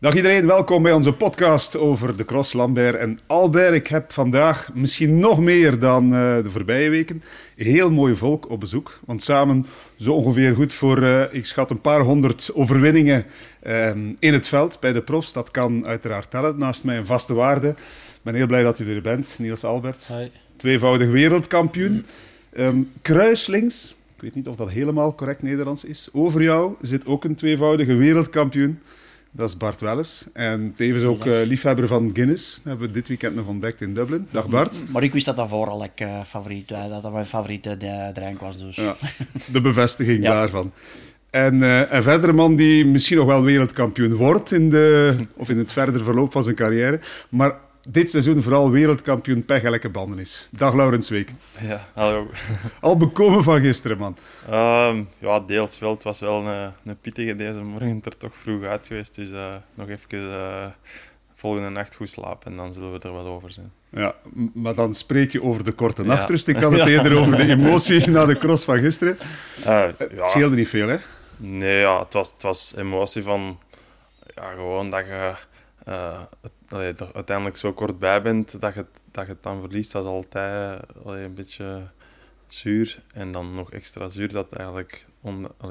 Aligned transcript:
Dag 0.00 0.14
iedereen, 0.14 0.46
welkom 0.46 0.82
bij 0.82 0.92
onze 0.92 1.12
podcast 1.12 1.76
over 1.76 2.16
de 2.16 2.24
Cross 2.24 2.52
Lambert 2.52 2.96
en 2.96 3.18
Albert. 3.26 3.74
Ik 3.74 3.86
heb 3.86 4.12
vandaag 4.12 4.70
misschien 4.74 5.18
nog 5.18 5.40
meer 5.40 5.78
dan 5.78 6.04
uh, 6.04 6.42
de 6.42 6.50
voorbije 6.50 6.90
weken 6.90 7.22
heel 7.56 7.90
mooi 7.90 8.16
volk 8.16 8.50
op 8.50 8.60
bezoek. 8.60 8.98
Want 9.04 9.22
samen 9.22 9.66
zo 9.96 10.12
ongeveer 10.12 10.54
goed 10.54 10.74
voor, 10.74 11.02
uh, 11.02 11.22
ik 11.30 11.46
schat, 11.46 11.70
een 11.70 11.80
paar 11.80 12.00
honderd 12.00 12.50
overwinningen 12.54 13.24
uh, 13.66 13.90
in 14.18 14.32
het 14.32 14.48
veld 14.48 14.80
bij 14.80 14.92
de 14.92 15.02
profs. 15.02 15.32
Dat 15.32 15.50
kan 15.50 15.86
uiteraard 15.86 16.30
tellen, 16.30 16.58
naast 16.58 16.84
mij 16.84 16.96
een 16.96 17.06
vaste 17.06 17.34
waarde. 17.34 17.68
Ik 17.68 17.76
ben 18.22 18.34
heel 18.34 18.46
blij 18.46 18.62
dat 18.62 18.78
u 18.78 18.94
er 18.94 19.02
bent, 19.02 19.36
Niels 19.38 19.64
Albert. 19.64 20.06
Hi. 20.06 20.28
Tweevoudig 20.56 21.08
wereldkampioen. 21.08 22.04
Um, 22.58 22.90
kruislinks, 23.02 23.94
ik 24.16 24.22
weet 24.22 24.34
niet 24.34 24.48
of 24.48 24.56
dat 24.56 24.70
helemaal 24.70 25.14
correct 25.14 25.42
Nederlands 25.42 25.84
is. 25.84 26.08
Over 26.12 26.42
jou 26.42 26.74
zit 26.80 27.06
ook 27.06 27.24
een 27.24 27.34
tweevoudige 27.34 27.94
wereldkampioen. 27.94 28.78
Dat 29.32 29.48
is 29.48 29.56
Bart 29.56 29.80
Welles. 29.80 30.26
En 30.32 30.74
tevens 30.76 31.02
ook 31.02 31.24
uh, 31.24 31.42
liefhebber 31.44 31.86
van 31.86 32.10
Guinness. 32.12 32.54
Dat 32.54 32.64
hebben 32.64 32.86
we 32.86 32.92
dit 32.92 33.08
weekend 33.08 33.34
nog 33.34 33.46
ontdekt 33.46 33.80
in 33.80 33.94
Dublin. 33.94 34.26
Dag 34.30 34.48
Bart. 34.48 34.82
Maar 34.88 35.02
ik 35.02 35.12
wist 35.12 35.26
dat 35.26 35.36
dat 35.36 35.48
vooral 35.48 35.84
ik, 35.84 36.00
uh, 36.00 36.24
favoriet, 36.24 36.70
uh, 36.70 36.88
dat 36.88 37.02
dat 37.02 37.12
mijn 37.12 37.26
favoriete 37.26 37.76
drank 38.14 38.40
was. 38.40 38.58
Dus. 38.58 38.76
Ja, 38.76 38.96
de 39.52 39.60
bevestiging 39.60 40.22
ja. 40.24 40.30
daarvan. 40.32 40.72
En, 41.30 41.62
en 41.90 42.02
verder 42.02 42.28
een 42.28 42.34
man 42.34 42.56
die 42.56 42.86
misschien 42.86 43.16
nog 43.16 43.26
wel 43.26 43.42
wereldkampioen 43.42 44.14
wordt 44.14 44.52
in, 44.52 44.70
de, 44.70 45.16
of 45.36 45.48
in 45.48 45.58
het 45.58 45.72
verder 45.72 46.04
verloop 46.04 46.32
van 46.32 46.44
zijn 46.44 46.56
carrière. 46.56 47.00
Maar 47.28 47.54
dit 47.88 48.10
seizoen 48.10 48.42
vooral 48.42 48.70
wereldkampioen 48.70 49.44
pechelijke 49.44 49.88
banden 49.88 50.18
is. 50.18 50.48
Dag 50.52 50.74
Laurens 50.74 51.08
Week. 51.08 51.32
Ja, 51.60 51.86
hallo. 51.94 52.30
Al 52.80 52.96
bekomen 52.96 53.42
van 53.42 53.60
gisteren, 53.60 53.98
man. 53.98 54.16
Um, 54.50 55.08
ja, 55.18 55.40
deels 55.40 55.78
wel. 55.78 55.90
Het 55.90 56.02
was 56.02 56.20
wel 56.20 56.46
een, 56.46 56.72
een 56.84 57.00
pittige 57.00 57.36
deze 57.36 57.60
morgen 57.60 58.00
er 58.04 58.16
toch 58.16 58.32
vroeg 58.42 58.64
uit 58.64 58.86
geweest. 58.86 59.14
Dus 59.14 59.30
uh, 59.30 59.54
nog 59.74 59.88
even 59.88 60.18
uh, 60.18 60.66
volgende 61.34 61.68
nacht 61.68 61.94
goed 61.94 62.10
slapen 62.10 62.50
en 62.50 62.56
dan 62.56 62.72
zullen 62.72 62.92
we 62.92 62.98
er 62.98 63.12
wat 63.12 63.26
over 63.26 63.52
zijn. 63.52 63.72
Ja, 63.88 64.14
maar 64.54 64.74
dan 64.74 64.94
spreek 64.94 65.32
je 65.32 65.42
over 65.42 65.64
de 65.64 65.72
korte 65.72 66.04
nachtrust. 66.04 66.46
Ja. 66.46 66.54
Ik 66.54 66.62
had 66.62 66.72
het 66.78 66.88
eerder 66.88 67.18
over 67.18 67.36
de 67.36 67.48
emotie 67.48 68.08
na 68.10 68.26
de 68.26 68.36
cross 68.36 68.64
van 68.64 68.78
gisteren. 68.78 69.18
Uh, 69.58 69.64
ja. 69.64 69.92
Het 69.96 70.28
scheelde 70.28 70.56
niet 70.56 70.68
veel, 70.68 70.88
hè? 70.88 70.96
Nee, 71.36 71.78
ja, 71.78 71.98
het 71.98 72.12
was, 72.12 72.32
het 72.32 72.42
was 72.42 72.74
emotie 72.76 73.22
van... 73.22 73.58
Ja, 74.34 74.50
gewoon 74.50 74.90
dat 74.90 75.06
je... 75.06 75.34
Uh, 75.90 76.22
allee, 76.68 76.94
er 76.94 77.14
uiteindelijk 77.14 77.56
zo 77.56 77.72
kort 77.72 77.98
bij 77.98 78.22
bent 78.22 78.60
dat 78.60 78.74
je, 78.74 78.86
dat 79.10 79.26
je 79.26 79.32
het 79.32 79.42
dan 79.42 79.60
verliest, 79.60 79.92
dat 79.92 80.04
is 80.04 80.10
altijd 80.10 80.80
allee, 81.04 81.24
een 81.24 81.34
beetje 81.34 81.82
zuur. 82.46 83.02
En 83.12 83.32
dan 83.32 83.54
nog 83.54 83.72
extra 83.72 84.08
zuur 84.08 84.28
dat 84.28 84.52
eigenlijk 84.52 85.06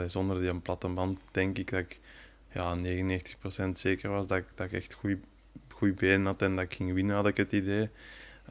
zonder 0.07 0.41
die 0.41 0.59
platte 0.59 0.87
band, 0.87 1.19
denk 1.31 1.57
ik 1.57 1.71
dat 1.71 1.79
ik 1.79 1.99
ja, 2.51 2.77
99% 2.77 3.71
zeker 3.73 4.09
was 4.09 4.27
dat 4.27 4.37
ik, 4.37 4.45
dat 4.55 4.67
ik 4.67 4.73
echt 4.73 4.97
goed 5.73 5.95
benen 5.95 6.25
had 6.25 6.41
en 6.41 6.55
dat 6.55 6.65
ik 6.65 6.73
ging 6.73 6.93
winnen, 6.93 7.15
had 7.15 7.27
ik 7.27 7.37
het 7.37 7.51
idee. 7.51 7.89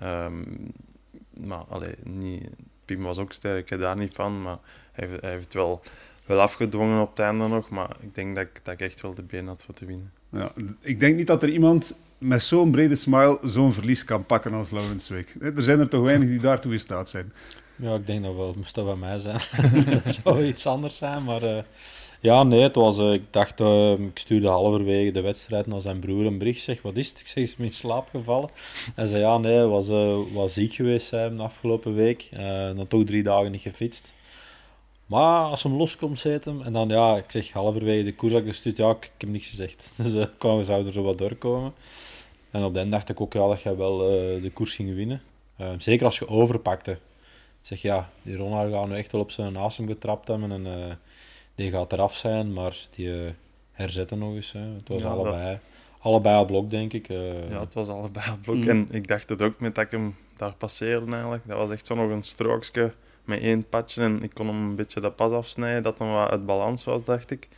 Um, 0.02 0.72
maar 1.30 1.64
allee, 1.68 1.94
niet, 2.02 2.48
Pim 2.84 3.02
was 3.02 3.18
ook 3.18 3.32
sterk, 3.32 3.70
ik 3.70 3.80
daar 3.80 3.96
niet 3.96 4.14
van, 4.14 4.42
maar 4.42 4.58
hij, 4.92 5.08
hij 5.20 5.30
heeft 5.30 5.54
wel, 5.54 5.82
wel 6.26 6.40
afgedwongen 6.40 7.00
op 7.00 7.10
het 7.10 7.18
einde 7.18 7.48
nog. 7.48 7.68
Maar 7.68 7.96
ik 8.00 8.14
denk 8.14 8.34
dat 8.34 8.44
ik, 8.44 8.64
dat 8.64 8.74
ik 8.74 8.80
echt 8.80 9.00
wel 9.00 9.14
de 9.14 9.22
benen 9.22 9.46
had 9.46 9.64
voor 9.64 9.74
te 9.74 9.86
winnen. 9.86 10.12
Ja, 10.32 10.52
ik 10.80 11.00
denk 11.00 11.16
niet 11.16 11.26
dat 11.26 11.42
er 11.42 11.48
iemand 11.48 11.96
met 12.18 12.42
zo'n 12.42 12.70
brede 12.70 12.96
smile 12.96 13.38
zo'n 13.42 13.72
verlies 13.72 14.04
kan 14.04 14.26
pakken 14.26 14.52
als 14.52 14.70
Laurens 14.70 15.08
Week. 15.08 15.36
Er 15.40 15.62
zijn 15.62 15.78
er 15.78 15.88
toch 15.88 16.02
weinig 16.02 16.28
die 16.28 16.40
daartoe 16.40 16.72
in 16.72 16.80
staat 16.80 17.08
zijn. 17.08 17.32
Ja, 17.76 17.94
ik 17.94 18.06
denk 18.06 18.24
dat 18.24 18.34
wel. 18.34 18.46
Het 18.46 18.56
moest 18.56 18.74
dat 18.74 18.84
bij 18.84 18.96
mij 18.96 19.18
zijn. 19.18 19.40
Het 20.04 20.20
zou 20.22 20.44
iets 20.44 20.66
anders 20.66 20.96
zijn, 20.96 21.24
maar... 21.24 21.42
Uh, 21.42 21.58
ja, 22.20 22.42
nee, 22.42 22.60
het 22.60 22.74
was... 22.74 22.98
Uh, 22.98 23.12
ik 23.12 23.22
dacht... 23.30 23.60
Uh, 23.60 23.90
ik 23.90 24.18
stuurde 24.18 24.48
halverwege 24.48 25.10
de 25.10 25.20
wedstrijd 25.20 25.66
naar 25.66 25.80
zijn 25.80 25.98
broer 25.98 26.26
een 26.26 26.38
bericht. 26.38 26.62
Zeg, 26.62 26.82
wat 26.82 26.96
is 26.96 27.08
het? 27.08 27.20
Ik 27.20 27.26
zeg, 27.26 27.44
is 27.44 27.54
in 27.58 27.72
slaap 27.72 28.08
gevallen? 28.08 28.50
Hij 28.94 29.06
zei, 29.06 29.20
ja, 29.20 29.38
nee, 29.38 29.60
was, 29.60 29.88
was 30.32 30.52
ziek 30.52 30.74
geweest 30.74 31.06
zijn 31.06 31.36
de 31.36 31.42
afgelopen 31.42 31.94
week. 31.94 32.28
dan 32.76 32.86
toch 32.88 33.04
drie 33.04 33.22
dagen 33.22 33.50
niet 33.50 33.60
gefietst. 33.60 34.14
Maar 35.08 35.44
als 35.44 35.62
hem 35.62 35.74
loskomt, 35.74 36.18
zet 36.18 36.44
hem. 36.44 36.62
En 36.62 36.72
dan, 36.72 36.88
ja, 36.88 37.16
ik 37.16 37.30
zeg 37.30 37.52
halverwege 37.52 38.04
de 38.04 38.14
koers 38.14 38.34
gestuurd, 38.34 38.76
ja, 38.76 38.90
ik, 38.90 39.04
ik, 39.04 39.10
heb 39.18 39.30
niks 39.30 39.48
gezegd. 39.48 39.90
Dus 39.96 40.14
uh, 40.14 40.24
we 40.40 40.64
zouden 40.64 40.86
er 40.86 40.92
zo 40.92 41.02
wat 41.02 41.18
doorkomen. 41.18 41.72
En 42.50 42.64
op 42.64 42.74
den 42.74 42.90
dacht 42.90 43.08
ik 43.08 43.20
ook 43.20 43.32
ja, 43.32 43.48
dat 43.48 43.62
jij 43.62 43.76
wel 43.76 44.02
uh, 44.02 44.42
de 44.42 44.50
koers 44.50 44.74
ging 44.74 44.94
winnen. 44.94 45.22
Uh, 45.60 45.68
zeker 45.78 46.06
als 46.06 46.18
je 46.18 46.28
overpakte. 46.28 46.98
Zeg 47.60 47.82
ja, 47.82 48.10
die 48.22 48.36
Ronald 48.36 48.72
gaat 48.72 48.88
nu 48.88 48.96
echt 48.96 49.12
wel 49.12 49.20
op 49.20 49.30
zijn 49.30 49.56
asem 49.56 49.86
getrapt 49.86 50.28
hebben 50.28 50.52
en 50.52 50.66
uh, 50.66 50.94
die 51.54 51.70
gaat 51.70 51.92
eraf 51.92 52.16
zijn, 52.16 52.52
maar 52.52 52.76
die 52.90 53.34
herzetten 53.72 54.18
nog 54.18 54.34
eens. 54.34 54.52
Hè. 54.52 54.60
Het 54.60 54.88
was 54.88 55.02
ja, 55.02 55.08
allebei, 55.08 55.52
dat... 55.52 55.60
allebei 56.00 56.40
op 56.40 56.46
blok, 56.46 56.70
denk 56.70 56.92
ik. 56.92 57.08
Ja, 57.48 57.60
het 57.60 57.74
was 57.74 57.88
allebei 57.88 58.30
op 58.30 58.42
blok. 58.42 58.56
Mm. 58.56 58.68
En 58.68 58.88
ik 58.90 59.08
dacht 59.08 59.28
het 59.28 59.42
ook 59.42 59.60
met 59.60 59.74
dat 59.74 59.84
ik 59.84 59.90
hem 59.90 60.16
daar 60.36 60.54
passeerde 60.54 61.12
eigenlijk. 61.12 61.42
Dat 61.46 61.58
was 61.58 61.70
echt 61.70 61.86
zo 61.86 61.94
nog 61.94 62.10
een 62.10 62.22
strookje 62.22 62.92
met 63.28 63.40
één 63.40 63.68
patje 63.68 64.02
en 64.02 64.22
ik 64.22 64.30
kon 64.34 64.46
hem 64.46 64.56
een 64.56 64.76
beetje 64.76 65.00
de 65.00 65.10
pas 65.10 65.32
afsnijden, 65.32 65.82
dat 65.82 65.98
hem 65.98 66.10
wat 66.10 66.30
uit 66.30 66.46
balans 66.46 66.84
was, 66.84 67.04
dacht 67.04 67.30
ik. 67.30 67.48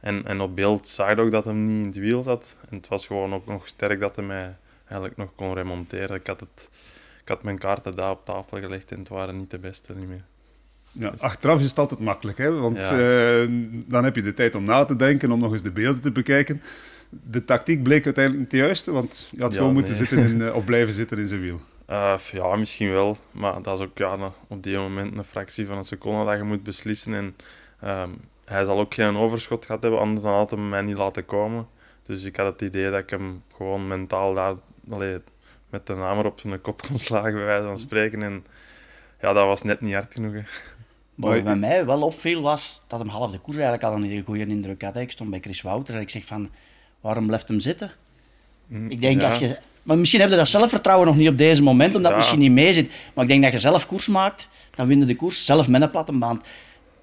En, 0.00 0.26
en 0.26 0.40
op 0.40 0.56
beeld 0.56 0.88
zag 0.88 1.10
je 1.10 1.20
ook 1.20 1.30
dat 1.30 1.44
hij 1.44 1.54
niet 1.54 1.80
in 1.80 1.86
het 1.86 1.96
wiel 1.96 2.22
zat. 2.22 2.56
En 2.68 2.76
het 2.76 2.88
was 2.88 3.06
gewoon 3.06 3.34
ook 3.34 3.46
nog 3.46 3.68
sterk 3.68 4.00
dat 4.00 4.16
hij 4.16 4.24
mij 4.24 4.56
eigenlijk 4.84 5.16
nog 5.16 5.28
kon 5.34 5.54
remonteren. 5.54 6.16
Ik 6.16 6.26
had, 6.26 6.40
het, 6.40 6.70
ik 7.22 7.28
had 7.28 7.42
mijn 7.42 7.58
kaarten 7.58 7.96
daar 7.96 8.10
op 8.10 8.24
tafel 8.24 8.58
gelegd 8.58 8.92
en 8.92 8.98
het 8.98 9.08
waren 9.08 9.36
niet 9.36 9.50
de 9.50 9.58
beste 9.58 9.94
niet 9.96 10.08
meer. 10.08 10.24
Ja, 10.92 11.10
dus- 11.10 11.20
achteraf 11.20 11.60
is 11.60 11.68
het 11.68 11.78
altijd 11.78 12.00
makkelijk, 12.00 12.38
hè? 12.38 12.50
want 12.50 12.88
ja. 12.88 13.42
uh, 13.42 13.48
dan 13.86 14.04
heb 14.04 14.14
je 14.14 14.22
de 14.22 14.34
tijd 14.34 14.54
om 14.54 14.64
na 14.64 14.84
te 14.84 14.96
denken, 14.96 15.32
om 15.32 15.40
nog 15.40 15.52
eens 15.52 15.62
de 15.62 15.70
beelden 15.70 16.02
te 16.02 16.10
bekijken. 16.10 16.62
De 17.08 17.44
tactiek 17.44 17.82
bleek 17.82 18.04
uiteindelijk 18.04 18.44
niet 18.44 18.60
de 18.60 18.66
juiste, 18.66 18.90
want 18.90 19.28
je 19.30 19.42
had 19.42 19.52
ja, 19.52 19.58
gewoon 19.58 19.74
moeten 19.74 19.94
zitten 19.94 20.18
in, 20.18 20.40
uh, 20.40 20.54
of 20.54 20.64
blijven 20.64 20.92
zitten 20.92 21.18
in 21.18 21.28
zijn 21.28 21.40
wiel. 21.40 21.60
Uh, 21.90 22.18
ja, 22.32 22.56
misschien 22.56 22.92
wel, 22.92 23.16
maar 23.30 23.62
dat 23.62 23.78
is 23.78 23.84
ook 23.84 23.98
ja, 23.98 24.32
op 24.48 24.62
die 24.62 24.78
moment 24.78 25.16
een 25.16 25.24
fractie 25.24 25.66
van 25.66 25.76
een 25.76 25.84
seconde 25.84 26.24
dat 26.24 26.36
je 26.36 26.44
moet 26.44 26.62
beslissen. 26.62 27.14
En 27.14 27.36
um, 27.88 28.20
hij 28.44 28.64
zal 28.64 28.78
ook 28.78 28.94
geen 28.94 29.16
overschot 29.16 29.66
gehad 29.66 29.82
hebben, 29.82 30.00
anders 30.00 30.22
dan 30.22 30.34
had 30.34 30.50
hij 30.50 30.60
mij 30.60 30.82
niet 30.82 30.96
laten 30.96 31.24
komen. 31.24 31.68
Dus 32.02 32.24
ik 32.24 32.36
had 32.36 32.52
het 32.52 32.62
idee 32.62 32.90
dat 32.90 33.00
ik 33.00 33.10
hem 33.10 33.42
gewoon 33.56 33.88
mentaal 33.88 34.34
daar 34.34 34.54
allee, 34.90 35.18
met 35.70 35.86
de 35.86 35.94
namer 35.94 36.24
op 36.26 36.40
zijn 36.40 36.60
kop 36.60 36.82
kon 36.88 36.98
slagen, 36.98 37.32
bij 37.32 37.44
wijze 37.44 37.66
van 37.66 37.78
spreken. 37.78 38.22
En 38.22 38.46
ja, 39.20 39.32
dat 39.32 39.46
was 39.46 39.62
net 39.62 39.80
niet 39.80 39.94
hard 39.94 40.14
genoeg. 40.14 40.32
Hè. 40.32 40.42
Wat 41.14 41.44
bij 41.44 41.56
mij 41.56 41.86
wel 41.86 42.02
opviel 42.02 42.42
was 42.42 42.82
dat 42.86 42.98
hem 42.98 43.08
half 43.08 43.30
de 43.30 43.38
koers 43.38 43.56
eigenlijk 43.56 43.84
al 43.84 44.02
een 44.02 44.24
goede 44.24 44.46
indruk 44.46 44.82
had. 44.82 44.96
Ik 44.96 45.10
stond 45.10 45.30
bij 45.30 45.40
Chris 45.40 45.62
Wouters 45.62 45.96
en 45.96 46.02
ik 46.02 46.10
zeg 46.10 46.24
van, 46.24 46.50
waarom 47.00 47.26
blijft 47.26 47.48
hem 47.48 47.60
zitten? 47.60 47.90
Mm, 48.66 48.90
ik 48.90 49.00
denk 49.00 49.20
ja. 49.20 49.26
als 49.26 49.38
je... 49.38 49.58
Maar 49.82 49.98
misschien 49.98 50.20
heb 50.20 50.30
je 50.30 50.36
dat 50.36 50.48
zelfvertrouwen 50.48 51.06
nog 51.06 51.16
niet 51.16 51.28
op 51.28 51.38
deze 51.38 51.62
moment, 51.62 51.94
omdat 51.94 52.02
ja. 52.02 52.08
het 52.08 52.16
misschien 52.16 52.38
niet 52.38 52.50
mee 52.50 52.72
zit. 52.72 52.90
Maar 53.14 53.24
ik 53.24 53.30
denk 53.30 53.42
dat 53.42 53.52
je 53.52 53.58
zelf 53.58 53.86
koers 53.86 54.08
maakt, 54.08 54.48
dan 54.74 54.86
win 54.86 54.98
je 54.98 55.04
de 55.04 55.16
koers 55.16 55.44
zelf 55.44 55.68
met 55.68 55.82
een 55.82 55.90
platte 55.90 56.12
band. 56.12 56.42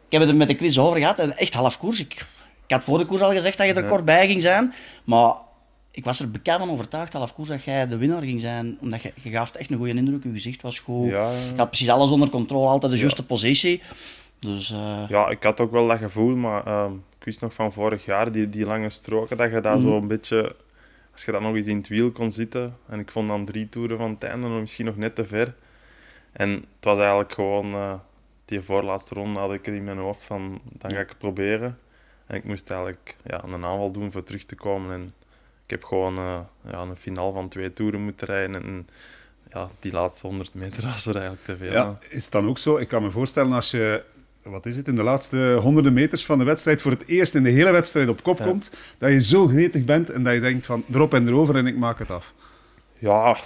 Ik 0.05 0.13
heb 0.13 0.21
het 0.21 0.29
er 0.29 0.35
met 0.35 0.47
de 0.47 0.55
Chris 0.55 0.79
over 0.79 0.97
gehad, 0.97 1.19
echt 1.19 1.53
half 1.53 1.77
koers. 1.77 1.99
Ik, 1.99 2.13
ik 2.65 2.73
had 2.73 2.83
voor 2.83 2.97
de 2.97 3.05
koers 3.05 3.21
al 3.21 3.31
gezegd 3.31 3.57
dat 3.57 3.67
je 3.67 3.73
er 3.73 3.85
kort 3.85 4.05
bij 4.05 4.27
ging 4.27 4.41
zijn, 4.41 4.73
maar 5.03 5.35
ik 5.91 6.03
was 6.03 6.19
er 6.19 6.31
bekend 6.31 6.59
van 6.59 6.69
overtuigd, 6.69 7.13
half 7.13 7.33
koers, 7.33 7.49
dat 7.49 7.63
jij 7.63 7.88
de 7.88 7.97
winnaar 7.97 8.21
ging 8.21 8.41
zijn. 8.41 8.77
Omdat 8.81 9.01
je, 9.01 9.13
je 9.21 9.29
gaf 9.29 9.51
echt 9.55 9.71
een 9.71 9.77
goede 9.77 9.94
indruk, 9.94 10.23
je 10.23 10.29
gezicht 10.31 10.61
was 10.61 10.79
goed. 10.79 11.09
Ja, 11.09 11.31
Je 11.31 11.53
had 11.55 11.69
precies 11.69 11.89
alles 11.89 12.09
onder 12.09 12.29
controle, 12.29 12.67
altijd 12.67 12.91
de 12.91 12.97
juiste 12.97 13.25
positie. 13.25 13.81
Dus, 14.39 14.71
uh... 14.71 15.03
Ja, 15.09 15.29
ik 15.29 15.44
had 15.44 15.59
ook 15.59 15.71
wel 15.71 15.88
dat 15.88 15.97
gevoel, 15.97 16.35
maar 16.35 16.67
uh, 16.67 16.85
ik 17.19 17.25
wist 17.25 17.41
nog 17.41 17.53
van 17.53 17.73
vorig 17.73 18.05
jaar, 18.05 18.31
die, 18.31 18.49
die 18.49 18.65
lange 18.65 18.89
stroken, 18.89 19.38
dat 19.38 19.51
je 19.51 19.61
daar 19.61 19.77
mm 19.77 19.81
-hmm. 19.81 19.91
zo 19.91 19.97
een 19.97 20.07
beetje... 20.07 20.55
Als 21.17 21.25
je 21.25 21.31
dan 21.31 21.41
nog 21.41 21.55
eens 21.55 21.67
in 21.67 21.78
het 21.78 21.88
wiel 21.88 22.11
kon 22.11 22.31
zitten, 22.31 22.78
en 22.88 23.00
ik 23.00 23.11
vond 23.11 23.28
dan 23.28 23.45
drie 23.45 23.69
toeren 23.69 23.97
van 23.97 24.11
het 24.11 24.23
einde 24.23 24.47
misschien 24.47 24.86
nog 24.86 24.97
net 24.97 25.15
te 25.15 25.25
ver. 25.25 25.56
En 26.31 26.50
het 26.50 26.83
was 26.86 26.97
eigenlijk 26.97 27.33
gewoon... 27.33 27.74
Uh, 27.74 27.94
die 28.47 28.62
voorlaatste 28.62 29.13
ronde 29.13 29.39
had 29.39 29.53
ik 29.53 29.65
het 29.65 29.75
in 29.75 29.83
mijn 29.83 29.97
hoofd 29.97 30.24
van, 30.24 30.62
dan 30.63 30.91
ga 30.91 31.00
ik 31.00 31.09
het 31.09 31.18
proberen. 31.18 31.80
En 32.25 32.36
ik 32.36 32.44
moest 32.44 32.71
eigenlijk 32.71 33.15
ja, 33.24 33.44
een 33.44 33.65
aanval 33.65 33.91
doen 33.91 34.12
voor 34.12 34.24
terug 34.24 34.45
te 34.45 34.56
komen. 34.56 34.94
En 34.94 35.03
ik 35.63 35.69
heb 35.69 35.83
gewoon 35.83 36.18
uh, 36.18 36.39
ja, 36.71 36.80
een 36.80 36.95
finaal 36.95 37.33
van 37.33 37.50
twee 37.50 37.74
toeren 37.74 38.03
moeten 38.03 38.27
rijden. 38.27 38.63
En 38.63 38.88
ja, 39.51 39.69
die 39.80 39.91
laatste 39.91 40.27
100 40.27 40.53
meter 40.53 40.83
was 40.83 41.06
er 41.06 41.15
eigenlijk 41.15 41.45
te 41.45 41.57
veel. 41.57 41.71
Ja, 41.71 41.97
is 42.09 42.24
het 42.24 42.33
dan 42.33 42.47
ook 42.47 42.57
zo? 42.57 42.77
Ik 42.77 42.88
kan 42.88 43.03
me 43.03 43.09
voorstellen 43.09 43.51
als 43.51 43.71
je, 43.71 44.03
wat 44.49 44.65
is 44.65 44.77
het, 44.77 44.88
in 44.88 44.95
de 44.95 45.03
laatste 45.03 45.57
honderden 45.61 45.94
meters 45.94 46.25
van 46.25 46.38
de 46.38 46.44
wedstrijd 46.44 46.81
voor 46.81 46.91
het 46.91 47.07
eerst 47.07 47.35
in 47.35 47.44
de 47.44 47.49
hele 47.49 47.71
wedstrijd 47.71 48.09
op 48.09 48.23
kop 48.23 48.38
ja. 48.38 48.45
komt, 48.45 48.71
dat 48.97 49.11
je 49.11 49.21
zo 49.21 49.47
gretig 49.47 49.85
bent 49.85 50.09
en 50.09 50.23
dat 50.23 50.33
je 50.33 50.39
denkt 50.39 50.65
van 50.65 50.83
erop 50.91 51.13
en 51.13 51.27
erover 51.27 51.55
en 51.55 51.67
ik 51.67 51.77
maak 51.77 51.99
het 51.99 52.11
af. 52.11 52.33
Ja, 52.99 53.38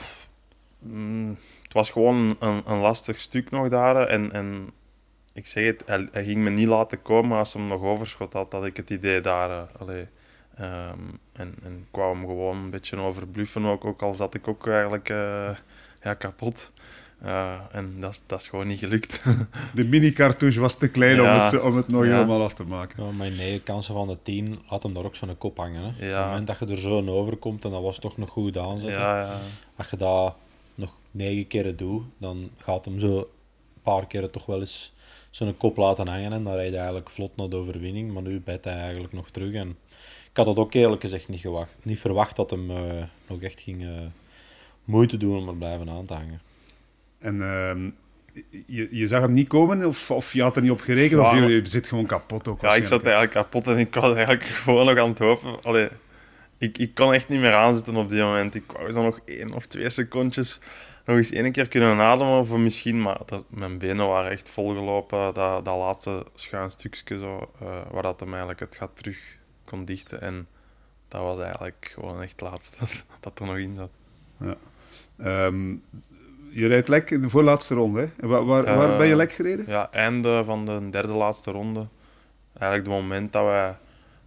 mm, 0.79 1.37
het 1.63 1.73
was 1.73 1.91
gewoon 1.91 2.35
een, 2.39 2.61
een 2.65 2.77
lastig 2.77 3.19
stuk 3.19 3.49
nog 3.49 3.69
daar. 3.69 4.07
En, 4.07 4.31
en 4.31 4.69
ik 5.33 5.47
zeg 5.47 5.65
het, 5.65 5.83
hij, 5.85 6.07
hij, 6.11 6.23
ging 6.23 6.43
me 6.43 6.49
niet 6.49 6.67
laten 6.67 7.01
komen 7.01 7.37
als 7.37 7.53
hij 7.53 7.63
nog 7.63 7.81
overschot 7.81 8.33
had, 8.33 8.51
dat 8.51 8.65
ik 8.65 8.77
het 8.77 8.89
idee 8.89 9.21
daar. 9.21 9.49
Uh, 9.49 9.81
allee, 9.81 10.07
um, 10.59 11.19
en, 11.33 11.55
en 11.63 11.85
ik 11.89 11.95
wou 11.95 12.15
hem 12.15 12.25
gewoon 12.25 12.57
een 12.57 12.69
beetje 12.69 12.97
overbluffen 12.97 13.65
ook, 13.65 13.85
ook 13.85 14.01
al 14.01 14.13
zat 14.13 14.33
ik 14.33 14.47
ook 14.47 14.67
eigenlijk 14.67 15.09
uh, 15.09 15.49
ja, 16.01 16.13
kapot. 16.13 16.71
Uh, 17.25 17.59
en 17.71 17.95
dat, 17.99 18.11
is- 18.11 18.21
dat 18.25 18.39
is 18.41 18.47
gewoon 18.47 18.67
niet 18.67 18.79
gelukt. 18.79 19.23
De 19.75 19.83
mini-cartouche 19.83 20.59
was 20.59 20.75
te 20.75 20.87
klein 20.87 21.21
om, 21.21 21.27
het, 21.27 21.61
om 21.61 21.75
het 21.75 21.87
nog 21.87 22.05
Ja. 22.05 22.11
helemaal 22.11 22.43
af 22.43 22.53
te 22.53 22.63
maken. 22.63 23.05
Ja, 23.05 23.11
maar 23.11 23.31
negen 23.31 23.63
kansen 23.63 23.93
van 23.93 24.07
de 24.07 24.17
tien 24.23 24.59
had 24.65 24.83
hem 24.83 24.93
daar 24.93 25.03
ook 25.05 25.15
zo'n 25.15 25.37
kop 25.37 25.57
hangen. 25.57 25.81
Hè. 25.81 25.87
Op 25.89 25.95
het 25.99 26.25
moment 26.25 26.47
dat 26.47 26.59
je 26.59 26.65
er 26.65 26.79
zo 26.79 26.97
in 26.99 27.09
overkomt, 27.09 27.65
en 27.65 27.71
dat 27.71 27.81
was 27.81 27.99
toch 27.99 28.17
nog 28.17 28.29
goed 28.29 28.57
aanzetten. 28.57 29.01
ja, 29.01 29.19
ja. 29.21 29.39
Als 29.75 29.89
je 29.89 29.97
dat 29.97 30.35
nog 30.75 30.89
negen 31.11 31.47
keren 31.47 31.77
doet, 31.77 32.03
dan 32.17 32.49
gaat 32.57 32.85
hem 32.85 32.99
zo 32.99 33.17
een 33.17 33.25
paar 33.83 34.07
keren 34.07 34.31
toch 34.31 34.45
wel 34.45 34.59
eens 34.59 34.93
zo'n 35.29 35.57
kop 35.57 35.77
laten 35.77 36.07
hangen. 36.07 36.33
En 36.33 36.43
dan 36.43 36.53
rijd 36.53 36.69
je 36.71 36.75
eigenlijk 36.77 37.09
vlot 37.09 37.35
naar 37.35 37.49
de 37.49 37.55
overwinning. 37.55 38.13
Maar 38.13 38.21
nu 38.23 38.39
bijt 38.39 38.63
hij 38.65 38.73
eigenlijk 38.77 39.13
nog 39.13 39.29
terug. 39.29 39.53
En 39.53 39.69
ik 40.29 40.37
had 40.37 40.45
dat 40.45 40.57
ook 40.57 40.73
eerlijk 40.73 41.01
gezegd 41.01 41.27
niet, 41.29 41.39
gewacht, 41.39 41.75
niet 41.83 41.99
verwacht 41.99 42.35
dat 42.35 42.49
hem 42.49 42.71
eh, 42.71 42.77
nog 43.27 43.41
echt 43.41 43.61
ging 43.61 43.83
eh, 43.83 43.89
moeite 44.83 45.17
doen 45.17 45.37
om 45.37 45.47
er 45.47 45.55
blijven 45.55 45.89
aan 45.89 46.05
te 46.05 46.13
hangen. 46.13 46.41
En 47.21 47.41
ehm, 47.41 47.89
je, 48.65 48.87
je 48.91 49.07
zag 49.07 49.21
hem 49.21 49.31
niet 49.31 49.47
komen, 49.47 49.87
of, 49.87 50.11
of 50.11 50.33
je 50.33 50.41
had 50.41 50.55
er 50.55 50.61
niet 50.61 50.71
op 50.71 50.81
gerekend, 50.81 51.21
of 51.21 51.31
Ja, 51.31 51.37
je, 51.37 51.47
je 51.47 51.67
zit 51.67 51.87
gewoon 51.87 52.05
kapot 52.05 52.47
ook. 52.47 52.61
Ja, 52.61 52.75
ik 52.75 52.87
zat 52.87 53.01
eigenlijk 53.01 53.33
kapot 53.33 53.67
en 53.67 53.77
ik 53.77 53.95
was 53.95 54.15
eigenlijk 54.15 54.43
gewoon 54.63 54.85
nog 54.85 54.97
aan 54.97 55.09
het 55.09 55.19
hopen. 55.19 55.61
Allee, 55.61 55.87
ik, 56.57 56.77
ik 56.77 56.93
kon 56.93 57.13
echt 57.13 57.29
niet 57.29 57.39
meer 57.39 57.53
aanzitten 57.53 57.95
op 57.95 58.09
die 58.09 58.21
moment. 58.21 58.55
Ik 58.55 58.71
wou 58.71 58.91
dan 58.91 59.03
nog 59.03 59.19
één 59.25 59.53
of 59.53 59.65
twee 59.65 59.89
secondjes 59.89 60.59
nog 61.05 61.17
eens 61.17 61.31
één 61.31 61.51
keer 61.51 61.67
kunnen 61.67 61.99
ademen, 61.99 62.39
of 62.39 62.49
misschien, 62.49 63.01
maar 63.01 63.19
dat, 63.25 63.45
mijn 63.49 63.77
benen 63.77 64.07
waren 64.07 64.31
echt 64.31 64.49
volgelopen. 64.49 65.33
Dat, 65.33 65.65
dat 65.65 65.77
laatste 65.77 66.25
schuin 66.35 66.71
stukje, 66.71 67.19
zo, 67.19 67.51
eh, 67.59 67.81
waar 67.91 68.03
dat 68.03 68.19
hem 68.19 68.29
eigenlijk 68.29 68.59
het 68.59 68.75
gat 68.75 68.91
terug 68.93 69.19
kon 69.65 69.85
dichten. 69.85 70.21
En 70.21 70.47
dat 71.07 71.21
was 71.21 71.39
eigenlijk 71.39 71.91
gewoon 71.93 72.21
echt 72.21 72.31
het 72.31 72.41
laatste 72.41 72.77
dat, 72.79 73.03
dat 73.19 73.39
er 73.39 73.45
nog 73.45 73.57
in 73.57 73.75
zat. 73.75 73.91
Ehm, 75.17 75.75
je 76.51 76.67
rijdt 76.67 76.87
lek 76.87 77.11
in 77.11 77.21
de 77.21 77.29
voorlaatste 77.29 77.73
ronde. 77.73 77.99
Hè? 77.99 78.27
Waar, 78.27 78.45
waar, 78.45 78.63
Eh, 78.63 78.77
waar 78.77 78.97
ben 78.97 79.07
je 79.07 79.15
lek 79.15 79.31
gereden? 79.31 79.65
Ja, 79.67 79.91
einde 79.91 80.43
van 80.43 80.65
de 80.65 80.89
derde 80.89 81.13
laatste 81.13 81.51
ronde. 81.51 81.87
Eigenlijk 82.59 82.91
het 82.91 83.01
moment 83.01 83.33
dat 83.33 83.45
wij 83.45 83.75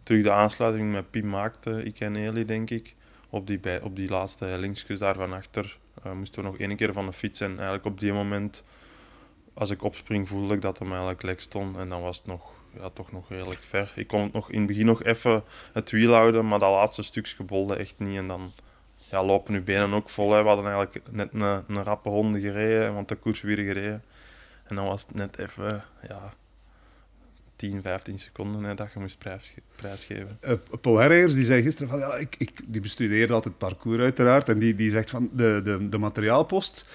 terug 0.02 0.22
de 0.22 0.32
aansluiting 0.32 0.92
met 0.92 1.10
Pim 1.10 1.28
maakten, 1.28 1.86
ik 1.86 2.00
en 2.00 2.16
Eli, 2.16 2.44
denk 2.44 2.70
ik. 2.70 2.94
Op 3.30 3.46
die, 3.46 3.58
bij, 3.58 3.80
op 3.80 3.96
die 3.96 4.08
laatste 4.08 4.44
hellingskus 4.44 4.98
daar 4.98 5.14
van 5.14 5.32
achter 5.32 5.78
eh, 6.02 6.12
moesten 6.12 6.42
we 6.42 6.48
nog 6.48 6.58
één 6.58 6.76
keer 6.76 6.92
van 6.92 7.06
de 7.06 7.12
fiets. 7.12 7.40
En 7.40 7.50
eigenlijk 7.50 7.84
op 7.84 8.00
die 8.00 8.12
moment, 8.12 8.64
als 9.54 9.70
ik 9.70 9.82
opspring, 9.82 10.28
voelde 10.28 10.54
ik 10.54 10.60
dat 10.60 10.78
hem 10.78 10.88
eigenlijk 10.88 11.22
lek 11.22 11.40
stond. 11.40 11.76
En 11.76 11.88
dan 11.88 12.02
was 12.02 12.16
het 12.16 12.26
nog, 12.26 12.52
ja, 12.78 12.90
toch 12.90 13.12
nog 13.12 13.28
redelijk 13.28 13.62
ver. 13.62 13.92
Ik 13.96 14.06
kon 14.06 14.22
het 14.22 14.32
nog 14.32 14.50
in 14.50 14.58
het 14.58 14.66
begin 14.66 14.86
nog 14.86 15.02
even 15.02 15.42
het 15.72 15.90
wiel 15.90 16.12
houden, 16.12 16.46
maar 16.46 16.58
dat 16.58 16.70
laatste 16.70 17.02
stukje 17.02 17.44
bolde 17.44 17.76
echt 17.76 17.94
niet. 17.98 18.16
En 18.16 18.28
dan 18.28 18.52
ja, 19.14 19.24
lopen 19.24 19.54
uw 19.54 19.62
benen 19.64 19.92
ook 19.94 20.10
vol. 20.10 20.32
Hè. 20.32 20.42
We 20.42 20.48
hadden 20.48 20.64
eigenlijk 20.66 21.00
net 21.10 21.28
een, 21.32 21.40
een 21.68 21.82
rappe 21.84 22.08
ronde 22.08 22.40
gereden, 22.40 22.94
want 22.94 23.08
de 23.08 23.14
koers 23.14 23.40
weer 23.40 23.56
gereden. 23.56 24.02
En 24.66 24.76
dan 24.76 24.84
was 24.84 25.02
het 25.06 25.14
net 25.14 25.38
even, 25.38 25.84
ja, 26.08 26.32
10, 27.56 27.82
15 27.82 28.18
seconden 28.18 28.62
hè, 28.64 28.74
dat 28.74 28.92
je 28.94 29.00
moest 29.00 29.18
prijsge- 29.18 29.60
prijsgeven. 29.76 30.38
Eh, 30.40 30.52
Paul 30.80 30.96
Herregers 30.98 31.34
die 31.34 31.44
zei 31.44 31.62
gisteren 31.62 31.88
van 31.88 31.98
ja, 31.98 32.14
ik, 32.14 32.34
ik, 32.38 32.60
die 32.66 32.80
bestudeerde 32.80 33.32
altijd 33.32 33.54
het 33.60 33.68
parcours 33.68 33.98
uiteraard. 34.02 34.48
En 34.48 34.58
die, 34.58 34.74
die 34.74 34.90
zegt 34.90 35.10
van 35.10 35.28
de, 35.32 35.60
de, 35.64 35.88
de 35.88 35.98
materiaalpost. 35.98 36.86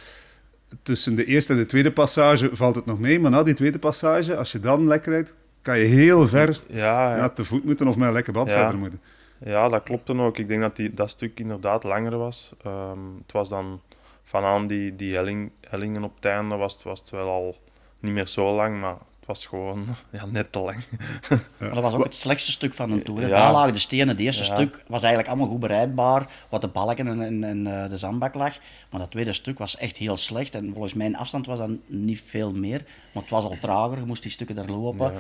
Tussen 0.83 1.16
de 1.16 1.25
eerste 1.25 1.54
en 1.54 1.60
de 1.60 1.66
tweede 1.66 1.92
passage 1.92 2.50
valt 2.51 2.75
het 2.75 2.86
nog 2.86 3.00
mee. 3.00 3.19
Maar 3.19 3.31
na 3.31 3.44
die 3.44 3.54
tweede 3.54 3.80
passage, 3.80 4.36
als 4.36 4.51
je 4.51 4.60
dan 4.60 4.88
lekker 4.88 5.12
rijdt, 5.12 5.36
kan 5.62 5.80
je 5.80 5.86
heel 5.86 6.27
ver 6.27 6.62
Ja, 6.68 7.10
ja. 7.10 7.18
ja, 7.18 7.30
te 7.30 7.45
voet 7.45 7.63
moeten 7.63 7.88
of 7.88 7.98
met 7.98 8.07
een 8.07 8.13
lekker 8.13 8.33
band 8.33 8.50
Ja. 8.50 8.60
verder 8.62 8.80
moeten. 8.80 9.01
Ja 9.45 9.69
dat 9.69 9.83
klopte 9.83 10.18
ook. 10.19 10.38
Ik 10.38 10.47
denk 10.47 10.62
dat 10.62 10.75
die, 10.75 10.94
dat 10.94 11.09
stuk 11.09 11.39
inderdaad 11.39 11.83
langer 11.83 12.18
was. 12.18 12.51
Ehm, 12.63 13.00
het 13.21 13.31
was 13.31 13.50
dan 13.50 13.81
vanaan 14.24 14.68
die, 14.68 14.95
die 14.95 15.13
helling, 15.15 15.51
hellingen 15.69 16.03
op 16.03 16.15
het 16.15 16.25
einde 16.25 16.56
was, 16.56 16.74
het- 16.74 16.83
was 16.83 17.00
het 17.00 17.09
wel 17.09 17.30
al 17.30 17.57
niet 18.00 18.13
meer 18.13 18.27
zo 18.27 18.56
lang, 18.56 18.80
maar 18.80 18.94
het 19.19 19.27
was 19.27 19.45
gewoon 19.45 19.86
ja, 20.12 20.25
net 20.25 20.51
te 20.51 20.59
lang. 20.59 20.83
Maar 21.59 21.74
dat 21.74 21.83
was 21.83 21.94
ook 21.94 22.03
het 22.03 22.15
slechtste 22.15 22.51
stuk 22.51 22.74
van 22.74 22.91
een 22.91 23.03
toer. 23.03 23.21
Ja. 23.21 23.27
Daar 23.27 23.51
lagen 23.51 23.74
de 23.74 23.80
stenen. 23.80 24.07
Het 24.07 24.19
eerste 24.19 24.45
Ja. 24.45 24.53
stuk 24.56 24.83
was 24.88 25.00
eigenlijk 25.00 25.27
allemaal 25.27 25.47
goed 25.47 25.59
bereidbaar, 25.59 26.27
wat 26.50 26.62
de 26.62 26.68
balken 26.68 27.07
en, 27.07 27.21
en, 27.21 27.44
en 27.44 27.68
eh, 27.83 27.89
de 27.89 27.97
zandbak 27.97 28.33
lag. 28.35 28.57
Maar 28.92 29.00
dat 29.00 29.12
tweede 29.12 29.33
stuk 29.33 29.57
was 29.57 29.77
echt 29.77 29.97
heel 29.97 30.18
slecht. 30.18 30.56
En 30.56 30.71
volgens 30.74 30.94
mijn 30.94 31.15
afstand 31.15 31.45
was 31.45 31.57
dat 31.59 31.69
niet 31.85 32.21
veel 32.21 32.51
meer. 32.51 32.85
Maar 33.13 33.21
het 33.24 33.31
was 33.31 33.44
al 33.44 33.57
trager, 33.62 33.97
je 33.97 34.06
moest 34.06 34.21
die 34.21 34.31
stukken 34.31 34.56
daar 34.56 34.69
lopen. 34.69 35.13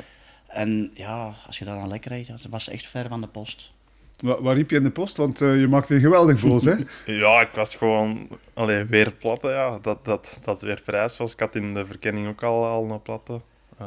En 0.47 0.91
ja, 0.93 1.33
als 1.47 1.59
je 1.59 1.65
dat 1.65 1.75
dan 1.79 1.87
lekker 1.87 2.11
rijdt, 2.11 2.27
het 2.27 2.47
was 2.49 2.69
echt 2.69 2.87
ver 2.87 3.07
van 3.07 3.21
de 3.21 3.27
post. 3.27 3.71
Waar, 4.21 4.55
riep 4.55 4.69
je 4.69 4.75
in 4.75 4.83
de 4.83 4.89
post? 4.89 5.17
Want 5.17 5.41
eh, 5.41 5.59
je 5.59 5.67
maakte 5.67 5.93
je 5.93 5.99
geweldig 5.99 6.41
boos, 6.41 6.65
hè? 6.65 6.73
Ja, 7.05 7.41
ik 7.41 7.49
was 7.53 7.75
gewoon 7.75 8.27
alleen 8.53 8.87
weer 8.87 9.11
platte. 9.19 9.49
Ja. 9.49 9.79
Dat, 9.81 10.05
dat, 10.05 10.39
dat 10.43 10.61
weer 10.61 10.81
prijs 10.85 11.17
was. 11.17 11.33
Ik 11.33 11.39
had 11.39 11.55
in 11.55 11.73
de 11.73 11.85
verkenning 11.85 12.27
ook 12.27 12.43
al, 12.43 12.65
al 12.65 12.89
een 12.91 13.01
platte. 13.01 13.41
Eh, 13.79 13.85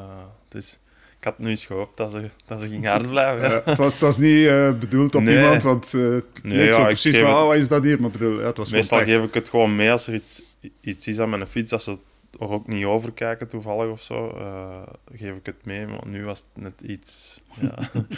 dus 0.48 0.78
ik 1.18 1.24
had 1.24 1.38
nu 1.38 1.50
eens 1.50 1.66
gehoopt 1.66 1.96
dat 1.96 2.10
ze, 2.10 2.22
dat 2.46 2.60
ze 2.60 2.68
ging 2.68 2.86
hard 2.86 3.08
blijven. 3.08 3.50
Ja. 3.50 3.62
Het, 3.64 3.78
was, 3.78 3.92
het 3.92 4.02
was 4.02 4.18
niet 4.18 4.46
eh, 4.46 4.72
bedoeld 4.78 5.14
op 5.14 5.22
Nee. 5.22 5.36
iemand, 5.36 5.62
want 5.62 5.92
het 5.92 6.24
Nee, 6.42 6.66
ja, 6.66 6.72
zo 6.72 6.84
precies 6.84 7.18
van, 7.18 7.28
het- 7.28 7.36
oh, 7.36 7.46
wat 7.46 7.56
is 7.56 7.68
dat 7.68 7.84
hier? 7.84 8.00
Maar 8.00 8.10
bedoel, 8.10 8.40
ja, 8.40 8.46
het 8.46 8.56
was 8.56 8.70
Meestal 8.72 8.98
geef 9.04 9.22
ik 9.24 9.34
het 9.34 9.48
gewoon 9.48 9.76
mee 9.76 9.90
als 9.90 10.06
er 10.06 10.14
iets, 10.14 10.42
iets 10.80 11.06
is 11.08 11.18
aan 11.18 11.30
mijn 11.30 11.46
fiets, 11.46 11.70
dat 11.70 11.82
ze 11.82 11.96
er 12.40 12.48
ook 12.48 12.66
niet 12.66 12.84
over 12.84 13.12
kijken 13.12 13.48
toevallig 13.48 13.90
of 13.90 14.02
zo. 14.02 14.28
eh, 14.28 14.82
geef 15.14 15.34
ik 15.36 15.46
het 15.46 15.64
mee, 15.64 15.86
maar 15.86 16.06
nu 16.06 16.24
was 16.24 16.38
het 16.38 16.62
net 16.62 16.80
iets. 16.90 17.40
Ja. 17.60 17.74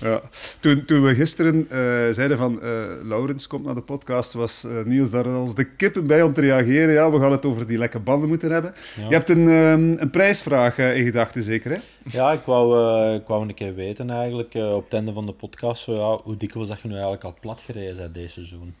Ja. 0.00 0.20
Toen, 0.60 0.84
toen 0.84 1.02
we 1.02 1.14
gisteren 1.14 1.66
eh, 1.70 1.78
zeiden 2.14 2.38
van 2.38 2.62
eh 2.62 2.84
Laurens 3.02 3.46
komt 3.46 3.64
naar 3.64 3.74
de 3.74 3.80
podcast, 3.82 4.32
was 4.32 4.66
Niels 4.84 5.10
daar 5.10 5.28
als 5.28 5.54
de 5.54 5.64
kippen 5.64 6.06
bij 6.06 6.22
om 6.22 6.32
te 6.32 6.40
reageren. 6.40 6.94
Ja, 6.94 7.10
we 7.10 7.20
gaan 7.20 7.32
het 7.32 7.44
over 7.44 7.66
die 7.66 7.78
lekke 7.78 7.98
banden 8.00 8.28
moeten 8.28 8.50
hebben. 8.50 8.74
Ja. 8.96 9.08
Je 9.08 9.14
hebt 9.14 9.28
een, 9.28 9.48
ehm, 9.48 10.02
een 10.02 10.10
prijsvraag 10.10 10.78
in 10.78 11.04
gedachten, 11.04 11.42
zeker 11.42 11.70
hè? 11.70 11.76
Ja, 12.10 12.32
ik 12.32 12.40
wou, 12.44 12.88
ik 13.14 13.26
wou 13.26 13.48
een 13.48 13.54
keer 13.54 13.74
weten 13.74 14.10
eigenlijk, 14.10 14.54
op 14.54 14.84
het 14.84 14.92
einde 14.94 15.12
van 15.12 15.26
de 15.26 15.32
podcast, 15.32 15.82
zo, 15.82 15.92
ja, 15.92 16.20
hoe 16.22 16.36
dikwijls 16.36 16.68
dat 16.68 16.80
je 16.80 16.88
nu 16.88 16.94
eigenlijk 16.94 17.24
al 17.24 17.34
plat 17.40 17.60
gereden 17.60 17.96
bent 17.96 18.14
deze 18.14 18.32
seizoen. 18.32 18.74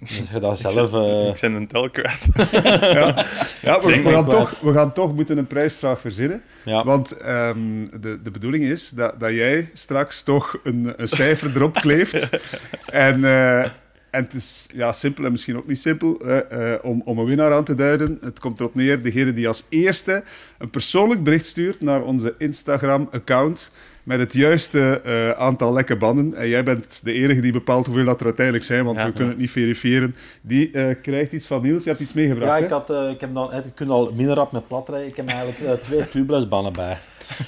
Dus 0.00 0.22
je 0.32 0.38
dat 0.38 0.58
zelf... 0.58 0.92
eh, 0.92 1.28
ik 1.28 1.40
ben 1.40 1.52
een 1.52 1.66
tel 1.66 1.90
kwijt. 1.90 2.26
Ja, 2.94 3.26
ja 3.62 3.80
we, 3.80 4.02
we, 4.02 4.10
gaan 4.10 4.24
ik 4.24 4.30
toch, 4.30 4.60
we 4.60 4.72
gaan 4.72 4.92
toch 4.92 5.14
moeten 5.14 5.38
een 5.38 5.46
prijsvraag 5.46 6.00
verzinnen. 6.00 6.42
ja, 6.64 6.84
Want 6.84 7.16
ehm, 7.16 7.86
de, 8.00 8.22
de 8.22 8.30
bedoeling 8.30 8.64
is 8.64 8.90
dat, 8.90 9.20
dat 9.20 9.30
jij 9.30 9.70
straks 9.72 10.22
toch 10.22 10.58
een, 10.64 10.92
een 10.96 11.08
cijfer 11.08 11.56
erop 11.56 11.74
kleeft. 11.74 12.30
en, 12.86 13.24
eh, 13.24 13.70
en 14.14 14.22
het 14.22 14.34
is 14.34 14.68
ja, 14.72 14.92
simpel 14.92 15.24
en 15.24 15.30
misschien 15.30 15.56
ook 15.56 15.66
niet 15.66 15.78
simpel 15.78 16.20
eh, 16.20 16.72
eh, 16.74 16.84
om, 16.84 17.02
om 17.04 17.18
een 17.18 17.24
winnaar 17.24 17.52
aan 17.52 17.64
te 17.64 17.74
duiden. 17.74 18.18
Het 18.20 18.40
komt 18.40 18.60
erop 18.60 18.74
neer, 18.74 19.02
degene 19.02 19.32
die 19.32 19.48
als 19.48 19.66
eerste 19.68 20.24
een 20.58 20.70
persoonlijk 20.70 21.22
bericht 21.22 21.46
stuurt 21.46 21.80
naar 21.80 22.02
onze 22.02 22.34
Instagram-account 22.38 23.70
met 24.04 24.18
het 24.18 24.32
juiste 24.32 25.00
eh, 25.04 25.30
aantal 25.30 25.72
lekke 25.72 25.96
banden. 25.96 26.34
En 26.34 26.48
jij 26.48 26.64
bent 26.64 27.00
de 27.04 27.12
enige 27.12 27.40
die 27.40 27.52
bepaalt 27.52 27.86
hoeveel 27.86 28.04
dat 28.04 28.20
er 28.20 28.26
uiteindelijk 28.26 28.64
zijn, 28.64 28.84
want 28.84 28.98
Ja. 28.98 29.06
we 29.06 29.12
kunnen 29.12 29.28
het 29.28 29.38
niet 29.40 29.50
verifiëren. 29.50 30.14
Die 30.40 30.70
eh, 30.70 30.94
krijgt 31.02 31.32
iets 31.32 31.46
van 31.46 31.62
Niels. 31.62 31.82
Je 31.84 31.88
hebt 31.88 32.02
iets 32.02 32.12
meegebracht, 32.12 32.58
ja 32.58 32.64
ik, 32.64 32.70
had, 32.70 32.90
ik 33.10 33.20
heb 33.20 33.34
dan, 33.34 33.50
je 33.54 33.70
kunt 33.74 33.88
al 33.88 34.12
minder 34.14 34.34
rap 34.34 34.52
met 34.52 34.68
plat 34.68 34.88
rijden. 34.88 35.08
Ik 35.08 35.16
heb 35.16 35.28
eigenlijk 35.28 35.58
eh, 35.60 35.86
twee 35.86 36.08
tubelessbannen 36.08 36.72
bij. 36.72 36.98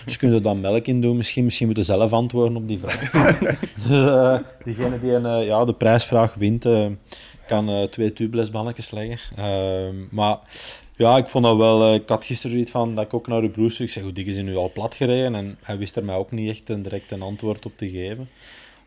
Dus 0.04 0.16
kun 0.16 0.28
je 0.28 0.34
er 0.34 0.42
dan 0.42 0.60
melk 0.60 0.86
in 0.86 1.00
doen. 1.00 1.16
Misschien, 1.16 1.44
misschien 1.44 1.66
moeten 1.66 1.84
zelf 1.84 2.12
antwoorden 2.12 2.56
op 2.56 2.68
die 2.68 2.78
vraag. 2.78 3.10
dus, 3.88 4.08
eh, 4.08 4.38
diegene 4.64 5.00
die 5.00 5.12
een, 5.12 5.26
eh, 5.26 5.46
ja, 5.46 5.64
de 5.64 5.74
prijsvraag 5.74 6.34
wint, 6.34 6.64
eh, 6.64 6.86
kan 7.46 7.88
twee 7.90 8.12
tubelessbannetjes 8.12 8.90
leggen. 8.90 9.36
Ehm, 9.36 9.94
maar 10.10 10.38
ja, 10.96 11.16
ik 11.16 11.26
vond 11.26 11.44
dat 11.44 11.56
wel... 11.56 11.94
ik 11.94 12.08
had 12.08 12.24
gisteren 12.24 12.52
zoiets 12.52 12.70
van 12.70 12.94
dat 12.94 13.04
ik 13.04 13.14
ook 13.14 13.26
naar 13.26 13.40
de 13.40 13.50
broer 13.50 13.70
stuurde. 13.70 13.84
Ik 13.84 13.90
zei, 13.90 14.04
hoe 14.04 14.14
dik 14.14 14.26
is 14.26 14.36
nu 14.36 14.56
al 14.56 14.72
plat 14.72 14.94
gereden? 14.94 15.34
En 15.34 15.58
hij 15.62 15.78
wist 15.78 15.96
er 15.96 16.04
mij 16.04 16.16
ook 16.16 16.30
niet 16.30 16.50
echt 16.50 16.68
een, 16.68 16.82
direct 16.82 17.10
een 17.10 17.22
antwoord 17.22 17.66
op 17.66 17.72
te 17.76 17.90
geven. 17.90 18.28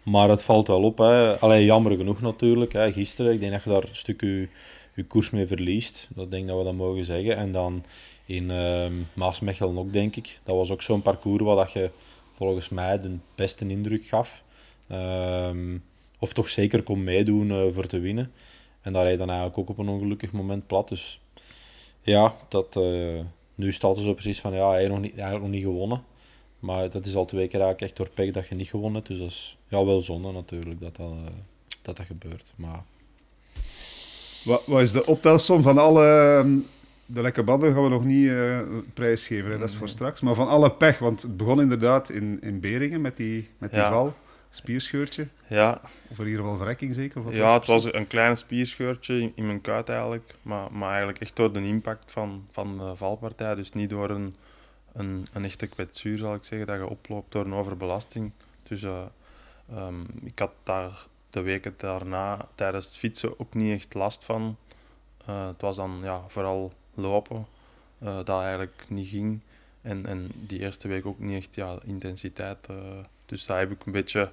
Maar 0.04 0.30
het 0.30 0.44
valt 0.44 0.68
wel 0.68 0.84
op. 0.84 0.98
Hè. 0.98 1.40
Allee, 1.40 1.66
jammer 1.66 1.98
genoeg 1.98 2.22
natuurlijk. 2.22 2.74
Hè. 2.74 2.92
Gisteren, 2.92 3.34
ik 3.34 3.40
denk 3.40 3.52
dat 3.52 3.64
je 3.64 3.70
daar 3.70 3.84
een 3.84 3.96
stuk 3.96 4.22
je, 4.22 4.48
je 4.96 5.04
koers 5.04 5.30
mee 5.30 5.48
verliest. 5.48 6.08
Dat 6.16 6.32
denk 6.32 6.48
dat 6.48 6.58
we 6.58 6.64
dat 6.64 6.74
mogen 6.74 7.06
zeggen. 7.06 7.38
En 7.38 7.52
dan 7.52 7.84
in 8.30 8.52
ehm 8.52 8.94
Maasmechelen 9.14 9.78
ook, 9.78 9.94
denk 9.94 10.16
ik. 10.16 10.40
Dat 10.44 10.56
was 10.56 10.72
ook 10.72 10.82
zo'n 10.82 11.02
parcours 11.02 11.44
waar 11.44 11.56
dat 11.56 11.72
je 11.72 11.90
volgens 12.36 12.70
mij 12.70 13.00
de 13.00 13.18
beste 13.36 13.68
indruk 13.68 14.06
gaf. 14.06 14.44
Ehm, 14.88 15.78
of 16.20 16.34
toch 16.34 16.50
zeker 16.50 16.84
kon 16.84 17.04
meedoen 17.04 17.52
eh, 17.52 17.66
voor 17.72 17.86
te 17.86 18.00
winnen. 18.00 18.32
En 18.82 18.94
daar 18.94 19.12
je 19.12 19.18
dan 19.18 19.30
eigenlijk 19.30 19.58
ook 19.58 19.70
op 19.70 19.78
een 19.78 19.90
ongelukkig 19.90 20.32
moment 20.32 20.68
plat. 20.68 20.88
Dus 20.90 21.22
ja, 22.02 22.36
dat, 22.50 22.76
eh, 22.76 23.20
nu 23.56 23.74
staat 23.74 23.98
er 23.98 24.04
zo 24.04 24.14
precies 24.14 24.40
van, 24.40 24.54
ja, 24.54 24.70
hij 24.70 24.80
heeft 24.80 24.92
nog 24.92 25.02
niet, 25.02 25.14
eigenlijk 25.14 25.44
nog 25.44 25.54
niet 25.54 25.64
gewonnen. 25.64 26.04
Maar 26.60 26.90
dat 26.90 27.06
is 27.06 27.16
al 27.16 27.26
twee 27.26 27.48
keer 27.48 27.62
eigenlijk 27.62 27.82
echt 27.82 27.98
door 27.98 28.10
pech 28.10 28.32
dat 28.32 28.48
je 28.48 28.56
niet 28.56 28.70
gewonnen 28.70 28.94
hebt. 28.94 29.08
Dus 29.08 29.20
dat 29.20 29.28
is 29.28 29.58
ja, 29.68 29.86
wel 29.86 30.02
zonde 30.02 30.32
natuurlijk 30.32 30.80
dat 30.80 30.96
dat, 30.96 31.12
eh, 31.12 31.34
dat, 31.82 31.98
dat 31.98 32.06
gebeurt. 32.06 32.54
Maar 32.56 32.84
Wat, 34.44 34.66
wat 34.66 34.82
is 34.82 34.92
de 34.92 35.06
optelsom 35.06 35.62
van 35.62 35.78
alle... 35.78 36.68
ehm, 37.10 37.14
De 37.16 37.22
lekke 37.22 37.44
banden 37.44 37.74
gaan 37.74 37.84
we 37.84 37.90
nog 37.90 38.06
niet 38.06 38.30
eh 38.30 38.60
prijsgeven, 38.94 39.52
hè? 39.52 39.58
dat 39.58 39.70
is 39.70 39.76
voor 39.76 39.90
straks. 39.90 40.22
Maar 40.22 40.36
van 40.36 40.48
alle 40.48 40.72
pech, 40.72 41.00
want 41.00 41.22
het 41.22 41.38
begon 41.38 41.62
inderdaad 41.62 42.10
in, 42.10 42.42
in 42.42 42.60
Beringen 42.60 43.02
met 43.02 43.18
die, 43.18 43.50
met 43.58 43.72
die 43.72 43.80
Ja. 43.80 43.90
val. 43.90 44.14
spierscheurtje. 44.52 45.28
Ja. 45.48 45.82
Of 46.10 46.20
in 46.20 46.26
ieder 46.26 46.42
geval 46.42 46.58
verrekking 46.58 46.94
zeker? 46.94 47.26
Of 47.26 47.34
ja, 47.34 47.54
het 47.54 47.66
was 47.66 47.94
een 47.94 48.08
klein 48.08 48.38
spierscheurtje 48.38 49.20
in, 49.20 49.32
in, 49.36 49.46
mijn 49.46 49.62
kuit 49.62 49.90
eigenlijk. 49.90 50.36
Maar, 50.42 50.72
maar 50.72 50.90
eigenlijk 50.90 51.20
echt 51.20 51.36
door 51.36 51.52
de 51.54 51.64
impact 51.66 52.12
van, 52.12 52.46
van 52.52 52.78
de 52.78 52.96
valpartij. 52.96 53.56
Dus 53.56 53.74
niet 53.74 53.90
door 53.90 54.10
een, 54.10 54.36
een, 54.94 55.28
een 55.34 55.46
echte 55.46 55.68
kwetsuur, 55.68 56.18
zal 56.18 56.34
ik 56.34 56.44
zeggen, 56.44 56.68
dat 56.68 56.78
je 56.78 56.88
oploopt 56.90 57.32
door 57.32 57.46
een 57.46 57.54
overbelasting. 57.54 58.32
Dus 58.64 58.84
uh, 58.84 59.02
um, 59.76 60.06
ik 60.24 60.40
had 60.40 60.52
daar 60.64 61.06
de 61.30 61.42
weken 61.42 61.74
daarna 61.78 62.38
tijdens 62.56 62.86
het 62.86 62.96
fietsen 62.96 63.40
ook 63.40 63.54
niet 63.54 63.76
echt 63.76 63.94
last 63.94 64.24
van. 64.24 64.58
Uh, 65.30 65.48
het 65.48 65.62
was 65.62 65.76
dan 65.76 66.00
ja, 66.04 66.22
vooral 66.28 66.74
lopen 67.00 67.46
uh, 68.04 68.18
dat 68.24 68.42
eigenlijk 68.42 68.86
niet 68.88 69.08
ging. 69.08 69.40
En, 69.82 70.06
en 70.06 70.32
die 70.34 70.60
eerste 70.60 70.88
week 70.88 71.06
ook 71.06 71.20
niet 71.20 71.38
echt 71.38 71.56
ja, 71.56 71.78
intensiteit. 71.84 72.68
Uh, 72.72 72.78
dus 73.26 73.46
daar 73.46 73.60
heb 73.60 73.72
ik 73.72 73.86
een 73.86 73.92
beetje 73.92 74.32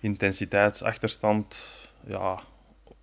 intensiteitsachterstand 0.00 1.74
ja, 2.06 2.40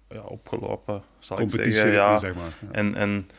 ja, 0.09 0.21
opgelopen, 0.21 1.03
zal 1.19 1.39
ik 1.39 1.49
zeggen. 1.49 1.91
Ja. 1.91 2.17
Zeg 2.17 2.35
maar, 2.35 2.57
ja. 2.61 2.71
En, 2.71 2.95
en 2.95 3.29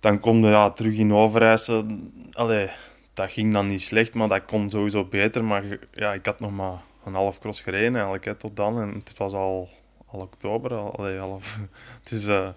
dan 0.00 0.20
kom 0.20 0.44
je 0.44 0.50
ja, 0.50 0.70
terug 0.70 0.96
in 0.96 1.12
Overijssel. 1.12 1.86
Allee, 2.32 2.70
dat 3.14 3.30
ging 3.30 3.52
dan 3.52 3.66
niet 3.66 3.82
slecht, 3.82 4.14
maar 4.14 4.28
dat 4.28 4.44
kon 4.44 4.70
sowieso 4.70 5.04
beter. 5.04 5.44
Maar 5.44 5.64
ja, 5.92 6.12
ik 6.12 6.26
had 6.26 6.40
nog 6.40 6.52
maar 6.52 6.82
een 7.04 7.14
half 7.14 7.38
cross 7.38 7.60
gereden 7.60 7.94
eigenlijk 7.94 8.24
hè, 8.24 8.34
tot 8.34 8.56
dan. 8.56 8.80
En 8.80 9.02
het 9.04 9.18
was 9.18 9.32
al, 9.32 9.68
al 10.06 10.20
oktober. 10.20 10.74
Al, 10.74 10.96
allee, 10.96 11.18
half. 11.18 11.58
Dus 12.10 12.24
uh, 12.24 12.48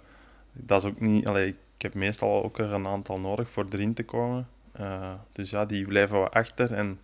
dat 0.51 0.83
is 0.83 0.89
ook 0.89 0.99
niet... 0.99 1.27
Allee, 1.27 1.47
ik 1.47 1.55
heb 1.81 1.93
meestal 1.93 2.43
ook 2.43 2.57
er 2.57 2.73
een 2.73 2.87
aantal 2.87 3.19
nodig 3.19 3.49
voor 3.49 3.65
erin 3.69 3.93
te 3.93 4.03
komen. 4.03 4.47
Uh, 4.79 5.11
dus 5.31 5.49
ja, 5.49 5.65
die 5.65 5.85
blijven 5.85 6.21
we 6.21 6.29
achter. 6.29 6.73
En 6.73 6.99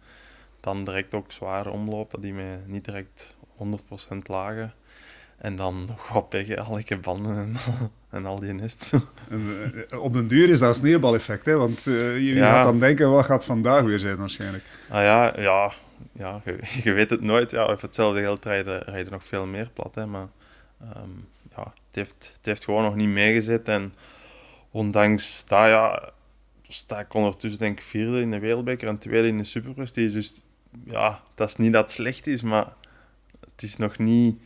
dan 0.60 0.84
direct 0.84 1.14
ook 1.14 1.32
zwaar 1.32 1.68
omlopen, 1.68 2.22
die 2.22 2.34
mij 2.34 2.60
niet 2.66 2.86
direct 2.86 3.38
100% 3.58 4.18
lagen. 4.24 4.74
En 5.38 5.56
dan 5.56 5.86
nog 5.88 6.10
wat 6.10 6.30
peggen, 6.30 6.66
al 6.66 6.80
ik 6.80 7.02
banden 7.02 7.36
en, 7.36 7.56
en 8.10 8.26
al 8.26 8.40
die 8.40 8.54
nest. 8.54 8.92
En, 9.30 9.42
uh, 9.92 10.04
op 10.04 10.14
den 10.14 10.28
duur 10.28 10.50
is 10.50 10.60
dat 10.60 10.70
een 10.70 10.76
sneeuwbaleffect, 10.76 11.46
hè? 11.46 11.56
want 11.58 11.86
uh, 11.86 12.18
je 12.18 12.34
ja. 12.34 12.54
gaat 12.54 12.64
dan 12.64 12.80
denken, 12.80 13.12
wat 13.12 13.26
gaat 13.26 13.46
vandaag 13.46 13.84
weer 13.84 14.00
zijn 14.00 14.18
waarschijnlijk? 14.18 14.64
Ah 14.90 15.04
ja, 15.04 15.40
ja, 15.40 15.72
ja 16.12 16.42
je, 16.46 16.60
je 16.84 16.92
weet 16.92 17.10
het 17.10 17.22
nooit. 17.22 17.52
Ja, 17.52 17.66
of 17.66 17.82
hetzelfde 17.82 18.22
geld 18.22 18.46
rijden, 18.46 18.80
rijden 18.84 19.12
nog 19.12 19.24
veel 19.24 19.46
meer 19.46 19.70
plat, 19.74 19.96
hè? 19.96 20.06
maar 20.06 20.28
um, 20.82 21.28
ja, 21.56 21.64
het, 21.64 21.96
heeft, 21.96 22.32
het 22.36 22.46
heeft 22.46 22.64
gewoon 22.64 22.84
nog 22.84 22.96
niet 22.96 23.10
meegezet. 23.10 23.68
En 23.68 23.94
ondanks 24.72 25.46
dat, 25.46 25.68
ja, 25.68 26.10
sta 26.68 27.00
ik 27.00 27.14
ondertussen 27.14 27.60
denk 27.60 27.78
ik 27.78 27.86
vierde 27.86 28.22
in 28.22 28.32
de 28.32 28.40
wereldbeker 28.40 28.88
en 28.88 28.98
tweede 28.98 29.28
in 29.28 29.38
de 29.38 29.44
superprestige. 29.44 30.12
Dus 30.12 30.34
ja, 30.86 31.22
dat 31.36 31.50
is 31.50 31.56
niet 31.56 31.74
dat 31.74 31.84
het 31.84 31.92
slecht 31.92 32.28
is, 32.28 32.42
maar 32.42 32.74
het 33.40 33.64
is 33.64 33.78
nog 33.78 33.98
niet 33.98 34.42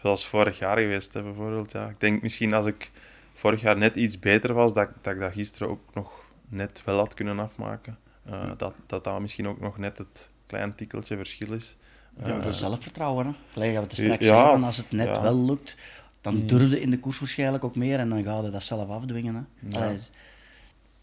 zoals 0.00 0.26
vorig 0.26 0.58
jaar 0.58 0.78
geweest, 0.78 1.14
hè, 1.14 1.22
bijvoorbeeld. 1.22 1.72
Ja. 1.72 1.88
Ik 1.88 2.00
denk 2.00 2.22
misschien 2.22 2.54
als 2.54 2.66
ik 2.66 2.90
vorig 3.34 3.60
jaar 3.60 3.76
net 3.76 3.96
iets 3.96 4.18
beter 4.18 4.54
was, 4.54 4.72
dat, 4.72 4.88
dat 5.02 5.14
ik 5.14 5.20
dat 5.20 5.32
gisteren 5.32 5.68
ook 5.68 5.94
nog 5.94 6.10
net 6.48 6.82
wel 6.84 6.98
had 6.98 7.14
kunnen 7.14 7.38
afmaken. 7.38 7.98
Uh, 8.30 8.50
dat, 8.56 8.74
dat 8.86 9.04
dat 9.04 9.20
misschien 9.20 9.48
ook 9.48 9.60
nog 9.60 9.78
net 9.78 9.98
het 9.98 10.30
klein 10.46 10.74
tikkeltje 10.74 11.16
verschil 11.16 11.52
is. 11.52 11.76
Ja, 12.24 12.36
uh, 12.36 12.52
zelfvertrouwen. 12.52 13.26
Hè? 13.26 13.32
Gelijk 13.52 13.74
dat 13.74 13.82
we 13.82 13.88
het 13.88 13.98
straks 13.98 14.24
ja, 14.24 14.42
zeggen, 14.44 14.64
als 14.64 14.76
het 14.76 14.90
net 14.90 15.06
ja. 15.06 15.22
wel 15.22 15.44
lukt, 15.44 15.76
dan 16.20 16.34
mm. 16.34 16.46
durfde 16.46 16.80
in 16.80 16.90
de 16.90 16.98
koers 16.98 17.18
waarschijnlijk 17.18 17.64
ook 17.64 17.76
meer 17.76 17.98
en 17.98 18.08
dan 18.08 18.24
ga 18.24 18.40
je 18.40 18.50
dat 18.50 18.62
zelf 18.62 18.88
afdwingen. 18.88 19.34
Hè? 19.34 19.68
Ja. 19.68 19.84
Allee, 19.84 19.98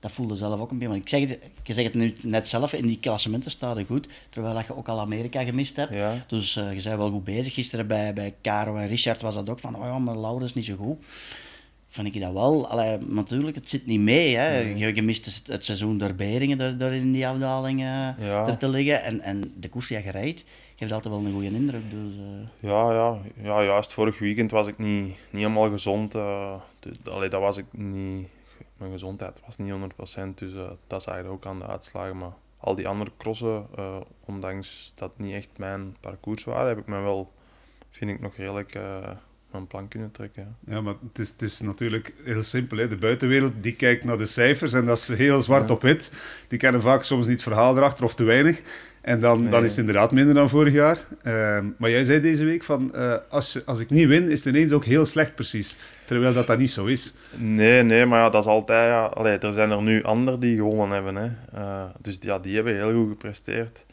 dat 0.06 0.14
voelde 0.14 0.36
zelf 0.36 0.60
ook 0.60 0.72
een 0.72 0.78
beetje. 0.78 0.94
Want 0.94 1.04
ik 1.04 1.10
zeg, 1.10 1.30
het, 1.30 1.40
ik 1.64 1.74
zeg 1.76 1.84
het 1.84 1.94
nu 1.94 2.14
net 2.22 2.48
zelf, 2.48 2.74
in 2.74 2.88
die 2.88 3.00
klassementen 3.00 3.52
staat 3.52 3.78
het 3.78 3.88
goed, 3.88 4.08
terwijl 4.30 4.60
je 4.60 4.76
ook 4.76 4.88
al 4.88 5.00
Amerika 5.00 5.44
gemist 5.44 5.76
hebt. 5.76 5.94
Ja. 5.94 6.26
Dus 6.28 6.56
uh, 6.56 6.74
je 6.74 6.84
bent 6.84 6.98
wel 6.98 7.12
goed 7.12 7.24
bezig. 7.24 7.54
Gisteren 7.54 7.88
bij, 7.88 8.14
bij 8.14 8.34
Caro 8.42 8.76
en 8.76 8.88
Richard 8.88 9.22
was 9.22 9.34
dat 9.34 9.50
ook 9.50 9.60
van, 9.60 9.76
oh 9.76 9.84
ja, 9.84 10.00
maar 10.00 10.18
Laura 10.18 10.46
is 10.46 10.54
niet 10.54 10.66
zo 10.66 10.76
goed. 10.76 10.98
Vind 11.88 12.16
ik 12.16 12.22
dat 12.22 12.34
wel. 12.34 12.68
Allee, 12.68 12.98
natuurlijk, 12.98 13.56
het 13.56 13.70
zit 13.70 13.86
niet 13.86 14.00
mee. 14.00 14.36
Hè. 14.36 14.64
Nee. 14.64 14.78
Je, 14.78 14.96
je, 14.96 15.02
mist 15.02 15.26
het, 15.26 15.42
het 15.48 15.66
seizoen 15.66 15.98
der 15.98 16.16
Beringen, 16.16 16.78
daar 16.78 16.94
in 16.94 17.12
die 17.12 17.28
afdaling 17.28 17.80
uh, 17.80 17.86
ja. 17.86 18.48
er 18.48 18.58
te 18.58 18.68
liggen. 18.68 19.04
En, 19.04 19.22
en 19.22 19.54
de 19.60 19.70
koers 19.70 19.88
die 19.88 20.04
je 20.04 20.12
rijdt, 20.12 20.44
geeft 20.76 20.92
altijd 20.92 21.14
wel 21.14 21.26
een 21.26 21.32
goede 21.32 21.48
indruk. 21.48 21.90
Dus, 21.90 22.14
uh... 22.16 22.70
ja, 22.72 22.92
ja, 22.92 23.18
ja, 23.42 23.64
juist 23.64 23.94
vorig 23.94 24.20
weekend 24.20 24.52
was 24.52 24.68
ik 24.68 24.78
niet, 24.78 25.06
niet 25.06 25.18
helemaal 25.32 25.70
gezond. 25.70 26.16
Uh, 26.16 26.56
allee, 27.04 27.30
dat 27.30 27.42
was 27.42 27.58
ik 27.58 27.66
niet 27.72 28.28
mijn 28.78 28.92
gezondheid 28.92 29.42
was 29.46 29.58
niet 29.58 29.74
100%, 30.18 30.34
dus 30.36 30.54
uh, 30.54 30.70
dat 30.88 31.04
zag 31.04 31.18
je 31.18 31.28
ook 31.28 31.46
aan 31.46 31.60
de 31.60 31.68
uitslagen. 31.68 32.18
Maar 32.18 32.34
al 32.58 32.76
die 32.76 32.88
andere 32.88 33.12
crossen, 33.18 33.68
ondanks 34.26 34.94
dat 34.96 35.12
niet 35.18 35.34
echt 35.34 35.50
mijn 35.58 35.96
parcours 36.00 36.44
waren, 36.44 36.68
heb 36.68 36.78
ik 36.78 36.88
me 36.88 37.00
wel, 37.00 37.32
vind 37.90 38.12
ik, 38.12 38.20
nog 38.20 38.36
redelijk 38.36 38.80
mijn 39.56 39.68
plan 39.68 39.88
kunnen 39.88 40.12
trekken. 40.12 40.56
Ja, 40.66 40.74
ja 40.74 40.82
maar 40.82 40.96
het 41.08 41.20
is, 41.20 41.30
het 41.30 41.42
is 41.42 41.60
natuurlijk 41.60 42.14
heel 42.24 42.44
simpel. 42.44 42.78
Hè? 42.78 42.88
De 42.88 42.98
buitenwereld 42.98 43.54
die 43.62 43.76
kijkt 43.76 44.04
naar 44.04 44.18
de 44.18 44.26
cijfers 44.26 44.74
en 44.74 44.86
dat 44.86 44.98
is 44.98 45.08
heel 45.08 45.42
zwart 45.42 45.68
ja. 45.68 45.76
op 45.76 45.82
wit. 45.82 46.12
Die 46.48 46.60
kennen 46.60 46.82
vaak 46.82 47.04
soms 47.04 47.26
niet 47.26 47.36
het 47.36 47.44
verhaal 47.44 47.78
erachter 47.78 48.04
of 48.04 48.16
te 48.16 48.24
weinig. 48.24 48.62
En 49.06 49.20
dan, 49.20 49.42
nee. 49.42 49.50
dan 49.50 49.64
is 49.64 49.70
het 49.70 49.80
inderdaad 49.80 50.12
minder 50.12 50.34
dan 50.34 50.50
vorig 50.50 50.74
jaar. 50.74 50.98
Uh, 51.24 51.60
maar 51.78 51.90
jij 51.90 52.04
zei 52.04 52.22
deze 52.22 52.46
week 52.46 52.64
van, 52.64 52.92
uh, 52.96 53.16
als, 53.30 53.54
je, 53.54 53.62
als 53.66 53.80
ik 53.80 53.90
niet 53.90 54.08
win, 54.08 54.30
is 54.30 54.44
het 54.44 54.56
ineens 54.56 54.72
ook 54.72 54.86
heel 54.86 55.06
slecht 55.06 55.36
precies. 55.36 55.78
Terwijl 56.06 56.34
dat 56.34 56.48
dat 56.48 56.58
niet 56.58 56.72
zo 56.72 56.86
is. 56.86 57.14
Nee, 57.36 57.84
nee, 57.84 58.06
maar 58.06 58.20
ja, 58.20 58.30
dat 58.30 58.44
is 58.44 58.50
altijd... 58.50 58.90
Ja, 58.90 59.06
allee, 59.06 59.38
er 59.38 59.54
zijn 59.54 59.72
er 59.72 59.82
nu 59.82 60.04
anderen 60.04 60.40
die 60.40 60.58
gewonnen 60.58 60.90
hebben. 60.90 61.16
Hè. 61.16 61.30
Uh, 61.56 61.84
dus 62.02 62.18
ja, 62.22 62.40
die 62.40 62.56
hebben 62.56 62.76
heel 62.76 62.94
goed 62.94 63.10
gepresteerd. 63.10 63.86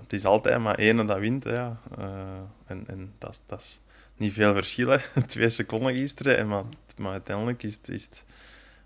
het 0.00 0.12
is 0.12 0.24
altijd 0.24 0.58
maar 0.58 0.78
één 0.78 1.06
dat 1.06 1.18
wint. 1.18 1.44
Hè, 1.44 1.54
ja. 1.54 1.80
en 2.66 2.84
en 2.86 3.12
dat, 3.18 3.40
dat 3.46 3.60
is 3.60 3.80
niet 4.20 4.32
veel 4.32 4.54
verschillen. 4.54 5.02
Twee 5.26 5.50
seconden 5.50 5.94
gisteren. 5.94 6.38
En 6.38 6.48
maar, 6.48 6.64
maar 6.96 7.12
uiteindelijk 7.12 7.62
is 7.62 7.74
het... 7.74 7.88
Is 7.88 8.04
het 8.04 8.24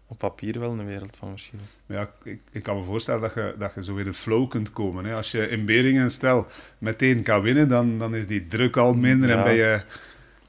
op 0.07 0.19
papier 0.19 0.61
wel 0.61 0.71
een 0.71 0.87
wereld 0.87 1.17
van 1.17 1.31
verschil. 1.31 1.59
Ja, 1.87 2.11
ik, 2.23 2.41
ik, 2.53 2.63
kan 2.63 2.77
me 2.77 2.83
voorstellen 2.83 3.21
dat 3.21 3.35
je, 3.35 3.55
dat 3.59 3.75
je 3.75 3.83
zo 3.83 3.97
in 3.97 4.05
de 4.05 4.15
flow 4.15 4.49
kunt 4.51 4.73
komen. 4.73 5.05
Hè. 5.05 5.15
Als 5.15 5.31
je 5.31 5.49
in 5.49 5.65
Beringen, 5.65 6.11
stel, 6.11 6.47
meteen 6.79 7.23
kan 7.23 7.41
winnen, 7.41 7.69
dan, 7.69 7.99
dan 7.99 8.15
is 8.15 8.27
die 8.27 8.47
druk 8.47 8.77
al 8.77 8.95
minder 8.95 9.29
ja. 9.29 9.37
en 9.37 9.45
ben 9.45 9.55
je... 9.55 9.83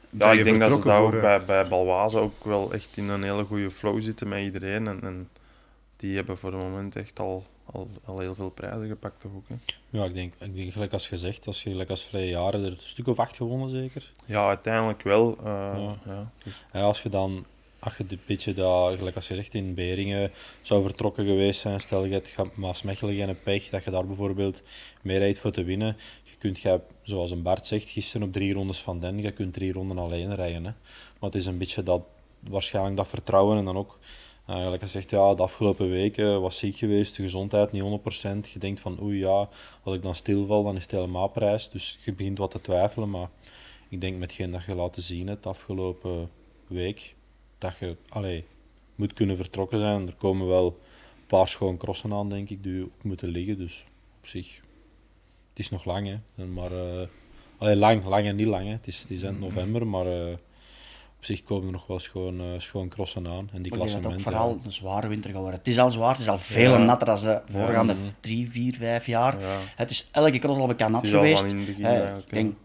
Ja, 0.10 0.32
ik 0.32 0.44
denk 0.44 0.60
dat 0.60 0.72
ze 0.72 0.84
daar 0.84 1.01
ook 1.01 1.13
uh... 1.13 1.22
bij, 1.22 1.46
bij 1.46 1.68
Balwaze 1.68 2.18
ook 2.18 2.44
wel 2.44 2.74
echt 2.74 2.98
in 2.98 3.10
een 3.10 3.24
hele 3.24 3.44
goede 3.44 3.72
flow 3.72 4.01
zitten 4.01 4.27
met 4.27 4.44
iedereen. 4.44 4.88
En, 4.88 5.00
en 5.01 5.30
die 5.98 6.15
hebben 6.15 6.38
voor 6.38 6.51
het 6.51 6.62
moment 6.62 6.96
echt 6.96 7.20
al, 7.20 7.46
al, 7.72 7.88
al 8.05 8.19
heel 8.19 8.36
veel 8.36 8.50
prijzen 8.50 8.88
gepakt, 8.88 9.22
toch 9.22 9.31
ook? 9.36 9.48
Hè? 9.48 9.55
Ja, 9.89 10.05
ik 10.05 10.13
denk, 10.13 10.34
ik 10.39 10.55
denk 10.55 10.72
gelijk 10.72 10.93
als 10.93 11.07
gezegd, 11.07 11.48
als 11.48 11.63
je 11.63 11.69
gelijk 11.69 11.89
als 11.89 12.03
vrije 12.03 12.29
jaren 12.29 12.63
er 12.63 12.72
een 12.72 12.77
stuk 12.77 13.07
of 13.07 13.19
acht 13.19 13.36
gewonnen 13.36 13.69
zeker? 13.69 14.12
Ja, 14.25 14.48
uiteindelijk 14.48 15.01
wel. 15.01 15.38
Uh, 15.39 15.45
ja. 15.45 15.98
Ja. 16.05 16.31
ja. 16.74 16.81
als 16.81 17.01
je 17.01 17.10
dan 17.10 17.45
als 17.86 17.98
je 17.98 18.05
een 18.07 18.19
beetje 18.25 18.53
dat, 18.53 18.98
gelijk 18.98 19.15
als 19.15 19.27
je 19.27 19.36
zegt, 19.36 19.53
in 19.53 19.74
Beringen 19.74 20.31
zou 20.62 20.81
vertrokken 20.81 21.25
geweest 21.25 21.60
zijn, 21.60 21.79
stel 21.79 22.05
je 22.05 22.13
het 22.13 22.57
Maasmechelen 22.57 23.22
en 23.22 23.29
een 23.29 23.41
pech, 23.41 23.69
dat 23.69 23.84
je 23.84 23.91
daar 23.91 24.05
bijvoorbeeld 24.05 24.62
meer 25.01 25.19
rijdt 25.19 25.39
voor 25.39 25.51
te 25.51 25.63
winnen. 25.63 25.98
Je 26.24 26.36
kunt, 26.38 26.60
je, 26.60 26.79
zoals 27.03 27.31
een 27.31 27.41
Bart 27.41 27.65
zegt, 27.65 27.89
gisteren 27.89 28.27
op 28.27 28.34
drie 28.34 28.53
rondes 28.53 28.81
van 28.81 29.00
Den, 29.00 29.22
je 29.22 29.31
kunt 29.31 29.53
drie 29.53 29.72
ronden 29.72 29.98
alleen 29.98 30.36
rijden. 30.36 30.65
Hè. 30.65 30.72
Maar 31.19 31.29
het 31.29 31.36
is 31.36 31.45
een 31.45 31.57
beetje 31.57 31.84
dat, 31.84 32.01
waarschijnlijk 32.39 32.98
dat 32.98 33.07
vertrouwen 33.07 33.57
en 33.57 33.65
dan 33.65 33.77
ook, 33.77 34.00
als 34.46 34.80
je 34.80 34.88
zegt, 34.88 35.10
ja, 35.10 35.34
de 35.34 35.42
afgelopen 35.42 35.90
weken 35.90 36.42
was 36.42 36.58
ziek 36.58 36.75
geweest, 36.75 37.16
de 37.16 37.24
gezondheid 37.24 37.72
niet 37.72 37.84
100%. 37.84 38.52
Je 38.54 38.60
denkt 38.60 38.80
van, 38.80 39.02
oei 39.02 39.20
ja, 39.20 39.50
als 39.84 39.96
ik 39.96 40.02
dan 40.02 40.16
stilval, 40.16 40.64
dan 40.64 40.75
is 40.75 40.82
het 40.82 40.92
helemaal 40.92 41.28
prijs. 41.28 41.70
Dus 41.70 42.00
je 42.04 42.14
begint 42.14 42.38
wat 42.38 42.52
te 42.52 42.62
twijfelen, 42.62 43.10
maar 43.10 43.30
ik 43.90 44.02
denk 44.02 44.18
met 44.18 44.32
geen 44.32 44.52
dat 44.52 44.66
je 44.66 44.75
laten 44.75 45.02
zien 45.02 45.28
het 45.28 45.46
afgelopen 45.46 46.30
week, 46.68 47.16
dat 47.58 47.78
je 47.80 47.96
allee, 48.10 48.44
moet 48.96 49.14
kunnen 49.14 49.36
vertrokken 49.36 49.80
zijn. 49.80 50.08
Er 50.08 50.16
komen 50.16 50.48
wel 50.48 50.66
een 50.66 51.25
paar 51.28 51.48
schoon 51.48 51.78
crossen 51.78 52.14
aan, 52.14 52.30
denk 52.30 52.50
ik, 52.50 52.64
die 52.64 52.84
ook 52.84 53.04
moeten 53.04 53.30
liggen. 53.30 53.58
Dus 53.58 53.86
op 54.20 54.28
zich, 54.28 54.56
het 55.50 55.60
is 55.60 55.70
nog 55.70 55.86
lang, 55.86 56.20
hè. 56.36 56.46
Maar, 56.46 56.72
uh, 56.72 57.75
lang, 57.75 58.06
lang 58.06 58.25
en 58.25 58.36
niet 58.36 58.46
lang, 58.46 58.66
hè. 58.66 58.72
Het 58.72 58.88
is, 58.88 59.00
het 59.00 59.12
is 59.12 59.24
eind 59.24 59.40
november, 59.40 59.88
maar 59.88 60.06
uh, 60.06 60.34
op 61.25 61.36
zich 61.36 61.44
komen 61.44 61.65
er 61.65 61.72
nog 61.72 61.88
wel 61.88 62.00
schoon, 62.00 62.41
uh, 62.41 62.46
schoon 62.58 62.89
crossen 62.89 63.27
aan. 63.27 63.50
En 63.53 63.62
die 63.62 63.72
klassementen... 63.72 64.12
Het 64.12 64.20
ook 64.20 64.25
vooral 64.25 64.58
een 64.63 64.72
zware 64.72 65.08
winter 65.08 65.29
geworden. 65.29 65.60
Het 65.60 65.67
is 65.67 65.79
al 65.79 65.91
zwaar, 65.91 66.12
het 66.12 66.20
is 66.20 66.29
al 66.29 66.38
veel 66.38 66.72
ja. 66.72 66.77
natter 66.77 67.08
dan 67.08 67.20
de 67.20 67.41
voorgaande 67.46 67.94
ja. 67.94 68.00
drie, 68.20 68.50
vier, 68.50 68.75
vijf 68.75 69.05
jaar. 69.05 69.39
Ja. 69.39 69.58
Het 69.75 69.89
is 69.89 70.10
elke 70.12 70.39
cross 70.39 70.60
al 70.60 70.67
bekend 70.67 70.91
nat 70.91 71.08
geweest. 71.08 71.44
Begin, 71.44 71.60
ik 72.17 72.29
denk 72.29 72.55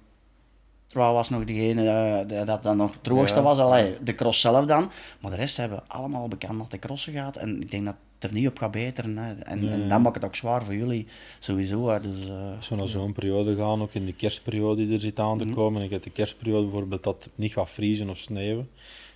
Trouw 0.86 1.12
was 1.12 1.28
nog 1.28 1.44
degene 1.44 2.26
uh, 2.30 2.46
dat 2.46 2.62
dan 2.62 2.76
nog 2.76 2.92
het 2.92 3.04
droogste 3.04 3.42
was. 3.42 3.58
Allee, 3.58 3.96
de 4.02 4.14
cross 4.14 4.40
zelf 4.40 4.64
dan. 4.64 4.90
Maar 5.20 5.30
de 5.30 5.36
rest 5.36 5.56
hebben 5.56 5.82
allemaal 5.86 6.28
bekend 6.28 6.70
de 6.70 6.78
crossen 6.78 7.12
gaat. 7.12 7.36
En 7.36 7.62
ik 7.62 7.70
denk 7.70 7.84
dat 7.84 7.96
er 8.24 8.32
niet 8.32 8.46
op 8.46 8.58
gaat 8.58 8.70
beteren. 8.70 9.16
Hè. 9.16 9.32
En, 9.32 9.60
nee. 9.60 9.70
en 9.70 9.88
dat 9.88 10.00
maakt 10.00 10.14
het 10.14 10.24
ook 10.24 10.36
zwaar 10.36 10.64
voor 10.64 10.74
jullie 10.74 11.06
sowieso. 11.38 11.88
Hè. 11.88 12.00
Dus, 12.00 12.26
uh, 12.26 12.56
Als 12.56 12.68
we 12.68 12.74
naar 12.76 12.88
zo'n 12.88 13.12
periode 13.12 13.56
gaan, 13.56 13.82
ook 13.82 13.94
in 13.94 14.04
de 14.04 14.12
kerstperiode 14.12 14.84
die 14.84 14.94
er 14.94 15.00
zit 15.00 15.18
aan 15.18 15.38
te 15.38 15.44
mm 15.44 15.50
-hmm. 15.50 15.58
komen. 15.58 15.80
En 15.80 15.86
je 15.86 15.92
hebt 15.92 16.04
de 16.04 16.10
kerstperiode 16.10 16.62
bijvoorbeeld 16.62 17.02
dat 17.02 17.24
het 17.24 17.32
niet 17.34 17.52
gaat 17.52 17.70
vriezen 17.70 18.08
of 18.08 18.18
sneeuwen. 18.18 18.68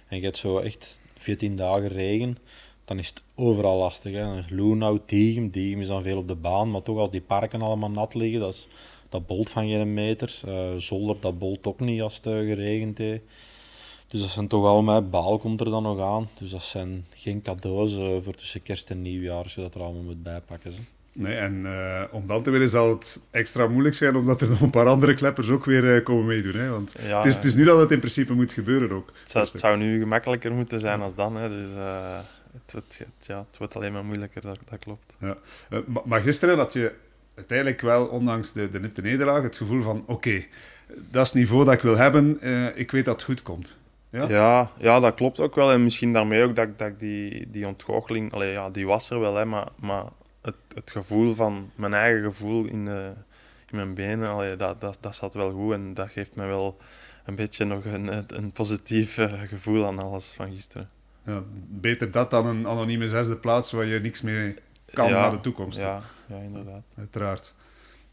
En 0.08 0.16
je 0.16 0.24
hebt 0.24 0.38
zo 0.38 0.58
echt 0.58 1.00
14 1.16 1.56
dagen 1.56 1.88
regen. 1.88 2.38
Dan 2.84 2.98
is 2.98 3.08
het 3.08 3.22
overal 3.34 3.78
lastig. 3.78 4.12
Hè. 4.12 4.40
Loenau, 4.48 5.00
Diegem. 5.06 5.50
Diegem 5.50 5.80
is 5.80 5.88
dan 5.88 6.02
veel 6.02 6.18
op 6.18 6.28
de 6.28 6.34
baan. 6.34 6.70
Maar 6.70 6.82
toch 6.82 6.98
als 6.98 7.10
die 7.10 7.20
parken 7.20 7.62
allemaal 7.62 7.90
nat 7.90 8.14
liggen, 8.14 8.40
dat 8.40 8.54
is 8.54 8.68
dat 9.14 9.26
bolt 9.26 9.50
van 9.50 9.68
geen 9.68 9.94
meter. 9.94 10.40
Uh, 10.48 10.76
zolder, 10.76 11.16
dat 11.20 11.38
bolt 11.38 11.66
ook 11.66 11.80
niet 11.80 12.02
als 12.02 12.14
het 12.14 12.24
geregend 12.24 12.98
heeft. 12.98 13.22
Dus 14.14 14.22
dat 14.22 14.32
zijn 14.32 14.48
toch 14.48 14.64
allemaal, 14.64 15.08
baal 15.08 15.38
komt 15.38 15.60
er 15.60 15.70
dan 15.70 15.82
nog 15.82 16.00
aan. 16.00 16.28
Dus 16.38 16.50
dat 16.50 16.62
zijn 16.62 17.06
geen 17.14 17.42
cadeaus 17.42 17.94
voor 18.24 18.34
tussen 18.34 18.62
kerst 18.62 18.90
en 18.90 19.02
nieuwjaar, 19.02 19.42
als 19.42 19.54
je 19.54 19.60
dat 19.60 19.74
er 19.74 19.80
allemaal 19.80 20.02
moet 20.02 20.22
bijpakken. 20.22 20.72
Zo. 20.72 20.78
Nee, 21.12 21.36
en 21.36 21.64
uh, 21.64 22.02
om 22.10 22.26
dan 22.26 22.42
te 22.42 22.50
winnen 22.50 22.68
zal 22.68 22.88
het 22.88 23.22
extra 23.30 23.66
moeilijk 23.66 23.94
zijn, 23.94 24.16
omdat 24.16 24.40
er 24.40 24.48
nog 24.48 24.60
een 24.60 24.70
paar 24.70 24.86
andere 24.86 25.14
kleppers 25.14 25.48
ook 25.48 25.64
weer 25.64 25.96
uh, 25.96 26.04
komen 26.04 26.26
meedoen. 26.26 26.54
Hè? 26.54 26.70
Want 26.70 26.94
ja, 26.98 27.16
het, 27.16 27.26
is, 27.26 27.36
het, 27.36 27.44
is, 27.44 27.54
nu 27.54 27.64
dat 27.64 27.78
het 27.78 27.90
in 27.90 27.98
principe 27.98 28.32
moet 28.32 28.52
gebeuren 28.52 28.92
ook. 28.92 29.12
Het 29.20 29.30
zou, 29.30 29.46
het 29.50 29.60
zou 29.60 29.76
nu 29.76 29.98
gemakkelijker 29.98 30.52
moeten 30.52 30.80
zijn 30.80 31.00
als 31.00 31.14
dan. 31.14 31.36
Hè? 31.36 31.48
Dus, 31.48 31.70
uh, 31.76 32.18
het, 32.52 32.72
het, 32.72 33.06
ja, 33.20 33.46
het 33.50 33.58
wordt 33.58 33.76
alleen 33.76 33.92
maar 33.92 34.04
moeilijker, 34.04 34.40
dat, 34.40 34.58
dat 34.70 34.78
klopt. 34.78 35.12
Ja. 35.18 35.36
maar 36.04 36.20
gisteren 36.20 36.58
had 36.58 36.72
je 36.72 36.92
uiteindelijk 37.34 37.80
wel, 37.80 38.06
ondanks 38.06 38.52
de, 38.52 38.70
de 38.70 38.80
nipte 38.80 39.00
nederlaag, 39.00 39.42
het 39.42 39.56
gevoel 39.56 39.82
van 39.82 40.00
oké, 40.00 40.12
okay, 40.12 40.48
dat 41.10 41.22
is 41.22 41.32
het 41.32 41.38
niveau 41.38 41.64
dat 41.64 41.74
ik 41.74 41.80
wil 41.80 41.96
hebben, 41.96 42.38
ik 42.76 42.90
weet 42.90 43.04
dat 43.04 43.14
het 43.14 43.24
goed 43.24 43.42
komt. 43.42 43.76
Ja? 44.14 44.28
Ja, 44.28 44.70
ja, 44.78 45.00
dat 45.00 45.14
klopt 45.14 45.40
ook 45.40 45.54
wel. 45.54 45.72
En 45.72 45.82
misschien 45.82 46.12
daarmee 46.12 46.42
ook 46.42 46.56
dat, 46.56 46.78
dat 46.78 47.00
die, 47.00 47.50
die 47.50 47.66
ontgoocheling, 47.66 48.32
allee, 48.32 48.52
ja, 48.52 48.70
die 48.70 48.86
was 48.86 49.10
er 49.10 49.20
wel, 49.20 49.34
hè, 49.34 49.44
maar, 49.44 49.68
maar 49.80 50.04
het, 50.42 50.54
het 50.74 50.90
gevoel 50.90 51.34
van 51.34 51.70
mijn 51.74 51.94
eigen 51.94 52.22
gevoel 52.22 52.64
in, 52.64 52.84
de, 52.84 53.12
in 53.70 53.76
mijn 53.76 53.94
benen, 53.94 54.28
allee, 54.28 54.56
dat, 54.56 54.80
dat, 54.80 54.98
dat 55.00 55.14
zat 55.14 55.34
wel 55.34 55.50
goed 55.50 55.72
en 55.72 55.94
dat 55.94 56.10
geeft 56.10 56.34
me 56.34 56.46
wel 56.46 56.76
een 57.24 57.34
beetje 57.34 57.64
nog 57.64 57.84
een, 57.84 58.24
een 58.36 58.52
positief 58.52 59.18
eh, 59.18 59.32
gevoel 59.46 59.86
aan 59.86 59.98
alles 59.98 60.32
van 60.36 60.50
gisteren. 60.50 60.90
Ja, 61.26 61.42
beter 61.68 62.10
dat 62.10 62.30
dan 62.30 62.46
een 62.46 62.66
anonieme 62.66 63.08
zesde 63.08 63.36
plaats 63.36 63.72
waar 63.72 63.84
je 63.84 64.00
niks 64.00 64.22
mee 64.22 64.54
kan 64.92 65.10
naar 65.10 65.30
de 65.30 65.40
toekomst. 65.40 65.78
Ja, 65.78 66.00
ja 66.26 66.36
inderdaad. 66.36 66.82
Uiteraard. 66.98 67.54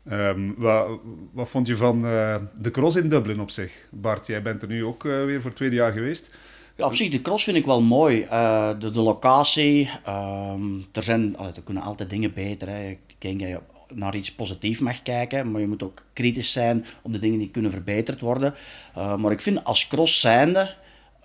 Um, 0.10 0.56
wat, 0.58 1.50
vond 1.50 1.68
je 1.68 1.76
van 1.76 2.06
uh, 2.06 2.36
de 2.60 2.72
cross 2.72 2.96
in 2.96 3.10
Dublin 3.10 3.40
op 3.40 3.50
zich? 3.50 3.88
Bart, 3.92 4.28
jij 4.28 4.42
bent 4.42 4.62
er 4.62 4.68
nu 4.68 4.86
ook 4.86 5.04
uh, 5.04 5.26
weer 5.26 5.38
voor 5.38 5.50
het 5.50 5.56
tweede 5.56 5.76
jaar 5.76 5.92
geweest. 5.92 6.32
Ja, 6.76 6.86
op 6.86 6.96
zich, 6.96 7.10
de 7.10 7.22
cross 7.22 7.44
vind 7.44 7.58
ik 7.58 7.66
wel 7.66 7.82
mooi. 7.82 8.24
Uh, 8.24 8.70
de, 8.80 8.92
locatie, 8.92 9.90
um, 10.08 10.86
er, 10.92 11.04
zijn, 11.04 11.38
allee, 11.38 11.52
er 11.54 11.64
kunnen 11.64 11.84
altijd 11.84 12.10
dingen 12.10 12.34
beter. 12.34 12.68
Hè. 12.68 12.90
Ik 12.90 13.16
denk 13.18 13.40
dat 13.40 13.50
je 13.50 13.60
naar 13.94 14.16
iets 14.16 14.32
positiefs 14.32 14.80
mag 14.80 15.02
kijken, 15.02 15.52
maar 15.52 15.62
je 15.62 15.68
moet 15.68 15.84
ook 15.84 16.06
kritisch 16.14 16.52
zijn 16.52 16.86
op 17.02 17.14
de 17.14 17.20
dingen 17.20 17.40
die 17.40 17.50
kunnen 17.50 17.72
verbeterd 17.72 18.22
worden. 18.22 18.54
Maar 18.94 19.32
ik 19.32 19.42
vind 19.42 19.64
als 19.64 19.88
cross 19.88 20.20
zijnde, 20.20 20.76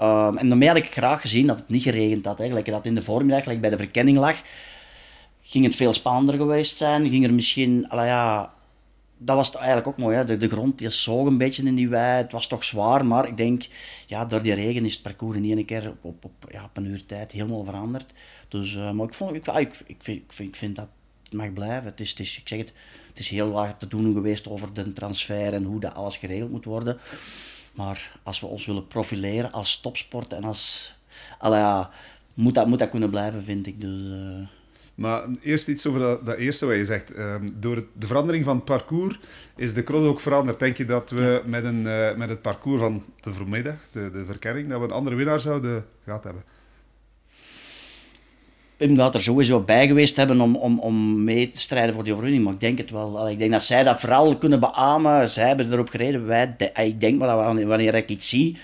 um, 0.02 0.36
en 0.36 0.48
daarmee 0.48 0.68
had 0.68 0.76
ik 0.76 0.92
graag 0.92 1.20
gezien 1.20 1.46
dat 1.46 1.58
het 1.58 1.68
niet 1.68 1.82
geregend 1.82 2.24
had. 2.24 2.38
Hè. 2.38 2.46
Gelijk 2.46 2.66
dat 2.66 2.86
in 2.86 2.94
de 2.94 3.02
voormiddag, 3.02 3.42
gelijk 3.42 3.60
bij 3.60 3.70
de 3.70 3.76
verkenning 3.76 4.18
lag, 4.18 4.42
ging 5.42 5.64
het 5.64 5.74
veel 5.74 5.94
spannender 5.94 6.34
geweest 6.34 6.76
zijn. 6.76 7.10
Ging 7.10 7.24
er 7.24 7.34
misschien, 7.34 7.86
ja, 7.90 8.54
dat 9.18 9.36
was 9.36 9.56
eigenlijk 9.56 9.86
ook 9.86 9.96
mooi. 9.96 10.16
Hè? 10.16 10.24
De, 10.24 10.36
de 10.36 10.48
grond 10.48 10.78
die 10.78 10.88
zoog 10.88 11.26
een 11.26 11.38
beetje 11.38 11.62
in 11.62 11.74
die 11.74 11.88
wei. 11.88 12.22
Het 12.22 12.32
was 12.32 12.46
toch 12.46 12.64
zwaar, 12.64 13.06
maar 13.06 13.28
ik 13.28 13.36
denk, 13.36 13.66
ja, 14.06 14.24
door 14.24 14.42
die 14.42 14.54
regen 14.54 14.84
is 14.84 14.92
het 14.92 15.02
parcours 15.02 15.36
in 15.36 15.44
één 15.44 15.64
keer 15.64 15.94
op, 16.00 16.24
op, 16.24 16.32
ja, 16.50 16.64
op 16.64 16.76
een 16.76 16.86
uur 16.86 17.06
tijd 17.06 17.32
helemaal 17.32 17.64
veranderd. 17.64 18.12
Dus, 18.48 18.74
uh, 18.74 18.90
maar 18.90 19.06
ik, 19.06 19.14
vond, 19.14 19.34
ik, 19.34 19.46
ik, 19.46 19.80
ik, 19.86 19.96
vind, 19.98 20.22
ik, 20.38 20.56
vind, 20.56 20.76
dat 20.76 20.88
het 21.22 21.32
mag 21.32 21.52
blijven. 21.52 21.84
Het 21.84 22.00
is, 22.00 22.10
het 22.10 22.20
is, 22.20 22.38
ik 22.38 22.48
zeg 22.48 22.58
het, 22.58 22.72
het 23.08 23.18
is 23.18 23.28
heel 23.28 23.50
wat 23.50 23.78
te 23.78 23.88
doen 23.88 24.12
geweest 24.12 24.48
over 24.48 24.72
de 24.72 24.92
transfer 24.92 25.54
en 25.54 25.64
hoe 25.64 25.80
dat 25.80 25.94
alles 25.94 26.16
geregeld 26.16 26.50
moet 26.50 26.64
worden. 26.64 26.98
Maar 27.72 28.18
als 28.22 28.40
we 28.40 28.46
ons 28.46 28.66
willen 28.66 28.86
profileren 28.86 29.52
als 29.52 29.80
topsport 29.80 30.32
en 30.32 30.44
als... 30.44 30.94
Ja, 31.40 31.90
moet, 32.34 32.54
dat, 32.54 32.66
moet 32.66 32.78
dat 32.78 32.90
kunnen 32.90 33.10
blijven, 33.10 33.42
vind 33.42 33.66
ik. 33.66 33.80
Dus... 33.80 34.00
Uh, 34.00 34.46
maar 34.96 35.24
eerst 35.42 35.68
iets 35.68 35.86
over 35.86 36.00
dat, 36.00 36.26
dat 36.26 36.36
eerste 36.36 36.66
wat 36.66 36.76
je 36.76 36.84
zegt. 36.84 37.18
Um, 37.18 37.54
door 37.60 37.86
de 37.92 38.06
verandering 38.06 38.44
van 38.44 38.56
het 38.56 38.64
parcours 38.64 39.18
is 39.56 39.74
de 39.74 39.82
cross 39.82 40.08
ook 40.08 40.20
veranderd. 40.20 40.58
Denk 40.58 40.76
je 40.76 40.84
dat 40.84 41.10
we 41.10 41.42
met, 41.44 41.64
een, 41.64 41.82
uh, 41.82 42.14
met 42.14 42.28
het 42.28 42.42
parcours 42.42 42.80
van 42.80 43.02
de 43.20 43.32
voormiddag, 43.32 43.76
de, 43.90 44.10
de 44.10 44.24
verkenning, 44.24 44.68
dat 44.68 44.78
we 44.78 44.84
een 44.84 44.92
andere 44.92 45.16
winnaar 45.16 45.40
zouden 45.40 45.84
gehad 46.04 46.24
hebben? 46.24 46.42
Pim 48.76 48.96
gaat 48.96 49.14
er 49.14 49.22
sowieso 49.22 49.60
bij 49.60 49.86
geweest 49.86 50.16
hebben 50.16 50.40
om, 50.40 50.56
om, 50.56 50.78
om 50.78 51.24
mee 51.24 51.48
te 51.48 51.58
strijden 51.58 51.94
voor 51.94 52.04
die 52.04 52.12
overwinning. 52.12 52.44
Maar 52.44 52.54
ik 52.54 52.60
denk 52.60 52.78
het 52.78 52.90
wel. 52.90 53.30
Ik 53.30 53.38
denk 53.38 53.52
dat 53.52 53.62
zij 53.62 53.82
dat 53.82 54.00
vooral 54.00 54.38
kunnen 54.38 54.60
beamen. 54.60 55.28
Zij 55.28 55.46
hebben 55.46 55.72
erop 55.72 55.88
gereden. 55.88 56.26
Wij, 56.26 56.54
de, 56.56 56.70
ik 56.72 57.00
denk 57.00 57.18
maar 57.18 57.28
dat 57.28 57.64
wanneer 57.64 57.94
ik 57.94 58.08
iets 58.08 58.28
zie... 58.28 58.58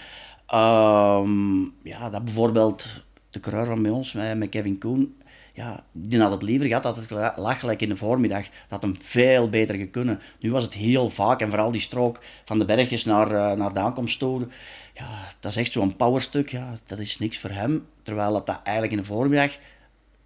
Um, 0.55 1.73
ja, 1.83 2.11
dat 2.11 2.25
bijvoorbeeld 2.25 2.89
de 3.31 3.41
coureur 3.41 3.67
van 3.67 3.83
bij 3.83 3.91
ons, 3.91 4.13
met, 4.13 4.39
met 4.39 4.49
Kevin 4.49 4.79
Koen 4.79 5.15
ja, 5.53 5.85
die 5.93 6.21
had 6.21 6.31
het 6.31 6.43
liever 6.43 6.67
gehad 6.67 6.83
dat 6.83 6.97
het 6.97 7.11
lag 7.37 7.59
gelijk 7.59 7.83
in 7.83 7.89
de 7.89 7.97
voormiddag. 7.97 8.47
Dat 8.69 8.83
hem 8.83 8.97
veel 9.01 9.49
beter 9.49 9.75
gekunnen. 9.75 10.21
Nu 10.41 10.53
was 10.53 10.65
het 10.65 10.75
heel 10.75 11.11
vaak, 11.11 11.41
en 11.41 11.49
vooral 11.49 11.71
die 11.71 11.81
strook 11.81 12.19
van 12.45 12.59
de 12.59 12.65
bergjes 12.65 13.05
naar, 13.05 13.33
uh, 13.33 13.53
naar 13.53 13.73
de 13.73 13.81
aankomst 13.81 14.19
toe. 14.19 14.47
Ja, 14.95 15.09
dat 15.41 15.51
is 15.51 15.57
echt 15.57 15.73
zo'n 15.73 15.97
powerstuk. 15.97 16.51
Ja, 16.51 16.75
dat 16.87 16.99
is 16.99 17.19
niks 17.19 17.39
voor 17.39 17.51
hem. 17.51 17.87
Terwijl 18.03 18.33
dat, 18.33 18.47
dat 18.47 18.61
eigenlijk 18.63 18.97
in 18.97 19.01
de 19.01 19.09
voormiddag 19.09 19.57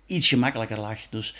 iets 0.07 0.29
gemakkelijker 0.29 0.81
lag. 0.81 0.99
Dus 1.11 1.35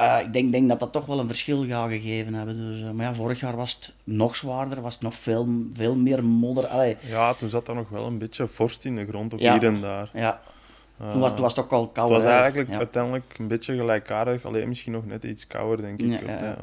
uh, 0.00 0.18
ik 0.24 0.32
denk, 0.32 0.52
denk, 0.52 0.68
dat 0.68 0.80
dat 0.80 0.92
toch 0.92 1.06
wel 1.06 1.18
een 1.18 1.26
verschil 1.26 1.66
gaat 1.66 1.90
gegeven 1.90 2.34
hebben. 2.34 2.56
Dus, 2.56 2.80
uh, 2.80 2.90
maar 2.90 3.06
ja, 3.06 3.14
vorig 3.14 3.40
jaar 3.40 3.56
was 3.56 3.74
het 3.74 3.94
nog 4.04 4.36
zwaarder, 4.36 4.80
was 4.80 4.94
het 4.94 5.02
nog 5.02 5.14
veel, 5.14 5.48
veel 5.72 5.96
meer 5.96 6.24
modder. 6.24 6.66
Allee. 6.66 6.96
Ja, 7.00 7.34
toen 7.34 7.48
zat 7.48 7.68
er 7.68 7.74
nog 7.74 7.88
wel 7.88 8.06
een 8.06 8.18
beetje 8.18 8.46
vorst 8.46 8.84
in 8.84 8.96
de 8.96 9.06
grond, 9.06 9.34
ook 9.34 9.40
hier 9.40 9.64
en 9.64 9.80
daar. 9.80 10.10
Ja, 10.12 10.40
toen, 10.98 11.20
was, 11.20 11.30
toen 11.30 11.40
was 11.40 11.54
het 11.56 11.64
ook 11.64 11.72
al 11.72 11.88
koud. 11.88 12.10
Het 12.10 12.22
was 12.22 12.30
eigenlijk 12.30 12.70
uiteindelijk 12.70 13.34
een 13.38 13.48
beetje 13.48 13.76
gelijkaardig, 13.76 14.44
alleen 14.44 14.68
misschien 14.68 14.92
nog 14.92 15.06
net 15.06 15.24
iets 15.24 15.46
kouder, 15.46 15.84
denk 15.84 16.00
ik. 16.00 16.20
Ja, 16.26 16.56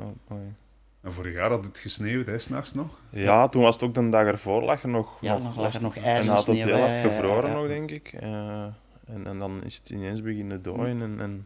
En 1.01 1.13
vorig 1.13 1.33
jaar 1.33 1.49
had 1.49 1.63
het 1.63 1.77
gesneeuwd, 1.77 2.25
hè, 2.25 2.39
s'nachts 2.39 2.73
nog? 2.73 2.87
Ja, 3.09 3.47
toen 3.47 3.61
was 3.61 3.75
het 3.75 3.83
ook 3.83 3.93
de 3.93 4.09
dag 4.09 4.25
ervoor, 4.25 4.63
lag 4.63 4.83
er 4.83 4.89
nog, 4.89 5.17
ja, 5.21 5.37
nog, 5.37 5.57
lag 5.57 5.73
er 5.73 5.81
nog 5.81 5.97
ijs 5.97 6.25
en 6.25 6.31
had 6.31 6.45
het 6.45 6.55
heel 6.55 6.79
hard 6.79 6.99
gevroren 6.99 7.51
nog, 7.51 7.67
denk 7.67 7.91
ik. 7.91 8.13
Uh, 8.23 8.63
en, 9.05 9.25
en 9.25 9.39
dan 9.39 9.63
is 9.63 9.75
het 9.75 9.89
ineens 9.89 10.21
beginnen 10.21 10.61
dooien 10.61 11.01
en, 11.01 11.19
en 11.19 11.45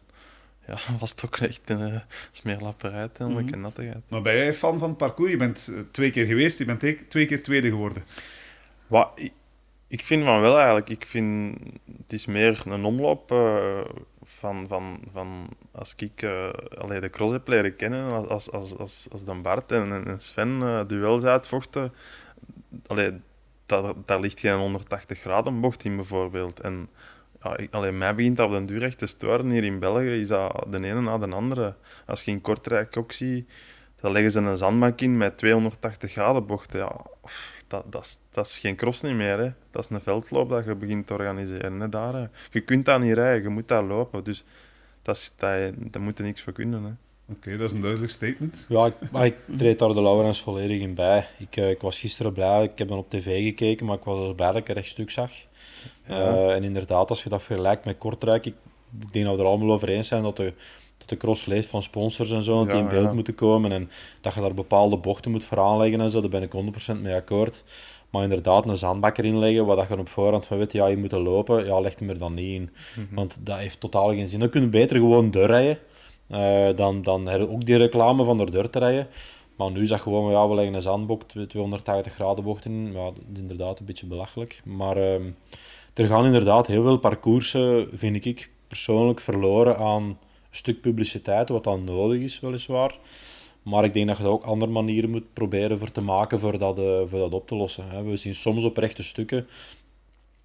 ja, 0.66 0.78
was 1.00 1.10
het 1.10 1.24
ook 1.24 1.36
echt 1.36 1.70
een 1.70 1.92
uh, 1.92 2.00
smeerlapperij 2.32 2.98
uiteindelijk, 2.98 3.46
mm 3.46 3.52
-hmm. 3.52 3.62
en 3.62 3.68
nattigheid. 3.68 4.02
Maar 4.08 4.22
ben 4.22 4.36
jij 4.36 4.54
fan 4.54 4.78
van 4.78 4.88
het 4.88 4.98
parcours? 4.98 5.30
Je 5.30 5.36
bent 5.36 5.72
twee 5.90 6.10
keer 6.10 6.26
geweest, 6.26 6.58
je 6.58 6.64
bent 6.64 6.80
twee 7.08 7.26
keer 7.26 7.42
tweede 7.42 7.68
geworden. 7.68 8.02
Wat, 8.86 9.20
ik 9.88 10.04
vind 10.04 10.24
van 10.24 10.40
wel 10.40 10.56
eigenlijk. 10.56 10.88
Ik 10.88 11.06
vind 11.06 11.58
het 11.96 12.12
is 12.12 12.26
meer 12.26 12.62
een 12.66 12.84
omloop 12.84 13.32
uh, 13.32 13.80
van, 14.22 14.66
van, 14.68 15.00
van 15.12 15.48
als 15.70 15.94
ik 15.96 16.22
uh, 16.22 16.48
allee, 16.78 17.00
de 17.00 17.10
cross 17.10 17.32
heb 17.32 17.48
leren 17.48 17.76
kennen, 17.76 18.28
als, 18.28 18.50
als, 18.50 18.76
als, 18.76 19.06
als, 19.10 19.24
dan 19.24 19.42
Bart 19.42 19.72
en, 19.72 20.06
en 20.06 20.20
Sven 20.20 20.60
uh, 20.62 20.80
duels 20.86 21.24
uitvochten. 21.24 21.92
Allee, 22.86 23.20
daar, 23.66 23.92
daar 24.04 24.20
ligt 24.20 24.40
geen 24.40 24.58
180 24.58 25.18
graden 25.20 25.60
bocht 25.60 25.84
in 25.84 25.96
bijvoorbeeld. 25.96 26.60
En 26.60 26.88
ja, 27.42 27.58
alleen 27.70 27.98
mij 27.98 28.14
begint 28.14 28.36
dat 28.36 28.46
op 28.46 28.52
den 28.52 28.66
duur 28.66 28.82
echt 28.82 28.98
te 28.98 29.06
storen. 29.06 29.50
Hier 29.50 29.64
in 29.64 29.78
België 29.78 30.20
is 30.20 30.28
dat 30.28 30.64
de 30.70 30.76
ene 30.76 31.00
na 31.00 31.18
de 31.18 31.28
andere. 31.28 31.74
Als 32.06 32.22
je 32.22 32.30
in 32.30 32.40
Kortrijk 32.40 32.96
ook 32.96 33.12
dan 34.00 34.12
leggen 34.12 34.32
ze 34.32 34.40
een 34.40 34.56
zandbank 34.56 35.00
in 35.00 35.16
met 35.16 35.38
280 35.38 36.12
graden 36.12 36.46
bochten. 36.46 36.78
Ja, 36.78 37.02
dat, 37.66 37.92
dat, 37.92 38.04
is, 38.04 38.18
dat 38.30 38.46
is 38.46 38.58
geen 38.58 38.76
cross 38.76 39.00
niet 39.00 39.14
meer. 39.14 39.38
Hè. 39.38 39.52
Dat 39.70 39.84
is 39.84 39.90
een 39.90 40.00
veldloop 40.00 40.48
dat 40.48 40.64
je 40.64 40.74
begint 40.74 41.06
te 41.06 41.12
organiseren. 41.12 41.80
Hè. 41.80 41.88
Daar, 41.88 42.30
Je 42.50 42.60
kunt 42.60 42.84
daar 42.84 43.00
niet 43.00 43.14
rijden, 43.14 43.42
je 43.42 43.48
moet 43.48 43.68
daar 43.68 43.84
lopen. 43.84 44.24
Dus 44.24 44.44
dat 45.02 45.16
is, 45.16 45.32
dat, 45.36 45.72
daar 45.76 46.02
moet 46.02 46.18
je 46.18 46.24
niks 46.24 46.42
voor 46.42 46.52
kunnen. 46.52 46.84
Hè. 46.84 46.90
Oké, 47.32 47.56
dat 47.56 47.70
is 47.70 47.72
een 47.72 47.80
duidelijk 47.80 48.12
statement. 48.12 48.66
Ja, 48.68 48.86
ik, 48.86 48.94
maar 49.10 49.26
ik 49.26 49.36
treed 49.56 49.78
daar 49.78 49.88
de 49.88 50.02
Laurens 50.02 50.40
volledig 50.40 50.80
in 50.80 50.94
bij. 50.94 51.26
Ik, 51.38 51.56
uh, 51.56 51.70
ik 51.70 51.80
was 51.80 52.00
gisteren 52.00 52.32
blij, 52.32 52.64
ik 52.64 52.78
heb 52.78 52.88
dan 52.88 52.98
op 52.98 53.10
tv 53.10 53.44
gekeken, 53.44 53.86
maar 53.86 53.96
ik 53.96 54.04
was 54.04 54.28
er 54.28 54.34
blij 54.34 54.52
dat 54.52 54.56
ik 54.56 54.68
een 54.68 54.74
rechtstuk 54.74 55.10
zag. 55.10 55.32
Ja. 56.06 56.32
Uh, 56.32 56.54
en 56.54 56.64
inderdaad, 56.64 57.08
als 57.08 57.22
je 57.22 57.28
dat 57.28 57.42
vergelijkt 57.42 57.84
met 57.84 57.98
Kortrijk, 57.98 58.46
ik, 58.46 58.54
ik 59.00 59.12
denk 59.12 59.26
dat 59.26 59.34
we 59.34 59.40
er 59.40 59.48
allemaal 59.48 59.72
over 59.72 59.88
eens 59.88 60.08
zijn 60.08 60.22
dat 60.22 60.36
de 60.36 60.52
de 61.08 61.16
cross 61.16 61.46
van 61.66 61.82
sponsors 61.82 62.30
en 62.30 62.42
zo, 62.42 62.66
die 62.66 62.76
in 62.76 62.88
beeld 62.88 63.12
moeten 63.12 63.34
komen. 63.34 63.72
En 63.72 63.90
dat 64.20 64.34
je 64.34 64.40
daar 64.40 64.54
bepaalde 64.54 64.96
bochten 64.96 65.30
moet 65.30 65.44
voor 65.44 65.60
aanleggen 65.60 66.00
en 66.00 66.10
zo, 66.10 66.20
daar 66.20 66.30
ben 66.30 66.42
ik 66.42 66.52
100% 66.96 67.00
mee 67.00 67.14
akkoord. 67.14 67.64
Maar 68.10 68.22
inderdaad, 68.22 68.68
een 68.68 68.76
zandbakker 68.76 69.24
inleggen, 69.24 69.66
waar 69.66 69.76
dat 69.76 69.88
je 69.88 69.98
op 69.98 70.08
voorhand 70.08 70.46
van 70.46 70.58
weet, 70.58 70.72
ja, 70.72 70.86
je 70.86 70.96
moet 70.96 71.12
lopen, 71.12 71.64
ja, 71.66 71.80
leg 71.80 71.98
hem 71.98 72.10
er 72.10 72.18
dan 72.18 72.34
niet 72.34 72.54
in. 72.54 72.70
Mhm. 72.96 73.14
Want 73.14 73.38
dat 73.40 73.56
heeft 73.56 73.80
totaal 73.80 74.08
geen 74.08 74.28
zin. 74.28 74.40
Dan 74.40 74.48
kun 74.48 74.62
je 74.62 74.68
beter 74.68 74.96
gewoon 74.96 75.30
doorrijden. 75.30 75.78
Uh, 76.30 76.68
dan, 76.76 77.02
dan 77.02 77.28
heb 77.28 77.40
je 77.40 77.50
ook 77.50 77.64
die 77.64 77.76
reclame 77.76 78.24
van 78.24 78.40
er 78.40 78.50
deur 78.50 78.70
te 78.70 78.78
rijden. 78.78 79.06
Maar 79.56 79.70
nu 79.70 79.82
is 79.82 79.88
dat 79.88 80.00
gewoon, 80.00 80.30
ja, 80.32 80.48
we 80.48 80.54
leggen 80.54 80.74
een 80.74 80.82
zandbok, 80.82 81.22
280 81.48 82.12
graden 82.12 82.44
bocht 82.44 82.64
in. 82.64 82.92
Ja, 82.92 83.04
dat 83.04 83.22
is 83.32 83.38
inderdaad 83.38 83.78
een 83.78 83.84
beetje 83.84 84.06
belachelijk. 84.06 84.60
Maar 84.64 84.96
uh, 84.96 85.14
er 85.94 86.06
gaan 86.06 86.24
inderdaad 86.24 86.66
heel 86.66 86.82
veel 86.82 86.98
parcoursen, 86.98 87.88
vind 87.92 88.24
ik 88.24 88.50
persoonlijk, 88.66 89.20
verloren 89.20 89.76
aan 89.76 90.18
stuk 90.50 90.80
publiciteit, 90.80 91.48
wat 91.48 91.64
dan 91.64 91.84
nodig 91.84 92.20
is, 92.20 92.40
weliswaar. 92.40 92.98
Maar 93.62 93.84
ik 93.84 93.92
denk 93.92 94.06
dat 94.06 94.18
je 94.18 94.24
ook 94.24 94.44
andere 94.44 94.72
manieren 94.72 95.10
moet 95.10 95.32
proberen 95.32 95.78
voor 95.78 95.92
te 95.92 96.00
maken 96.00 96.38
voor 96.38 96.58
dat, 96.58 96.78
uh, 96.78 97.00
voor 97.04 97.18
dat 97.18 97.32
op 97.32 97.46
te 97.46 97.54
lossen. 97.54 97.88
Hè. 97.88 98.02
We 98.02 98.16
zien 98.16 98.34
soms 98.34 98.64
op 98.64 98.76
rechte 98.76 99.02
stukken 99.02 99.46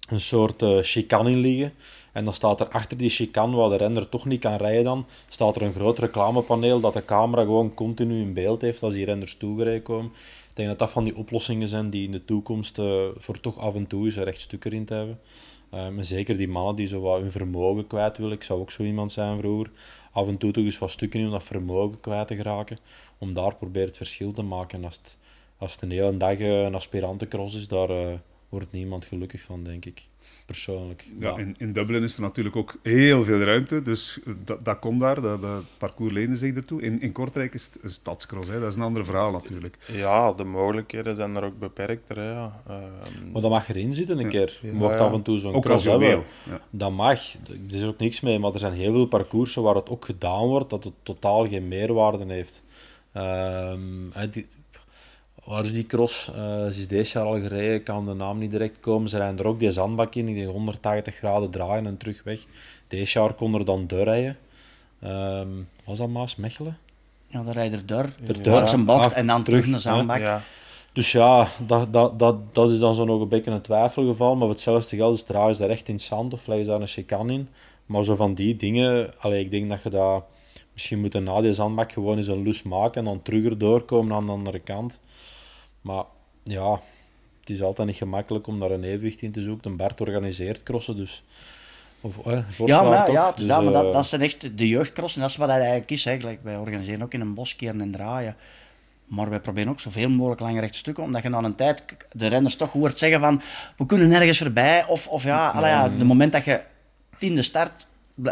een 0.08 0.20
soort 0.20 0.62
uh, 0.62 0.78
chicane 0.80 1.30
in 1.30 1.38
liggen. 1.38 1.72
En 2.12 2.24
dan 2.24 2.34
staat 2.34 2.60
er 2.60 2.68
achter 2.68 2.96
die 2.96 3.10
chicane, 3.10 3.56
waar 3.56 3.68
de 3.68 3.76
renner 3.76 4.08
toch 4.08 4.26
niet 4.26 4.40
kan 4.40 4.56
rijden 4.56 4.84
dan, 4.84 5.06
staat 5.28 5.56
er 5.56 5.62
een 5.62 5.72
groot 5.72 5.98
reclamepaneel 5.98 6.80
dat 6.80 6.92
de 6.92 7.04
camera 7.04 7.42
gewoon 7.42 7.74
continu 7.74 8.20
in 8.20 8.32
beeld 8.32 8.60
heeft 8.60 8.82
als 8.82 8.94
die 8.94 9.04
renners 9.04 9.36
toegereden 9.36 9.82
komen. 9.82 10.12
Ik 10.50 10.56
denk 10.56 10.68
dat 10.68 10.78
dat 10.78 10.90
van 10.90 11.04
die 11.04 11.16
oplossingen 11.16 11.68
zijn 11.68 11.90
die 11.90 12.04
in 12.04 12.12
de 12.12 12.24
toekomst 12.24 12.78
uh, 12.78 13.04
voor 13.16 13.40
toch 13.40 13.58
af 13.58 13.74
en 13.74 13.86
toe 13.86 14.04
eens 14.04 14.16
een 14.16 14.24
rechtstuk 14.24 14.64
erin 14.64 14.84
te 14.84 14.94
hebben. 14.94 15.20
Maar 15.74 16.04
zeker 16.04 16.36
die 16.36 16.48
mannen 16.48 16.74
die 16.74 16.86
zo 16.86 17.00
wat 17.00 17.20
hun 17.20 17.30
vermogen 17.30 17.86
kwijt 17.86 18.16
willen. 18.16 18.32
Ik 18.32 18.42
zou 18.42 18.60
ook 18.60 18.70
zo 18.70 18.82
iemand 18.82 19.12
zijn 19.12 19.38
vroeger. 19.38 19.70
Af 20.12 20.28
en 20.28 20.36
toe 20.36 20.52
toch 20.52 20.64
eens 20.64 20.78
wat 20.78 20.90
stukken 20.90 21.20
in 21.20 21.26
om 21.26 21.32
dat 21.32 21.44
vermogen 21.44 22.00
kwijt 22.00 22.26
te 22.26 22.36
geraken. 22.36 22.78
Om 23.18 23.32
daar 23.32 23.54
proberen 23.54 23.88
het 23.88 23.96
verschil 23.96 24.32
te 24.32 24.42
maken. 24.42 24.84
Als 24.84 24.96
het, 24.96 25.18
als 25.58 25.72
het 25.72 25.82
een 25.82 25.90
hele 25.90 26.16
dag 26.16 26.38
een 26.38 26.74
aspirantencross 26.74 27.56
is, 27.56 27.68
daar 27.68 27.90
uh, 27.90 28.12
wordt 28.54 28.72
niemand 28.72 29.04
gelukkig 29.04 29.42
van, 29.42 29.64
denk 29.64 29.84
ik 29.84 30.06
persoonlijk. 30.46 31.04
Ja, 31.18 31.36
In, 31.36 31.54
in 31.58 31.72
Dublin 31.72 32.02
is 32.02 32.14
er 32.14 32.22
natuurlijk 32.22 32.56
ook 32.56 32.76
heel 32.82 33.24
veel 33.24 33.40
ruimte, 33.40 33.82
dus 33.82 34.20
dat, 34.44 34.64
dat 34.64 34.78
komt 34.78 35.00
daar, 35.00 35.20
dat, 35.20 35.42
dat 35.42 35.62
parcours 35.78 36.12
leende 36.12 36.36
zich 36.36 36.54
ertoe. 36.54 36.82
In, 36.82 37.00
in 37.00 37.12
Kortrijk 37.12 37.54
is 37.54 37.64
het 37.64 37.78
een 37.82 37.88
stadscross, 37.88 38.48
hè. 38.48 38.60
dat 38.60 38.70
is 38.70 38.76
een 38.76 38.82
ander 38.82 39.04
verhaal 39.04 39.30
natuurlijk. 39.30 39.78
Ja, 39.92 40.32
de 40.32 40.44
mogelijkheden 40.44 41.16
zijn 41.16 41.36
er 41.36 41.44
ook 41.44 41.58
beperkter. 41.58 42.16
Hè, 42.16 42.30
ja. 42.30 42.62
Uh, 42.68 42.76
maar 43.32 43.42
dat 43.42 43.50
mag 43.50 43.68
erin 43.68 43.94
zitten 43.94 44.18
een 44.18 44.28
keer. 44.28 44.58
Je 44.62 44.76
ja, 44.78 44.96
af 44.96 45.12
en 45.12 45.22
toe 45.22 45.38
zo'n 45.38 45.60
cross 45.60 45.84
hebben. 45.84 46.08
Ja. 46.08 46.60
Dat 46.70 46.92
mag, 46.92 47.34
er 47.68 47.76
is 47.76 47.84
ook 47.84 47.98
niks 47.98 48.20
mee, 48.20 48.38
maar 48.38 48.52
er 48.52 48.58
zijn 48.58 48.72
heel 48.72 48.92
veel 48.92 49.06
parcoursen 49.06 49.62
waar 49.62 49.74
het 49.74 49.90
ook 49.90 50.04
gedaan 50.04 50.46
wordt 50.46 50.70
dat 50.70 50.84
het 50.84 50.94
totaal 51.02 51.48
geen 51.48 51.68
meerwaarde 51.68 52.24
heeft. 52.32 52.62
Um, 53.16 54.12
Waar 55.44 55.64
is 55.64 55.72
die 55.72 55.86
cross? 55.86 56.28
Uh, 56.28 56.34
ze 56.64 56.80
is 56.80 56.88
deze 56.88 57.18
jaar 57.18 57.26
al 57.26 57.40
gereden, 57.40 57.82
kan 57.82 58.06
de 58.06 58.14
naam 58.14 58.38
niet 58.38 58.50
direct 58.50 58.80
komen. 58.80 59.08
Ze 59.08 59.16
rijden 59.16 59.38
er 59.38 59.46
ook 59.46 59.58
die 59.58 59.70
zandbak 59.70 60.14
in, 60.14 60.26
die 60.26 60.46
180 60.46 61.14
graden 61.14 61.50
draaien 61.50 61.86
en 61.86 61.96
terug 61.96 62.22
weg. 62.22 62.40
Deze 62.88 63.18
jaar 63.18 63.32
kon 63.32 63.54
er 63.54 63.64
dan 63.64 63.86
doorrijden. 63.86 64.36
Um, 65.04 65.68
was 65.84 65.98
dat 65.98 66.08
Maas 66.08 66.36
Mechelen? 66.36 66.78
Ja, 67.26 67.42
dan 67.42 67.52
rijdt 67.52 67.74
er 67.74 67.86
door, 67.86 68.08
er 68.26 68.42
door 68.42 68.68
zijn 68.68 68.84
bocht 68.84 69.12
en 69.12 69.26
dan 69.26 69.44
terug 69.44 69.64
naar 69.64 69.74
de 69.74 69.80
zandbak. 69.80 70.20
Ja. 70.20 70.42
Dus 70.92 71.12
ja, 71.12 71.48
dat, 71.66 71.92
dat, 71.92 72.18
dat, 72.18 72.54
dat 72.54 72.70
is 72.70 72.78
dan 72.78 72.94
zo 72.94 73.04
nog 73.04 73.20
een 73.20 73.28
beetje 73.28 73.50
een 73.50 73.60
twijfelgeval. 73.60 74.30
Maar 74.30 74.40
voor 74.40 74.48
hetzelfde 74.48 74.96
geld 74.96 75.14
is 75.14 75.24
draaien 75.24 75.54
ze 75.54 75.60
daar 75.60 75.70
echt 75.70 75.88
in 75.88 75.94
het 75.94 76.02
zand 76.02 76.32
of 76.32 76.46
leggen 76.46 76.64
ze 76.64 76.70
daar 76.70 76.80
een 76.80 76.86
chicane 76.86 77.32
in. 77.32 77.48
Maar 77.86 78.04
zo 78.04 78.14
van 78.14 78.34
die 78.34 78.56
dingen, 78.56 79.14
allee, 79.18 79.44
ik 79.44 79.50
denk 79.50 79.68
dat 79.68 79.82
je 79.82 79.90
dat 79.90 80.24
misschien 80.72 81.00
moet 81.00 81.20
na 81.20 81.40
die 81.40 81.52
zandbak 81.52 81.92
gewoon 81.92 82.16
eens 82.16 82.26
een 82.26 82.42
lus 82.42 82.62
maken 82.62 83.00
en 83.00 83.04
dan 83.04 83.22
terug 83.22 83.56
doorkomen 83.56 84.16
aan 84.16 84.26
de 84.26 84.32
andere 84.32 84.58
kant. 84.58 85.00
Maar 85.84 86.04
ja, 86.42 86.80
het 87.40 87.50
is 87.50 87.62
altijd 87.62 87.88
niet 87.88 87.96
gemakkelijk 87.96 88.46
om 88.46 88.60
daar 88.60 88.70
een 88.70 88.84
evenwicht 88.84 89.22
in 89.22 89.32
te 89.32 89.40
zoeken. 89.40 89.70
Een 89.70 89.76
Bart 89.76 90.00
organiseert 90.00 90.62
crossen, 90.62 90.96
dus... 90.96 91.22
Of, 92.00 92.26
eh, 92.26 92.38
ja, 92.64 92.82
maar, 92.82 93.10
ja 93.10 93.32
dus, 93.32 93.46
dat, 93.46 93.62
maar 93.62 93.72
dat, 93.72 93.84
eh, 93.84 93.92
dat 93.92 94.06
zijn 94.06 94.20
echt 94.20 94.58
de 94.58 94.68
jeugdcrossen. 94.68 95.20
Dat 95.20 95.30
is 95.30 95.36
wat 95.36 95.48
dat 95.48 95.56
eigenlijk 95.56 95.90
is. 95.90 96.06
Eigenlijk. 96.06 96.38
Wij 96.42 96.56
organiseren 96.56 97.02
ook 97.02 97.12
in 97.12 97.20
een 97.20 97.34
bos 97.34 97.56
keren 97.56 97.80
en 97.80 97.90
draaien. 97.90 98.36
Maar 99.04 99.30
wij 99.30 99.40
proberen 99.40 99.70
ook 99.70 99.80
zoveel 99.80 100.08
mogelijk 100.08 100.40
lange 100.40 100.60
rechte 100.60 100.78
stukken, 100.78 101.02
omdat 101.02 101.22
je 101.22 101.28
na 101.28 101.42
een 101.42 101.54
tijd 101.54 101.84
de 102.12 102.26
renners 102.26 102.56
toch 102.56 102.72
hoort 102.72 102.98
zeggen 102.98 103.20
van 103.20 103.42
we 103.76 103.86
kunnen 103.86 104.08
nergens 104.08 104.38
voorbij. 104.38 104.86
Of, 104.86 105.08
of 105.08 105.22
ja, 105.22 105.52
ja, 105.60 105.68
ja 105.68 105.88
de 105.88 106.04
moment 106.04 106.32
dat 106.32 106.44
je 106.44 106.60
tiende 107.18 107.42
start, 107.42 107.86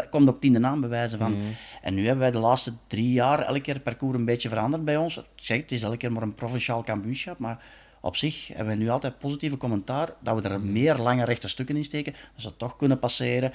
komt 0.09 0.29
ook 0.29 0.41
tiende 0.41 0.59
naam 0.59 0.81
bewijzen 0.81 1.17
van. 1.17 1.33
Mm. 1.33 1.55
En 1.81 1.93
nu 1.93 2.01
hebben 2.01 2.19
wij 2.21 2.31
de 2.31 2.37
laatste 2.37 2.73
drie 2.87 3.11
jaar 3.11 3.39
elke 3.39 3.61
keer 3.61 3.73
het 3.73 3.83
parcours 3.83 4.17
een 4.17 4.25
beetje 4.25 4.49
veranderd 4.49 4.85
bij 4.85 4.97
ons. 4.97 5.17
Ik 5.17 5.23
zeg, 5.35 5.61
het 5.61 5.71
is 5.71 5.81
elke 5.81 5.97
keer 5.97 6.11
maar 6.11 6.23
een 6.23 6.35
provinciaal 6.35 6.83
kampioenschap, 6.83 7.39
maar 7.39 7.63
op 8.01 8.15
zich 8.15 8.47
hebben 8.47 8.77
we 8.77 8.83
nu 8.83 8.89
altijd 8.89 9.19
positieve 9.19 9.57
commentaar 9.57 10.13
dat 10.19 10.41
we 10.41 10.49
er 10.49 10.59
mm. 10.59 10.71
meer 10.71 10.95
lange 10.95 11.25
rechte 11.25 11.47
stukken 11.47 11.75
in 11.75 11.83
steken, 11.83 12.13
dat 12.13 12.41
ze 12.41 12.57
toch 12.57 12.75
kunnen 12.75 12.99
passeren 12.99 13.51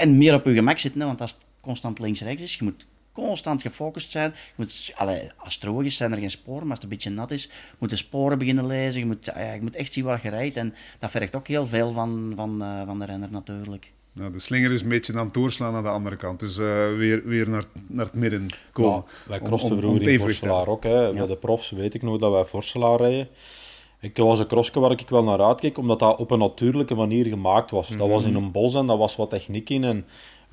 en 0.00 0.18
meer 0.18 0.34
op 0.34 0.44
je 0.44 0.54
gemak 0.54 0.78
zitten, 0.78 1.06
want 1.06 1.20
als 1.20 1.30
het 1.30 1.40
constant 1.60 1.98
links-rechts 1.98 2.42
is, 2.42 2.54
je 2.54 2.64
moet 2.64 2.86
constant 3.12 3.62
gefocust 3.62 4.10
zijn. 4.10 4.30
Je 4.30 4.52
moet, 4.56 4.92
allee, 4.94 5.30
als 5.36 5.52
het 5.52 5.62
droog 5.62 5.82
is, 5.82 5.96
zijn 5.96 6.12
er 6.12 6.18
geen 6.18 6.30
sporen, 6.30 6.62
maar 6.62 6.70
als 6.70 6.78
het 6.78 6.82
een 6.82 6.96
beetje 6.96 7.10
nat 7.10 7.30
is, 7.30 7.50
moet 7.78 7.90
je 7.90 7.96
sporen 7.96 8.38
beginnen 8.38 8.66
lezen. 8.66 9.00
Je 9.00 9.06
moet, 9.06 9.24
ja, 9.24 9.52
je 9.52 9.62
moet 9.62 9.76
echt 9.76 9.92
zien 9.92 10.04
waar 10.04 10.20
je 10.22 10.28
rijdt. 10.28 10.56
En 10.56 10.74
dat 10.98 11.10
vergt 11.10 11.36
ook 11.36 11.46
heel 11.46 11.66
veel 11.66 11.92
van, 11.92 12.32
van, 12.36 12.62
uh, 12.62 12.86
van 12.86 12.98
de 12.98 13.04
renner 13.04 13.30
natuurlijk. 13.30 13.92
Nou, 14.20 14.32
de 14.32 14.38
slinger 14.38 14.72
is 14.72 14.82
een 14.82 14.88
beetje 14.88 15.18
aan 15.18 15.24
het 15.24 15.34
doorslaan 15.34 15.74
aan 15.74 15.82
de 15.82 15.88
andere 15.88 16.16
kant. 16.16 16.40
Dus 16.40 16.58
uh, 16.58 16.66
weer, 16.96 17.22
weer 17.24 17.48
naar, 17.48 17.64
naar 17.86 18.04
het 18.04 18.14
midden 18.14 18.48
komen. 18.72 19.04
Wij 19.26 19.40
crossten 19.40 19.76
vroeger 19.76 20.08
in 20.08 20.20
Vorselaar 20.20 20.66
ook. 20.66 20.82
Hè. 20.82 21.00
Ja. 21.00 21.12
Bij 21.12 21.26
de 21.26 21.36
profs 21.36 21.70
weet 21.70 21.94
ik 21.94 22.02
nog 22.02 22.18
dat 22.18 22.32
wij 22.32 22.44
Vorselaar 22.44 22.98
rijden. 22.98 23.28
Ik 24.00 24.16
was 24.16 24.38
een 24.38 24.46
crossje 24.46 24.80
waar 24.80 24.90
ik 24.90 25.08
wel 25.08 25.24
naar 25.24 25.42
uitkeek, 25.42 25.78
omdat 25.78 25.98
dat 25.98 26.18
op 26.18 26.30
een 26.30 26.38
natuurlijke 26.38 26.94
manier 26.94 27.26
gemaakt 27.26 27.70
was. 27.70 27.88
Dat 27.88 28.08
was 28.08 28.24
in 28.24 28.32
mhm. 28.32 28.42
een 28.42 28.50
bos 28.52 28.74
en 28.74 28.86
dat 28.86 28.98
was 28.98 29.16
wat 29.16 29.30
techniek 29.30 29.70
in. 29.70 29.84
En 29.84 29.96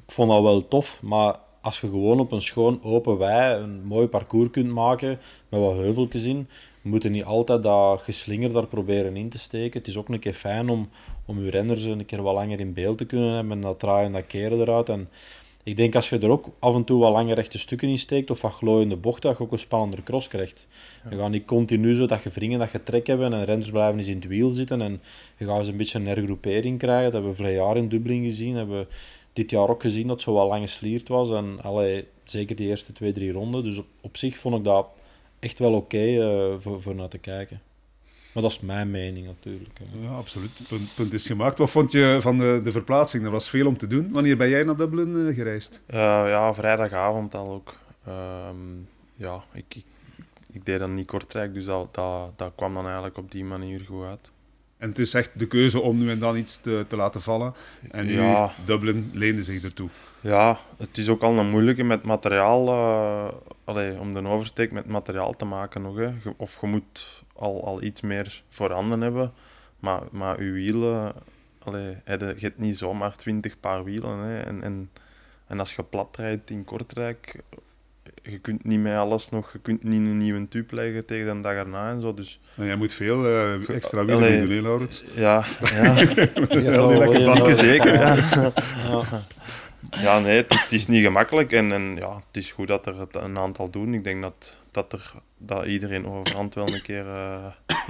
ik 0.06 0.12
vond 0.12 0.30
dat 0.30 0.42
wel 0.42 0.68
tof, 0.68 1.00
maar 1.02 1.36
als 1.62 1.82
je 1.82 1.88
gewoon 1.88 2.20
op 2.20 2.32
een 2.32 2.42
schoon 2.42 2.80
open 2.84 3.18
wei 3.18 3.62
een 3.62 3.84
mooi 3.84 4.08
parcours 4.08 4.50
kunt 4.52 4.72
maken, 4.72 5.20
met 5.50 5.60
wat 5.60 5.76
heuveltjes 5.76 6.24
in, 6.24 6.48
we 6.82 6.90
moeten 6.90 7.12
niet 7.12 7.24
altijd 7.24 7.64
dat 7.64 8.02
geslinger 8.02 8.54
daar 8.54 8.68
proberen 8.68 9.18
in 9.18 9.30
te 9.30 9.40
steken. 9.40 9.80
Het 9.80 9.88
is 9.88 9.98
ook 9.98 10.10
een 10.10 10.20
keer 10.20 10.34
fijn 10.34 10.70
om, 10.70 10.90
om 11.28 11.44
je 11.44 11.50
renners 11.50 11.84
een 11.84 12.06
keer 12.06 12.22
wat 12.22 12.34
langer 12.34 12.60
in 12.60 12.74
beeld 12.74 12.98
te 12.98 13.06
kunnen 13.06 13.34
hebben 13.34 13.52
en 13.52 13.62
dat 13.62 13.80
draaien 13.80 14.06
en 14.06 14.12
dat 14.12 14.28
keren 14.28 14.60
eruit. 14.60 14.90
En 14.90 15.10
ik 15.63 15.76
denk 15.76 15.96
als 15.96 16.10
je 16.10 16.20
er 16.20 16.30
ook 16.30 16.46
af 16.60 16.76
en 16.76 16.84
toe 16.84 17.00
wat 17.00 17.12
lange 17.12 17.34
rechte 17.34 17.58
stukken 17.58 17.90
in 17.90 18.00
steekt 18.00 18.30
of 18.30 18.42
wat 18.42 18.54
glooiende 18.54 18.96
bochten, 18.96 19.30
dat 19.30 19.38
je 19.38 19.44
ook 19.44 19.52
een 19.52 19.60
spannender 19.60 20.04
cross 20.04 20.28
krijgt. 20.28 20.68
Ja. 21.04 21.10
Je 21.10 21.18
gaat 21.18 21.30
niet 21.30 21.46
continu 21.46 21.96
zo 21.96 22.06
dat 22.06 22.24
je 22.24 22.30
wringen, 22.30 22.60
dat 22.60 22.72
je 22.72 22.84
trek 22.84 23.08
hebben 23.08 23.34
en 23.34 23.46
renners 23.46 23.72
blijven 23.72 23.98
eens 23.98 24.08
in 24.08 24.16
het 24.16 24.28
wiel 24.28 24.50
zitten 24.50 24.82
en 24.82 25.02
je 25.38 25.46
gaat 25.46 25.58
eens 25.58 25.68
een 25.68 25.78
beetje 25.78 26.00
een 26.00 26.08
hergroepering 26.08 26.80
krijgen. 26.80 27.04
Dat 27.04 27.13
hebben 27.13 27.32
we 27.32 27.38
vorig 27.38 27.54
jaar 27.54 27.78
in 27.78 27.90
Dublin 27.90 28.24
gezien, 28.24 28.50
dat 28.50 28.58
hebben 28.58 28.80
we 28.80 28.88
dit 29.34 29.50
jaar 29.50 29.70
ook 29.70 29.82
gezien 29.82 30.08
dat 30.08 30.12
het 30.12 30.22
zo 30.22 30.34
wat 30.34 30.48
lang 30.48 30.62
geslierd 30.62 31.08
was 31.08 31.32
en 31.32 31.58
allee, 31.62 32.06
zeker 32.24 32.56
die 32.56 32.68
eerste 32.68 32.94
twee, 32.94 33.12
drie 33.12 33.32
ronden. 33.32 33.63
Dus 33.63 33.78
op, 33.78 33.86
op 34.02 34.18
zich 34.18 34.38
vond 34.38 34.56
ik 34.56 34.63
dat 34.63 34.88
echt 35.40 35.60
wel 35.60 35.74
oké 35.74 35.96
okay, 35.96 36.18
uh, 36.18 36.54
voor, 36.58 36.82
voor 36.82 36.96
naar 36.96 37.10
te 37.10 37.18
kijken. 37.18 37.62
Maar 38.38 38.45
dat 38.45 38.56
is 38.56 38.62
mijn 38.65 38.91
mening 38.91 39.26
natuurlijk. 39.26 39.80
Ja, 40.02 40.10
absoluut. 40.10 40.58
Het 40.58 40.67
punt, 40.67 40.93
punt, 40.95 41.13
is 41.13 41.28
gemaakt. 41.28 41.58
Wat 41.58 41.69
vond 41.69 41.91
je 41.91 42.17
van 42.21 42.38
de, 42.38 42.60
de 42.63 42.71
verplaatsing? 42.71 43.26
Er 43.26 43.32
was 43.32 43.50
veel 43.50 43.67
om 43.67 43.78
te 43.78 43.88
doen. 43.88 44.10
Wanneer 44.13 44.38
ben 44.38 44.50
jij 44.50 44.63
naar 44.63 44.76
Dublin 44.76 45.15
uh, 45.15 45.36
gereisd? 45.36 45.82
Uh, 45.89 45.95
ja, 46.28 46.54
vrijdagavond 46.54 47.36
al 47.36 47.52
ook. 47.52 47.76
Um, 48.08 48.88
ja, 49.15 49.43
ik, 49.54 49.65
ik, 49.76 49.84
ik, 50.52 50.65
deed 50.65 50.80
dan 50.80 50.93
niet 50.93 51.08
Kortrijk, 51.08 51.54
dus 51.54 51.65
dat, 51.65 51.95
dat, 51.95 52.38
dat 52.38 52.52
kwam 52.56 52.73
dan 52.73 52.86
eigenlijk 52.86 53.17
op 53.17 53.32
die 53.32 53.45
manier 53.45 53.82
goed 53.88 54.06
uit. 54.06 54.32
En 54.78 54.89
het 54.89 55.00
is 55.00 55.13
echt 55.13 55.39
de 55.39 55.47
keuze 55.47 55.80
om 55.80 55.97
nu 55.97 56.10
en 56.10 56.19
dan 56.19 56.38
iets 56.38 56.62
te, 56.62 56.86
te 56.88 56.95
laten 56.95 57.21
vallen. 57.21 57.54
En 57.91 58.06
nu, 58.06 58.21
ja. 58.21 58.52
Dublin 58.65 59.12
leende 59.13 59.43
zich 59.43 59.63
ertoe. 59.63 59.89
Ja, 60.21 60.60
het 60.78 60.97
is 60.97 61.10
ook 61.10 61.21
al 61.21 61.38
een 61.38 61.50
moeilijke 61.50 61.84
met 61.84 62.04
materiaal, 62.04 62.67
uh, 62.67 63.34
allee, 63.63 64.00
om 64.00 64.13
de 64.13 64.28
oversteek 64.28 64.71
met 64.71 64.86
materiaal 64.86 65.34
te 65.36 65.45
maken 65.45 65.82
nog. 65.82 65.95
Hè. 65.97 66.12
Of 66.38 66.62
je 66.62 66.67
moet 66.67 67.26
al, 67.38 67.65
al 67.65 67.82
iets 67.82 68.02
meer 68.02 68.43
voorhanden 68.50 69.02
hebben, 69.02 69.34
maar, 69.80 70.02
maar 70.12 70.43
je 70.43 70.52
wielen, 70.52 71.13
allee, 71.60 71.97
je 72.06 72.36
hebt 72.39 72.60
niet 72.60 72.78
zomaar 72.78 73.15
20 73.15 73.60
paar 73.60 73.84
wielen. 73.84 74.17
Hè. 74.17 74.39
En, 74.39 74.63
en, 74.63 74.89
en 75.47 75.60
als 75.60 75.73
je 75.73 75.84
plat 75.84 76.15
rijdt 76.17 76.50
in 76.50 76.63
Kortrijk, 76.63 77.43
je 78.21 78.39
kunt 78.39 78.63
niet 78.63 78.80
met 78.80 78.95
alles 78.95 79.30
nog, 79.30 79.54
je 79.54 79.60
kunt 79.60 79.84
niet 79.84 80.02
een 80.02 80.17
nieuwe 80.17 80.47
tube 80.47 80.76
leggen 80.76 81.06
tegen 81.06 81.36
de 81.36 81.41
dag 81.41 81.54
erna 81.54 81.89
en 81.89 82.02
zo. 82.02 82.13
Dus... 82.13 82.39
En 82.58 82.65
jij 82.65 82.76
moet 82.76 82.93
veel 82.93 83.26
uh, 83.26 83.69
extra 83.69 84.06
wielen 84.06 84.39
doen, 84.39 84.50
hè, 84.50 84.62
Laurens? 84.62 85.04
Ja, 85.15 85.45
ja. 85.62 85.95
ja, 86.62 86.88
lekker 86.88 87.56
zeker. 87.56 87.93
Ja. 87.93 88.15
ja, 89.89 90.19
nee, 90.19 90.38
het, 90.38 90.71
is 90.71 90.88
niet 90.88 91.04
gemakkelijk 91.04 91.52
en, 91.52 91.71
en 91.71 91.95
ja, 91.95 92.15
het 92.28 92.38
is 92.38 92.52
goed 92.52 92.67
dat 92.67 92.86
er 92.86 93.00
het 93.00 93.15
een 93.15 93.38
aantal 93.38 93.69
doen. 93.69 93.93
Ik 93.93 94.04
denk 94.04 94.21
dat, 94.21 94.60
dat, 94.71 94.93
er, 94.93 95.12
dat 95.38 95.65
iedereen 95.65 96.08
overhand 96.08 96.54
wel 96.54 96.73
een 96.73 96.82
keer 96.82 97.06
uh, 97.06 97.45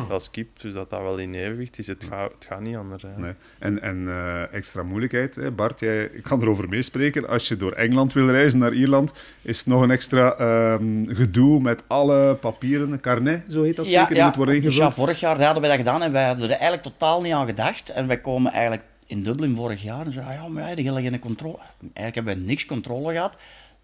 wel 0.09 0.19
skipt, 0.19 0.61
dus 0.61 0.73
dat 0.73 0.89
dat 0.89 1.01
wel 1.01 1.17
in 1.17 1.33
evenwicht 1.33 1.79
is. 1.79 1.87
Het 1.87 2.05
gaat, 2.09 2.31
het 2.31 2.45
gaat 2.45 2.61
niet 2.61 2.75
anders. 2.75 3.03
Hè. 3.03 3.17
Nee. 3.17 3.33
En, 3.59 3.81
en 3.81 3.97
uh, 3.97 4.53
extra 4.53 4.83
moeilijkheid, 4.83 5.35
hè? 5.35 5.51
Bart, 5.51 5.79
jij 5.79 6.07
kan 6.07 6.41
erover 6.41 6.69
meespreken. 6.69 7.27
Als 7.27 7.47
je 7.47 7.57
door 7.57 7.71
Engeland 7.71 8.13
wil 8.13 8.29
reizen 8.29 8.59
naar 8.59 8.73
Ierland, 8.73 9.13
is 9.41 9.57
het 9.57 9.67
nog 9.67 9.81
een 9.81 9.91
extra 9.91 10.39
um, 10.73 11.07
gedoe 11.09 11.61
met 11.61 11.83
alle 11.87 12.35
papieren, 12.35 13.01
carnet, 13.01 13.43
zo 13.49 13.63
heet 13.63 13.75
dat 13.75 13.89
ja, 13.89 13.99
zeker, 13.99 14.15
ja, 14.15 14.25
moet 14.25 14.35
worden 14.35 14.55
ingevuld? 14.55 14.75
Ja, 14.75 14.91
vorig 14.91 15.19
jaar 15.19 15.43
hadden 15.43 15.61
wij 15.61 15.69
dat 15.69 15.79
gedaan 15.79 16.03
en 16.03 16.11
wij 16.11 16.25
hadden 16.25 16.43
er 16.43 16.49
eigenlijk 16.49 16.83
totaal 16.83 17.21
niet 17.21 17.33
aan 17.33 17.45
gedacht. 17.45 17.89
En 17.89 18.07
wij 18.07 18.17
komen 18.17 18.51
eigenlijk 18.51 18.83
in 19.07 19.23
Dublin 19.23 19.55
vorig 19.55 19.83
jaar 19.83 20.05
en 20.05 20.11
zei, 20.11 20.25
ah 20.25 20.33
ja, 20.33 20.47
maar 20.47 21.19
controle. 21.19 21.57
Eigenlijk 21.93 22.15
hebben 22.15 22.35
we 22.35 22.39
niks 22.39 22.65
controle 22.65 23.13
gehad. 23.13 23.37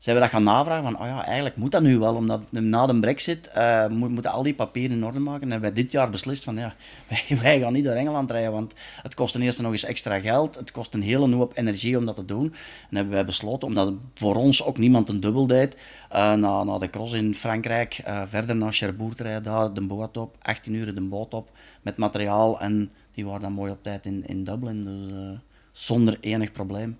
Ze 0.04 0.10
hebben 0.10 0.30
dat 0.30 0.38
gaan 0.38 0.54
navragen 0.54 0.84
van, 0.84 1.00
oh 1.02 1.06
ja, 1.06 1.26
eigenlijk 1.26 1.56
moet 1.56 1.72
dat 1.72 1.82
nu 1.82 1.98
wel, 1.98 2.16
omdat 2.16 2.42
na 2.50 2.86
de 2.86 3.00
brexit 3.00 3.50
uh, 3.58 3.88
moeten 3.88 4.32
al 4.32 4.44
die 4.44 4.54
papieren 4.54 4.98
in 4.98 5.06
orde 5.06 5.20
maken. 5.20 5.42
En 5.42 5.52
hebben 5.52 5.74
wij 5.74 5.84
dit 5.84 5.92
jaar 5.92 6.10
beslist 6.10 6.44
van, 6.44 6.56
ja, 6.56 6.76
wij, 7.42 7.60
gaan 7.60 7.74
niet 7.74 7.84
door 7.84 7.94
Engeland 7.94 8.32
rijden, 8.32 8.52
want 8.52 8.74
het 9.02 9.14
kost 9.14 9.34
ten 9.34 9.42
eerste 9.42 9.62
nog 9.62 9.72
eens 9.72 9.84
extra 9.84 10.20
geld. 10.20 10.56
Het 10.56 10.72
kost 10.72 10.94
een 10.94 11.02
hele 11.02 11.36
hoop 11.36 11.58
energie 11.58 11.98
om 11.98 12.06
dat 12.06 12.16
te 12.16 12.26
doen. 12.26 12.54
En 12.90 12.96
hebben 12.96 13.14
wij 13.14 13.26
besloten, 13.26 13.68
omdat 13.68 13.94
voor 14.16 14.36
ons 14.36 14.64
ook 14.64 14.78
niemand 14.78 15.10
een 15.10 15.20
dubbel 15.20 15.48
deed, 15.48 15.76
uh, 15.76 16.34
na, 16.34 16.64
na 16.64 16.78
de 16.78 16.90
cross 16.90 17.14
in 17.14 17.36
Frankrijk, 17.36 18.02
uh, 18.08 18.22
verder 18.28 18.56
naar 18.56 18.74
Cherbourg 18.74 19.14
te 19.14 19.24
rijden, 19.24 19.44
daar 19.44 19.74
de 19.74 19.82
boot 19.82 20.18
op, 20.18 20.36
18 20.42 20.74
uur 20.74 20.96
de 20.96 21.02
boot 21.02 21.34
op, 21.34 21.50
met 21.82 21.98
materiaal 21.98 22.60
en 22.60 22.92
die 23.14 23.26
waren 23.26 23.42
dan 23.42 23.52
mooi 23.52 23.72
op 23.72 23.84
tijd 23.84 24.06
in, 24.06 24.24
in 24.28 24.44
Dublin. 24.44 24.84
Dus 24.86 25.12
eh, 25.12 25.40
zonder 25.72 26.18
enig 26.20 26.52
probleem. 26.52 26.98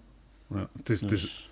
Ja, 0.48 0.68
het, 0.78 0.90
is, 0.90 1.02
het, 1.02 1.12
is, 1.12 1.22
Dus, 1.22 1.50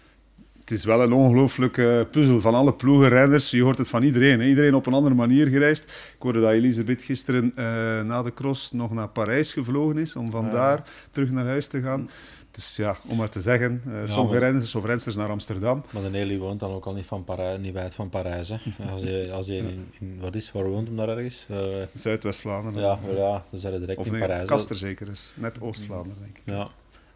het 0.59 0.71
is 0.71 0.85
wel 0.85 1.01
een 1.01 1.11
ongelooflijke 1.13 2.07
puzzel 2.11 2.39
van 2.39 2.53
alle 2.55 2.73
ploegenrijders. 2.73 3.51
Je 3.51 3.61
hoort 3.61 3.77
het 3.77 3.89
van 3.89 4.03
iedereen. 4.03 4.39
Hè? 4.39 4.45
Iedereen 4.47 4.75
op 4.75 4.85
een 4.85 4.93
andere 4.93 5.15
manier 5.15 5.47
gereisd. 5.47 5.83
Ik 5.83 6.15
hoorde 6.19 6.41
dat 6.41 6.51
Elisabeth 6.51 7.03
gisteren 7.03 7.51
eh, 7.55 7.65
na 8.03 8.21
de 8.23 8.33
cross 8.33 8.71
nog 8.71 8.91
naar 8.91 9.07
Parijs 9.09 9.53
gevlogen 9.53 9.97
is 9.97 10.15
om 10.15 10.31
van 10.31 10.45
Ja. 10.45 10.51
daar 10.51 10.83
terug 11.11 11.31
naar 11.31 11.45
huis 11.45 11.67
te 11.67 11.81
gaan. 11.81 12.09
Dus 12.51 12.75
ja, 12.75 12.95
om 13.07 13.17
maar 13.17 13.29
te 13.29 13.41
zeggen, 13.41 13.81
eh, 13.85 13.91
sommige 13.91 14.33
maar- 14.33 14.43
renners 14.43 14.75
of 14.75 14.85
rensters 14.85 15.15
naar 15.15 15.29
Amsterdam. 15.29 15.83
Maar 15.89 16.03
de 16.03 16.09
Nelly 16.09 16.37
woont 16.37 16.59
dan 16.59 16.71
ook 16.71 16.85
al 16.85 16.93
niet, 16.93 17.05
van 17.05 17.25
niet 17.59 17.73
wijd 17.73 17.95
van 17.95 18.09
Parijs. 18.09 18.49
Hè. 18.49 18.57
Als 18.91 19.01
je, 19.01 19.29
als 19.33 19.45
je 19.45 19.57
in, 19.57 19.87
in, 19.99 20.17
wat 20.19 20.35
is, 20.35 20.51
waar 20.51 20.69
woont 20.69 20.87
hem 20.87 20.97
daar 20.97 21.09
ergens? 21.09 21.45
Eh, 21.49 21.57
Zuidwest-Vlaanderen. 21.95 22.81
ja, 22.81 22.99
ja, 23.15 23.45
dan 23.49 23.59
zijn 23.59 23.73
we 23.73 23.79
direct 23.79 23.99
Of 23.99 24.05
in 24.05 24.11
nee, 24.11 24.21
Parijs. 24.21 24.47
Kaster 24.47 24.77
zeker 24.77 25.09
is. 25.09 25.33
Net 25.35 25.61
Oost-Vlaanderen, 25.61 26.17
denk 26.23 26.37
ik. 26.37 26.43
Ja. 26.45 26.69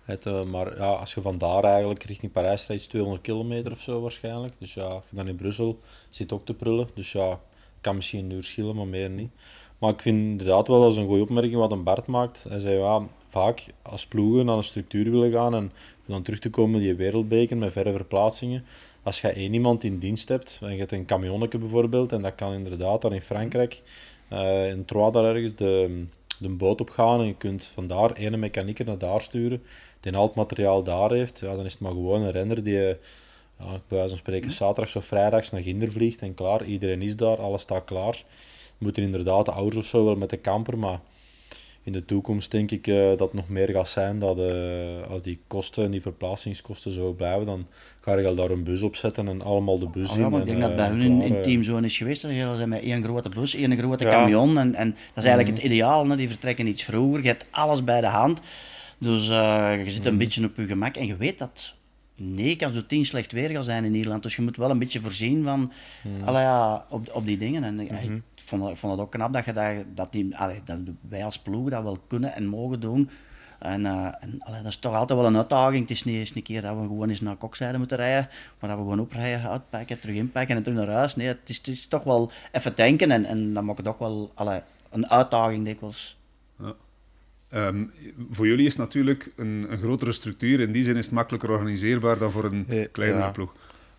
Het, 0.06 0.26
eh, 0.26 0.44
maar 0.44 0.78
ja, 0.78 0.92
als 0.92 1.14
je 1.14 1.22
vandaar 1.22 1.64
eigenlijk 1.64 2.04
richting 2.04 2.32
Parijs 2.32 2.68
rijdt, 2.68 2.82
is 2.82 2.88
200 2.88 3.24
kilometer 3.24 3.72
of 3.72 3.82
zo 3.82 4.02
waarschijnlijk. 4.02 4.54
Dus 4.60 4.74
ja, 4.74 4.84
als 4.84 5.04
je 5.10 5.16
dan 5.16 5.28
in 5.28 5.36
Brussel 5.36 5.80
zit 6.10 6.32
ook 6.32 6.46
te 6.46 6.54
prullen. 6.54 6.88
Dus 6.94 7.12
ja, 7.12 7.40
kan 7.82 7.96
misschien 7.96 8.26
een 8.26 8.32
uur 8.32 8.44
schillen, 8.44 8.76
maar 8.76 8.88
meer 8.88 9.10
niet. 9.10 9.32
Maar 9.78 9.92
ik 9.94 10.02
vind 10.02 10.18
inderdaad 10.18 10.68
wel 10.68 10.84
als 10.84 10.98
een 10.98 11.08
goede 11.08 11.22
opmerking 11.22 11.56
wat 11.56 11.72
een 11.72 11.84
Bart 11.84 12.06
maakt. 12.08 12.46
Hij 12.50 12.60
zei 12.60 12.78
ja, 12.78 13.02
vaak 13.36 13.66
als 13.82 14.06
ploegen 14.06 14.46
naar 14.46 14.58
een 14.58 14.64
structuur 14.64 15.12
willen 15.12 15.32
gaan 15.32 15.56
en 15.56 15.72
dan 16.06 16.22
terug 16.24 16.40
te 16.40 16.50
komen 16.50 16.80
die 16.80 16.96
wereldbeker 16.96 17.58
met 17.58 17.72
verre 17.72 17.92
verplaatsingen. 17.92 18.64
Als 19.04 19.22
je 19.22 19.28
één 19.28 19.54
iemand 19.54 19.84
in 19.84 19.98
dienst 19.98 20.30
hebt, 20.30 20.60
en 20.62 20.72
je 20.72 20.80
hebt 20.80 20.92
een 20.92 21.06
camionnetje 21.06 21.58
bijvoorbeeld, 21.58 22.12
en 22.12 22.22
dat 22.22 22.36
kan 22.36 22.54
inderdaad 22.54 23.02
dan 23.02 23.14
in 23.14 23.22
Frankrijk, 23.22 23.82
eh 24.30 24.70
in 24.70 24.86
Troyes 24.86 25.14
daar 25.14 25.36
ergens, 25.36 25.56
de, 25.56 26.04
de 26.40 26.50
boot 26.50 26.82
opgaan 26.82 27.20
en 27.20 27.26
je 27.26 27.36
kunt 27.36 27.64
vandaar 27.64 28.14
ene 28.14 28.38
mechanieker 28.38 28.86
naar 28.86 28.98
daar 28.98 29.22
sturen, 29.22 29.64
die 30.00 30.16
al 30.16 30.26
het 30.28 30.36
materiaal 30.36 30.84
daar 30.84 31.12
heeft, 31.12 31.40
ja, 31.40 31.56
dan 31.56 31.66
is 31.66 31.72
het 31.72 31.82
maar 31.82 31.92
gewoon 31.92 32.22
een 32.22 32.32
renner 32.32 32.64
die, 32.64 32.88
eh, 32.88 32.96
ja, 33.60 33.70
bij 33.88 33.98
wijze 33.98 34.10
van 34.10 34.18
spreken, 34.18 34.52
zaterdags 34.52 34.96
of 34.96 35.06
vrijdags 35.06 35.52
naar 35.52 35.62
Ginder 35.62 35.92
vliegt 35.92 36.22
en 36.22 36.34
klaar, 36.34 36.66
iedereen 36.66 37.02
is 37.02 37.16
daar, 37.16 37.38
alles 37.38 37.62
staat 37.62 37.86
klaar. 37.86 38.24
Moeten 38.78 39.04
inderdaad 39.04 39.46
de 39.46 39.52
ouders 39.52 39.78
of 39.78 39.86
zo 39.86 40.06
wel 40.06 40.16
met 40.16 40.30
de 40.30 40.42
camper, 40.42 40.78
maar 40.78 41.00
in 41.86 41.92
de 41.92 42.06
toekomst 42.06 42.52
denk 42.52 42.72
ik 42.72 42.88
eh, 42.88 42.96
dat 43.08 43.20
het 43.20 43.34
nog 43.34 43.50
meer 43.50 43.70
gaat 43.70 43.90
zijn 43.90 44.20
dat 44.20 44.38
eh, 44.40 44.54
als 45.10 45.24
die 45.24 45.40
kosten 45.48 45.84
en 45.84 45.92
die 45.92 46.02
verplaatsingskosten 46.02 46.92
zo 46.92 47.12
blijven, 47.14 47.46
dan 47.46 47.68
ga 48.02 48.18
je 48.18 48.28
al 48.28 48.36
daar 48.36 48.50
een 48.50 48.64
bus 48.64 48.82
op 48.82 48.96
zetten 48.96 49.28
en 49.28 49.42
allemaal 49.42 49.80
de 49.80 49.88
bus 49.90 50.10
Oh 50.12 50.18
in. 50.18 50.22
maar 50.30 50.32
ik 50.32 50.40
en, 50.40 50.46
denk 50.46 50.62
dat 50.62 50.70
eh, 50.70 50.76
bij 50.76 50.88
hun 50.88 51.02
in, 51.02 51.22
in 51.22 51.42
team 51.42 51.64
zo 51.64 51.78
is 51.78 51.98
geweest. 51.98 52.22
Ze 52.22 52.54
zijn 52.56 52.70
met 52.70 52.82
één 52.82 53.04
grote 53.04 53.30
bus, 53.30 53.56
één 53.56 53.78
grote 53.78 54.04
Ja. 54.04 54.10
camion. 54.12 54.58
En, 54.58 54.76
en 54.76 54.90
dat 54.90 55.24
is 55.24 55.24
eigenlijk 55.24 55.48
Mhm. 55.48 55.56
het 55.56 55.66
ideaal. 55.72 56.16
Die 56.16 56.30
vertrekken 56.30 56.68
iets 56.68 56.84
vroeger. 56.84 57.22
Je 57.22 57.28
hebt 57.28 57.46
alles 57.52 57.84
bij 57.84 58.02
de 58.02 58.08
hand. 58.08 58.42
Dus 58.98 59.28
je 59.28 59.84
zit 59.88 60.06
een 60.06 60.14
Mhm. 60.16 60.24
beetje 60.24 60.46
op 60.46 60.56
je 60.56 60.66
gemak. 60.66 60.96
En 60.96 61.06
je 61.08 61.16
weet 61.16 61.38
dat 61.40 61.74
9 62.16 62.66
als 62.68 62.76
de 62.76 62.86
10 62.86 63.06
slecht 63.06 63.32
weer 63.32 63.50
gaat 63.50 63.66
zijn 63.66 63.86
in 63.86 63.92
Nederland. 63.92 64.24
Dus 64.24 64.36
je 64.36 64.42
moet 64.42 64.58
wel 64.58 64.70
een 64.70 64.80
beetje 64.80 65.02
voorzien 65.02 65.44
van, 65.44 65.72
allee, 66.24 66.42
ja, 66.42 66.86
op, 66.90 67.10
op 67.14 67.26
die 67.26 67.38
dingen. 67.38 67.64
En 67.64 68.24
vond, 68.46 68.70
ik 68.70 68.78
vond 68.78 68.92
het 68.94 69.02
ook 69.02 69.12
knap 69.12 69.34
dat, 69.34 69.46
je 69.46 69.54
dat, 69.54 69.74
dat, 69.96 70.12
die, 70.12 70.38
allee, 70.38 70.62
dat 70.66 70.78
wij 71.10 71.24
als 71.24 71.40
ploeg 71.40 71.70
dat 71.70 71.84
wel 71.84 72.00
kunnen 72.08 72.34
en 72.34 72.46
mogen 72.46 72.80
doen. 72.80 73.10
En, 73.60 73.86
eh, 73.86 74.06
en 74.20 74.36
allee, 74.40 74.62
dat 74.62 74.72
is 74.72 74.78
toch 74.78 74.96
altijd 74.96 75.20
wel 75.20 75.28
een 75.28 75.38
uitdaging. 75.38 75.82
Het 75.82 75.92
is 75.92 76.04
niet 76.04 76.16
eens 76.16 76.36
een 76.36 76.44
keer 76.44 76.62
dat 76.62 76.76
we 76.76 76.82
gewoon 76.82 77.10
eens 77.10 77.22
naar 77.22 77.36
kokzijde 77.36 77.78
moeten 77.78 77.98
rijden, 77.98 78.30
maar 78.60 78.70
dat 78.70 78.80
we 78.80 78.84
gewoon 78.86 79.00
oprijden, 79.00 79.50
uitpakken, 79.50 80.00
terug 80.00 80.16
inpakken 80.16 80.56
en 80.56 80.64
terug 80.64 80.78
naar 80.78 80.96
huis. 80.96 81.16
Nee, 81.16 81.28
het 81.28 81.50
is, 81.50 81.58
het 81.58 81.68
is 81.68 81.86
toch 81.86 82.04
wel 82.04 82.32
even 82.52 82.76
denken 82.76 83.12
en, 83.12 83.26
en 83.26 83.54
dat 83.54 83.64
maakt 83.64 83.78
het 83.78 83.88
ook 83.88 84.00
wel 84.00 84.32
allee, 84.34 84.62
een 84.90 85.10
uitdaging 85.10 85.66
dikwijls. 85.66 86.18
Ehm, 87.50 87.84
voor 88.32 88.48
jullie 88.48 88.66
is 88.66 88.76
natuurlijk 88.76 89.32
een, 89.36 89.66
een 89.70 89.78
grotere 89.78 90.12
structuur. 90.12 90.60
In 90.60 90.72
die 90.72 90.84
zin 90.84 90.96
is 90.96 91.06
het 91.06 91.14
makkelijker 91.14 91.50
organiseerbaar 91.50 92.18
dan 92.18 92.32
voor 92.32 92.46
een 92.46 92.90
kleinere 92.92 93.24
ja. 93.24 93.30
ploeg. 93.30 93.54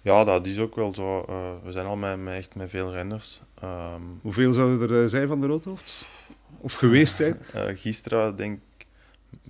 Ja, 0.06 0.24
dat 0.24 0.46
is 0.46 0.58
ook 0.58 0.74
wel 0.74 0.94
zo. 0.94 1.24
Eh, 1.28 1.34
we 1.64 1.72
zijn 1.72 1.86
al 1.86 1.96
met, 1.96 2.22
met 2.22 2.34
echt 2.34 2.54
met 2.54 2.70
veel 2.70 2.92
renners. 2.92 3.40
Ehm, 3.60 4.02
Hoeveel 4.22 4.52
zouden 4.52 4.90
er 4.90 5.02
eh, 5.02 5.08
zijn 5.08 5.28
van 5.28 5.40
de 5.40 5.46
Roodhoofds? 5.46 6.06
Of 6.60 6.74
geweest 6.74 7.14
zijn? 7.14 7.38
eh, 7.52 7.62
gisteren 7.74 8.36
denk 8.36 8.60
ik 8.78 8.86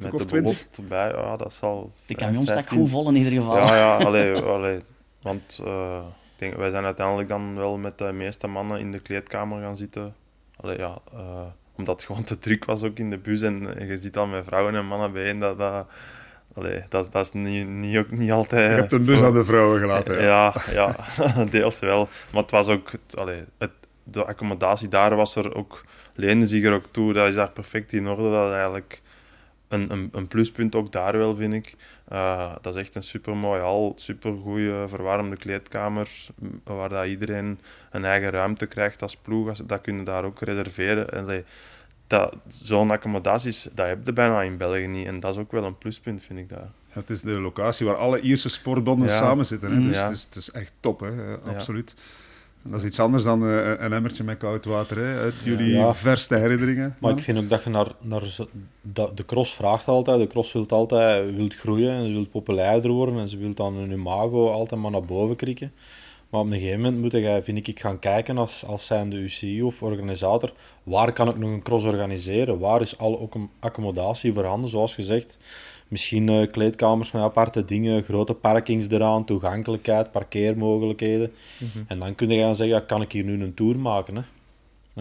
met 0.03 0.12
of 0.12 0.21
de 0.21 0.27
20? 0.27 0.42
belofte 0.42 0.83
bij, 0.83 1.09
ja, 1.09 1.37
dat 1.37 1.53
zal... 1.53 1.92
De 2.07 2.14
camion 2.14 2.45
stak 2.45 2.55
15 2.57 2.79
goed 2.79 2.90
vol 2.90 3.09
in 3.09 3.16
ieder 3.16 3.33
geval. 3.33 3.57
Ja, 3.57 3.77
ja, 3.77 3.97
allee, 4.07 4.35
allee. 4.35 4.81
Want 5.23 5.61
eh, 5.64 6.03
ik 6.33 6.38
denk, 6.38 6.55
wij 6.55 6.71
zijn 6.71 6.85
uiteindelijk 6.85 7.29
dan 7.29 7.57
wel 7.57 7.79
met 7.79 7.99
de 7.99 8.12
meeste 8.12 8.47
mannen 8.47 8.81
in 8.81 8.92
de 8.92 9.01
kleedkamer 9.01 9.62
gaan 9.62 9.77
zitten. 9.77 10.14
Allee, 10.57 10.79
ja, 10.79 10.99
eh, 11.12 11.47
omdat 11.77 11.97
het 11.97 12.05
gewoon 12.05 12.25
te 12.25 12.38
druk 12.38 12.64
was 12.64 12.83
ook 12.83 12.99
in 12.99 13.11
de 13.11 13.19
bus. 13.19 13.42
En, 13.42 13.79
en 13.79 13.87
je 13.87 13.99
zit 13.99 14.14
dan 14.14 14.31
met 14.31 14.45
vrouwen 14.45 14.75
en 14.75 14.87
mannen 14.87 15.12
bijeen. 15.12 15.40
Dat, 15.40 15.59
dat, 15.59 15.87
allee, 16.57 16.83
dat, 16.88 17.12
dat 17.12 17.27
is 17.27 17.33
niet, 17.33 17.69
niet, 17.69 17.97
ook 17.97 18.11
niet 18.11 18.31
altijd... 18.31 18.71
Je 18.71 18.77
hebt 18.81 18.92
een 18.92 19.05
bus 19.05 19.19
voor- 19.19 19.27
aan 19.27 19.33
de 19.35 19.45
vrouwen 19.45 19.81
gelaten. 19.81 20.23
Ja. 20.23 20.55
ja, 20.73 20.97
ja, 21.16 21.45
deels 21.51 21.79
wel. 21.79 22.09
Maar 22.33 22.42
het 22.42 22.51
was 22.51 22.69
ook... 22.69 22.90
Allee, 23.14 23.45
het, 23.59 23.71
de 24.05 24.25
accommodatie 24.25 24.88
daar 24.88 25.16
was 25.16 25.37
er 25.37 25.55
ook... 25.55 25.85
Leende 26.14 26.47
zich 26.47 26.64
er 26.64 26.73
ook 26.73 26.87
toe. 26.90 27.12
Dat 27.12 27.29
is 27.29 27.35
daar 27.35 27.51
perfect 27.51 27.92
in 27.92 28.07
orde. 28.09 28.31
Dat 28.31 28.47
is 28.47 28.53
eigenlijk 28.53 29.01
een, 29.69 29.90
een, 29.92 30.09
een 30.12 30.29
pluspunt 30.29 30.75
ook 30.75 30.92
daar 30.92 31.19
wel, 31.19 31.35
vind 31.35 31.53
ik. 31.53 31.77
Eh, 32.09 32.53
dat 32.61 32.75
is 32.75 32.81
echt 32.81 32.95
een 32.95 33.03
super 33.03 33.37
mooie 33.37 33.61
hal, 33.61 33.92
super 33.97 34.35
goede 34.42 34.85
verwarmde 34.88 35.37
kleedkamer, 35.37 36.09
m, 36.38 36.47
waar 36.64 36.88
dat 36.88 37.07
iedereen 37.07 37.61
een 37.90 38.05
eigen 38.05 38.31
ruimte 38.31 38.66
krijgt 38.66 39.03
als 39.03 39.16
ploeg. 39.16 39.53
Dat 39.53 39.81
kunnen 39.81 40.05
daar 40.05 40.25
ook 40.25 40.40
reserveren. 40.40 41.11
En 41.11 41.23
allee, 41.25 41.45
dat, 41.45 41.47
zo'n 42.62 42.90
accommodaties, 42.90 43.69
dat 43.75 43.87
heb 43.87 43.99
je 44.07 44.12
bijna 44.12 44.42
in 44.42 44.57
België 44.57 44.87
niet. 44.87 45.07
En 45.07 45.21
dat 45.21 45.35
is 45.35 45.40
ook 45.40 45.53
wel 45.53 45.64
een 45.64 45.79
pluspunt, 45.79 46.23
vind 46.23 46.38
ik 46.38 46.49
daar. 46.49 46.69
Het 46.88 47.11
is 47.11 47.21
de 47.21 47.31
locatie 47.31 47.87
waar 47.87 47.97
alle 47.97 48.21
Ierse 48.21 48.49
sportbonden 48.49 49.09
Ja. 49.09 49.12
samen 49.16 49.47
zitten. 49.47 49.73
Hè? 49.73 49.81
Dus 49.87 49.97
Ja. 49.97 50.03
het, 50.03 50.16
is, 50.16 50.25
het 50.25 50.37
is 50.37 50.51
echt 50.51 50.73
top, 50.81 51.01
hè? 51.01 51.09
Ja. 51.09 51.38
absoluut. 51.47 51.95
En 52.64 52.71
dat 52.73 52.81
is 52.81 52.87
iets 52.87 53.01
anders 53.01 53.25
dan 53.25 53.42
eh, 53.49 53.66
een 53.79 53.92
emmertje 53.92 54.25
met 54.25 54.38
koud 54.38 54.64
water, 54.64 54.97
hè? 54.97 55.19
uit 55.21 55.35
jullie 55.45 55.71
Ja. 55.73 55.95
verste 55.95 56.35
herinneringen. 56.37 56.97
Maar 57.01 57.12
ik 57.12 57.21
vind 57.21 57.38
ook 57.38 57.49
dat 57.49 57.64
je 57.64 57.71
naar, 57.71 57.87
naar 58.01 58.25
zo- 58.25 58.49
dat, 58.83 59.16
de 59.16 59.25
cross 59.25 59.55
vraagt 59.55 59.88
altijd. 59.88 60.21
De 60.21 60.27
cross 60.27 60.53
wil 60.53 60.66
altijd 60.69 61.35
wilt 61.35 61.55
groeien 61.55 61.90
en 61.90 62.07
ze 62.07 62.12
wil 62.12 62.27
populairder 62.27 62.90
worden 62.90 63.19
en 63.19 63.29
ze 63.29 63.38
wil 63.38 63.55
dan 63.55 63.75
hun 63.75 63.90
imago 63.90 64.51
altijd 64.51 64.81
maar 64.81 64.90
naar 64.90 65.05
boven 65.05 65.37
krikken. 65.37 65.73
Maar 66.31 66.41
op 66.41 66.47
een 66.47 66.53
gegeven 66.53 66.81
moment 66.81 67.01
moet 67.01 67.12
je, 67.12 67.41
vind 67.43 67.69
ik, 67.69 67.81
gaan 67.81 67.99
kijken 67.99 68.39
als, 68.39 68.65
als 68.65 68.87
zijnde 68.87 69.17
UCI 69.17 69.62
of 69.62 69.83
organisator, 69.83 70.53
waar 70.83 71.12
kan 71.12 71.29
ik 71.29 71.37
nog 71.37 71.51
een 71.51 71.62
cross 71.62 71.85
organiseren? 71.85 72.59
Waar 72.59 72.81
is 72.81 72.99
al 72.99 73.21
ook 73.21 73.35
een 73.35 73.51
accommodatie 73.61 74.33
voorhanden, 74.33 74.71
zoals 74.71 74.95
gezegd? 74.95 75.39
Misschien 75.89 76.29
eh, 76.29 76.51
kleedkamers 76.51 77.12
met 77.12 77.23
aparte 77.23 77.65
dingen, 77.65 78.03
grote 78.03 78.35
parkings 78.35 78.89
eraan, 78.89 79.25
toegankelijkheid, 79.25 80.12
parkeermogelijkheden. 80.12 81.33
En 81.87 81.99
dan 81.99 82.15
kun 82.15 82.29
je 82.29 82.41
gaan 82.41 82.55
zeggen, 82.55 82.77
ja, 82.77 82.83
kan 82.83 83.03
ik 83.03 83.12
hier 83.12 83.25
nu 83.25 83.43
een 83.43 83.55
tour 83.55 83.79
maken? 83.79 84.17
Hè? 84.17 84.23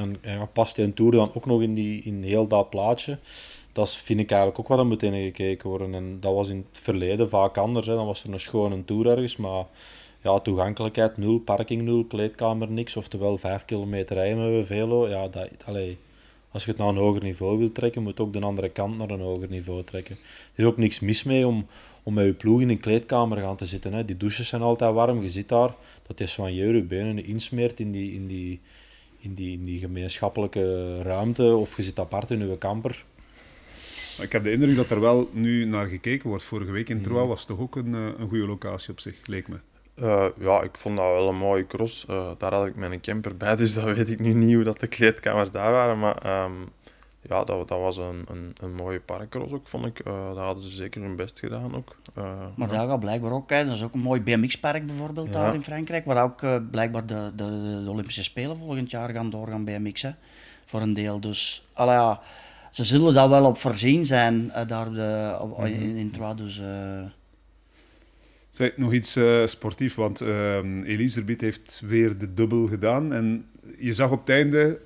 En 0.02 0.18
ja, 0.22 0.46
past 0.46 0.76
die 0.76 0.86
een 0.86 0.94
tour 0.94 1.12
dan 1.12 1.32
ook 1.34 1.46
nog 1.46 1.62
in, 1.62 1.74
die, 1.74 2.02
in 2.04 2.24
heel 2.24 2.48
dat 2.48 2.70
plaatje? 2.70 3.18
Dat 3.72 3.96
vind 3.96 4.20
ik 4.20 4.30
eigenlijk 4.30 4.60
ook 4.60 4.68
wat 4.68 4.80
er 4.80 4.86
moet 4.86 5.02
gekeken 5.02 5.70
worden. 5.70 5.94
En 5.94 6.18
dat 6.20 6.34
was 6.34 6.50
in 6.50 6.66
het 6.70 6.82
verleden 6.82 7.30
vaak 7.30 7.58
anders. 7.58 7.88
Hè. 7.88 7.96
Dan 7.96 8.06
was 8.06 8.24
er 8.24 8.34
een 8.34 8.40
schone 8.40 8.86
tour 8.86 9.08
ergens, 9.08 9.38
maar 9.38 9.66
ja, 10.26 10.40
toegankelijkheid 10.40 11.18
nul, 11.18 11.40
parking 11.40 11.82
nul, 11.82 12.04
kleedkamer 12.04 12.72
niks. 12.72 12.96
Oftewel 12.98 13.38
vijf 13.38 13.66
kilometer 13.66 14.16
rijden 14.16 14.56
met 14.56 14.66
velo. 14.66 15.10
Ja, 15.10 15.28
dat, 15.28 15.50
allee, 15.66 15.98
als 16.52 16.66
je 16.66 16.70
het 16.70 16.80
naar 16.80 16.88
een 16.88 16.98
hoger 16.98 17.24
niveau 17.24 17.58
wilt 17.58 17.76
trekken, 17.76 18.04
moet 18.04 18.18
je 18.18 18.24
ook 18.24 18.34
de 18.34 18.40
andere 18.40 18.70
kant 18.70 18.98
naar 18.98 19.10
een 19.10 19.20
hoger 19.20 19.50
niveau 19.50 19.84
trekken. 19.84 20.16
Er 20.54 20.60
is 20.60 20.66
ook 20.66 20.78
niks 20.78 21.00
mis 21.00 21.24
mee 21.24 21.48
om, 21.48 21.68
om 22.04 22.14
met 22.14 22.26
je 22.26 22.34
ploeg 22.34 22.62
in 22.62 22.70
een 22.70 22.80
kleedkamer 22.80 23.38
gaan 23.38 23.56
te 23.56 23.66
zitten. 23.66 23.94
Hè. 23.94 24.06
Die 24.06 24.18
douches 24.18 24.48
zijn 24.48 24.62
altijd 24.62 24.94
warm, 24.94 25.22
je 25.22 25.30
zit 25.30 25.50
daar, 25.50 25.76
dat 26.08 26.20
je 26.20 26.28
soigneur 26.28 26.76
je 26.76 26.84
benen 26.84 27.26
insmeert 27.26 27.80
in 27.80 27.90
die, 27.90 28.14
in, 28.14 28.28
die, 28.28 28.60
in, 29.20 29.34
die, 29.34 29.58
in 29.58 29.64
die 29.64 29.80
gemeenschappelijke 29.80 30.98
ruimte, 31.02 31.56
of 31.56 31.78
je 31.78 31.84
zit 31.84 32.00
apart 32.00 32.32
in 32.32 32.50
je 32.50 32.58
camper. 32.58 33.06
Maar 34.18 34.26
ik 34.26 34.32
heb 34.32 34.44
de 34.44 34.52
indruk 34.52 34.76
dat 34.76 34.90
er 34.90 35.00
wel 35.00 35.30
nu 35.32 35.66
naar 35.66 35.88
gekeken 35.88 36.30
wordt. 36.30 36.44
Vorige 36.44 36.72
week 36.72 36.90
in 36.90 36.96
Mhm. 36.96 37.06
Troyes 37.06 37.28
was 37.28 37.46
toch 37.46 37.60
ook 37.60 37.76
een, 37.76 37.96
eh, 37.96 38.08
een 38.18 38.30
goede 38.30 38.46
locatie 38.46 38.92
op 38.92 39.00
zich, 39.00 39.16
leek 39.28 39.48
me. 39.48 39.58
Eh, 39.96 40.26
ja, 40.40 40.62
ik 40.62 40.78
vond 40.78 40.98
dat 40.98 41.06
wel 41.06 41.28
een 41.30 41.38
mooie 41.38 41.68
cross. 41.68 42.06
Eh, 42.06 42.30
daar 42.38 42.54
had 42.54 42.66
ik 42.68 42.76
mijn 42.76 43.02
camper 43.02 43.38
bij, 43.38 43.56
dus 43.56 43.74
dat 43.74 43.84
weet 43.84 44.10
ik 44.10 44.20
nu 44.20 44.34
niet 44.34 44.54
hoe 44.56 44.64
dat 44.64 44.80
de 44.80 44.88
kleedkamers 44.88 45.52
daar 45.52 45.72
waren. 45.72 46.00
Maar 46.00 46.18
ehm, 46.18 46.52
ja, 47.22 47.44
dat, 47.44 47.68
dat 47.68 47.80
was 47.80 47.98
een, 47.98 48.26
een, 48.28 48.54
een 48.62 48.74
mooie 48.74 49.00
parkcross 49.00 49.54
ook, 49.54 49.68
vond 49.68 49.86
ik. 49.86 50.02
Daar 50.06 50.36
hadden 50.46 50.64
ze 50.64 50.70
zeker 50.70 51.02
hun 51.02 51.16
best 51.16 51.40
gedaan 51.40 51.76
ook. 51.76 51.96
Maar 52.56 52.68
daar 52.68 52.88
gaat 52.88 53.00
blijkbaar 53.00 53.32
ook, 53.32 53.50
hè, 53.50 53.66
dat 53.66 53.74
is 53.74 53.84
ook 53.84 53.94
een 53.94 54.00
mooi 54.00 54.22
BMX-park 54.22 54.86
bijvoorbeeld 54.86 55.28
Ja. 55.28 55.34
daar 55.34 55.54
in 55.54 55.64
Frankrijk, 55.64 56.06
waar 56.06 56.24
ook 56.24 56.70
blijkbaar 56.72 57.06
de, 57.06 57.32
de, 57.36 57.82
de 57.84 57.90
Olympische 57.90 58.24
Spelen 58.24 58.58
volgend 58.58 58.92
jaar 58.92 59.10
gaan 59.10 59.30
doorgaan 59.30 59.64
BMX'en, 59.66 60.18
voor 60.66 60.82
een 60.82 60.94
deel. 60.94 61.20
Dus, 61.20 61.68
ja, 61.76 62.20
ze 62.72 62.84
zullen 62.84 63.14
daar 63.14 63.30
wel 63.30 63.46
op 63.46 63.58
voorzien 63.58 64.06
zijn, 64.06 64.52
daar 64.68 64.92
de, 64.92 65.38
op, 65.42 65.58
Mhm. 65.58 65.66
in, 65.68 65.96
in 65.96 66.12
dus... 66.36 66.62
Zeg, 68.56 68.78
nog 68.78 68.94
iets 68.94 69.16
eh, 69.16 69.46
sportief, 69.46 69.96
want 69.96 70.22
Elisabeth 70.86 71.42
heeft 71.42 71.82
weer 71.86 72.18
de 72.18 72.34
dubbel 72.34 72.68
gedaan. 72.68 73.14
En 73.14 73.46
je 73.78 73.94
zag 73.94 74.12
op 74.12 74.20
het 74.20 74.30
einde 74.30 74.80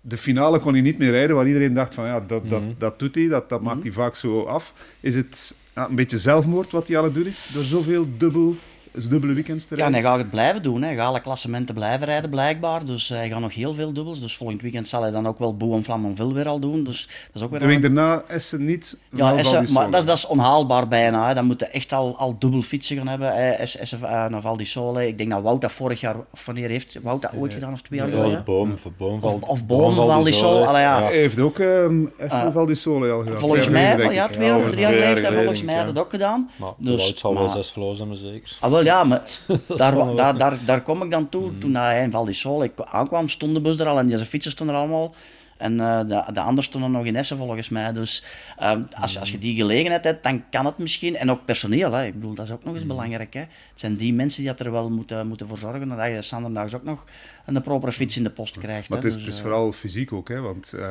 de 0.00 0.16
finale 0.16 0.58
kon 0.58 0.72
hij 0.72 0.82
niet 0.82 0.98
meer 0.98 1.10
rijden, 1.10 1.36
waar 1.36 1.46
iedereen 1.46 1.74
dacht 1.74 1.94
van 1.94 2.04
ja, 2.06 2.20
dat, 2.20 2.48
dat, 2.48 2.60
Mhm. 2.62 2.72
dat 2.78 2.98
doet 2.98 3.14
hij, 3.14 3.28
dat, 3.28 3.48
dat 3.48 3.62
maakt 3.62 3.82
hij 3.82 3.92
vaak 3.92 4.14
zo 4.14 4.42
af. 4.42 4.74
Is 5.00 5.14
het 5.14 5.56
een 5.74 5.94
beetje 5.94 6.18
zelfmoord 6.18 6.70
wat 6.70 6.88
hij 6.88 6.98
aan 6.98 7.04
het 7.04 7.14
doen 7.14 7.26
is, 7.26 7.48
door 7.52 7.64
zoveel 7.64 8.06
dubbel, 8.16 8.56
dubbele 8.92 9.32
weekends 9.32 9.64
te 9.64 9.76
Ja, 9.76 9.84
en 9.84 9.90
rijden? 9.92 10.02
hij 10.10 10.10
gaat 10.10 10.20
het 10.22 10.30
blijven 10.30 10.62
doen. 10.62 10.80
Hè. 10.82 10.86
Hij 10.86 10.96
gaat 10.96 11.06
alle 11.06 11.20
klassementen 11.20 11.74
blijven 11.74 12.06
rijden, 12.06 12.30
blijkbaar. 12.30 12.84
Dus 12.84 13.08
hij 13.08 13.28
gaat 13.28 13.40
nog 13.40 13.54
heel 13.54 13.74
veel 13.74 13.92
dubbels. 13.92 14.20
Dus 14.20 14.36
volgend 14.36 14.62
weekend 14.62 14.88
zal 14.88 15.02
hij 15.02 15.10
dan 15.10 15.28
ook 15.28 15.38
wel 15.38 15.56
Boe 15.56 15.76
en 15.76 15.84
Flamanville 15.84 16.32
weer 16.32 16.48
al 16.48 16.58
doen. 16.60 16.84
Dus 16.84 17.06
dat 17.06 17.34
is 17.34 17.42
ook 17.42 17.50
weer 17.50 17.58
de 17.60 17.66
week 17.66 17.82
daarna 17.82 18.22
Essen 18.28 18.64
niet. 18.64 18.98
Ja, 19.10 19.36
Essen, 19.36 19.72
maar 19.72 19.90
dat, 19.90 20.00
is- 20.00 20.06
dat 20.06 20.16
is 20.16 20.26
onhaalbaar 20.26 20.88
bijna. 20.88 21.28
Hè. 21.28 21.34
Dan 21.34 21.44
moeten 21.44 21.72
echt 21.72 21.92
al, 21.92 22.16
al 22.16 22.38
dubbel 22.38 22.62
fietsen 22.62 22.96
gaan 22.96 23.08
hebben. 23.08 23.34
hè. 23.34 23.50
Es- 23.50 23.76
Essen 23.76 23.98
eh, 24.02 24.26
naar 24.26 24.40
Val 24.40 24.56
di 24.56 24.64
Sole. 24.64 25.06
Ik 25.08 25.18
denk 25.18 25.30
dat 25.30 25.42
Wout 25.42 25.60
dat 25.60 25.72
vorig 25.72 26.00
jaar, 26.00 26.16
of 26.32 26.46
wanneer 26.46 26.68
heeft 26.68 26.96
Wout 27.02 27.22
dat 27.22 27.30
ooit 27.36 27.52
gedaan? 27.52 27.72
Of 27.72 27.80
twee 27.82 27.98
jaar 27.98 28.10
Dat 28.10 28.16
was 28.18 28.26
geleden? 28.26 28.44
boom, 28.44 28.72
of 28.72 28.80
boom, 28.96 29.22
Of- 29.22 29.42
of 29.42 29.66
boom, 29.66 29.94
Val 29.94 30.22
di 30.22 30.32
Sole, 30.32 30.66
allee, 30.66 30.82
ja. 30.82 31.02
Hij 31.02 31.16
heeft 31.16 31.38
ook 31.38 31.58
ehm 31.58 32.04
Essen 32.18 32.46
Ah. 32.46 32.52
Val 32.52 32.66
di 32.66 32.74
Sole 32.74 33.10
al 33.10 33.22
gedaan. 33.22 33.38
Volgens 33.38 33.66
Twee 33.66 33.82
jaar 33.82 33.96
mij, 33.98 34.14
ja, 34.14 34.28
twee 34.28 34.54
of 34.54 34.64
Ja, 34.64 34.70
drie 34.70 34.80
jaar 34.80 34.92
geleden 34.92 35.14
heeft 35.14 35.22
hij 35.28 35.36
volgens 35.36 35.62
mij 35.62 35.74
ja. 35.74 35.84
dat 35.84 35.98
ook 35.98 36.10
gedaan. 36.10 36.50
Maar 36.56 36.72
Dus, 36.78 37.02
Wout 37.02 37.18
zal 37.18 37.34
wel 37.34 37.48
zes 37.48 37.70
vloos 37.70 37.98
hebben, 37.98 38.16
zeker. 38.16 38.56
Wel 38.84 38.92
ja, 38.94 39.04
maar 39.04 39.22
daar, 39.76 40.14
daar, 40.16 40.36
daar, 40.38 40.58
daar 40.64 40.82
kom 40.82 41.02
ik 41.02 41.10
dan 41.10 41.28
toe. 41.28 41.50
Mm. 41.50 41.60
Toen 41.60 41.74
hij 41.74 42.02
in 42.02 42.10
Val 42.10 42.24
di 42.24 42.64
ik 42.64 42.72
aankwam, 42.80 43.28
stond 43.28 43.54
de 43.54 43.60
bus 43.60 43.78
er 43.78 43.86
al 43.86 43.98
en 43.98 44.06
deze 44.06 44.24
fietsen 44.24 44.50
stonden 44.50 44.74
er 44.76 44.80
allemaal. 44.80 45.14
En 45.56 45.80
eh, 45.80 45.98
de, 45.98 46.32
de 46.32 46.40
anderen 46.40 46.62
stonden 46.62 46.90
nog 46.90 47.04
in 47.04 47.16
Essen 47.16 47.36
volgens 47.36 47.68
mij. 47.68 47.92
Dus 47.92 48.24
ehm, 48.58 48.82
als, 48.94 49.18
als 49.18 49.28
je 49.28 49.34
Mm. 49.34 49.40
die 49.40 49.54
gelegenheid 49.56 50.04
hebt, 50.04 50.22
dan 50.22 50.42
kan 50.50 50.66
het 50.66 50.78
misschien. 50.78 51.16
En 51.16 51.30
ook 51.30 51.44
personeel, 51.44 51.92
hè. 51.92 52.06
ik 52.06 52.14
bedoel, 52.14 52.34
dat 52.34 52.46
is 52.46 52.52
ook 52.52 52.64
nog 52.64 52.72
Mm. 52.72 52.78
eens 52.78 52.86
belangrijk. 52.88 53.34
Hè. 53.34 53.40
Het 53.40 53.48
zijn 53.74 53.96
die 53.96 54.14
mensen 54.14 54.42
die 54.42 54.50
dat 54.50 54.60
er 54.66 54.72
wel 54.72 54.90
moeten, 54.90 55.26
moeten 55.26 55.48
voor 55.48 55.58
zorgen 55.58 55.88
dat 55.88 56.06
je 56.10 56.22
Sanderdags 56.22 56.74
ook 56.74 56.84
nog 56.84 57.04
een 57.46 57.62
propere 57.62 57.92
fiets 57.92 58.16
in 58.16 58.22
de 58.22 58.30
post 58.30 58.58
krijgt. 58.58 58.88
Maar 58.88 58.98
hè. 58.98 59.04
het 59.04 59.12
is, 59.12 59.14
Dus, 59.14 59.24
het 59.24 59.32
is 59.32 59.38
eh, 59.40 59.46
vooral 59.46 59.72
fysiek 59.72 60.12
ook, 60.12 60.28
hè, 60.28 60.40
want 60.40 60.72
ehm, 60.72 60.82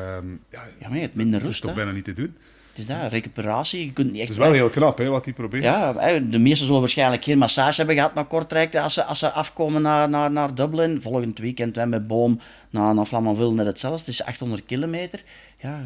ja, 0.49 0.63
Ja, 0.79 0.87
maar 0.87 0.95
je 0.95 1.01
hebt 1.01 1.15
minder 1.15 1.33
het 1.33 1.41
is 1.41 1.47
rust. 1.47 1.61
toch 1.61 1.69
hè. 1.71 1.75
bijna 1.75 1.91
niet 1.91 2.05
te 2.05 2.13
doen. 2.13 2.35
Het 2.79 2.89
is 2.89 2.95
dat, 2.95 3.11
recuperatie. 3.11 3.85
Je 3.85 3.93
kunt 3.93 4.11
niet 4.11 4.19
echt 4.19 4.27
Het 4.29 4.37
is 4.37 4.43
wel 4.43 4.53
heel 4.53 4.69
knap 4.69 4.97
hè, 4.97 5.09
wat 5.09 5.25
hij 5.25 5.33
probeert. 5.33 5.63
Ja, 5.63 6.19
de 6.19 6.37
meesten 6.37 6.65
zullen 6.65 6.81
waarschijnlijk 6.81 7.23
geen 7.23 7.37
massage 7.37 7.77
hebben 7.77 7.95
gehad 7.95 8.13
naar 8.13 8.25
Kortrijk 8.25 8.75
als 8.75 8.93
ze, 8.93 9.03
als 9.03 9.19
ze 9.19 9.31
afkomen 9.31 9.81
naar, 9.81 10.09
naar, 10.09 10.31
naar 10.31 10.55
Dublin. 10.55 11.01
Volgend 11.01 11.39
weekend 11.39 11.75
hè, 11.75 11.85
met 11.85 12.07
Boom 12.07 12.39
naar, 12.69 12.93
naar 12.93 13.05
Flamanville 13.05 13.53
net 13.53 13.65
hetzelfde. 13.65 13.99
Het 13.99 14.07
is 14.07 14.23
800 14.23 14.65
kilometer. 14.65 15.23
Ja, 15.57 15.77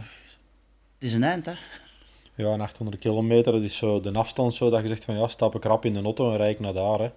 het 0.93 1.03
is 1.08 1.13
een 1.13 1.23
eind, 1.23 1.45
hè. 1.45 1.53
Ja, 2.36 2.53
en 2.53 2.62
800 2.62 2.99
kilometer, 3.01 3.51
dat 3.51 3.62
is 3.62 3.77
zo 3.77 3.99
de 3.99 4.12
afstand 4.13 4.53
zo 4.53 4.69
dat 4.69 4.82
je 4.82 4.88
zegt 4.88 5.06
van 5.06 5.17
ja, 5.17 5.27
stap 5.27 5.56
ik 5.56 5.63
rap 5.63 5.86
in 5.86 5.93
de 5.93 6.01
auto 6.01 6.32
en 6.32 6.38
rijd 6.38 6.53
ik 6.53 6.60
naar 6.60 6.73
daar. 6.73 6.99
Hè. 6.99 7.10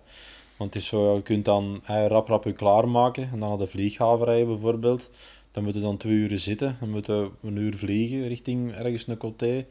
Want 0.56 0.74
het 0.74 0.82
is 0.82 0.88
zo, 0.88 1.14
je 1.14 1.22
kunt 1.22 1.44
dan 1.44 1.82
rap 1.86 2.28
rap 2.28 2.44
je 2.44 2.52
klaarmaken 2.52 3.28
en 3.32 3.40
dan 3.40 3.48
naar 3.48 3.58
de 3.58 3.66
vlieghaven 3.66 4.26
rijden 4.26 4.46
bijvoorbeeld. 4.46 5.10
Dan 5.56 5.64
moeten 5.64 5.82
we 5.82 5.88
dan 5.88 5.96
twee 5.96 6.14
uur 6.14 6.38
zitten, 6.38 6.76
dan 6.80 6.90
moeten 6.90 7.22
we 7.24 7.30
een 7.48 7.56
uur 7.56 7.76
vliegen 7.76 8.28
richting 8.28 8.72
ergens 8.72 9.06
een 9.06 9.16
coté, 9.16 9.66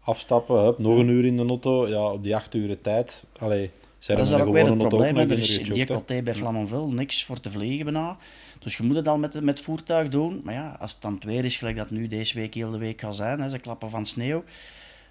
afstappen, 0.00 0.60
hup, 0.64 0.78
nog 0.78 0.98
een 0.98 1.08
uur 1.08 1.24
in 1.24 1.36
de 1.36 1.44
auto. 1.46 1.88
Ja, 1.88 2.12
op 2.12 2.22
die 2.22 2.34
acht 2.36 2.54
uur 2.54 2.80
tijd, 2.80 3.26
allee, 3.38 3.70
zijn 3.98 4.18
Dat 4.18 4.26
is 4.26 4.32
ook 4.34 4.52
weer 4.52 4.66
het 4.66 4.78
probleem. 4.78 5.16
Er 5.16 5.30
is 5.38 5.58
in 5.58 5.74
die 5.74 5.84
coté 5.86 6.22
bij 6.22 6.34
Flamanville 6.34 6.86
niks 6.86 7.24
voor 7.24 7.40
te 7.40 7.50
vliegen 7.50 7.84
bijna. 7.84 8.16
Dus 8.58 8.76
je 8.76 8.82
moet 8.82 8.96
het 8.96 9.08
al 9.08 9.18
met, 9.18 9.40
met 9.40 9.60
voertuig 9.60 10.08
doen. 10.08 10.40
Maar 10.44 10.54
ja, 10.54 10.76
als 10.80 10.92
het 10.92 11.02
dan 11.02 11.14
het 11.14 11.24
weer 11.24 11.44
is, 11.44 11.56
gelijk 11.56 11.76
dat 11.76 11.90
nu 11.90 12.06
deze 12.06 12.34
week 12.34 12.54
heel 12.54 12.70
de 12.70 12.78
week 12.78 13.00
gaat 13.00 13.16
zijn, 13.16 13.40
hè, 13.40 13.48
ze 13.48 13.58
klappen 13.58 13.90
van 13.90 14.06
sneeuw, 14.06 14.44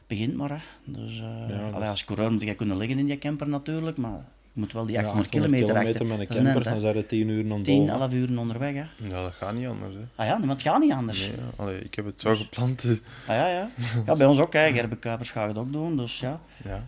begint 0.07 0.35
maar. 0.35 0.49
Hè. 0.49 0.57
Dus 0.85 1.17
Ja, 1.17 1.47
dat 1.47 1.73
allee, 1.73 1.83
is- 1.83 1.89
als 1.89 2.05
coureur 2.05 2.31
moet 2.31 2.41
je 2.41 2.55
kunnen 2.55 2.77
liggen 2.77 2.99
in 2.99 3.07
je 3.07 3.17
camper 3.17 3.49
natuurlijk, 3.49 3.97
maar 3.97 4.25
moet 4.57 4.73
wel 4.73 4.85
die 4.85 4.93
Ja, 4.95 4.99
800 5.01 5.29
kilometer 5.29 5.75
achter. 5.75 6.05
met 6.05 6.19
een 6.19 6.27
camper, 6.27 6.63
dan 6.63 6.79
zijn 6.79 6.95
er 6.95 7.05
10 7.05 7.27
uur 7.29 7.51
aan 7.53 7.61
10, 7.61 7.85
dol. 7.85 7.95
11 7.95 8.13
uur 8.13 8.39
onderweg. 8.39 8.73
Hè. 8.73 8.83
Ja, 9.09 9.21
dat 9.23 9.33
gaat 9.39 9.53
niet 9.53 9.67
anders. 9.67 9.93
Hè. 9.95 10.01
Ah 10.15 10.25
ja, 10.27 10.37
maar 10.37 10.49
het 10.49 10.61
gaat 10.61 10.79
niet 10.79 10.91
anders. 10.91 11.19
Nee, 11.27 11.37
allee, 11.55 11.79
ik 11.79 11.95
heb 11.95 12.05
het 12.05 12.21
zo 12.21 12.35
gepland. 12.35 12.81
dus- 12.81 13.01
Ah 13.27 13.35
ja, 13.35 13.47
ja. 13.47 13.69
Ja, 14.05 14.15
bij 14.15 14.27
ons 14.27 14.39
ook. 14.39 14.53
Hè. 14.53 14.71
Gerbe 14.71 14.95
Kuipers 14.97 15.31
gaat 15.31 15.47
het 15.47 15.57
ook 15.57 15.71
doen. 15.71 15.97
Dus 15.97 16.19
ja, 16.19 16.39
Ja. 16.63 16.87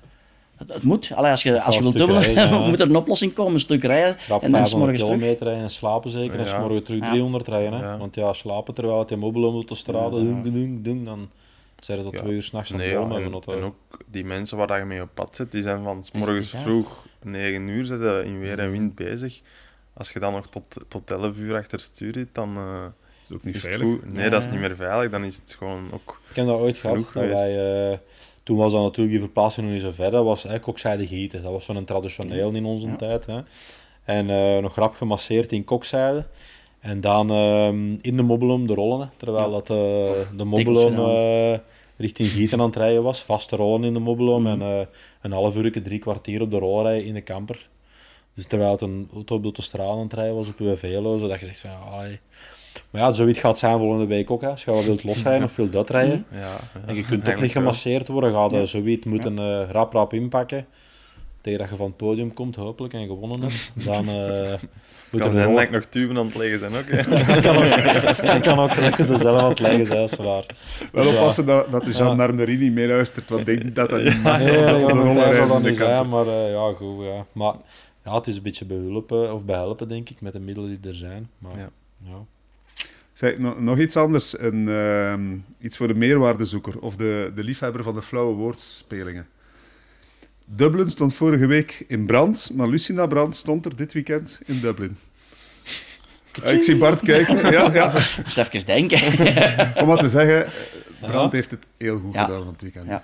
het, 0.58 0.74
het 0.74 0.84
moet. 0.84 1.12
Allee, 1.16 1.32
als 1.32 1.44
je, 1.44 1.62
als 1.62 1.76
je 1.76 1.82
wilt 1.82 1.98
dubbelen, 1.98 2.22
rijden, 2.24 2.50
ja. 2.60 2.68
moet 2.68 2.80
er 2.80 2.90
een 2.90 2.96
oplossing 2.96 3.34
komen. 3.34 3.54
Een 3.54 3.60
stuk 3.60 3.84
rijden 3.84 4.18
Rap 4.28 4.44
en 4.44 4.52
dan 4.52 4.66
's 4.66 4.70
500 4.70 4.78
morgens 4.80 5.00
terug. 5.00 5.18
kilometer 5.18 5.46
rijden 5.46 5.64
en 5.64 5.70
slapen 5.70 6.10
zeker. 6.10 6.34
En 6.40 6.46
Ja. 6.46 6.46
s 6.46 6.54
morgen 6.54 6.84
terug 6.84 7.00
Ja. 7.02 7.10
300 7.10 7.48
rijden. 7.48 7.74
Hè? 7.74 7.86
Ja. 7.86 7.98
Want 7.98 8.16
ja, 8.16 8.34
slapen 8.34 8.74
terwijl 8.74 9.00
het 9.00 9.12
in 9.12 9.20
mobiel 9.20 9.44
om 9.44 9.64
Ja. 9.86 10.10
doen, 10.10 10.80
doen, 10.84 11.06
dan 11.06 11.30
zijn 11.80 11.98
er 11.98 12.04
tot 12.04 12.14
Ja. 12.14 12.20
twee 12.20 12.34
uur 12.34 12.44
s'nachts 12.44 12.72
aan 12.72 12.78
Nee, 12.78 12.86
het 12.88 12.96
ja, 12.96 13.02
bomen 13.02 13.18
en, 13.24 13.32
hebben. 13.34 13.56
en 13.58 13.64
ook 13.64 13.76
die 14.12 14.26
mensen 14.26 14.58
waar 14.58 14.68
dat 14.68 14.78
je 14.78 14.84
mee 14.84 15.02
op 15.02 15.10
pad 15.14 15.36
zit, 15.36 15.52
die 15.52 15.62
zijn 15.62 15.84
van 15.84 16.04
s 16.04 16.12
morgens 16.12 16.50
vroeg 16.50 17.06
9 17.24 17.68
uur 17.68 17.86
zitten 17.86 18.26
in 18.26 18.40
weer 18.40 18.60
en 18.60 18.72
wind 18.72 18.96
bezig. 18.96 19.42
Als 19.94 20.12
je 20.12 20.20
dan 20.20 20.34
nog 20.34 20.48
tot, 20.48 20.64
tot 20.88 21.12
11 21.12 21.38
uur 21.38 21.56
achter 21.56 21.80
stuur 21.80 22.14
zit, 22.14 22.28
dan 22.32 22.58
eh, 22.58 22.82
Dat 22.82 22.92
is 23.30 23.36
ook 23.36 23.44
niet 23.44 23.56
is 23.56 23.62
veilig. 23.62 23.82
goed. 23.88 24.14
Nee, 24.14 24.24
Ja, 24.24 24.30
dat 24.30 24.42
is 24.44 24.50
niet 24.50 24.60
meer 24.60 24.76
veilig. 24.76 25.12
Dan 25.12 25.24
is 25.24 25.36
het 25.36 25.56
gewoon 25.58 25.90
ook... 25.94 26.22
Ik 26.30 26.36
heb 26.36 26.46
dat 26.46 26.60
ooit 26.60 26.78
gehad. 26.78 26.96
Dat 27.14 27.14
wij, 27.14 27.90
eh, 27.92 27.98
toen 28.44 28.58
was 28.58 28.72
dat 28.72 28.82
natuurlijk 28.82 29.10
die 29.10 29.20
verplaatsing 29.20 29.66
nog 29.66 29.76
niet 29.76 29.84
zo 29.86 29.92
ver. 29.92 30.12
Dat 30.12 30.24
was 30.24 30.36
eigenlijk 30.46 30.64
kokzijde 30.64 31.08
gieten. 31.08 31.44
Dat 31.44 31.52
was 31.52 31.66
zo'n 31.66 31.86
traditioneel 31.86 32.52
in 32.52 32.66
onze 32.66 32.88
Ja. 32.88 32.96
tijd. 32.96 33.26
Hè. 33.26 33.40
En 34.04 34.30
eh, 34.30 34.62
nog 34.62 34.76
rap 34.76 34.96
gemasseerd 34.96 35.52
in 35.52 35.64
kokzijde. 35.64 36.26
En 36.80 37.02
dan 37.02 37.30
ehm, 37.30 37.92
in 38.02 38.18
de 38.18 38.24
mobbelom 38.24 38.68
de 38.68 38.74
rollen. 38.74 39.00
hè. 39.00 39.06
Terwijl 39.18 39.52
dat, 39.52 39.70
eh, 39.70 39.76
de 40.38 40.44
eh, 41.54 41.60
richting 42.00 42.30
gieten 42.30 42.60
aan 42.60 42.66
het 42.66 42.76
rijden 42.76 43.04
was. 43.04 43.24
Vaste 43.24 43.56
rollen 43.56 43.84
in 43.84 43.94
de 43.94 44.00
mobbelom. 44.00 44.48
En 44.48 44.62
eh, 44.62 44.80
een 45.22 45.32
half 45.32 45.56
uur, 45.56 45.84
drie 45.84 46.00
kwartier 46.00 46.42
op 46.42 46.52
de 46.52 46.58
rol 46.58 46.84
rijden 46.84 47.06
in 47.06 47.14
de 47.14 47.24
camper. 47.24 47.70
Dus 48.34 48.46
terwijl 48.46 48.72
het 48.72 48.82
een 48.82 49.10
auto 49.14 49.36
op 49.36 49.42
de 49.42 49.48
autostrade 49.48 49.90
aan 49.92 50.00
het 50.00 50.14
rijden 50.14 50.36
was 50.36 50.48
op 50.48 50.60
uw 50.60 50.76
velo, 50.76 51.18
zodat 51.18 51.40
je 51.40 51.46
zegt 51.46 51.60
van 51.60 51.70
allee. 51.94 52.20
Maar 52.90 53.02
ja, 53.02 53.14
zoiets 53.14 53.40
gaat 53.40 53.58
zijn 53.58 53.78
volgende 53.78 54.06
week 54.06 54.32
ook. 54.32 54.42
Hè. 54.42 54.50
Als 54.50 54.64
je 54.64 54.72
wat 54.72 54.84
wilt 54.84 55.04
losrijden 55.04 55.44
of 55.44 55.56
wilt 55.56 55.76
uitrijden. 55.76 56.26
Ja, 56.32 56.38
ja, 56.40 56.60
En 56.86 56.96
je 56.96 57.04
kunt 57.06 57.24
toch 57.26 57.34
niet 57.34 57.54
wel. 57.54 57.62
gemasseerd 57.62 58.08
worden, 58.08 58.34
gaat 58.34 58.52
je 58.52 58.58
Ja. 58.58 58.66
zoiets 58.66 59.06
moeten 59.06 59.40
eh, 59.40 59.70
rap 59.72 59.94
rap 59.94 60.14
inpakken. 60.14 60.66
Tegen 61.42 61.60
dat 61.60 61.70
je 61.70 61.76
van 61.76 61.86
het 61.88 61.98
podium 61.98 62.34
komt, 62.34 62.56
hopelijk, 62.56 62.94
en 62.94 63.08
gewonnen 63.08 63.42
hebt. 63.42 63.72
Dan 63.86 64.08
eh 64.08 64.54
moet 65.12 65.22
kan 65.22 65.28
er 65.28 65.34
zijn 65.34 65.48
nog- 65.48 65.56
dat 65.56 65.64
ik 65.64 65.72
nog 65.72 65.86
tuben 65.86 66.18
aan 66.18 66.26
het 66.26 66.36
leggen 66.36 66.60
zijn 66.60 66.72
ook. 66.74 67.08
dat 67.28 67.40
kan 67.46 67.56
ook, 67.58 68.22
dat 68.22 68.40
kan 68.42 68.60
ook 68.60 68.76
leggen 68.76 69.06
ze 69.06 69.18
zelf 69.18 69.40
aan 69.42 69.50
het 69.50 69.60
leggen, 69.60 69.86
zijn, 69.86 70.00
dat 70.00 70.12
is 70.12 70.18
waar. 70.18 70.46
Wel 70.92 71.04
Dus 71.04 71.12
ja. 71.12 71.18
oppassen 71.18 71.46
dat, 71.46 71.72
dat 71.72 71.86
de 71.86 71.94
gendarmerie 71.94 72.58
niet 72.58 72.74
meeluistert, 72.74 73.30
want 73.30 73.48
ik 73.48 73.62
denk 73.62 73.76
dat 73.76 73.90
dat 73.90 74.04
niet 74.04 74.24
mag. 74.24 74.38
Nee, 74.38 74.58
ja, 74.60 75.46
dat 75.48 75.64
niet 75.64 75.76
zijn, 75.76 76.10
maar 76.10 76.28
eh, 76.28 76.52
ja, 76.52 76.72
goed, 76.74 77.06
ja. 77.06 77.26
Maar 77.32 77.54
ja, 78.04 78.16
het 78.16 78.28
is 78.28 78.36
een 78.36 78.42
beetje 78.42 78.66
behelpen, 78.66 79.34
of 79.34 79.46
behelpen, 79.46 79.88
denk 79.88 80.10
ik, 80.10 80.22
met 80.22 80.34
de 80.34 80.40
middelen 80.40 80.70
die 80.82 80.90
er 80.92 80.96
zijn. 80.98 81.30
Maar, 81.38 81.58
Ja. 81.58 81.70
ja. 82.04 82.26
Zeg, 83.14 83.38
nog, 83.38 83.60
nog 83.60 83.78
iets 83.80 83.98
anders, 83.98 84.40
een, 84.40 84.68
ehm, 84.70 85.38
iets 85.62 85.78
voor 85.78 85.88
de 85.88 85.94
meerwaardezoeker 85.96 86.80
of 86.80 86.96
de, 86.96 87.32
de 87.36 87.44
liefhebber 87.44 87.84
van 87.84 87.96
de 87.96 88.02
flauwe 88.02 88.34
woordspelingen. 88.36 89.28
Dublin 90.56 90.90
stond 90.90 91.14
vorige 91.14 91.46
week 91.46 91.86
in 91.88 92.06
brand, 92.06 92.50
maar 92.54 92.68
Lucinda 92.68 93.08
Brand 93.08 93.36
stond 93.36 93.66
er 93.66 93.76
dit 93.76 93.94
weekend 93.94 94.40
in 94.46 94.60
Dublin. 94.60 94.98
Eh, 96.44 96.54
ik 96.54 96.64
zie 96.64 96.78
Bart 96.78 97.02
kijken. 97.02 97.52
Ja, 97.52 97.74
ja. 97.74 97.92
Moest 98.24 98.38
even 98.38 98.66
denken. 98.66 99.02
Om 99.82 99.88
maar 99.88 99.98
te 99.98 100.10
zeggen, 100.10 100.52
Brand 101.02 101.32
heeft 101.32 101.52
het 101.52 101.66
heel 101.78 102.00
goed 102.00 102.14
Ja. 102.14 102.24
gedaan 102.26 102.44
van 102.44 102.52
het 102.52 102.62
weekend. 102.62 102.88
Ja. 102.88 103.04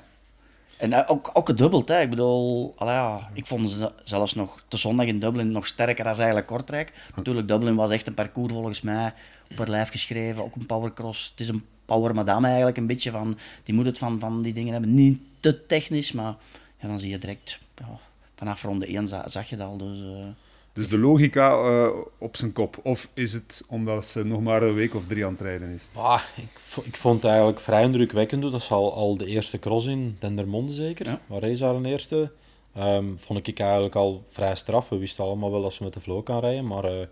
En 0.77 0.93
eh, 0.93 1.11
ook, 1.11 1.29
ook 1.33 1.45
gedubbeld, 1.47 1.87
hè. 1.87 2.01
Ik 2.01 2.09
bedoel, 2.09 2.75
ja, 2.79 3.29
ik 3.33 3.45
vond 3.45 3.71
ze 3.71 3.91
zelfs 4.03 4.33
nog 4.33 4.63
de 4.67 4.77
zondag 4.77 5.05
in 5.05 5.19
Dublin 5.19 5.49
nog 5.49 5.67
sterker 5.67 6.03
dan 6.03 6.15
eigenlijk 6.15 6.47
Kortrijk. 6.47 6.91
Natuurlijk, 7.15 7.47
Dublin 7.47 7.75
was 7.75 7.89
echt 7.89 8.07
een 8.07 8.13
parcours 8.13 8.53
volgens 8.53 8.81
mij 8.81 9.13
op 9.51 9.57
haar 9.57 9.67
lijf 9.69 9.89
geschreven, 9.89 10.43
ook 10.43 10.55
een 10.55 10.65
powercross. 10.65 11.29
Het 11.31 11.39
is 11.39 11.47
een 11.47 11.63
power 11.85 12.13
madame 12.15 12.47
eigenlijk, 12.47 12.77
een 12.77 12.87
beetje 12.87 13.11
van, 13.11 13.37
die 13.63 13.75
moet 13.75 13.85
het 13.85 13.97
van, 13.97 14.19
van 14.19 14.41
die 14.41 14.53
dingen 14.53 14.71
hebben. 14.71 14.93
Niet 14.93 15.19
te 15.39 15.65
technisch, 15.65 16.11
maar 16.11 16.35
ja, 16.85 16.91
dan 16.91 16.99
zie 16.99 17.09
je 17.09 17.17
direct, 17.17 17.59
ja, 17.77 17.99
vanaf 18.35 18.63
ronde 18.63 18.87
1 18.87 19.07
za- 19.07 19.27
zag 19.27 19.49
je 19.49 19.55
het 19.55 19.65
al. 19.65 19.77
Dus, 19.77 19.99
eh, 20.01 20.25
Dus 20.73 20.89
de 20.89 20.97
logica 20.97 21.49
eh, 21.49 21.87
op 22.17 22.35
zijn 22.37 22.53
kop. 22.53 22.77
Of 22.83 23.09
is 23.13 23.33
het 23.33 23.63
omdat 23.67 24.05
ze 24.05 24.23
nog 24.25 24.41
maar 24.41 24.61
een 24.63 24.73
week 24.73 24.95
of 24.95 25.07
drie 25.07 25.25
aan 25.25 25.31
het 25.31 25.41
rijden 25.41 25.69
is? 25.69 25.89
Ah, 25.93 26.21
ik, 26.35 26.83
ik 26.85 26.95
vond 26.97 27.15
het 27.15 27.25
eigenlijk 27.25 27.59
vrij 27.59 27.83
indrukwekkend. 27.83 28.41
Dat 28.41 28.53
is 28.53 28.71
al, 28.71 28.93
al 28.93 29.17
de 29.17 29.25
eerste 29.25 29.59
cross 29.59 29.87
in 29.87 30.15
Dendermonde 30.19 30.71
zeker, 30.71 31.05
Ja. 31.05 31.19
waar 31.27 31.41
race 31.41 31.65
haar 31.65 31.75
een 31.75 31.85
eerste. 31.85 32.31
Ehm, 32.73 33.15
vond 33.15 33.47
ik 33.47 33.59
eigenlijk 33.59 33.95
al 33.95 34.23
vrij 34.29 34.55
straf. 34.55 34.89
We 34.89 34.97
wisten 34.97 35.23
allemaal 35.23 35.51
wel 35.51 35.61
dat 35.61 35.73
ze 35.73 35.83
met 35.83 35.93
de 35.93 35.99
flow 35.99 36.23
kan 36.23 36.39
rijden, 36.39 36.67
maar 36.67 36.83
eh, 36.83 37.07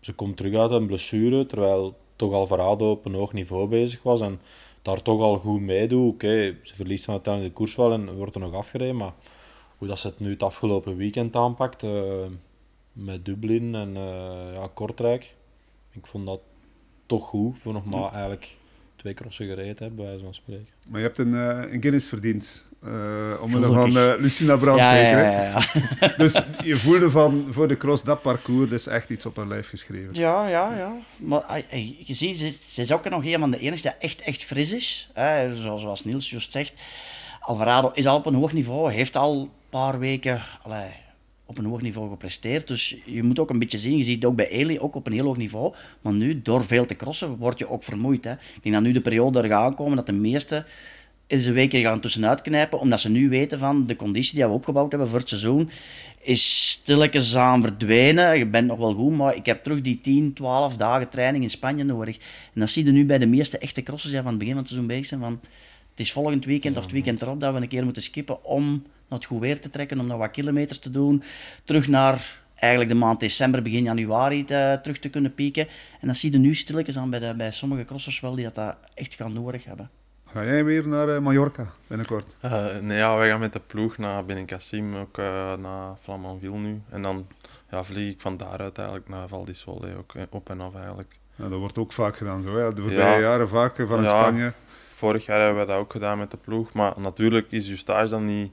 ze 0.00 0.12
komt 0.12 0.36
terug 0.36 0.54
uit 0.54 0.70
een 0.70 0.86
blessure, 0.86 1.46
terwijl 1.46 1.96
toch 2.16 2.32
Alvarado 2.32 2.90
op 2.90 3.04
een 3.04 3.14
hoog 3.14 3.32
niveau 3.32 3.68
bezig 3.68 4.02
was 4.02 4.20
en 4.20 4.40
daar 4.88 5.02
toch 5.02 5.20
al 5.20 5.38
goed 5.38 5.60
meedoet. 5.60 6.12
Oké, 6.12 6.56
ze 6.62 6.74
verliest 6.74 7.04
dan 7.06 7.14
uiteindelijk 7.14 7.54
de 7.54 7.60
koers 7.60 7.76
wel 7.76 7.92
en 7.92 8.14
wordt 8.14 8.34
er 8.34 8.40
nog 8.40 8.54
afgereden, 8.54 8.96
maar 8.96 9.12
hoe 9.78 9.88
dat 9.88 9.98
ze 9.98 10.06
het 10.06 10.20
nu 10.20 10.30
het 10.30 10.42
afgelopen 10.42 10.96
weekend 10.96 11.36
aanpakt, 11.36 11.82
eh, 11.82 12.26
met 12.92 13.24
Dublin 13.24 13.74
en 13.74 13.96
eh, 13.96 14.54
ja, 14.54 14.68
Kortrijk, 14.74 15.34
ik 15.90 16.06
vond 16.06 16.26
dat 16.26 16.40
toch 17.06 17.26
goed 17.28 17.58
voor 17.58 17.72
nog 17.72 17.84
maar 17.84 18.12
eigenlijk 18.12 18.56
twee 18.96 19.14
crossen 19.14 19.46
gereden 19.46 19.76
hebben, 19.78 20.04
bij 20.06 20.18
van 20.18 20.34
spreken. 20.34 20.74
Maar 20.86 21.00
je 21.00 21.06
hebt 21.06 21.18
een, 21.18 21.34
eh, 21.34 21.72
een 21.72 21.80
Guinness 21.80 22.08
verdiend 22.08 22.64
Uh, 22.86 23.42
omwille 23.42 23.66
van 23.66 23.96
uh, 23.96 24.12
Lucina 24.18 24.56
Brandt, 24.56 24.80
ja, 24.80 24.92
zeker. 24.92 25.22
Ja, 25.22 25.30
ja, 25.30 25.62
ja. 26.00 26.14
dus 26.16 26.42
je 26.64 26.76
voelde 26.76 27.10
van 27.10 27.46
voor 27.50 27.68
de 27.68 27.76
cross 27.76 28.02
dat 28.02 28.22
parcours, 28.22 28.70
dat 28.70 28.78
is 28.78 28.86
echt 28.86 29.10
iets 29.10 29.26
op 29.26 29.36
haar 29.36 29.46
lijf 29.46 29.68
geschreven. 29.68 30.14
Ja, 30.14 30.48
ja, 30.48 30.76
ja. 30.76 30.92
Maar 31.16 31.62
je 31.98 32.14
ziet, 32.14 32.38
ze, 32.38 32.54
ze 32.68 32.82
is 32.82 32.92
ook 32.92 33.08
nog 33.08 33.24
een 33.24 33.38
van 33.38 33.50
de 33.50 33.58
enige 33.58 33.82
die 33.82 33.90
echt, 33.98 34.20
echt 34.20 34.44
fris 34.44 34.72
is. 34.72 35.10
Hè, 35.14 35.56
zoals, 35.56 35.80
zoals 35.80 36.04
Niels 36.04 36.30
juist 36.30 36.52
zegt. 36.52 36.72
Alvarado 37.40 37.90
is 37.94 38.06
al 38.06 38.16
op 38.16 38.26
een 38.26 38.34
hoog 38.34 38.52
niveau, 38.52 38.92
heeft 38.92 39.16
al 39.16 39.40
een 39.40 39.50
paar 39.70 39.98
weken 39.98 40.40
allee, 40.62 40.90
op 41.46 41.58
een 41.58 41.64
hoog 41.64 41.82
niveau 41.82 42.08
gepresteerd. 42.08 42.66
Dus 42.66 42.96
je 43.04 43.22
moet 43.22 43.38
ook 43.38 43.50
een 43.50 43.58
beetje 43.58 43.78
zien, 43.78 43.98
je 43.98 44.04
ziet 44.04 44.14
het 44.14 44.24
ook 44.24 44.36
bij 44.36 44.48
Eli, 44.48 44.80
ook 44.80 44.94
op 44.94 45.06
een 45.06 45.12
heel 45.12 45.24
hoog 45.24 45.36
niveau. 45.36 45.74
Maar 46.00 46.12
nu, 46.12 46.42
door 46.42 46.64
veel 46.64 46.86
te 46.86 46.96
crossen, 46.96 47.36
word 47.36 47.58
je 47.58 47.70
ook 47.70 47.82
vermoeid. 47.82 48.24
Hè. 48.24 48.32
Ik 48.32 48.62
denk 48.62 48.74
dat 48.74 48.84
nu 48.84 48.92
de 48.92 49.00
periode 49.00 49.38
er 49.38 49.48
gaat 49.48 49.64
aankomen 49.64 49.96
dat 49.96 50.06
de 50.06 50.12
meeste 50.12 50.64
in 51.28 51.46
een 51.46 51.52
weekje 51.52 51.80
gaan 51.80 52.00
tussenuit 52.00 52.42
knijpen, 52.42 52.80
omdat 52.80 53.00
ze 53.00 53.10
nu 53.10 53.28
weten 53.28 53.58
van 53.58 53.86
de 53.86 53.96
conditie 53.96 54.34
die 54.34 54.44
we 54.44 54.50
opgebouwd 54.50 54.90
hebben 54.90 55.08
voor 55.08 55.18
het 55.18 55.28
seizoen, 55.28 55.70
is 56.20 56.70
stilletjes 56.70 57.36
aan 57.36 57.62
verdwijnen. 57.62 58.38
Je 58.38 58.46
bent 58.46 58.66
nog 58.66 58.78
wel 58.78 58.94
goed, 58.94 59.16
maar 59.16 59.36
ik 59.36 59.46
heb 59.46 59.62
terug 59.62 59.80
die 59.80 60.00
10, 60.00 60.32
12 60.32 60.76
dagen 60.76 61.08
training 61.08 61.44
in 61.44 61.50
Spanje 61.50 61.84
nodig. 61.84 62.16
En 62.54 62.60
dat 62.60 62.70
zie 62.70 62.84
je 62.84 62.92
nu 62.92 63.04
bij 63.04 63.18
de 63.18 63.26
meeste 63.26 63.58
echte 63.58 63.82
crossers 63.82 64.12
die 64.12 64.22
van 64.22 64.30
het 64.30 64.38
begin 64.38 64.52
van 64.52 64.62
het 64.62 64.72
seizoen 64.72 64.90
bezig 64.90 65.06
zijn. 65.06 65.20
Van, 65.20 65.40
het 65.90 66.00
is 66.00 66.12
volgend 66.12 66.44
weekend 66.44 66.76
of 66.76 66.82
het 66.82 66.92
weekend 66.92 67.22
erop 67.22 67.40
dat 67.40 67.54
we 67.54 67.60
een 67.60 67.68
keer 67.68 67.84
moeten 67.84 68.02
skippen 68.02 68.44
om 68.44 68.68
naar 69.08 69.18
het 69.18 69.24
goed 69.24 69.40
weer 69.40 69.60
te 69.60 69.70
trekken, 69.70 70.00
om 70.00 70.06
nog 70.06 70.18
wat 70.18 70.30
kilometers 70.30 70.78
te 70.78 70.90
doen. 70.90 71.22
Terug 71.64 71.88
naar 71.88 72.40
eigenlijk 72.54 72.90
de 72.90 72.98
maand 72.98 73.20
december, 73.20 73.62
begin 73.62 73.82
januari 73.82 74.44
te, 74.44 74.78
terug 74.82 74.98
te 74.98 75.08
kunnen 75.08 75.34
pieken. 75.34 75.68
En 76.00 76.06
dat 76.06 76.16
zie 76.16 76.32
je 76.32 76.38
nu 76.38 76.54
stilletjes 76.54 76.96
aan 76.96 77.10
bij, 77.10 77.18
de, 77.18 77.34
bij 77.36 77.50
sommige 77.50 77.84
crossers 77.84 78.20
wel, 78.20 78.34
die 78.34 78.44
dat, 78.44 78.54
dat 78.54 78.76
echt 78.94 79.14
gaan 79.14 79.32
nodig 79.32 79.64
hebben. 79.64 79.90
Ga 80.32 80.44
jij 80.44 80.64
weer 80.64 80.88
naar 80.88 81.08
uh, 81.08 81.18
Mallorca 81.18 81.66
binnenkort? 81.86 82.36
Uh, 82.44 82.76
nee, 82.80 82.98
ja, 82.98 83.16
wij 83.16 83.28
gaan 83.28 83.40
met 83.40 83.52
de 83.52 83.60
ploeg 83.66 83.98
naar 83.98 84.24
Benicassim, 84.24 84.96
ook 84.96 85.18
uh, 85.18 85.54
naar 85.54 85.96
Flamanville 86.00 86.56
nu. 86.56 86.82
En 86.88 87.02
dan 87.02 87.26
ja, 87.70 87.84
vlieg 87.84 88.12
ik 88.12 88.20
van 88.20 88.36
daaruit 88.36 88.78
eigenlijk 88.78 89.08
naar 89.08 89.28
Val 89.28 89.44
di 89.44 89.54
Sole, 89.54 89.96
ook 89.96 90.12
op 90.30 90.50
en 90.50 90.60
af 90.60 90.74
eigenlijk. 90.74 91.16
Ja, 91.34 91.48
dat 91.48 91.58
wordt 91.58 91.78
ook 91.78 91.92
vaak 91.92 92.16
gedaan 92.16 92.42
zo, 92.42 92.56
hè? 92.56 92.72
de 92.72 92.82
voorbije 92.82 93.00
ja. 93.00 93.18
jaren 93.18 93.48
vaak 93.48 93.76
ja, 93.76 94.08
Spanje. 94.08 94.52
Vorig 94.88 95.26
jaar 95.26 95.40
hebben 95.40 95.60
we 95.60 95.72
dat 95.72 95.76
ook 95.80 95.92
gedaan 95.92 96.18
met 96.18 96.30
de 96.30 96.36
ploeg, 96.36 96.72
maar 96.72 96.92
natuurlijk 96.96 97.46
is 97.50 97.68
je 97.68 97.76
stage 97.76 98.08
dan 98.08 98.24
niet, 98.24 98.52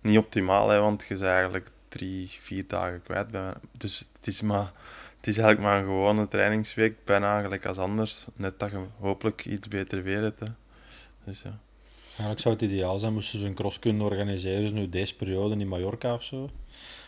niet 0.00 0.18
optimaal, 0.18 0.68
hè, 0.68 0.80
want 0.80 1.04
je 1.08 1.14
bent 1.14 1.26
eigenlijk 1.26 1.68
drie, 1.88 2.36
vier 2.40 2.64
dagen 2.66 3.02
kwijt. 3.02 3.30
Bij 3.30 3.52
dus 3.72 3.98
het 3.98 4.26
is, 4.26 4.42
maar, 4.42 4.72
het 5.16 5.26
is 5.26 5.38
eigenlijk 5.38 5.68
maar 5.68 5.78
een 5.78 5.84
gewone 5.84 6.28
trainingsweek, 6.28 7.04
bijna 7.04 7.40
gelijk 7.40 7.66
als 7.66 7.78
anders. 7.78 8.26
Net 8.34 8.58
dat 8.58 8.70
je 8.70 8.78
hopelijk 8.98 9.44
iets 9.44 9.68
beter 9.68 10.02
weer 10.02 10.22
hebt. 10.22 10.40
Hè. 10.40 10.46
Dus 11.26 11.42
ja. 11.42 11.58
Eigenlijk 12.06 12.40
zou 12.40 12.54
het 12.54 12.62
ideaal 12.62 12.98
zijn, 12.98 13.12
moesten 13.12 13.38
ze 13.38 13.46
een 13.46 13.54
cross 13.54 13.78
kunnen 13.78 14.06
organiseren, 14.06 14.60
dus 14.60 14.72
nu 14.72 14.88
deze 14.88 15.16
periode 15.16 15.56
in 15.56 15.68
Mallorca 15.68 16.14
of 16.14 16.22
zo. 16.22 16.50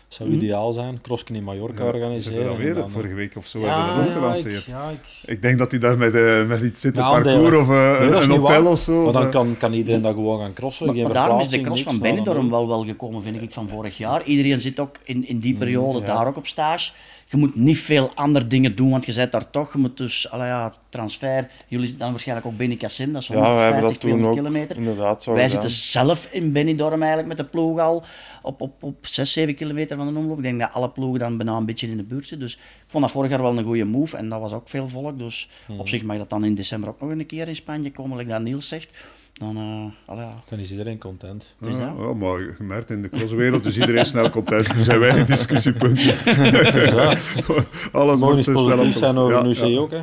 zou 0.08 0.28
mm. 0.28 0.34
ideaal 0.34 0.72
zijn, 0.72 1.00
crossken 1.00 1.34
in 1.34 1.44
Mallorca 1.44 1.82
ja, 1.82 1.88
organiseren. 1.88 2.56
Ze 2.56 2.62
weer 2.62 2.74
dan, 2.74 2.90
vorige 2.90 3.14
week 3.14 3.36
of 3.36 3.46
zo 3.46 3.58
ja, 3.58 3.86
hebben 3.86 3.94
we 3.94 4.00
dat 4.00 4.08
ook 4.08 4.22
gelanceerd. 4.22 4.62
Ik, 4.62 4.68
ja, 4.68 4.90
ik... 4.90 5.00
ik, 5.24 5.42
denk 5.42 5.58
dat 5.58 5.70
hij 5.70 5.80
daar 5.80 5.98
met, 5.98 6.14
uh, 6.14 6.46
met 6.46 6.62
iets 6.62 6.80
zit, 6.80 6.96
een 6.96 7.02
parcours 7.02 7.56
of 7.56 7.68
uh, 7.68 8.00
nee, 8.00 8.10
een 8.10 8.30
hotel 8.30 8.66
of 8.66 8.78
zo. 8.78 9.04
Maar 9.04 9.12
dan 9.12 9.30
kan, 9.30 9.56
kan 9.58 9.72
iedereen 9.72 10.02
dat 10.02 10.14
gewoon 10.14 10.40
gaan 10.40 10.52
crossen. 10.52 10.86
Maar, 10.86 10.96
maar 10.96 11.12
daarom 11.12 11.40
is 11.40 11.48
de 11.48 11.60
cross 11.60 11.82
van 11.82 11.98
Benidorm 11.98 12.50
wel, 12.50 12.68
wel 12.68 12.84
gekomen, 12.84 13.22
vind 13.22 13.42
ik, 13.42 13.52
van 13.52 13.68
vorig 13.68 13.96
jaar. 13.96 14.24
Iedereen 14.24 14.60
zit 14.60 14.80
ook 14.80 14.96
in, 15.04 15.26
in 15.26 15.38
die 15.38 15.54
periode 15.54 15.98
mm, 15.98 16.04
daar 16.04 16.26
ook 16.26 16.36
op 16.36 16.46
stage 16.46 16.92
je 17.30 17.36
moet 17.36 17.54
niet 17.54 17.78
veel 17.78 18.10
andere 18.14 18.46
dingen 18.46 18.74
doen, 18.74 18.90
want 18.90 19.06
je 19.06 19.12
zit 19.12 19.32
daar 19.32 19.50
toch. 19.50 19.72
Je 19.72 19.78
moet 19.78 19.96
dus, 19.96 20.28
ja, 20.30 20.72
transfer. 20.88 21.50
Jullie 21.66 21.96
dan 21.96 22.10
waarschijnlijk 22.10 22.46
ook 22.46 22.56
Benicassim, 22.56 23.12
dat 23.12 23.22
is 23.22 23.28
150, 23.28 23.90
ja, 23.90 23.96
200 23.96 24.34
kilometer. 24.34 24.76
Inderdaad, 24.76 25.22
zo 25.22 25.32
Wij 25.32 25.48
zitten 25.48 25.70
zelf 25.70 26.28
in 26.30 26.52
Benidorm 26.52 27.02
eigenlijk 27.02 27.28
met 27.28 27.36
de 27.36 27.44
ploeg 27.44 27.78
al 27.78 28.04
op, 28.42 28.60
op, 28.60 28.82
op 28.82 29.06
6, 29.06 29.32
7 29.32 29.54
kilometer 29.54 29.96
van 29.96 30.12
de 30.12 30.18
omloop. 30.18 30.36
Ik 30.36 30.42
denk 30.42 30.60
dat 30.60 30.72
alle 30.72 30.90
ploegen 30.90 31.18
dan 31.18 31.36
bijna 31.36 31.56
een 31.56 31.64
beetje 31.64 31.88
in 31.88 31.96
de 31.96 32.02
buurt 32.02 32.26
zitten. 32.28 32.46
Dus 32.46 32.56
ik 32.56 32.60
vond 32.86 33.04
dat 33.04 33.12
vorig 33.12 33.30
jaar 33.30 33.42
wel 33.42 33.58
een 33.58 33.64
goede 33.64 33.84
move 33.84 34.16
en 34.16 34.28
dat 34.28 34.40
was 34.40 34.52
ook 34.52 34.68
veel 34.68 34.88
volk. 34.88 35.18
Dus 35.18 35.48
op 35.68 35.76
mhm. 35.76 35.86
zich 35.86 36.02
mag 36.02 36.16
dat 36.16 36.30
dan 36.30 36.44
in 36.44 36.54
december 36.54 36.88
ook 36.88 37.00
nog 37.00 37.10
een 37.10 37.26
keer 37.26 37.48
in 37.48 37.56
Spanje 37.56 37.92
komen, 37.92 38.16
like 38.16 38.30
dat 38.30 38.40
Niels 38.40 38.68
zegt 38.68 38.90
dan, 39.38 39.56
uh, 39.56 40.16
ja. 40.16 40.34
dan 40.48 40.58
is 40.58 40.70
iedereen 40.70 40.98
content. 40.98 41.54
Het 41.58 41.68
is 41.68 41.76
dat. 41.76 41.92
Ja, 41.98 42.12
maar 42.12 42.38
gemerkt 42.56 42.90
in 42.90 43.02
de 43.02 43.08
crosswereld, 43.08 43.62
dus 43.62 43.78
iedereen 43.78 44.06
snel 44.06 44.30
content. 44.30 44.68
Er 44.68 44.84
zijn 44.84 44.98
weinig 44.98 45.26
discussiepunten. 45.26 46.16
Alles 47.92 48.20
wordt 48.20 48.44
snel 48.44 48.78
op 48.78 48.92
zijn 48.92 49.16
over 49.16 49.34
ja, 49.34 49.42
nu 49.42 49.72
ja. 49.72 49.78
ook, 49.78 49.90
hè? 49.90 50.00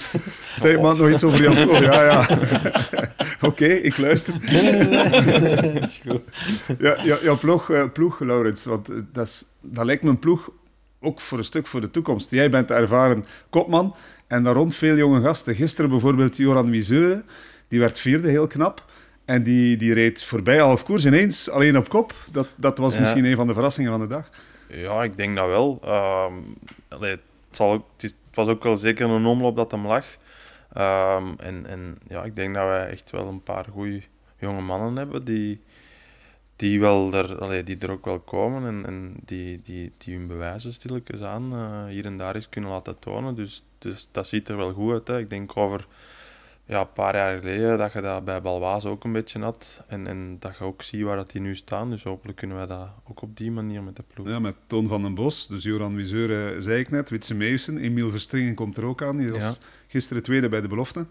Zeg, 0.62 0.80
man, 0.80 0.96
nog 0.96 1.10
iets 1.10 1.24
over 1.24 1.42
Jan 1.42 1.82
ja, 1.82 2.02
ja. 2.02 2.20
Oké, 3.36 3.46
okay, 3.46 3.76
ik 3.76 3.98
luister. 3.98 4.34
Nee, 4.40 4.72
nee, 4.72 4.84
nee. 4.84 5.72
dat 5.72 5.82
is 5.82 6.00
goed. 6.06 6.22
Ja, 6.78 6.96
ja, 7.04 7.16
jouw 7.22 7.38
ploeg, 7.38 7.68
uh, 7.68 7.84
ploeg, 7.92 8.20
Laurens, 8.20 8.64
want 8.64 8.90
dat, 9.12 9.26
is, 9.26 9.44
dat 9.60 9.84
lijkt 9.84 10.02
me 10.02 10.10
een 10.10 10.18
ploeg 10.18 10.50
ook 11.00 11.20
voor 11.20 11.38
een 11.38 11.44
stuk 11.44 11.66
voor 11.66 11.80
de 11.80 11.90
toekomst. 11.90 12.30
Jij 12.30 12.50
bent 12.50 12.70
ervaren 12.70 13.24
kopman 13.50 13.94
en 14.26 14.42
daar 14.42 14.54
rond 14.54 14.74
veel 14.74 14.96
jonge 14.96 15.20
gasten. 15.22 15.54
Gisteren 15.54 15.90
bijvoorbeeld 15.90 16.36
Joran 16.36 16.70
Wieseuren 16.70 17.24
die 17.68 17.80
werd 17.80 17.98
vierde, 17.98 18.28
heel 18.28 18.46
knap. 18.46 18.84
En 19.24 19.42
die, 19.42 19.76
die 19.76 19.94
reed 19.94 20.24
voorbij 20.24 20.58
half 20.58 20.84
koers 20.84 21.04
ineens 21.04 21.50
alleen 21.50 21.76
op 21.76 21.88
kop. 21.88 22.14
Dat, 22.32 22.48
dat 22.56 22.78
was 22.78 22.98
misschien 22.98 23.24
een 23.24 23.36
van 23.36 23.46
de 23.46 23.52
verrassingen 23.52 23.90
van 23.90 24.00
de 24.00 24.06
dag. 24.06 24.30
Ja, 24.68 25.02
ik 25.02 25.16
denk 25.16 25.36
dat 25.36 25.46
wel. 25.46 25.80
Um, 25.84 26.56
allee, 26.88 27.10
het, 27.10 27.20
zal, 27.50 27.86
het, 27.96 28.14
was 28.34 28.48
ook 28.48 28.62
wel 28.62 28.76
zeker 28.76 29.10
een 29.10 29.26
omloop 29.26 29.56
dat 29.56 29.70
hem 29.70 29.86
lag. 29.86 30.04
Um, 30.76 31.34
en, 31.38 31.66
en 31.66 31.98
ja, 32.08 32.24
ik 32.24 32.36
denk 32.36 32.54
dat 32.54 32.64
wij 32.64 32.88
echt 32.88 33.10
wel 33.10 33.28
een 33.28 33.42
paar 33.42 33.64
goede 33.72 34.02
jonge 34.38 34.60
mannen 34.60 34.96
hebben 34.96 35.24
die, 35.24 35.60
die, 36.56 36.80
wel 36.80 37.12
er, 37.14 37.38
allee, 37.38 37.62
die 37.62 37.78
er 37.78 37.90
ook 37.90 38.04
wel 38.04 38.18
komen 38.18 38.66
en, 38.66 38.86
en 38.86 39.14
die, 39.24 39.60
die, 39.64 39.92
die 39.98 40.16
hun 40.16 40.26
bewijzen 40.26 40.72
stilletjes 40.72 41.22
aan 41.22 41.52
uh, 41.52 41.84
hier 41.84 42.04
en 42.04 42.16
daar 42.16 42.34
eens 42.34 42.48
kunnen 42.48 42.70
laten 42.70 42.98
tonen. 42.98 43.34
Dus, 43.34 43.62
dus 43.78 44.08
dat 44.12 44.26
ziet 44.26 44.48
er 44.48 44.56
wel 44.56 44.72
goed 44.72 44.92
uit. 44.92 45.08
Hè. 45.08 45.18
Ik 45.18 45.30
denk 45.30 45.56
over 45.56 45.86
ja, 46.66 46.80
een 46.80 46.92
paar 46.92 47.16
jaar 47.16 47.38
geleden 47.38 47.78
dat 47.78 47.92
je 47.92 48.00
dat 48.00 48.24
bij 48.24 48.42
Balwaas 48.42 48.84
ook 48.84 49.04
een 49.04 49.12
beetje 49.12 49.40
had. 49.40 49.82
En, 49.86 50.06
en 50.06 50.36
dat 50.38 50.58
je 50.58 50.64
ook 50.64 50.82
ziet 50.82 51.02
waar 51.02 51.16
dat 51.16 51.30
die 51.30 51.40
nu 51.40 51.56
staan. 51.56 51.90
Dus 51.90 52.02
hopelijk 52.02 52.38
kunnen 52.38 52.56
wij 52.56 52.66
dat 52.66 52.88
ook 53.08 53.22
op 53.22 53.36
die 53.36 53.50
manier 53.50 53.82
met 53.82 53.96
de 53.96 54.04
ploeg. 54.14 54.28
Ja, 54.28 54.38
met 54.38 54.54
Toon 54.66 54.88
van 54.88 55.02
den 55.02 55.14
Bos, 55.14 55.48
dus 55.48 55.62
Joran 55.62 55.96
Wiseur 55.96 56.62
zei 56.62 56.80
ik 56.80 56.90
net, 56.90 57.10
Witse 57.10 57.34
Meeuwsen, 57.34 57.78
Emiel 57.78 58.10
Verstringen 58.10 58.54
komt 58.54 58.76
er 58.76 58.84
ook 58.84 59.02
aan. 59.02 59.16
Die 59.16 59.32
was 59.32 59.60
gisteren 59.86 60.22
tweede 60.22 60.48
bij 60.48 60.60
de 60.60 60.68
belofte. 60.68 61.06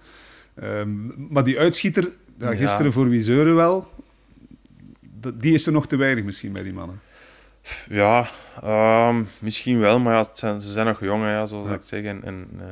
Um, 0.63 1.27
maar 1.29 1.43
die 1.43 1.59
uitschieter, 1.59 2.09
ja, 2.37 2.55
gisteren 2.55 2.93
voor 2.93 3.09
Wiseuren 3.09 3.55
wel, 3.55 3.87
die 5.33 5.53
is 5.53 5.65
er 5.65 5.71
nog 5.71 5.87
te 5.87 5.95
weinig 5.95 6.23
misschien 6.23 6.51
bij 6.51 6.63
die 6.63 6.73
mannen. 6.73 6.99
Ja, 7.89 8.27
um, 9.09 9.27
misschien 9.39 9.79
wel, 9.79 9.99
maar 9.99 10.13
ja, 10.13 10.29
zijn, 10.33 10.61
ze 10.61 10.71
zijn 10.71 10.85
nog 10.85 10.99
jong, 10.99 11.47
zoals 11.47 11.69
ik 11.69 11.81
zeg. 11.83 12.03
En, 12.03 12.23
en 12.23 12.49
uh, 12.57 12.65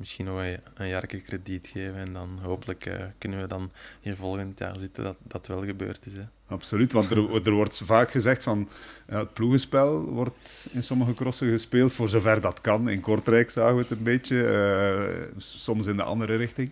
misschien 0.00 0.24
nog 0.24 0.38
een, 0.38 0.60
een 0.74 0.88
jaar 0.88 1.06
krediet 1.06 1.66
geven. 1.66 1.94
En 1.94 2.12
dan 2.12 2.38
hopelijk 2.42 2.86
uh, 2.86 3.04
kunnen 3.18 3.40
we 3.40 3.46
dan 3.46 3.70
hier 4.00 4.16
volgend 4.16 4.58
jaar 4.58 4.78
zitten 4.78 5.04
dat 5.04 5.16
dat 5.22 5.46
wel 5.46 5.64
gebeurd 5.64 6.06
is. 6.06 6.12
Hè. 6.12 6.24
Absoluut, 6.46 6.92
want 6.92 7.10
er, 7.10 7.46
er 7.46 7.52
wordt 7.52 7.82
vaak 7.84 8.10
gezegd 8.10 8.42
van 8.42 8.68
ja, 9.08 9.18
het 9.18 9.32
ploegenspel 9.32 10.00
wordt 10.00 10.68
in 10.72 10.82
sommige 10.82 11.14
crossen 11.14 11.50
gespeeld, 11.50 11.92
voor 11.92 12.08
zover 12.08 12.40
dat 12.40 12.60
kan. 12.60 12.88
In 12.88 13.00
Kortrijk 13.00 13.50
zagen 13.50 13.74
we 13.74 13.80
het 13.80 13.90
een 13.90 14.02
beetje, 14.02 14.36
uh, 14.36 15.36
soms 15.36 15.86
in 15.86 15.96
de 15.96 16.02
andere 16.02 16.36
richting. 16.36 16.70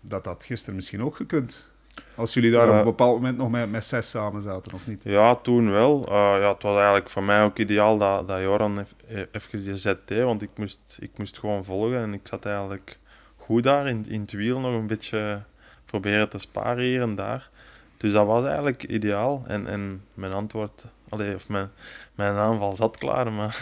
Dat 0.00 0.24
dat 0.24 0.44
gisteren 0.44 0.74
misschien 0.74 1.02
ook 1.02 1.16
gekund. 1.16 1.70
Als 2.14 2.34
jullie 2.34 2.50
daar 2.50 2.68
op 2.68 2.74
een 2.74 2.84
bepaald 2.84 3.14
moment 3.14 3.36
nog 3.36 3.50
met, 3.50 3.70
met 3.70 3.84
zes 3.84 4.10
samen 4.10 4.42
zaten, 4.42 4.72
of 4.72 4.86
niet? 4.86 5.04
Ja, 5.04 5.34
toen 5.34 5.70
wel. 5.70 6.08
Uh, 6.08 6.14
ja, 6.14 6.52
het 6.52 6.62
was 6.62 6.74
eigenlijk 6.76 7.10
voor 7.10 7.22
mij 7.22 7.42
ook 7.42 7.58
ideaal 7.58 7.98
dat, 7.98 8.28
dat 8.28 8.40
Joran 8.40 8.86
even 9.32 9.64
die 9.64 9.76
ZT, 9.76 10.22
want 10.22 10.42
ik 10.42 10.50
moest, 10.56 10.98
ik 11.00 11.10
moest 11.16 11.38
gewoon 11.38 11.64
volgen 11.64 11.98
en 11.98 12.12
ik 12.12 12.20
zat 12.24 12.46
eigenlijk 12.46 12.98
goed 13.36 13.62
daar 13.62 13.86
in, 13.86 14.04
in 14.08 14.20
het 14.20 14.32
wiel 14.32 14.60
nog 14.60 14.72
een 14.72 14.86
beetje 14.86 15.42
proberen 15.84 16.28
te 16.28 16.38
sparen 16.38 16.84
hier 16.84 17.02
en 17.02 17.14
daar. 17.14 17.50
Dus 17.96 18.12
dat 18.12 18.26
was 18.26 18.44
eigenlijk 18.44 18.82
ideaal. 18.82 19.42
En, 19.46 19.66
en 19.66 20.04
mijn 20.14 20.32
antwoord, 20.32 20.84
allee, 21.08 21.34
of 21.34 21.48
mijn, 21.48 21.70
mijn 22.14 22.34
aanval 22.34 22.76
zat 22.76 22.96
klaar, 22.96 23.32
maar 23.32 23.60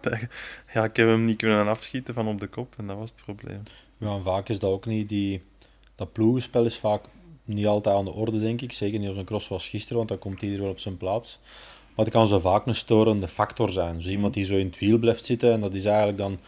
ja, 0.74 0.84
ik 0.84 0.96
heb 0.96 1.06
hem 1.06 1.24
niet 1.24 1.36
kunnen 1.36 1.68
afschieten 1.68 2.14
van 2.14 2.28
op 2.28 2.40
de 2.40 2.46
kop 2.46 2.74
en 2.76 2.86
dat 2.86 2.96
was 2.96 3.10
het 3.10 3.24
probleem. 3.24 3.62
Ja, 3.98 4.14
en 4.14 4.22
vaak 4.22 4.48
is 4.48 4.58
dat 4.58 4.70
ook 4.70 4.86
niet 4.86 5.08
die... 5.08 5.42
Dat 5.94 6.12
ploegenspel 6.12 6.64
is 6.64 6.78
vaak 6.78 7.02
niet 7.44 7.66
altijd 7.66 7.96
aan 7.96 8.04
de 8.04 8.12
orde, 8.12 8.40
denk 8.40 8.60
ik. 8.60 8.72
Zeker 8.72 8.98
niet 8.98 9.08
als 9.08 9.16
een 9.16 9.24
cross 9.24 9.48
was 9.48 9.68
gisteren, 9.68 9.96
want 9.96 10.08
dan 10.08 10.18
komt 10.18 10.42
iedereen 10.42 10.62
wel 10.62 10.72
op 10.72 10.78
zijn 10.78 10.96
plaats. 10.96 11.38
Maar 11.94 12.04
het 12.04 12.14
kan 12.14 12.26
zo 12.26 12.38
vaak 12.38 12.66
een 12.66 12.74
storende 12.74 13.28
factor 13.28 13.70
zijn. 13.70 13.96
Dus 13.96 14.06
iemand 14.06 14.34
die 14.34 14.44
zo 14.44 14.56
in 14.56 14.66
het 14.66 14.78
wiel 14.78 14.98
blijft 14.98 15.24
zitten, 15.24 15.52
en 15.52 15.60
dat 15.60 15.74
is 15.74 15.84
eigenlijk 15.84 16.18
dan... 16.18 16.38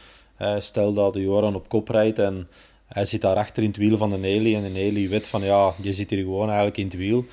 stel 0.60 0.92
dat 0.92 1.12
de 1.12 1.20
Joran 1.20 1.54
op 1.54 1.68
kop 1.68 1.88
rijdt 1.88 2.18
en 2.18 2.48
hij 2.86 3.04
zit 3.04 3.20
daar 3.20 3.36
achter 3.36 3.62
in 3.62 3.68
het 3.68 3.78
wiel 3.78 3.96
van 3.96 4.10
de 4.10 4.18
Nelly 4.18 4.54
en 4.54 4.62
de 4.62 4.68
Nelly 4.68 5.08
weet 5.08 5.28
van 5.28 5.42
ja, 5.42 5.74
je 5.82 5.92
zit 5.92 6.10
hier 6.10 6.18
gewoon 6.18 6.46
eigenlijk 6.46 6.76
in 6.76 6.84
het 6.84 6.96
wiel. 6.96 7.24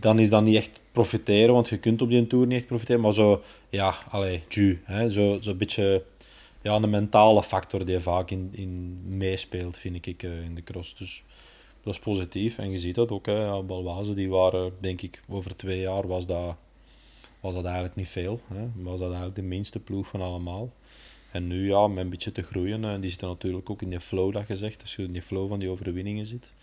Dan 0.00 0.18
is 0.18 0.28
dat 0.28 0.42
niet 0.42 0.56
echt 0.56 0.80
profiteren, 0.92 1.54
want 1.54 1.68
je 1.68 1.78
kunt 1.78 2.02
op 2.02 2.08
die 2.08 2.26
tour 2.26 2.46
niet 2.46 2.56
echt 2.56 2.66
profiteren. 2.66 3.00
Maar 3.00 3.12
zo, 3.12 3.42
ja, 3.70 3.94
allee, 4.10 4.42
ju, 4.48 4.80
hè, 4.84 5.10
zo, 5.10 5.38
zo 5.40 5.50
een 5.50 5.56
beetje 5.56 6.02
ja, 6.62 6.74
een 6.74 6.90
mentale 6.90 7.42
factor 7.42 7.84
die 7.84 7.98
vaak 7.98 8.30
in, 8.30 8.48
in 8.52 9.00
meespeelt, 9.16 9.78
vind 9.78 10.06
ik, 10.06 10.22
uh, 10.22 10.44
in 10.44 10.54
de 10.54 10.62
cross. 10.62 10.94
Dus 10.94 11.22
dat 11.86 11.94
is 11.94 12.00
positief. 12.00 12.58
En 12.58 12.70
je 12.70 12.78
ziet 12.78 12.94
dat 12.94 13.10
ook. 13.10 13.26
Hè. 13.26 13.44
Ja, 13.44 13.62
Balwazen, 13.62 14.14
die 14.14 14.28
waren, 14.30 14.72
denk 14.80 15.02
ik, 15.02 15.22
over 15.28 15.56
twee 15.56 15.80
jaar 15.80 16.06
was 16.06 16.26
dat, 16.26 16.56
was 17.40 17.54
dat 17.54 17.64
eigenlijk 17.64 17.96
niet 17.96 18.08
veel. 18.08 18.40
Hè. 18.54 18.68
Was 18.74 18.98
dat 18.98 19.08
eigenlijk 19.08 19.34
de 19.36 19.42
minste 19.42 19.80
ploeg 19.80 20.06
van 20.06 20.20
allemaal. 20.20 20.72
En 21.32 21.46
nu, 21.46 21.66
ja, 21.68 21.86
met 21.86 22.04
een 22.04 22.10
beetje 22.10 22.32
te 22.32 22.42
groeien, 22.42 22.84
en 22.84 23.00
die 23.00 23.10
zitten 23.10 23.28
natuurlijk 23.28 23.70
ook 23.70 23.82
in 23.82 23.90
die 23.90 24.00
flow, 24.00 24.32
dat 24.32 24.44
gezegd. 24.44 24.82
Als 24.82 24.96
je 24.96 25.02
in 25.02 25.12
die 25.12 25.22
flow 25.22 25.48
van 25.48 25.58
die 25.58 25.68
overwinningen 25.68 26.26
zit, 26.26 26.54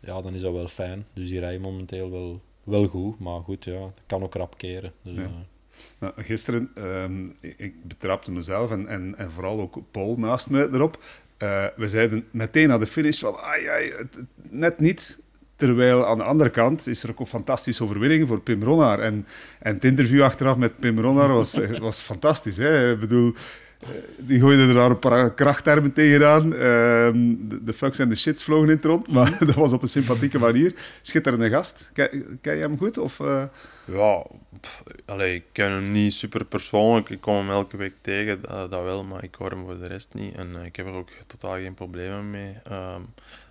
ja, 0.00 0.20
dan 0.22 0.34
is 0.34 0.40
dat 0.40 0.52
wel 0.52 0.68
fijn. 0.68 1.06
Dus 1.12 1.28
die 1.28 1.40
rijden 1.40 1.60
momenteel 1.60 2.10
wel, 2.10 2.40
wel 2.64 2.86
goed. 2.86 3.18
Maar 3.18 3.40
goed, 3.40 3.64
ja, 3.64 3.78
dat 3.78 4.02
kan 4.06 4.22
ook 4.22 4.34
rap 4.34 4.58
keren. 4.58 4.92
Dus, 5.02 5.14
Ja. 5.14 5.22
eh, 5.22 5.28
Nou, 5.98 6.12
gisteren, 6.22 6.70
ehm, 6.74 7.28
ik, 7.40 7.74
betrapte 7.88 8.30
mezelf 8.30 8.70
en, 8.70 8.86
en, 8.88 9.14
en 9.18 9.30
vooral 9.30 9.60
ook 9.60 9.78
Paul 9.90 10.16
naast 10.18 10.50
me 10.50 10.68
erop. 10.72 11.02
Eh, 11.40 11.64
we 11.76 11.88
zeiden 11.88 12.24
meteen 12.30 12.68
na 12.68 12.78
de 12.78 12.86
finish 12.86 13.20
van, 13.20 13.36
ai, 13.36 13.66
ai, 13.66 13.92
net 14.50 14.80
niet. 14.80 15.20
Terwijl 15.56 16.06
aan 16.06 16.18
de 16.18 16.24
andere 16.24 16.50
kant 16.50 16.86
is 16.86 17.02
er 17.02 17.10
ook 17.10 17.20
een 17.20 17.26
fantastische 17.26 17.82
overwinning 17.82 18.28
voor 18.28 18.40
Pim 18.40 18.62
Ronnaar. 18.62 18.98
En, 18.98 19.26
en 19.58 19.74
het 19.74 19.84
interview 19.84 20.22
achteraf 20.22 20.56
met 20.56 20.76
Pim 20.76 21.00
Ronnaar 21.00 21.28
was, 21.28 21.58
was 21.78 22.00
fantastisch. 22.00 22.56
Hè? 22.56 22.92
Ik 22.92 23.00
bedoel, 23.00 23.34
die 24.16 24.40
gooide 24.40 24.66
er 24.66 24.74
daar 24.74 24.90
een 24.90 24.98
paar 24.98 25.34
krachttermen 25.34 25.92
tegenaan. 25.92 26.54
Ehm 26.54 27.48
de, 27.48 27.64
de 27.64 27.72
fucks 27.72 27.98
en 27.98 28.08
de 28.08 28.14
shits 28.14 28.44
vlogen 28.44 28.68
in 28.68 28.74
het 28.74 28.84
rond, 28.84 29.12
maar 29.12 29.36
dat 29.46 29.54
was 29.54 29.72
op 29.72 29.82
een 29.82 29.88
sympathieke 29.88 30.38
manier. 30.38 30.74
Schitterende 31.02 31.50
gast. 31.50 31.90
Ken, 31.92 32.38
ken 32.40 32.54
je 32.54 32.60
hem 32.60 32.78
goed? 32.78 32.98
Of, 32.98 33.20
eh? 33.20 33.44
Ja, 33.84 34.26
pff, 34.60 34.82
allee, 35.04 35.34
ik 35.34 35.44
ken 35.52 35.70
hem 35.70 35.92
niet 35.92 36.14
super 36.14 36.44
persoonlijk. 36.44 37.08
Ik 37.08 37.20
kom 37.20 37.34
hem 37.34 37.50
elke 37.50 37.76
week 37.76 37.94
tegen, 38.00 38.40
dat, 38.40 38.70
dat 38.70 38.82
wel, 38.82 39.04
maar 39.04 39.24
ik 39.24 39.34
hoor 39.34 39.50
hem 39.50 39.64
voor 39.64 39.78
de 39.78 39.86
rest 39.86 40.08
niet. 40.14 40.34
En 40.34 40.56
eh, 40.56 40.64
ik 40.64 40.76
heb 40.76 40.86
er 40.86 40.92
ook 40.92 41.08
totaal 41.26 41.54
geen 41.54 41.74
problemen 41.74 42.30
mee. 42.30 42.54
Ehm, 42.64 43.00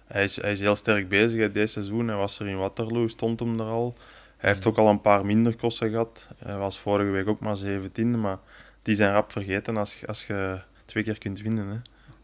hij, 0.07 0.23
is, 0.23 0.41
hij 0.41 0.51
is 0.51 0.59
heel 0.59 0.75
sterk 0.75 1.09
bezig 1.09 1.39
hè, 1.39 1.51
dit 1.51 1.69
seizoen. 1.69 2.07
Hij 2.07 2.17
was 2.17 2.39
er 2.39 2.47
in 2.47 2.57
Waterloo, 2.57 3.07
stond 3.07 3.39
hem 3.39 3.59
er 3.59 3.65
al. 3.65 3.95
Hij 4.37 4.49
heeft 4.49 4.65
ook 4.65 4.77
al 4.77 4.87
een 4.87 5.01
paar 5.01 5.25
minder 5.25 5.55
kosten 5.55 5.89
gehad. 5.89 6.27
Hij 6.37 6.57
was 6.57 6.79
vorige 6.79 7.09
week 7.09 7.27
ook 7.27 7.39
maar 7.39 7.57
17e, 7.57 8.05
maar 8.17 8.39
die 8.81 8.95
zijn 8.95 9.13
rap 9.13 9.31
vergeten 9.31 9.77
als, 9.77 9.99
je- 9.99 10.07
als 10.07 10.25
je 10.25 10.59
twee 10.85 11.03
keer 11.03 11.17
kunt 11.17 11.41
winnen. 11.41 11.67
Hè. 11.67 11.77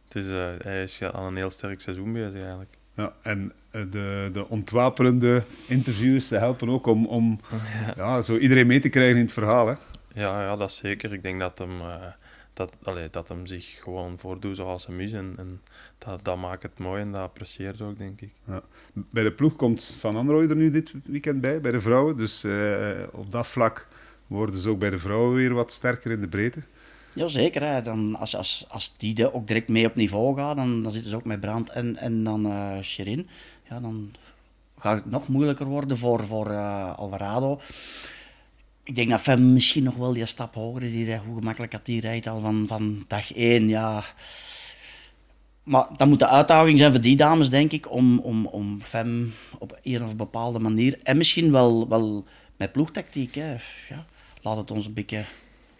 Dus 0.07 0.27
eh, 0.27 0.65
hij 0.65 0.83
is 0.83 1.01
aan 1.01 1.23
een 1.23 1.35
heel 1.35 1.49
sterk 1.49 1.81
seizoen 1.81 2.13
bezig 2.13 2.39
eigenlijk. 2.39 2.77
Ja, 2.95 3.13
en 3.21 3.51
eh, 3.71 3.81
de, 3.91 4.29
de 4.33 4.47
ontwapenende 4.49 5.43
interviews 5.67 6.29
helpen 6.29 6.69
ook 6.69 6.85
om, 6.85 7.05
om 7.05 7.39
ja. 7.95 8.21
zo 8.21 8.37
iedereen 8.37 8.67
mee 8.67 8.79
te 8.79 8.89
krijgen 8.89 9.15
in 9.15 9.21
het 9.21 9.31
verhaal. 9.31 9.67
Hè? 9.67 9.73
Ja, 10.13 10.41
ja, 10.41 10.55
dat 10.55 10.71
zeker. 10.71 11.13
Ik 11.13 11.23
denk 11.23 11.39
dat 11.39 11.57
hem, 11.57 11.81
eh, 11.81 11.95
dat, 12.53 12.77
allee, 12.83 13.09
dat 13.09 13.27
hem 13.29 13.45
zich 13.45 13.79
gewoon 13.83 14.19
voordoet 14.19 14.55
zoals 14.55 14.85
hem 14.87 14.99
is. 14.99 15.11
En, 15.11 15.33
en 15.37 15.61
dat, 15.97 16.19
dat 16.23 16.37
maakt 16.37 16.63
het 16.63 16.77
mooi 16.79 17.01
en 17.01 17.11
dat 17.11 17.21
apprecieert 17.21 17.81
ook, 17.81 17.97
denk 17.97 18.21
ik. 18.21 18.31
Ja. 18.43 18.61
Bij 18.93 19.23
de 19.23 19.31
ploeg 19.31 19.55
komt 19.55 19.95
Van 19.99 20.15
Androoy 20.15 20.49
er 20.49 20.55
nu 20.55 20.69
dit 20.69 20.93
weekend 21.03 21.41
bij, 21.41 21.61
bij 21.61 21.71
de 21.71 21.81
vrouwen. 21.81 22.17
Dus 22.17 22.45
op 23.11 23.31
dat 23.31 23.47
vlak 23.47 23.87
worden 24.27 24.61
ze 24.61 24.69
ook 24.69 24.79
bij 24.79 24.89
de 24.89 24.99
vrouwen 24.99 25.35
weer 25.35 25.53
wat 25.53 25.71
sterker 25.71 26.11
in 26.11 26.21
de 26.21 26.27
breedte. 26.27 26.61
Jazeker, 27.13 27.63
hè. 27.63 27.81
Dan, 27.81 28.15
als, 28.15 28.35
als, 28.35 28.65
als 28.67 28.93
die 28.97 29.23
er 29.23 29.33
ook 29.33 29.47
direct 29.47 29.67
mee 29.67 29.85
op 29.85 29.95
niveau 29.95 30.35
gaat, 30.35 30.55
dan, 30.55 30.83
dan 30.83 30.91
zitten 30.91 31.09
ze 31.09 31.15
ook 31.15 31.25
met 31.25 31.39
Brand 31.39 31.69
en, 31.69 31.97
en 31.97 32.23
dan 32.23 32.45
eh 32.45 32.81
Sherin. 32.81 33.27
Ja, 33.69 33.79
dan 33.79 34.15
gaat 34.77 34.95
het 34.95 35.11
nog 35.11 35.27
moeilijker 35.27 35.65
worden 35.65 35.97
voor, 35.97 36.25
voor 36.25 36.49
eh, 36.49 36.97
Alvarado. 36.97 37.59
Ik 38.83 38.95
denk 38.95 39.09
dat 39.09 39.21
Fem 39.21 39.53
misschien 39.53 39.83
nog 39.83 39.95
wel 39.95 40.13
die 40.13 40.25
stap 40.25 40.55
hoger 40.55 40.83
is. 40.83 40.91
Die, 40.91 41.17
hoe 41.17 41.37
gemakkelijk 41.37 41.71
dat 41.71 41.85
die 41.85 42.01
rijdt 42.01 42.27
al 42.27 42.39
van, 42.39 42.65
van 42.67 43.03
dag 43.07 43.33
één. 43.33 43.67
Ja. 43.67 44.03
Maar 45.63 45.87
dat 45.97 46.07
moet 46.07 46.19
de 46.19 46.27
uitdaging 46.27 46.77
zijn 46.77 46.91
voor 46.91 47.01
die 47.01 47.15
dames, 47.15 47.49
denk 47.49 47.71
ik, 47.71 47.91
om, 47.91 48.19
om, 48.19 48.45
om 48.45 48.81
Fem 48.81 49.33
op 49.59 49.79
een 49.83 50.03
of 50.03 50.15
bepaalde 50.15 50.59
manier, 50.59 50.99
en 51.03 51.17
misschien 51.17 51.51
wel, 51.51 51.87
wel 51.87 52.25
met 52.57 52.71
ploegtactiek, 52.71 53.35
hè. 53.35 53.51
Ja, 53.89 54.05
laat 54.45 54.57
het 54.57 54.71
ons 54.71 54.85
een 54.85 54.93
beetje 54.93 55.23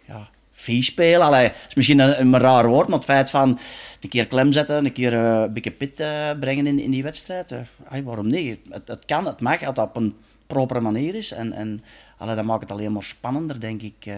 ja, 0.04 0.28
vies 0.52 0.86
spelen. 0.86 1.26
Allee, 1.26 1.52
is 1.68 1.74
misschien 1.74 1.98
een, 1.98 2.20
een 2.20 2.38
raar 2.38 2.68
woord, 2.68 2.88
maar 2.88 2.96
het 2.96 3.06
feit 3.06 3.30
van 3.30 3.58
een 4.00 4.08
keer 4.08 4.26
klem 4.26 4.52
zetten, 4.52 4.84
een 4.84 4.92
keer 4.92 5.12
eh, 5.12 5.40
een 5.40 5.52
beetje 5.52 5.70
pit 5.70 6.00
eh, 6.00 6.30
brengen 6.40 6.66
in, 6.66 6.78
in 6.78 6.90
die 6.90 7.02
wedstrijd, 7.02 7.52
eh, 7.52 8.04
waarom 8.04 8.28
niet? 8.28 8.58
Het, 8.70 8.88
het 8.88 9.04
kan, 9.04 9.26
het 9.26 9.40
mag, 9.40 9.62
als 9.62 9.74
dat 9.74 9.88
op 9.88 9.96
een 9.96 10.16
propere 10.46 10.80
manier 10.80 11.14
is. 11.14 11.32
En, 11.32 11.52
en 11.52 11.84
allee, 12.18 12.34
dat 12.34 12.44
maakt 12.44 12.60
het 12.60 12.70
alleen 12.70 12.92
maar 12.92 13.02
spannender, 13.02 13.60
denk 13.60 13.82
ik. 13.82 14.08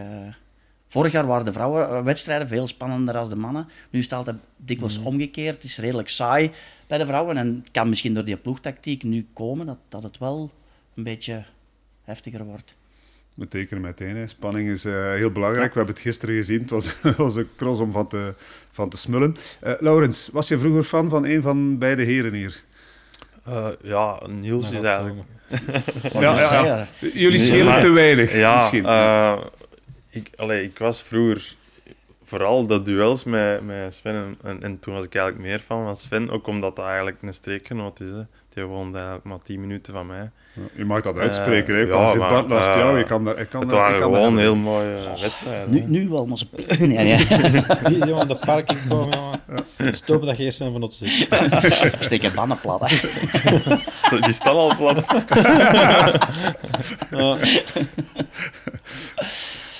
Vorig 0.90 1.12
jaar 1.12 1.26
waren 1.26 1.44
de 1.44 1.52
vrouwenwedstrijden 1.52 2.48
veel 2.48 2.66
spannender 2.66 3.14
dan 3.14 3.28
de 3.28 3.36
mannen. 3.36 3.68
Nu 3.90 3.98
is 3.98 4.04
het 4.04 4.14
altijd 4.14 4.36
dikwijls 4.56 4.98
omgekeerd. 4.98 5.54
Het 5.54 5.64
is 5.64 5.78
redelijk 5.78 6.08
saai 6.08 6.50
bij 6.86 6.98
de 6.98 7.06
vrouwen. 7.06 7.36
En 7.36 7.46
het 7.62 7.70
kan 7.70 7.88
misschien 7.88 8.14
door 8.14 8.24
die 8.24 8.36
ploegtactiek 8.36 9.02
nu 9.02 9.26
komen 9.32 9.66
dat, 9.66 9.78
dat 9.88 10.02
het 10.02 10.18
wel 10.18 10.50
een 10.94 11.02
beetje 11.02 11.44
heftiger 12.04 12.44
wordt. 12.44 12.76
We 13.38 13.48
tekenen 13.48 13.82
meteen. 13.82 14.16
Hè. 14.16 14.26
Spanning 14.26 14.68
is 14.68 14.84
eh, 14.84 15.12
heel 15.12 15.30
belangrijk. 15.30 15.72
We 15.72 15.76
hebben 15.78 15.94
het 15.94 16.04
gisteren 16.04 16.34
gezien. 16.34 16.60
Het 16.60 16.70
was, 16.70 16.94
was 17.16 17.36
een 17.36 17.48
cross 17.56 17.80
om 17.80 17.92
van 17.92 18.08
te, 18.08 18.34
van 18.72 18.88
te 18.88 18.96
smullen. 18.96 19.36
Eh, 19.60 19.72
Laurens, 19.78 20.28
was 20.32 20.48
je 20.48 20.58
vroeger 20.58 20.82
fan 20.82 21.08
van 21.08 21.24
een 21.26 21.42
van 21.42 21.78
beide 21.78 22.02
heren 22.02 22.32
hier? 22.32 22.62
Eh, 23.44 23.66
ja, 23.82 24.20
Niels 24.26 24.64
is 24.70 24.80
dat 24.80 24.84
eigenlijk... 24.84 25.28
Ja, 26.12 26.64
ja? 26.64 26.88
Jullie 27.12 27.38
schelen 27.38 27.80
te 27.80 27.90
weinig, 27.90 28.32
Ja, 28.32 28.54
misschien. 28.54 28.86
eh, 28.86 29.38
ik, 30.10 30.30
allee, 30.36 30.62
ik 30.64 30.78
was 30.78 31.02
vroeger 31.02 31.54
vooral 32.28 32.66
de 32.66 32.82
duels 32.82 33.24
met, 33.24 33.62
met 33.66 33.94
Sven 33.94 34.14
en, 34.14 34.38
en, 34.42 34.62
en 34.62 34.78
toen 34.80 34.94
was 34.94 35.04
ik 35.04 35.14
eigenlijk 35.14 35.46
meer 35.46 35.60
van 35.66 35.96
Sven, 35.96 36.30
ook 36.30 36.46
omdat 36.46 36.76
dat 36.76 36.84
eigenlijk 36.86 37.16
een 37.22 37.34
streekgenoot 37.34 38.00
is. 38.00 38.06
Hè. 38.10 38.22
Die 38.54 38.64
woonde 38.64 38.96
eigenlijk 38.96 39.26
maar 39.26 39.38
10 39.42 39.60
minuten 39.60 39.92
van 39.92 40.06
mij. 40.06 40.30
Ja, 40.54 40.62
je 40.74 40.84
mag 40.84 41.00
dat 41.02 41.16
uitspreken. 41.16 41.74
hè. 41.74 41.80
ja, 41.80 41.86
Pas 41.96 42.10
zit 42.10 42.20
maar, 42.20 42.28
Bart 42.30 42.48
naast 42.48 42.68
eh, 42.68 42.74
jou. 42.74 42.98
Je 42.98 43.04
kan 43.04 43.24
daar, 43.24 43.38
ik 43.38 43.48
kan 43.48 43.60
het 43.60 43.70
daar- 43.70 43.78
ik 43.78 43.84
waren 43.86 44.00
kan 44.00 44.12
daar 44.12 44.20
gewoon 44.20 44.38
heel 44.38 44.56
mooie 44.56 44.94
wedstrijden. 45.20 45.70
Nu, 45.70 45.82
nu 45.86 46.08
wel, 46.08 46.26
maar 46.26 46.38
ze 46.38 46.48
pikken. 46.48 46.78
Die 46.88 48.14
aan 48.14 48.28
de 48.28 48.36
parking 48.46 48.78
komen, 48.88 49.18
jongen. 49.18 49.96
Stop 49.96 50.24
dat 50.24 50.36
je 50.36 50.44
eerst 50.44 50.60
even 50.60 50.72
van 50.72 50.82
ons 50.82 50.98
zit. 50.98 51.28
Ik 51.90 51.96
steek 52.08 52.22
een 52.22 52.34
bannen 52.34 52.58
plat. 52.60 52.80
Hè. 52.84 52.96
Die 54.20 54.32
staan 54.32 54.54
al 54.54 54.76
plat. 54.76 55.04
Ja. 57.10 57.36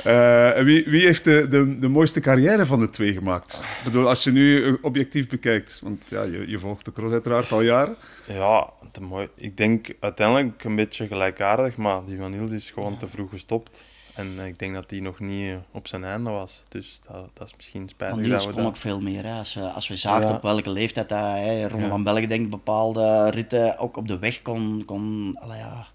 Eh, 0.08 0.62
wie, 0.64 0.84
wie 0.84 1.04
heeft 1.06 1.24
de, 1.24 1.46
de, 1.48 1.78
de 1.78 1.88
mooiste 1.88 2.20
carrière 2.20 2.66
van 2.66 2.80
de 2.80 2.90
twee 2.90 3.12
gemaakt? 3.12 3.62
Ik 3.78 3.84
bedoel, 3.84 4.08
als 4.08 4.24
je 4.24 4.30
nu 4.30 4.64
eh, 4.66 4.72
objectief 4.82 5.28
bekijkt, 5.28 5.80
want 5.82 6.04
ja, 6.08 6.22
je, 6.22 6.48
je 6.48 6.58
volgt 6.58 6.84
de 6.84 6.92
cross 6.92 7.12
uiteraard 7.12 7.52
al 7.52 7.60
jaren. 7.62 7.96
Ja, 8.28 8.70
te 8.92 9.00
mooi. 9.02 9.28
ik 9.34 9.56
denk 9.56 9.88
uiteindelijk 10.00 10.64
een 10.64 10.76
beetje 10.76 11.06
gelijkaardig, 11.06 11.76
maar 11.76 12.00
die 12.06 12.18
van 12.18 12.30
Niels 12.30 12.50
is 12.50 12.70
gewoon 12.70 12.96
te 12.96 13.08
vroeg 13.08 13.30
gestopt. 13.30 13.82
En 14.14 14.34
eh, 14.38 14.46
ik 14.46 14.58
denk 14.58 14.74
dat 14.74 14.88
die 14.88 15.02
nog 15.02 15.20
niet 15.20 15.54
op 15.72 15.86
zijn 15.88 16.04
einde 16.04 16.30
was. 16.30 16.64
Dus 16.68 17.00
dat, 17.06 17.30
dat 17.34 17.46
is 17.46 17.56
misschien 17.56 17.88
spijtig. 17.88 18.16
Want 18.16 18.20
dat 18.20 18.28
Niels 18.30 18.46
we 18.46 18.52
kon 18.52 18.62
dat- 18.62 18.70
ook 18.70 18.76
veel 18.76 19.00
meer. 19.00 19.24
Hè. 19.24 19.32
Als, 19.38 19.58
als 19.74 19.88
we 19.88 19.96
zagen 19.96 20.28
Ja. 20.28 20.34
op 20.34 20.42
welke 20.42 20.70
leeftijd 20.70 21.10
hij, 21.10 21.44
hè, 21.44 21.68
Ronde 21.68 21.84
Ja. 21.84 21.90
van 21.90 22.02
België, 22.04 22.26
denk 22.26 22.44
ik, 22.44 22.50
bepaalde 22.50 23.30
ritten 23.30 23.78
ook 23.78 23.96
op 23.96 24.08
de 24.08 24.18
weg 24.18 24.42
kon. 24.42 24.82
kon 24.86 25.32
ja. 25.48 25.86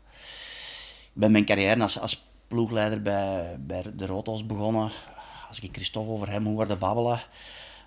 Bij 1.14 1.30
mijn 1.30 1.46
carrière 1.46 1.82
als, 1.82 2.00
als 2.00 2.32
ploegleider 2.54 3.02
bij, 3.02 3.56
bij 3.60 3.84
de 3.96 4.06
Rotos 4.06 4.46
begonnen. 4.46 4.92
Als 5.50 5.60
ik 5.60 5.70
Christophe 5.72 6.12
over 6.12 6.30
hem 6.30 6.46
hoorde 6.46 6.76
babbelen, 6.76 7.20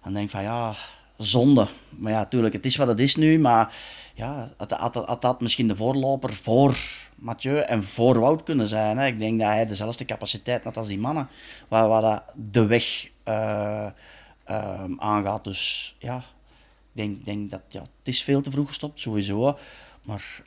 dan 0.03 0.13
denk 0.13 0.25
ik 0.25 0.31
van 0.31 0.43
ja, 0.43 0.75
zonde. 1.17 1.67
Maar 1.91 2.13
ja, 2.13 2.19
natuurlijk, 2.19 2.55
het 2.55 2.67
is 2.67 2.77
wat 2.77 2.89
het 2.89 3.01
is 3.01 3.17
nu. 3.17 3.39
Maar 3.39 3.75
ja, 4.15 4.51
had, 4.57 4.71
had, 4.95 5.23
dat 5.23 5.41
misschien 5.41 5.69
de 5.69 5.77
voorloper 5.77 6.33
voor 6.33 6.79
Mathieu 7.15 7.59
en 7.59 7.85
voor 7.85 8.21
Wout 8.21 8.43
kunnen 8.43 8.67
zijn. 8.67 8.99
Hè. 8.99 9.07
Ik 9.07 9.19
denk 9.19 9.41
dat 9.41 9.49
hij 9.49 9.67
dezelfde 9.67 10.05
capaciteit 10.05 10.65
had 10.65 10.77
als 10.77 10.89
die 10.89 10.99
mannen. 10.99 11.29
Waar, 11.69 11.89
waar 11.89 12.03
dat 12.03 12.23
de 12.35 12.67
weg 12.67 13.11
eh, 13.23 13.87
ehm, 14.45 14.93
aangaat. 14.97 15.45
Dus 15.45 15.95
ja, 15.99 16.17
ik 16.17 16.25
denk, 16.93 17.25
denk 17.25 17.51
dat 17.51 17.63
ja, 17.69 17.81
het 17.81 18.09
is 18.09 18.23
veel 18.23 18.41
te 18.41 18.51
vroeg 18.51 18.69
gestopt, 18.69 19.01
sowieso. 19.01 19.59
Maar 20.03 20.43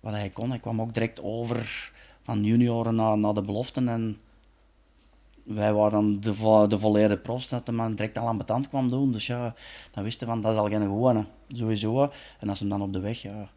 wat 0.00 0.12
hij 0.12 0.30
kon, 0.30 0.50
hij 0.50 0.58
kwam 0.58 0.80
ook 0.80 0.94
direct 0.94 1.22
over 1.22 1.90
van 2.22 2.44
junioren 2.44 2.94
naar, 2.94 3.18
naar 3.18 3.34
de 3.34 3.42
beloften. 3.42 3.88
En 3.88 4.16
wij 5.44 5.72
waren 5.72 5.92
dan 5.92 6.20
de, 6.20 6.34
vo- 6.34 6.66
de 6.66 6.78
volledige 6.78 7.20
profs 7.20 7.48
dat 7.48 7.66
de 7.66 7.72
man 7.72 7.94
direct 7.94 8.18
al 8.18 8.26
aan 8.26 8.38
betand 8.38 8.68
kwam 8.68 8.88
doen. 8.90 9.12
Dus 9.12 9.26
ja, 9.26 9.54
dan 9.90 10.04
wisten 10.04 10.26
we 10.26 10.32
van 10.32 10.42
dat 10.42 10.52
is 10.52 10.58
al 10.58 10.68
geen 10.68 10.80
gewone, 10.80 11.24
sowieso. 11.48 12.10
En 12.40 12.48
als 12.48 12.60
hem 12.60 12.68
dan 12.68 12.82
op 12.82 12.92
de 12.92 13.00
weg, 13.00 13.22
ja. 13.22 13.48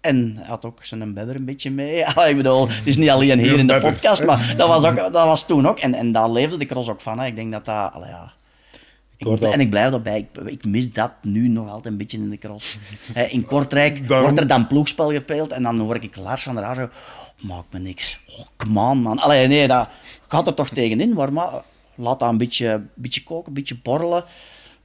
En 0.00 0.32
hij 0.36 0.46
had 0.46 0.64
ook 0.64 0.84
zijn 0.84 1.14
bedder 1.14 1.36
een 1.36 1.44
beetje 1.44 1.70
mee. 1.70 2.04
ik 2.30 2.36
bedoel, 2.36 2.68
het 2.68 2.86
is 2.86 2.96
niet 2.96 3.10
alleen 3.10 3.38
hier 3.38 3.58
in 3.58 3.66
de 3.66 3.78
podcast, 3.78 4.24
maar 4.24 4.54
dat 4.56 4.68
was, 4.68 4.84
ook, 4.84 4.96
dat 4.96 5.12
was 5.12 5.46
toen 5.46 5.68
ook. 5.68 5.78
En, 5.78 5.94
en 5.94 6.12
daar 6.12 6.30
leefde 6.30 6.56
de 6.56 6.64
cross 6.64 6.88
ook 6.88 7.00
van. 7.00 7.18
Hè. 7.18 7.26
Ik 7.26 7.36
denk 7.36 7.52
dat 7.52 7.64
dat, 7.64 7.92
ja. 7.94 8.32
Ik, 9.20 9.40
en 9.40 9.60
ik 9.60 9.70
blijf 9.70 9.90
daarbij, 9.90 10.18
ik, 10.18 10.48
ik 10.50 10.64
mis 10.64 10.92
dat 10.92 11.12
nu 11.22 11.48
nog 11.48 11.68
altijd 11.68 11.86
een 11.86 11.96
beetje 11.96 12.16
in 12.18 12.30
de 12.30 12.38
cross. 12.38 12.78
Hè, 13.12 13.24
in 13.24 13.44
Kortrijk 13.44 14.08
Daarom- 14.08 14.26
wordt 14.26 14.40
er 14.40 14.48
dan 14.48 14.66
ploegspel 14.66 15.10
gespeeld 15.10 15.50
en 15.50 15.62
dan 15.62 15.78
hoor 15.78 15.96
ik 15.96 16.16
Lars 16.16 16.42
van 16.42 16.54
der 16.54 16.64
Haar 16.64 16.74
zo, 16.74 16.88
maakt 17.46 17.72
me 17.72 17.78
niks. 17.78 18.20
Oh, 18.38 18.46
come 18.56 18.80
on, 18.80 19.02
man. 19.02 19.18
Allee, 19.18 19.46
nee, 19.46 19.66
dat 19.66 19.88
gaat 20.28 20.46
er 20.46 20.54
toch 20.54 20.68
tegenin, 20.68 21.12
maar, 21.12 21.32
maar 21.32 21.62
laat 21.94 22.20
dat 22.20 22.28
een 22.28 22.38
beetje, 22.38 22.86
beetje 22.94 23.22
koken, 23.22 23.48
een 23.48 23.54
beetje 23.54 23.78
borrelen. 23.82 24.24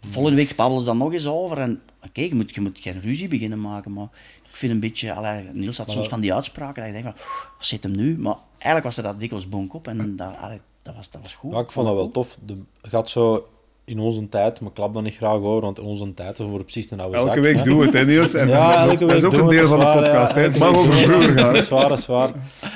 Volgende 0.02 0.38
week 0.38 0.56
babbelen 0.56 0.80
ze 0.84 0.90
dan 0.90 0.98
nog 0.98 1.14
eens 1.14 1.28
over. 1.28 1.58
En 1.58 1.82
oké, 2.06 2.22
je, 2.22 2.36
moet, 2.36 2.56
je 2.56 2.62
moet 2.62 2.80
geen 2.82 3.02
ruzie 3.02 3.28
beginnen 3.28 3.62
maken, 3.62 3.94
maar 3.94 4.08
ik 4.50 4.56
vind 4.56 4.72
een 4.72 4.80
beetje, 4.80 5.14
allee, 5.14 5.44
Niels 5.54 5.78
had 5.78 5.92
soms 5.92 6.08
van 6.08 6.20
die 6.20 6.34
uitspraken 6.34 6.76
dat 6.76 6.96
ik 6.96 7.04
denk 7.04 7.16
van, 7.16 7.26
wat 7.58 7.68
zit 7.68 7.84
hem 7.84 7.96
nu? 7.96 8.18
Maar 8.18 8.36
eigenlijk 8.52 8.84
was 8.86 8.98
er 8.98 9.04
dat 9.04 9.20
dikwijls 9.20 9.50
bonk 9.50 9.74
op 9.74 9.88
en 9.88 10.16
dat, 10.16 10.38
allee, 10.40 10.60
dat, 10.82 10.96
was, 10.96 11.10
dat 11.10 11.22
was 11.22 11.34
goed. 11.34 11.54
Ja, 11.54 11.60
ik 11.60 11.72
vond 11.72 11.88
dat 11.88 11.96
wel 11.96 12.12
tof. 12.12 12.38
De, 12.46 12.58
gaat 12.82 13.10
zo 13.10 13.48
in 13.86 14.00
onze 14.00 14.30
tijd, 14.30 14.60
maar 14.60 14.70
ik 14.70 14.76
klap 14.76 14.94
dat 14.94 15.04
niet 15.04 15.16
graag 15.16 15.34
over, 15.34 15.62
want 15.62 15.80
in 15.80 15.86
onze 15.86 16.14
tijd 16.14 16.38
voor 16.38 16.64
precies 16.64 16.92
een 16.92 17.00
oude 17.00 17.18
Elke 17.18 17.34
zak, 17.34 17.44
week 17.44 17.56
hè. 17.56 17.64
doen 17.64 17.78
we 17.78 17.86
het, 17.86 17.94
hè, 17.94 18.06
Niels? 18.06 18.34
En 18.34 18.48
Ja, 18.48 18.72
dat 18.72 18.86
is 18.86 18.94
ook, 18.94 19.00
dat 19.00 19.18
is 19.18 19.24
ook 19.24 19.34
een 19.34 19.48
deel 19.48 19.68
van 19.68 19.80
de 19.80 19.86
podcast. 19.86 20.34
hè. 20.34 20.42
Het 20.42 20.58
mag 20.58 20.76
over 20.76 20.94
vroeger 20.94 21.38
gaan. 21.38 21.54
Dat 21.54 21.62
is 21.62 21.70
waar, 21.70 21.90
dat 21.90 21.98
is 21.98 22.06
waar. 22.06 22.32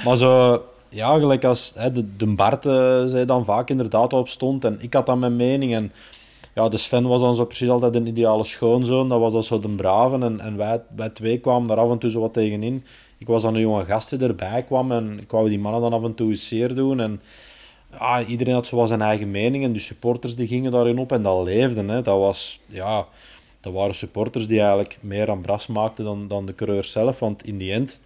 Maar 0.06 0.18
zo, 0.18 0.62
ja, 0.90 1.20
gelijk 1.20 1.44
als 1.44 1.74
hè, 1.76 1.92
de, 1.92 2.16
de 2.18 2.26
Bart 2.28 2.66
eh, 2.66 3.04
zei 3.06 3.26
dan 3.26 3.46
vaak 3.46 3.70
inderdaad 3.70 4.14
op 4.14 4.30
stond 4.30 4.66
en 4.66 4.78
ik 4.80 4.94
had 4.94 5.06
dan 5.06 5.20
mijn 5.20 5.36
mening 5.36 5.76
en 5.76 5.92
ja, 6.56 6.70
de 6.70 6.78
Sven 6.78 7.08
was 7.08 7.22
dan 7.22 7.36
zo 7.36 7.46
precies 7.46 7.70
altijd 7.70 7.96
een 7.96 8.08
ideale 8.08 8.44
schoonzoon, 8.44 9.10
dat 9.10 9.20
was 9.20 9.34
dan 9.34 9.44
zo 9.44 9.60
de 9.60 9.70
brave 9.70 10.16
en, 10.20 10.40
en 10.40 10.58
wij, 10.58 10.82
wij 10.96 11.10
twee 11.10 11.40
kwamen 11.40 11.68
daar 11.68 11.78
af 11.78 11.92
en 11.92 11.98
toe 11.98 12.10
zo 12.10 12.20
wat 12.20 12.34
tegenin. 12.34 12.84
Ik 13.18 13.28
was 13.28 13.42
dan 13.42 13.56
een 13.56 13.62
jonge 13.62 13.86
gast 13.86 14.10
die 14.10 14.28
erbij 14.28 14.64
kwam 14.64 14.92
en 14.92 15.20
ik 15.22 15.32
wou 15.32 15.50
die 15.50 15.60
mannen 15.60 15.82
dan 15.82 15.94
af 15.94 16.04
en 16.04 16.16
toe 16.16 16.30
eens 16.30 16.48
zeer 16.48 16.76
doen 16.76 17.00
en 17.00 17.22
ja, 17.92 18.24
iedereen 18.24 18.54
had 18.54 18.68
zo 18.68 18.86
zijn 18.86 19.02
eigen 19.02 19.32
mening 19.32 19.64
en 19.64 19.74
de 19.74 19.80
supporters 19.80 20.36
die 20.36 20.48
gingen 20.48 20.72
daarin 20.72 21.00
op 21.00 21.12
en 21.12 21.22
dat 21.22 21.44
leefde. 21.44 21.84
Hè. 21.84 22.02
Dat, 22.02 22.20
was, 22.20 22.60
ja, 22.66 23.08
dat 23.60 23.74
waren 23.74 23.96
supporters 23.96 24.48
die 24.48 24.60
eigenlijk 24.60 24.98
meer 25.02 25.30
aan 25.30 25.42
bras 25.42 25.68
maakten 25.68 26.06
dan, 26.06 26.28
dan 26.28 26.46
de 26.46 26.56
coureurs 26.56 26.92
zelf. 26.92 27.20
Want 27.20 27.46
in 27.46 27.58
die 27.58 27.72
end 27.72 28.00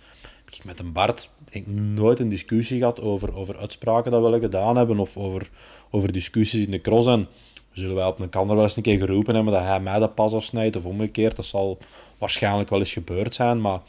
heb 0.46 0.54
ik 0.54 0.66
met 0.66 0.80
een 0.80 0.92
Bart 0.92 1.30
denk, 1.52 1.68
nooit 1.68 2.20
een 2.20 2.30
discussie 2.30 2.78
gehad 2.78 3.02
over, 3.02 3.36
over 3.36 3.58
uitspraken 3.58 4.12
dat 4.12 4.32
we 4.32 4.40
gedaan 4.40 4.76
hebben 4.76 5.00
of 5.00 5.18
over, 5.18 5.50
over 5.90 6.12
discussies 6.12 6.66
in 6.66 6.72
de 6.72 6.82
cross. 6.82 7.08
En 7.08 7.28
zullen 7.72 7.96
wij 7.96 8.06
op 8.06 8.20
een 8.20 8.30
kander 8.30 8.56
wel 8.56 8.66
eens 8.66 8.76
een 8.76 8.84
keer 8.84 8.98
geroepen 8.98 9.36
hebben 9.36 9.54
dat 9.54 9.64
hij 9.64 9.80
mij 9.80 10.00
dat 10.00 10.16
pas 10.16 10.34
afsnijdt 10.34 10.76
of 10.76 10.86
omgekeerd. 10.86 11.36
Dat 11.36 11.46
zal 11.46 11.78
waarschijnlijk 12.18 12.70
wel 12.70 12.80
eens 12.80 12.94
gebeurd 12.94 13.34
zijn, 13.34 13.62
maar 13.62 13.80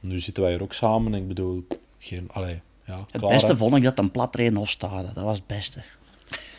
nu 0.00 0.20
zitten 0.20 0.42
wij 0.42 0.52
hier 0.52 0.62
ook 0.62 0.72
samen 0.72 1.14
en 1.14 1.20
ik 1.20 1.28
bedoel, 1.28 1.66
geen, 1.98 2.28
allee, 2.32 2.60
ja, 2.88 2.98
Het 3.10 3.20
klaar, 3.20 3.32
beste 3.32 3.46
hè. 3.52 3.56
vond 3.56 3.74
ik 3.74 3.82
dat 3.82 3.98
een 3.98 4.10
plat 4.10 4.34
reed 4.34 4.46
in 4.46 4.56
Hofstade. 4.56 5.08
Dat 5.14 5.24
was 5.24 5.36
het 5.36 5.46
beste. 5.46 5.80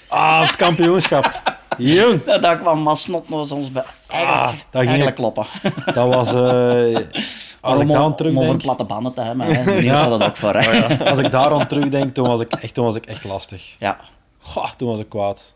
Ah, 0.07 0.41
het 0.41 0.55
kampioenschap. 0.55 1.41
Jong. 1.77 2.21
Ja, 2.25 2.37
daar 2.37 2.59
kwam 2.59 2.79
Masnot 2.79 3.29
nog 3.29 3.39
eens 3.39 3.51
ons 3.51 3.71
bij. 3.71 3.83
Eigenlijk, 4.07 4.41
Ah, 4.41 4.53
dat 4.71 4.81
ging 4.81 4.87
eigenlijk 5.01 5.09
ik- 5.09 5.15
kloppen. 5.15 5.45
Dat 5.93 6.07
was... 6.13 6.27
eh, 6.33 6.95
als 7.61 7.79
ik 7.79 7.81
om, 7.81 7.87
daar 7.87 7.97
aan 7.97 8.03
om 8.03 8.11
over 8.11 8.15
terugdenk... 8.17 8.61
platte 8.61 8.83
banden 8.83 9.13
te 9.13 9.21
hebben. 9.21 9.45
Hè. 9.47 9.81
Niels 9.81 9.99
had 9.99 10.19
dat 10.19 10.23
ook 10.29 10.37
voor. 10.37 10.53
Hè. 10.55 11.09
Als 11.09 11.19
ik 11.19 11.31
daar 11.31 11.51
aan 11.51 11.67
terugdenk, 11.67 12.13
toen 12.13 12.27
was 12.27 12.39
ik 12.41 12.51
echt, 12.51 12.73
toen 12.73 12.85
was 12.85 12.95
ik 12.95 13.05
echt 13.05 13.23
lastig. 13.23 13.75
Ja. 13.79 13.97
Goh, 14.39 14.69
toen 14.77 14.89
was 14.89 14.99
ik 14.99 15.09
kwaad. 15.09 15.55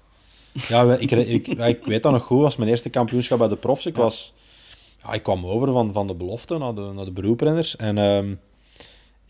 Ja, 0.67 0.93
ik, 0.93 1.11
ik, 1.11 1.47
ik 1.47 1.85
weet 1.85 2.03
dat 2.03 2.11
nog 2.11 2.23
goed. 2.23 2.41
was 2.41 2.55
mijn 2.55 2.69
eerste 2.69 2.89
kampioenschap 2.89 3.37
bij 3.37 3.47
de 3.47 3.55
profs. 3.55 3.85
Ik, 3.85 3.95
was, 3.95 4.33
ja, 5.05 5.13
ik 5.13 5.23
kwam 5.23 5.45
over 5.45 5.71
van, 5.71 5.93
van 5.93 6.07
de 6.07 6.13
belofte 6.15 6.57
naar 6.57 6.73
de, 6.75 6.91
naar 6.95 7.05
de 7.05 7.11
beroeprenners. 7.11 7.75
En 7.75 7.97
ehm, 7.97 8.33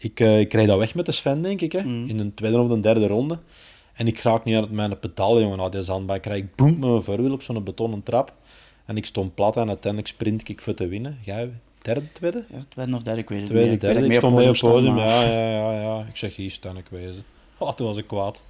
ik, 0.04 0.20
eh, 0.20 0.39
ik 0.39 0.54
reed 0.54 0.68
dat 0.68 0.78
weg 0.78 0.95
met 0.95 1.06
de 1.06 1.12
Sven, 1.12 1.41
denk 1.41 1.62
ik. 1.62 1.72
Hè, 1.72 1.80
In 1.80 2.18
de 2.18 2.34
tweede 2.34 2.60
of 2.62 2.68
de 2.70 2.80
derde 2.80 3.08
ronde. 3.08 3.39
En 3.93 4.08
ik 4.08 4.20
raak 4.20 4.43
niet 4.43 4.56
aan 4.56 4.68
mijn 4.72 4.99
pedaal, 4.99 5.41
jongen. 5.41 5.72
Die 5.72 5.84
zandbaan 5.84 6.20
krijg 6.20 6.39
ik 6.41 6.56
boem 6.56 6.70
met 6.80 6.89
mijn 6.89 7.01
voorwiel 7.01 7.32
op 7.34 7.41
zo'n 7.41 7.64
betonnen 7.64 8.04
trap. 8.04 8.34
En 8.86 8.97
ik 8.97 9.06
stond 9.06 9.36
plat 9.36 9.58
en 9.58 9.68
uiteindelijk 9.68 10.14
sprint 10.14 10.49
ik 10.49 10.62
voor 10.62 10.74
te 10.74 10.88
winnen. 10.88 11.18
Jij 11.22 11.49
derde, 11.82 12.12
tweede? 12.12 12.45
ja, 12.49 12.58
tweede 12.70 12.95
of 12.95 13.01
derde, 13.04 13.22
ik 13.22 13.30
weet 13.30 13.39
het 13.39 13.47
Tweede, 13.47 13.70
niet. 13.72 13.82
derde. 13.82 13.99
weet 13.99 14.10
Ik 14.10 14.16
stond 14.16 14.36
mee 14.36 14.47
op 14.47 14.54
het 14.54 14.62
podium. 14.62 14.93
maar- 14.93 15.06
Ja, 15.06 15.22
ja, 15.24 15.72
ja, 15.72 15.82
ja. 15.82 16.06
Ik 16.10 16.16
zeg, 16.18 16.36
hier 16.36 16.51
staan 16.51 16.78
ik 16.78 16.86
wezen. 16.89 17.24
Oh, 17.58 17.72
toen 17.74 17.88
was 17.88 17.97
ik 17.97 18.08
kwaad. 18.08 18.43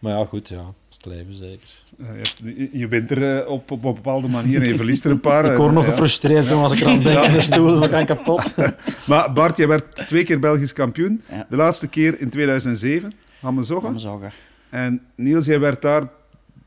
Maar 0.00 0.18
ja, 0.18 0.24
goed, 0.24 0.48
ja. 0.48 0.56
Dat 0.56 0.74
is 0.90 0.96
het 0.96 1.06
leven 1.06 1.34
zeker. 1.34 1.68
Eh, 1.98 2.80
je 2.80 2.88
bent 2.88 3.10
er 3.10 3.38
eh, 3.38 3.50
op, 3.50 3.70
op 3.70 3.84
een 3.84 3.94
bepaalde 3.94 4.28
manier 4.28 4.62
en 4.62 4.68
je 4.68 4.76
verliest 4.76 5.04
er 5.04 5.10
een 5.10 5.20
paar. 5.20 5.44
Ik 5.44 5.50
eh, 5.50 5.56
word 5.56 5.72
nog 5.72 5.84
ja. 5.84 5.90
gefrustreerd 5.90 6.48
toen 6.48 6.62
als 6.62 6.72
ik 6.72 6.80
eraan 6.80 7.02
denk. 7.02 7.32
De 7.32 7.40
stoel, 7.40 7.80
we 7.80 7.88
gaan 7.88 8.06
kapot. 8.06 8.54
Maar 9.06 9.32
Bart, 9.32 9.56
jij 9.56 9.68
werd 9.68 9.96
twee 9.96 10.24
keer 10.24 10.38
Belgisch 10.38 10.72
kampioen. 10.72 11.22
Ja. 11.30 11.46
De 11.48 11.56
laatste 11.56 11.88
keer 11.88 12.20
in 12.20 12.30
2007, 12.30 13.12
Hammerzogge. 13.40 13.84
Laat 13.84 13.92
me 13.92 13.98
zeggen. 13.98 14.32
En 14.70 15.02
Niels, 15.14 15.46
jij 15.46 15.60
werd 15.60 15.82
daar 15.82 16.08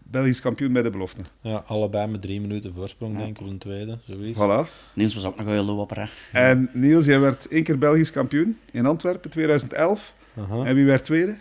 Belgisch 0.03 0.41
kampioen 0.41 0.73
bij 0.73 0.81
de 0.81 0.89
belofte. 0.89 1.21
Ja, 1.41 1.63
allebei 1.67 2.07
met 2.07 2.21
drie 2.21 2.41
minuten 2.41 2.73
voorsprong, 2.73 3.17
denk 3.17 3.38
ik, 3.38 3.43
op 3.43 3.49
een 3.49 3.57
tweede. 3.57 3.97
Zoiets. 4.07 4.39
Voilà. 4.39 4.93
Niels 4.93 5.13
was 5.13 5.25
ook 5.25 5.38
nog 5.38 5.47
heel 5.47 5.63
loper. 5.63 6.09
Hè. 6.31 6.39
En 6.39 6.69
Niels, 6.73 7.05
jij 7.05 7.19
werd 7.19 7.47
één 7.47 7.63
keer 7.63 7.77
Belgisch 7.77 8.11
kampioen 8.11 8.57
in 8.71 8.86
Antwerpen, 8.86 9.29
2011. 9.29 10.13
Aha. 10.38 10.63
En 10.63 10.75
wie 10.75 10.86
werd 10.86 11.03
tweede? 11.03 11.38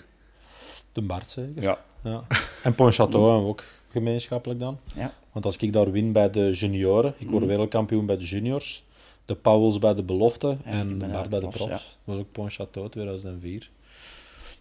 De 0.93 1.03
Bart 1.03 1.31
zeker. 1.31 1.63
Ja. 1.63 1.79
Ja. 2.03 2.25
En 2.63 2.73
Pontchâteau 2.73 2.97
hebben 2.97 3.43
we 3.43 3.49
ook 3.49 3.65
gemeenschappelijk 3.91 4.61
dan. 4.61 4.79
Ja. 4.95 5.13
Want 5.33 5.45
als 5.45 5.57
ik 5.57 5.73
daar 5.73 5.91
win 5.91 6.13
bij 6.13 6.31
de 6.31 6.51
junioren, 6.51 7.15
ik 7.19 7.31
word 7.31 7.45
wereldkampioen 7.45 8.07
bij 8.07 8.17
de 8.17 8.25
juniors, 8.25 8.85
de 9.25 9.35
Pauwels 9.35 9.79
bij 9.79 9.95
de 9.95 10.03
belofte 10.03 10.47
Ja, 10.47 10.71
en 10.71 10.99
ben 10.99 11.11
Bart 11.11 11.29
bij 11.29 11.41
de 11.41 11.47
de 11.47 11.53
profs. 11.57 11.71
Dat 12.05 12.17
was 12.17 12.17
ook 12.17 12.27
Pontchâteau 12.33 12.91
2004. 12.91 13.71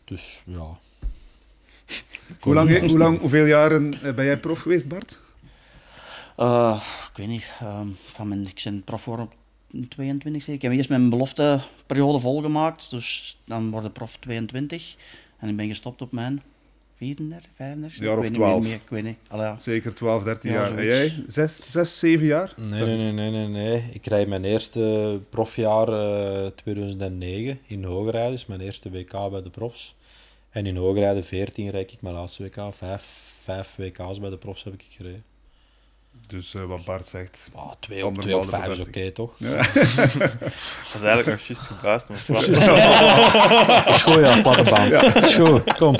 Dus 0.03 0.43
ja, 0.45 0.77
Hoe 2.39 2.53
lang, 2.53 2.79
hoe 2.79 2.97
lang, 2.97 3.19
hoeveel 3.19 3.45
jaren 3.45 3.93
eh, 4.03 4.13
ben 4.13 4.25
jij 4.25 4.39
prof 4.39 4.59
geweest, 4.59 4.87
Bart? 4.87 5.19
Eh, 6.37 6.81
ik 7.11 7.17
weet 7.17 7.27
niet. 7.27 7.45
ehm, 7.59 7.87
van 8.05 8.27
mijn, 8.27 8.47
ik 8.47 8.61
ben 8.63 8.83
prof 8.83 9.03
geworden 9.03 9.25
op 9.25 9.33
22. 9.89 10.47
Ik 10.47 10.61
heb 10.61 10.71
eerst 10.71 10.89
mijn 10.89 11.09
belofteperiode 11.09 12.19
volgemaakt. 12.19 12.89
Dus 12.89 13.37
dan 13.45 13.69
word 13.71 13.85
ik 13.85 13.93
prof 13.93 14.17
22. 14.17 14.95
En 15.41 15.49
ik 15.49 15.55
ben 15.55 15.67
gestopt 15.67 16.01
op 16.01 16.11
mijn 16.11 16.41
34, 16.95 17.49
35. 17.55 17.99
Jaar 17.99 18.11
ik 18.11 18.17
of 18.17 18.21
weet 18.21 18.31
niet 18.31 18.39
12. 18.39 18.63
meer, 18.63 18.73
ik 18.73 18.89
weet 18.89 19.03
niet. 19.03 19.17
Allee, 19.27 19.45
ja. 19.45 19.59
Zeker 19.59 19.95
12, 19.95 20.23
13 20.23 20.51
Ja, 20.51 20.57
jaar. 20.57 20.77
En 20.77 20.85
jij? 20.85 21.23
Zes, 21.27 21.59
zes, 21.71 21.99
zeven 21.99 22.25
jaar? 22.25 22.53
Nee, 22.57 22.81
nee, 22.81 22.97
nee, 22.97 23.11
nee, 23.11 23.31
nee, 23.31 23.47
nee. 23.47 23.83
Ik 23.93 24.05
rijd 24.05 24.27
mijn 24.27 24.43
eerste 24.43 25.19
profjaar 25.29 25.87
eh 25.87 26.47
2009 26.47 27.59
in 27.67 27.83
Hoogrijden, 27.83 28.33
is 28.33 28.45
mijn 28.45 28.61
eerste 28.61 28.89
WK 28.91 29.11
bij 29.29 29.41
de 29.41 29.49
profs. 29.49 29.95
En 30.49 30.65
in 30.65 30.75
Hoogrijden 30.75 31.23
14 31.23 31.69
rijd 31.69 31.91
ik 31.91 32.01
mijn 32.01 32.15
laatste 32.15 32.43
WK. 32.43 32.73
Vijf, 32.73 33.01
vijf 33.43 33.75
WK's 33.75 34.19
bij 34.19 34.29
de 34.29 34.37
profs 34.37 34.63
heb 34.63 34.73
ik 34.73 34.85
gereden. 34.89 35.23
Dus 36.27 36.53
eh, 36.53 36.63
wat 36.63 36.85
Bart 36.85 37.07
zegt. 37.07 37.49
Ah, 37.55 37.71
twee, 37.79 38.05
op, 38.05 38.21
twee 38.21 38.37
op 38.37 38.49
vijf 38.49 38.67
is 38.67 38.79
oké, 38.79 39.11
toch? 39.11 39.31
Dat 39.37 39.51
is 40.95 41.01
eigenlijk 41.01 41.25
nog 41.25 41.39
juist 41.39 41.61
gebuist. 41.61 42.07
maar 42.09 42.17
Dat 43.85 43.95
is 43.95 44.01
goed, 44.01 44.15
ja, 44.15 44.41
platte 44.41 44.63
baan. 44.63 44.89
Dat 44.89 45.23
is 45.23 45.35
goed, 45.35 45.73
kom. 45.73 45.95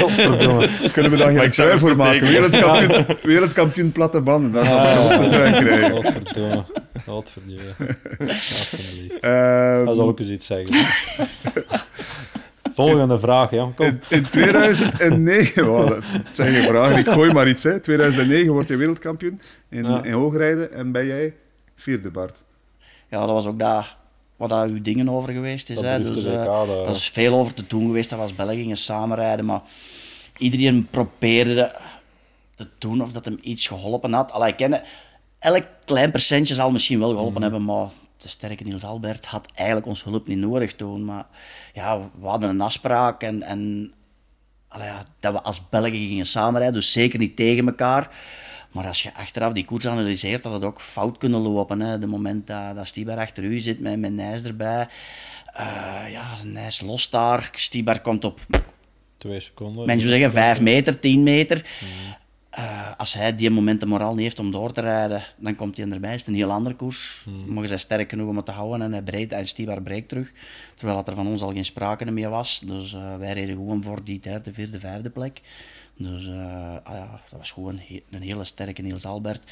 Godverdomme. 0.00 0.68
Kunnen 0.92 1.10
we 1.10 1.16
daar 1.16 1.30
geen 1.30 1.42
ik 1.42 1.54
zou 1.54 1.68
trui 1.68 1.70
het 1.70 1.80
voor 1.80 1.96
maken? 1.96 2.26
Wereldkampioen, 2.26 3.06
wereldkampioen 3.22 3.92
platte 3.92 4.20
banden. 4.20 4.52
Daar 4.52 4.64
gaan 4.64 5.08
we 5.08 5.24
een 5.24 5.30
trui 5.30 5.52
krijgen. 5.52 5.90
Godverdomme. 5.90 6.64
Godverdomme. 7.06 7.74
Alsjeblieft. 8.28 9.20
Ehm, 9.20 9.84
Dat 9.84 9.96
zal 9.96 10.08
ook 10.08 10.18
eens 10.18 10.28
iets 10.28 10.46
zeggen. 10.46 10.74
Volgende 12.88 13.18
vraag, 13.18 13.50
ja. 13.50 13.72
Kom. 13.74 13.86
in, 13.86 14.00
in 14.08 14.22
2009, 14.22 15.66
wow, 15.70 15.88
dat 15.88 16.02
zijn 16.32 16.54
geen 16.54 16.62
vragen, 16.62 16.96
ik 16.98 17.06
gooi 17.08 17.32
maar 17.32 17.48
iets. 17.48 17.62
Hè. 17.62 17.80
2009 17.80 18.52
word 18.52 18.68
je 18.68 18.76
wereldkampioen 18.76 19.40
in, 19.68 19.84
Ja. 19.84 20.02
in 20.02 20.12
hoogrijden 20.12 20.72
en 20.72 20.92
ben 20.92 21.06
jij 21.06 21.34
vierde, 21.76 22.10
Bart. 22.10 22.44
ja, 23.08 23.18
dat 23.18 23.28
was 23.34 23.46
ook 23.46 23.58
daar 23.58 23.96
waar 24.36 24.48
daar 24.48 24.68
uw 24.68 24.82
dingen 24.82 25.08
over 25.08 25.32
geweest 25.32 25.70
is. 25.70 25.74
Dat 25.76 25.84
hè. 25.84 26.00
Dus, 26.00 26.24
eh, 26.24 26.32
WK, 26.32 26.44
daar. 26.46 26.66
dat 26.66 26.96
is 26.96 27.08
veel 27.08 27.34
over 27.34 27.54
te 27.54 27.64
doen 27.66 27.86
geweest. 27.86 28.10
Dat 28.10 28.18
was 28.18 28.34
België 28.34 28.56
gingen 28.56 28.76
samenrijden. 28.76 29.44
Maar 29.44 29.60
iedereen 30.38 30.86
probeerde 30.90 31.74
te 32.54 32.66
doen 32.78 33.02
of 33.02 33.12
dat 33.12 33.24
hem 33.24 33.38
iets 33.42 33.66
geholpen 33.66 34.12
had. 34.12 34.32
Allee, 34.32 34.48
ik 34.50 34.56
ken, 34.56 34.82
elk 35.38 35.62
klein 35.84 36.10
percentje 36.10 36.54
zal 36.54 36.70
misschien 36.70 36.98
wel 36.98 37.08
geholpen 37.10 37.32
Mhm. 37.32 37.42
hebben, 37.42 37.64
maar 37.64 37.88
de 38.22 38.28
sterke 38.28 38.64
Niels 38.64 38.84
Albert 38.84 39.26
had 39.26 39.48
eigenlijk 39.54 39.86
ons 39.86 40.04
hulp 40.04 40.26
niet 40.26 40.38
nodig 40.38 40.74
toen. 40.74 41.04
Maar 41.04 41.26
ja, 41.74 42.10
we 42.20 42.26
hadden 42.26 42.50
een 42.50 42.60
afspraak 42.60 43.22
en, 43.22 43.42
en 43.42 43.92
ja, 44.78 45.04
dat 45.20 45.32
we 45.32 45.40
als 45.42 45.68
Belgen 45.68 45.90
gingen 45.92 46.26
samenrijden, 46.26 46.74
dus 46.74 46.92
zeker 46.92 47.18
niet 47.18 47.36
tegen 47.36 47.66
elkaar. 47.66 48.14
Maar 48.70 48.86
als 48.86 49.02
je 49.02 49.14
achteraf 49.14 49.52
die 49.52 49.64
koers 49.64 49.86
analyseert, 49.86 50.44
had 50.44 50.52
het 50.52 50.64
ook 50.64 50.80
fout 50.80 51.18
kunnen 51.18 51.40
lopen. 51.40 51.80
Hè. 51.80 51.98
De 51.98 52.06
moment 52.06 52.46
dat, 52.46 52.76
dat 52.76 52.86
Stibar 52.86 53.18
achter 53.18 53.44
u 53.44 53.58
zit 53.58 53.80
met, 53.80 53.98
met 53.98 54.12
Nijs 54.12 54.44
erbij. 54.44 54.88
Eh, 55.52 56.02
ja, 56.10 56.34
Nijs 56.44 56.80
lost 56.80 57.10
daar. 57.10 57.50
Stibar 57.54 58.00
komt 58.00 58.24
op, 58.24 58.40
Twee 59.18 59.40
seconden. 59.40 59.86
men 59.86 60.00
zou 60.00 60.10
zeggen, 60.12 60.32
5 60.32 60.60
meter, 60.60 61.00
10 61.00 61.22
meter. 61.22 61.66
Eh, 62.50 62.92
als 62.96 63.14
hij 63.14 63.36
die 63.36 63.50
moment 63.50 63.80
de 63.80 63.86
moraal 63.86 64.12
niet 64.14 64.22
heeft 64.22 64.38
om 64.38 64.50
door 64.50 64.72
te 64.72 64.80
rijden, 64.80 65.22
dan 65.36 65.54
komt 65.54 65.76
hij 65.76 65.88
erbij. 65.90 66.12
Is 66.14 66.18
het 66.18 66.28
een 66.28 66.34
heel 66.34 66.50
andere 66.50 66.74
koers. 66.74 67.24
Maar 67.46 67.64
hij 67.64 67.72
is 67.74 67.80
sterk 67.80 68.10
genoeg 68.10 68.28
om 68.28 68.36
het 68.36 68.46
te 68.46 68.52
houden 68.52 68.82
en 68.82 68.92
hij 68.92 69.02
breekt 69.02 69.32
en 69.32 69.48
Stibar 69.48 69.82
breekt 69.82 70.08
terug. 70.08 70.32
Terwijl 70.74 70.96
dat 70.98 71.08
er 71.08 71.14
van 71.14 71.26
ons 71.26 71.42
al 71.42 71.52
geen 71.52 71.64
sprake 71.64 72.10
meer 72.10 72.30
was. 72.30 72.60
Dus 72.64 72.94
eh, 72.94 73.16
wij 73.16 73.32
reden 73.32 73.54
gewoon 73.54 73.82
voor 73.82 74.04
die 74.04 74.20
derde, 74.20 74.52
vierde, 74.52 74.80
vijfde 74.80 75.10
plek. 75.10 75.40
Dus 75.96 76.26
eh, 76.26 76.74
ah 76.82 76.94
ja, 76.94 77.20
dat 77.30 77.38
was 77.38 77.50
gewoon 77.50 77.72
een, 77.72 77.80
he- 77.86 78.02
een 78.10 78.22
hele 78.22 78.44
sterke 78.44 78.82
Niels 78.82 79.04
Albert. 79.06 79.42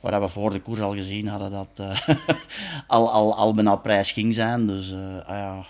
Waar 0.00 0.20
we 0.20 0.28
voor 0.28 0.50
de 0.50 0.60
koers 0.60 0.80
al 0.80 0.94
gezien 0.94 1.28
hadden 1.28 1.50
dat 1.50 1.80
al, 2.86 3.10
al, 3.12 3.34
al 3.36 3.54
bijna 3.54 3.76
prijs 3.76 4.10
ging 4.12 4.34
zijn. 4.34 4.66
Dus 4.66 4.92
ah 4.92 5.22
ja, 5.26 5.64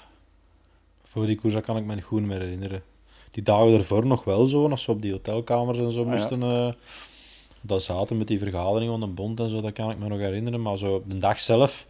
Voor 1.04 1.26
die 1.26 1.36
koers 1.36 1.60
kan 1.60 1.76
ik 1.76 1.84
me 1.84 2.00
goed 2.00 2.22
meer 2.22 2.40
herinneren. 2.40 2.82
Die 3.30 3.42
dagen 3.42 3.72
ervoor 3.72 4.06
nog 4.06 4.24
wel 4.24 4.46
zo, 4.46 4.68
als 4.68 4.86
we 4.86 4.92
op 4.92 5.02
die 5.02 5.12
hotelkamers 5.12 5.78
en 5.78 5.92
zo 5.92 6.00
ja. 6.00 6.10
moesten... 6.10 6.42
eh 6.42 6.72
dat 7.60 7.82
zaten 7.82 8.18
met 8.18 8.26
die 8.26 8.38
vergadering 8.38 8.90
van 8.90 9.00
de 9.00 9.06
bond 9.06 9.40
en 9.40 9.48
zo, 9.48 9.60
dat 9.60 9.72
kan 9.72 9.90
ik 9.90 9.98
me 9.98 10.08
nog 10.08 10.18
herinneren. 10.18 10.62
Maar 10.62 10.76
zo 10.78 11.02
de 11.06 11.18
dag 11.18 11.40
zelf... 11.40 11.86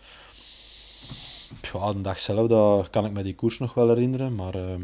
ja, 1.73 1.93
de 1.93 2.01
dag 2.01 2.21
zelf 2.21 2.49
dat 2.49 2.91
kan 2.91 3.05
ik 3.05 3.13
me 3.13 3.23
die 3.23 3.35
koers 3.35 3.59
nog 3.59 3.75
wel 3.75 3.89
herinneren. 3.89 4.35
Maar 4.35 4.55
ehm, 4.55 4.83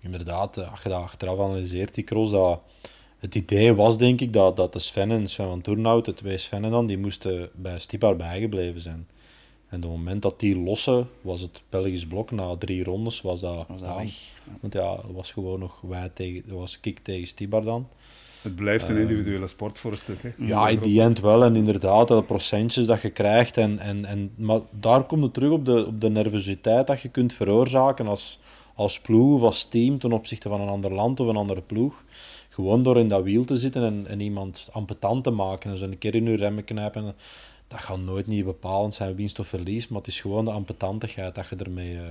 inderdaad, 0.00 0.70
als 0.70 0.82
je 0.82 0.88
dat 0.88 1.02
achteraf 1.02 1.38
analyseert, 1.38 1.94
die 1.94 2.04
cross, 2.04 2.30
dat, 2.30 2.60
het 3.18 3.34
idee 3.34 3.74
was 3.74 3.98
denk 3.98 4.20
ik 4.20 4.32
dat, 4.32 4.56
dat 4.56 4.72
de 4.72 4.78
Svennen, 4.78 5.26
Sven 5.26 5.48
van 5.48 5.60
Toernout, 5.60 6.04
de 6.04 6.14
twee 6.14 6.38
Svennen 6.38 6.70
dan, 6.70 6.86
die 6.86 6.98
moesten 6.98 7.50
bij 7.54 7.78
Stipar 7.78 8.16
bijgebleven 8.16 8.80
zijn. 8.80 9.08
En 9.68 9.76
op 9.76 9.90
het 9.90 9.98
moment 9.98 10.22
dat 10.22 10.40
die 10.40 10.58
lossen, 10.58 11.08
was 11.20 11.40
het 11.40 11.62
Belgisch 11.68 12.06
blok. 12.06 12.30
Na 12.30 12.56
drie 12.56 12.84
rondes 12.84 13.20
was 13.20 13.40
dat, 13.40 13.64
Was 13.68 13.80
dat 13.80 13.88
aan. 13.88 13.96
weg. 13.96 14.14
Want 14.60 14.72
ja, 14.72 14.92
het 14.96 15.12
was 15.12 15.32
gewoon 15.32 15.58
nog 15.58 15.80
wij 15.80 16.08
tegen, 16.14 16.42
het 16.42 16.50
was 16.50 16.80
Kik 16.80 16.98
tegen 16.98 17.26
Stibar 17.26 17.64
dan. 17.64 17.88
Het 18.42 18.56
blijft 18.56 18.88
een 18.88 18.94
Eh, 18.96 19.02
individuele 19.02 19.46
sport 19.46 19.78
voor 19.78 19.92
een 19.92 19.98
stuk. 19.98 20.22
Hè. 20.22 20.30
Ja, 20.46 20.68
in 20.68 20.78
die 20.78 21.00
end 21.00 21.20
wel. 21.20 21.44
En 21.44 21.56
inderdaad, 21.56 22.08
dat 22.08 22.26
procentjes 22.26 22.86
dat 22.86 23.02
je 23.02 23.10
krijgt. 23.10 23.56
En, 23.56 23.78
en, 23.78 24.04
en, 24.04 24.30
maar 24.36 24.60
daar 24.70 25.04
komt 25.04 25.22
het 25.22 25.34
terug 25.34 25.50
op 25.50 25.64
de, 25.64 25.86
op 25.86 26.00
de 26.00 26.08
nervositeit 26.10 26.86
dat 26.86 27.00
je 27.00 27.08
kunt 27.08 27.32
veroorzaken 27.32 28.06
als, 28.06 28.38
als 28.74 29.00
ploeg 29.00 29.34
of 29.34 29.42
als 29.42 29.64
team 29.64 29.98
ten 29.98 30.12
opzichte 30.12 30.48
van 30.48 30.60
een 30.60 30.68
ander 30.68 30.94
land 30.94 31.20
of 31.20 31.26
een 31.28 31.36
andere 31.36 31.62
ploeg. 31.62 32.04
Gewoon 32.48 32.82
door 32.82 32.98
in 32.98 33.08
dat 33.08 33.22
wiel 33.22 33.44
te 33.44 33.56
zitten 33.56 33.82
en, 33.82 34.06
en 34.06 34.20
iemand 34.20 34.68
ampetant 34.72 35.24
te 35.24 35.30
maken 35.30 35.70
en 35.70 35.78
zo 35.78 35.84
een 35.84 35.98
keer 35.98 36.14
in 36.14 36.24
je 36.30 36.36
remmen 36.36 36.64
knijpen. 36.64 37.14
Dat 37.68 37.80
gaat 37.80 37.98
nooit 37.98 38.26
niet 38.26 38.44
bepalend 38.44 38.94
zijn, 38.94 39.14
winst 39.16 39.38
of 39.38 39.46
verlies. 39.48 39.88
Maar 39.88 39.98
het 39.98 40.06
is 40.08 40.20
gewoon 40.20 40.44
de 40.44 40.50
ampetantigheid 40.50 41.34
dat 41.34 41.48
je 41.48 41.56
ermee 41.56 41.96
eh, 41.96 42.02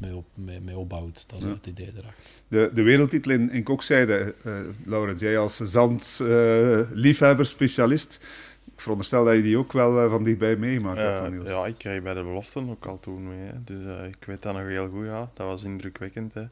mee, 0.00 0.16
op, 0.16 0.24
mee, 0.34 0.60
mee 0.60 0.76
opbouwt. 0.78 1.24
Dat 1.26 1.38
is 1.38 1.44
Ja. 1.44 1.50
het 1.52 1.66
idee 1.66 1.86
erachter. 1.96 2.24
De, 2.48 2.70
de 2.74 2.82
wereldtitel 2.82 3.30
in, 3.32 3.50
in 3.50 3.62
kokzijde, 3.62 4.34
eh 4.44 4.54
Laurens, 4.84 5.20
jij 5.20 5.38
als 5.38 5.56
zandliefhebber, 5.56 7.46
specialist. 7.46 8.26
Ik 8.74 8.80
veronderstel 8.80 9.24
dat 9.24 9.34
je 9.34 9.42
die 9.42 9.56
ook 9.58 9.72
wel 9.72 10.00
eh, 10.04 10.10
van 10.10 10.24
dichtbij 10.24 10.56
meemaakt. 10.56 10.98
hebt, 10.98 11.18
van 11.18 11.30
Niels. 11.32 11.48
ja, 11.48 11.66
ik 11.66 11.78
kreeg 11.78 12.02
bij 12.02 12.14
de 12.14 12.22
beloften 12.22 12.70
ook 12.70 12.86
al 12.86 13.00
toen 13.00 13.28
mee. 13.28 13.46
Hè. 13.46 13.52
Dus 13.64 13.96
eh, 13.98 14.06
ik 14.06 14.24
weet 14.26 14.42
dat 14.42 14.54
nog 14.54 14.66
heel 14.66 14.88
goed. 14.88 15.04
Ja. 15.04 15.30
Dat 15.34 15.46
was 15.46 15.62
indrukwekkend. 15.62 16.34
Hè. 16.34 16.44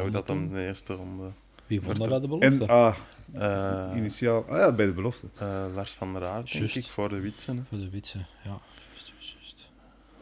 Hoe 0.00 0.10
dat 0.10 0.26
dan 0.26 0.48
de 0.48 0.60
eerste 0.66 0.94
ronde. 0.94 1.30
Wie 1.70 1.80
won 1.80 1.94
dat 1.94 2.08
bij 2.08 2.20
de 2.20 2.26
belofte? 2.26 2.46
En 2.46 2.68
ah, 2.68 2.94
Eh, 3.32 3.96
initiaal, 3.96 4.44
ah 4.48 4.56
ja, 4.58 4.72
bij 4.72 4.86
de 4.86 4.92
belofte. 4.92 5.26
eh, 5.38 5.64
Lars 5.74 5.90
van 5.92 6.12
der 6.12 6.24
Aert, 6.24 6.46
denk 6.52 6.58
Juist. 6.58 6.76
ik, 6.76 6.84
voor 6.86 7.08
de 7.08 7.20
Witsen. 7.20 7.56
hè. 7.56 7.62
Voor 7.68 7.78
de 7.78 7.90
Witse, 7.90 8.18
ja. 8.18 8.24
Juist, 8.88 9.12
juist, 9.14 9.34
juist. 9.38 9.68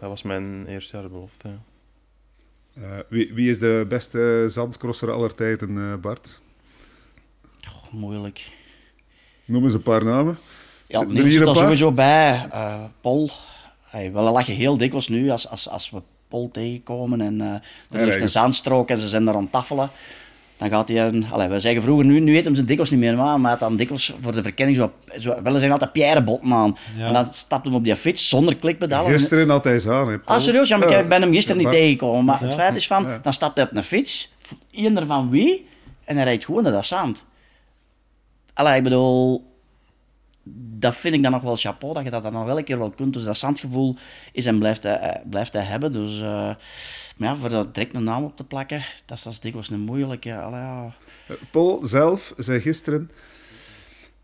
Dat 0.01 0.09
was 0.09 0.23
mijn 0.23 0.67
eerste 0.67 0.93
jaar 0.97 1.03
de 1.05 1.09
belofte. 1.13 1.49
ja. 1.49 2.83
Eh, 2.83 2.99
wie, 3.09 3.33
wie 3.35 3.51
is 3.51 3.59
de 3.59 3.87
beste 3.89 4.45
zandcrosser 4.49 5.11
aller 5.13 5.35
tijden, 5.35 5.79
eh, 5.79 5.95
Bart? 6.01 6.41
Moeilijk. 7.91 8.53
Noem 9.45 9.65
eens 9.65 9.75
een 9.75 9.83
paar 9.83 10.05
namen. 10.05 10.39
Ja, 10.87 10.99
Zitten 10.99 11.17
er 11.25 11.33
zit 11.33 11.47
er 11.47 11.57
sowieso 11.57 11.93
bij. 11.93 12.47
eh 12.51 12.85
Paul. 13.01 13.31
Hey, 13.83 14.13
wel, 14.13 14.25
dat 14.25 14.33
lach 14.33 14.47
je 14.47 14.53
heel 14.53 14.77
dikwijls 14.79 15.09
nu 15.09 15.31
als, 15.31 15.49
als, 15.49 15.69
als 15.69 15.91
we 15.91 16.03
Paul 16.29 16.49
tegenkomen 16.53 17.21
en 17.21 17.41
eh 17.41 18.01
er 18.01 18.07
ligt 18.07 18.21
een 18.21 18.29
zandstrook 18.29 18.89
en 18.89 18.99
ze 18.99 19.09
zijn 19.09 19.25
daar 19.25 19.35
aan 19.35 19.43
het 19.43 19.53
tafelen. 19.53 19.91
Dan 20.59 20.69
gaat 20.69 20.89
hij 20.89 21.07
een... 21.07 21.27
Allee, 21.31 21.49
we 21.49 21.61
zeggen 21.61 21.83
vroeger, 21.83 22.07
nu, 22.07 22.21
nu 22.21 22.33
weten 22.33 22.57
ze 22.57 22.65
dikwijls 22.65 22.91
niet 22.91 23.01
meer, 23.01 23.17
maar 23.17 23.39
hij 23.39 23.51
had 23.51 23.59
dan 23.59 23.77
dikwijls 23.77 24.15
voor 24.21 24.33
de 24.33 24.43
verkenning 24.43 24.77
zo... 24.77 24.93
zo 25.17 25.43
wel, 25.43 25.53
zeggen 25.53 25.73
altijd 25.73 25.93
Pierre 25.93 26.23
Botten 26.23 26.53
aan. 26.53 26.77
Ja. 26.99 27.07
En 27.07 27.13
dan 27.13 27.27
stapt 27.33 27.65
hem 27.65 27.75
op 27.75 27.85
die 27.85 27.97
fiets 27.97 28.29
zonder 28.29 28.57
klikpedalen. 28.57 29.11
Gisteren 29.11 29.49
had 29.49 29.65
hij 29.65 29.83
aan. 29.89 30.09
Hè. 30.09 30.17
Ah, 30.25 30.39
serieus? 30.39 30.69
Ja, 30.69 30.77
maar 30.77 31.01
ik 31.01 31.09
ben 31.09 31.23
hem 31.23 31.33
gisteren 31.33 31.61
niet 31.61 31.71
tegengekomen. 31.71 32.25
Maar 32.25 32.41
het 32.41 32.55
feit 32.55 32.77
is 32.77 32.87
van, 32.87 33.07
dan 33.23 33.33
stapt 33.33 33.57
hij 33.57 33.65
op 33.65 33.77
een 33.77 33.83
fiets, 33.83 34.33
ieder 34.71 35.07
van 35.07 35.31
wie, 35.31 35.67
en 36.05 36.17
hij 36.17 36.25
rijdt 36.25 36.45
gewoon 36.45 36.63
naar 36.63 36.73
dat 36.73 36.87
zand. 36.87 37.25
Allee, 38.55 38.77
ik 38.77 38.83
bedoel, 38.83 39.48
dat 40.55 40.97
vind 40.97 41.15
ik 41.15 41.23
dan 41.23 41.33
nog 41.33 41.43
wel 41.43 41.57
chapeau, 41.57 41.95
dat 41.95 42.05
je 42.05 42.11
dat 42.11 42.23
dan 42.23 42.33
nog 42.33 42.45
wel 42.45 42.59
een 42.59 42.65
keer 42.65 42.79
wel 42.79 42.91
kunt. 42.91 43.13
Dus 43.13 43.25
dat 43.25 43.39
zandgevoel 43.39 43.97
is 44.33 44.47
en 44.47 44.59
blijft 44.59 44.83
hij, 44.83 44.99
eh, 44.99 45.21
blijft 45.31 45.53
hij 45.53 45.63
hebben. 45.63 45.93
Dus, 45.93 46.21
eh, 46.21 46.51
maar 47.17 47.29
ja, 47.29 47.37
voor 47.37 47.49
daar 47.49 47.73
direct 47.73 47.95
een 47.95 48.05
naam 48.05 48.25
op 48.25 48.37
te 48.37 48.45
plakken, 48.45 48.85
dat 49.07 49.17
is, 49.17 49.23
dat 49.23 49.39
dikwijls 49.41 49.71
een 49.71 49.81
moeilijke. 49.81 50.37
Allee, 50.37 50.61
ja. 50.61 50.95
Eh, 51.29 51.37
Paul 51.51 51.81
zelf 51.83 52.33
zei 52.37 52.61
gisteren... 52.61 53.11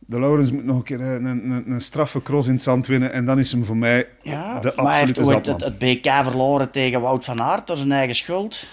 De 0.07 0.21
Laurens 0.21 0.51
moet 0.51 0.65
nog 0.65 0.77
een 0.77 0.83
keer 0.83 1.01
een, 1.01 1.25
een, 1.25 1.71
een, 1.71 1.81
straffe 1.81 2.23
cross 2.23 2.47
in 2.47 2.53
het 2.53 2.63
zand 2.63 2.87
winnen. 2.87 3.13
En 3.13 3.25
dan 3.25 3.39
is 3.39 3.53
hem 3.53 3.65
voor 3.65 3.77
mij 3.77 4.09
Ja, 4.23 4.61
de 4.61 4.73
maar 4.77 4.87
hij 4.87 4.99
heeft 4.99 5.19
absolute 5.19 5.51
ooit 5.51 5.63
het, 5.63 5.65
het 5.65 5.79
BK 5.79 6.11
verloren 6.11 6.71
tegen 6.71 7.01
Wout 7.01 7.25
van 7.25 7.43
Aert 7.43 7.67
door 7.67 7.77
zijn 7.77 7.93
eigen 7.93 8.17
schuld. 8.17 8.67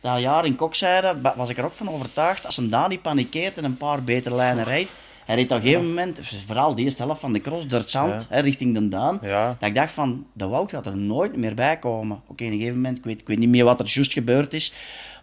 Dat 0.00 0.20
jaar 0.20 0.46
in 0.46 0.56
Kokzijde 0.56 1.16
was 1.36 1.48
ik 1.48 1.58
er 1.58 1.64
ook 1.64 1.74
van 1.74 1.90
overtuigd. 1.90 2.46
Als 2.46 2.56
hem 2.56 2.70
daar 2.70 2.88
niet 2.88 3.02
panikeert 3.02 3.56
en 3.56 3.64
een 3.64 3.76
paar 3.76 4.02
betere 4.02 4.34
lijnen 4.34 4.64
rijdt. 4.64 4.90
Hij 5.26 5.34
reed 5.34 5.50
op 5.50 5.56
een 5.56 5.62
gegeven 5.62 5.86
moment, 5.86 6.20
vooral 6.46 6.74
de 6.74 6.82
eerste 6.82 7.02
helft 7.02 7.20
van 7.20 7.32
de 7.32 7.40
cross, 7.40 7.66
door 7.66 7.78
het 7.78 7.90
zand, 7.90 8.26
hè, 8.30 8.40
richting 8.40 8.74
de 8.74 8.88
Daan. 8.88 9.18
Ja, 9.22 9.56
Dat 9.58 9.68
ik 9.68 9.74
dacht 9.74 9.92
van, 9.92 10.26
de 10.32 10.46
Wout 10.46 10.70
gaat 10.70 10.86
er 10.86 10.96
nooit 10.96 11.36
meer 11.36 11.54
bij 11.54 11.78
komen. 11.78 12.20
Oké, 12.26 12.44
in 12.44 12.52
een 12.52 12.58
gegeven 12.58 12.76
moment, 12.80 12.98
ik 12.98 13.04
weet, 13.04 13.20
ik 13.20 13.26
weet 13.26 13.38
niet 13.38 13.48
meer 13.48 13.64
wat 13.64 13.80
er 13.80 13.86
juist 13.88 14.12
gebeurd 14.12 14.52
is. 14.52 14.72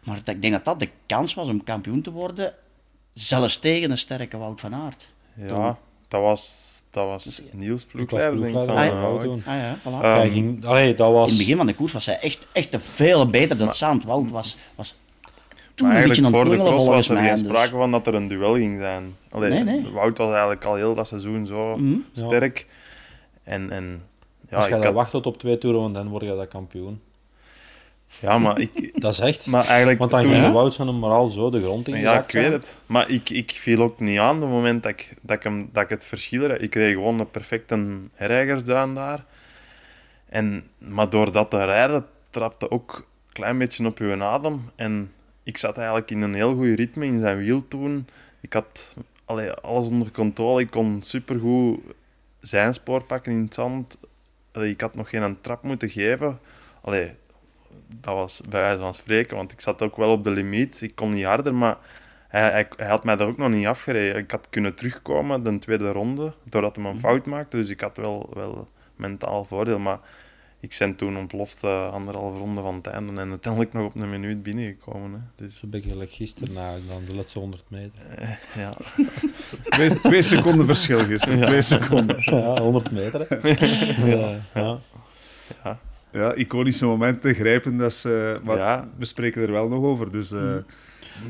Maar 0.03 0.15
dat, 0.23 0.35
ik 0.35 0.41
denk 0.41 0.53
dat 0.53 0.65
dat 0.65 0.79
de 0.79 0.89
kans 1.05 1.33
was 1.33 1.47
om 1.49 1.63
kampioen 1.63 2.01
te 2.01 2.11
worden. 2.11 2.53
Zelfs 3.13 3.57
tegen 3.59 3.91
een 3.91 3.97
sterke 3.97 4.37
Wout 4.37 4.59
van 4.59 4.75
Aert. 4.75 5.07
ja 5.47 5.77
dat 6.07 6.21
was, 6.21 6.71
dat 6.89 7.05
was 7.07 7.41
Niels 7.51 7.83
ploegleider, 7.85 8.41
denk 8.41 8.45
ik. 8.45 8.51
ploegleider 8.51 8.99
van, 9.01 9.19
van 9.19 9.53
eh. 9.53 9.53
Ah 9.53 9.59
ja, 9.61 9.77
voilà. 9.79 10.03
Eh, 10.03 10.21
Ehm, 10.23 10.31
ging, 10.31 10.65
allee, 10.65 10.93
dat 10.93 11.11
was... 11.11 11.23
In 11.23 11.29
het 11.29 11.37
begin 11.37 11.57
van 11.57 11.67
de 11.67 11.73
koers 11.73 11.91
was 11.93 12.05
hij 12.05 12.19
echt, 12.19 12.47
echt 12.51 12.71
te 12.71 12.79
veel 12.79 13.25
beter 13.27 13.57
dan 13.57 13.67
het 13.67 13.77
zand. 13.77 14.03
Wout 14.03 14.29
was, 14.29 14.57
was 14.75 14.95
toen 15.75 15.87
Maar 15.87 15.97
een 15.97 16.07
beetje 16.07 16.21
eigenlijk 16.21 16.25
aan 16.25 16.31
voor 16.31 16.51
het 16.51 16.51
de 16.51 16.69
cross 16.69 16.87
was 16.87 17.09
er 17.09 17.17
geen 17.17 17.29
dus. 17.31 17.39
sprake 17.39 17.69
van 17.71 17.91
dat 17.91 18.07
er 18.07 18.13
een 18.13 18.27
duel 18.27 18.53
ging 18.53 18.79
zijn. 18.79 19.15
Allee, 19.29 19.49
Nee, 19.49 19.63
nee. 19.63 19.91
Wout 19.91 20.17
was 20.17 20.29
eigenlijk 20.31 20.63
al 20.65 20.75
heel 20.75 20.95
dat 20.95 21.07
seizoen 21.07 21.45
zo 21.45 21.77
Mhm. 21.77 21.93
Ja. 22.11 22.25
sterk. 22.27 22.65
En, 23.43 23.71
en 23.71 24.01
ja, 24.49 24.55
Als 24.57 24.67
je 24.67 24.75
had, 24.75 24.93
wacht 24.93 25.11
tot 25.11 25.25
op 25.25 25.37
twee 25.37 25.57
toeren, 25.57 25.81
want 25.81 25.93
dan 25.93 26.07
word 26.07 26.23
je 26.23 26.35
dat 26.35 26.47
kampioen. 26.47 27.01
ja, 28.21 28.37
maar 28.37 28.59
ik... 28.59 28.91
Dat 29.01 29.11
is 29.13 29.19
echt. 29.19 29.47
Maar 29.47 29.65
eigenlijk 29.65 29.99
want 29.99 30.11
dan 30.11 30.21
toen... 30.21 30.31
ging 30.31 30.43
Ja? 30.43 30.51
Wout 30.51 30.73
zijn 30.73 30.95
moraal 30.95 31.27
zo 31.27 31.49
de 31.49 31.61
grond 31.61 31.87
in 31.87 31.99
Ja, 31.99 32.21
ik 32.21 32.31
weet 32.31 32.51
het. 32.51 32.77
Maar 32.85 33.09
ik, 33.09 33.29
ik 33.29 33.51
viel 33.51 33.81
ook 33.81 33.99
niet 33.99 34.19
aan 34.19 34.35
op 34.35 34.41
het 34.41 34.49
moment 34.51 34.83
dat 34.83 34.91
ik, 34.91 35.13
dat 35.21 35.35
ik, 35.37 35.43
hem, 35.43 35.69
dat 35.71 35.83
ik 35.83 35.89
het 35.89 36.05
verschil... 36.05 36.49
Ik 36.49 36.69
kreeg 36.69 36.93
gewoon 36.93 37.19
een 37.19 37.29
perfecte 37.31 37.85
herrijgersduin 38.13 38.93
daar. 38.93 39.23
En, 40.29 40.63
maar 40.77 41.09
door 41.09 41.31
dat 41.31 41.49
te 41.49 41.65
rijden, 41.65 42.05
trapte 42.29 42.71
ook 42.71 42.95
een 42.97 43.33
klein 43.33 43.57
beetje 43.57 43.85
op 43.85 43.97
uw 43.99 44.23
adem. 44.23 44.69
En 44.75 45.11
ik 45.43 45.57
zat 45.57 45.77
eigenlijk 45.77 46.11
in 46.11 46.21
een 46.21 46.33
heel 46.33 46.55
goed 46.55 46.75
ritme 46.75 47.05
in 47.05 47.19
zijn 47.19 47.37
wiel 47.37 47.67
toen. 47.67 48.07
Ik 48.39 48.53
had 48.53 48.95
allee, 49.25 49.51
alles 49.51 49.87
onder 49.87 50.11
controle. 50.11 50.61
Ik 50.61 50.69
kon 50.69 51.01
supergoed 51.01 51.79
zijn 52.39 52.73
spoor 52.73 53.03
pakken 53.03 53.31
in 53.31 53.41
het 53.41 53.53
zand. 53.53 53.97
Allee, 54.51 54.71
ik 54.71 54.81
had 54.81 54.95
nog 54.95 55.09
geen 55.09 55.37
trap 55.41 55.63
moeten 55.63 55.89
geven. 55.89 56.39
Allee, 56.81 57.11
dat 57.87 58.13
was 58.13 58.41
bij 58.49 58.61
wijze 58.61 58.81
van 58.81 58.93
spreken, 58.93 59.35
want 59.37 59.51
ik 59.51 59.61
zat 59.61 59.81
ook 59.81 59.97
wel 59.97 60.11
op 60.11 60.23
de 60.23 60.29
limiet. 60.29 60.81
Ik 60.81 60.95
kon 60.95 61.09
niet 61.09 61.25
harder, 61.25 61.53
maar 61.53 61.77
hij, 62.27 62.51
hij, 62.51 62.67
hij 62.77 62.87
had 62.87 63.03
mij 63.03 63.15
daar 63.15 63.27
ook 63.27 63.37
nog 63.37 63.49
niet 63.49 63.67
afgereden. 63.67 64.21
Ik 64.21 64.31
had 64.31 64.49
kunnen 64.49 64.75
terugkomen 64.75 65.43
de 65.43 65.59
tweede 65.59 65.91
ronde, 65.91 66.33
doordat 66.43 66.75
hij 66.75 66.85
een 66.85 66.99
fout 66.99 67.25
maakte. 67.25 67.57
Dus 67.57 67.69
ik 67.69 67.81
had 67.81 67.97
wel, 67.97 68.29
wel 68.33 68.69
mentaal 68.95 69.45
voordeel. 69.45 69.79
Maar 69.79 69.99
ik 70.63 70.75
ben 70.79 70.95
toen 70.95 71.17
ontploft 71.17 71.63
uh, 71.63 71.91
anderhalve 71.93 72.37
ronde 72.37 72.61
van 72.61 72.75
het 72.75 72.87
einde 72.87 73.21
en 73.21 73.29
uiteindelijk 73.29 73.73
nog 73.73 73.85
op 73.85 73.95
een 73.95 74.09
minuut 74.09 74.43
binnengekomen. 74.43 75.11
Hè. 75.11 75.45
Dus, 75.45 75.57
Zo 75.59 75.67
ben 75.67 75.79
ik 75.83 75.91
gelijk 75.91 76.11
gisteren 76.11 76.53
na, 76.53 76.73
dan 76.89 77.05
de 77.05 77.15
laatste 77.15 77.39
100 77.39 77.63
meter. 77.67 78.01
eh, 78.17 78.29
ja. 78.57 78.73
Twee, 79.69 79.89
twee 80.01 80.21
seconden 80.21 80.65
verschil 80.65 80.99
gisteren. 80.99 81.37
Ja. 81.37 81.45
Twee 81.45 81.61
seconden. 81.61 82.15
Ja, 82.35 82.61
100 82.61 82.91
meter. 82.91 83.25
hè. 83.29 83.49
ja, 84.15 84.39
ja. 84.53 84.79
Ja, 86.11 86.33
iconische 86.33 86.85
momenten, 86.85 87.33
grijpen. 87.35 87.77
Dat 87.77 87.91
is, 87.91 88.05
eh, 88.05 88.31
maar 88.43 88.57
Ja. 88.57 88.87
we 88.97 89.05
spreken 89.05 89.41
er 89.41 89.51
wel 89.51 89.67
nog 89.67 89.83
over. 89.83 90.11
Dus, 90.11 90.31
eh, 90.31 90.55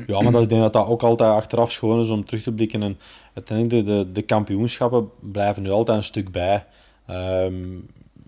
ja, 0.06 0.20
maar 0.20 0.32
dat, 0.32 0.42
ik 0.42 0.48
denk 0.48 0.60
dat 0.62 0.72
dat 0.72 0.86
ook 0.86 1.02
altijd 1.02 1.30
achteraf 1.30 1.72
schoon 1.72 2.00
is 2.00 2.08
om 2.08 2.24
terug 2.24 2.42
te 2.42 2.52
blikken. 2.52 2.82
En 2.82 2.98
uiteindelijk, 3.34 3.86
de, 3.86 3.92
de, 4.04 4.12
de 4.12 4.22
kampioenschappen 4.22 5.08
blijven 5.20 5.62
nu 5.62 5.68
altijd 5.70 5.96
een 5.96 6.02
stuk 6.02 6.30
bij. 6.32 6.64
Ehm, 7.06 7.54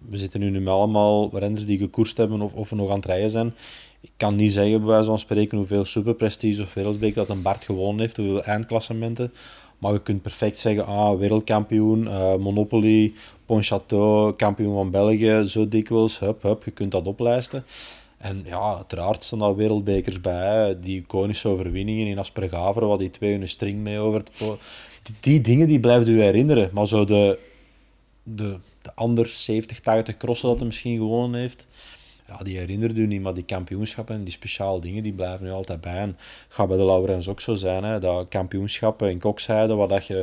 we 0.08 0.16
zitten 0.16 0.40
nu, 0.40 0.68
allemaal 0.68 1.30
renners 1.38 1.66
die 1.66 1.78
gekoerst 1.78 2.16
hebben 2.16 2.40
of, 2.40 2.54
of 2.54 2.72
nog 2.72 2.90
aan 2.90 2.96
het 2.96 3.04
rijden 3.04 3.30
zijn. 3.30 3.54
Ik 4.00 4.10
kan 4.16 4.36
niet 4.36 4.52
zeggen, 4.52 4.78
bij 4.78 4.88
wijze 4.88 5.08
van 5.08 5.18
spreken, 5.18 5.58
hoeveel 5.58 5.84
superprestige 5.84 6.62
of 6.62 6.74
wereldbeek 6.74 7.14
dat 7.14 7.28
een 7.28 7.42
Bart 7.42 7.64
gewonnen 7.64 8.00
heeft, 8.00 8.16
hoeveel 8.16 8.42
eindklassementen. 8.42 9.32
Maar 9.78 9.92
je 9.92 10.02
kunt 10.02 10.22
perfect 10.22 10.58
zeggen, 10.58 10.86
ah, 10.86 11.18
wereldkampioen, 11.18 12.08
eh, 12.08 12.36
Monopoly, 12.36 13.12
Pontchâteau, 13.44 14.36
kampioen 14.36 14.74
van 14.74 14.90
België, 14.90 15.42
zo 15.46 15.68
dikwijls, 15.68 16.18
hup, 16.18 16.42
hup, 16.42 16.64
je 16.64 16.70
kunt 16.70 16.92
dat 16.92 17.06
oplijsten. 17.06 17.64
En 18.18 18.42
ja, 18.44 18.74
uiteraard 18.76 19.24
staan 19.24 19.38
daar 19.38 19.56
wereldbekers 19.56 20.20
bij, 20.20 20.76
die 20.80 21.00
iconische 21.00 21.48
overwinningen 21.48 22.06
in 22.06 22.18
Aspergaver, 22.18 22.86
wat 22.86 22.98
die 22.98 23.10
twee 23.10 23.38
hun 23.38 23.48
string 23.48 23.78
mee 23.78 23.98
over 23.98 24.18
het 24.18 24.58
die, 25.02 25.14
die 25.20 25.40
dingen 25.40 25.66
die 25.66 25.80
blijft 25.80 26.08
u 26.08 26.22
herinneren, 26.22 26.70
maar 26.72 26.86
zo 26.86 27.04
de, 27.04 27.38
de, 28.22 28.56
de 28.86 28.94
ander 28.94 29.28
70, 29.28 29.80
80 29.80 30.16
crossen 30.16 30.48
dat 30.48 30.56
hij 30.56 30.66
misschien 30.66 30.96
gewonnen 30.96 31.40
heeft, 31.40 31.66
ja, 32.28 32.36
die 32.42 32.58
herinnert 32.58 32.96
u 32.96 33.06
niet, 33.06 33.22
maar 33.22 33.34
die 33.34 33.44
kampioenschappen 33.44 34.14
en 34.14 34.22
die 34.22 34.32
speciale 34.32 34.80
dingen, 34.80 35.02
die 35.02 35.12
blijven 35.12 35.46
nu 35.46 35.52
altijd 35.52 35.80
bij. 35.80 35.96
En 35.96 36.16
gaat 36.48 36.68
bij 36.68 36.76
de 36.76 36.84
Laurens 36.84 37.28
ook 37.28 37.40
zo 37.40 37.54
zijn, 37.54 37.84
hè, 37.84 38.00
dat 38.00 38.28
kampioenschappen 38.28 39.10
in 39.10 39.18
Kokzijde, 39.18 39.74
waar 39.74 39.88
dat 39.88 40.06
je 40.06 40.14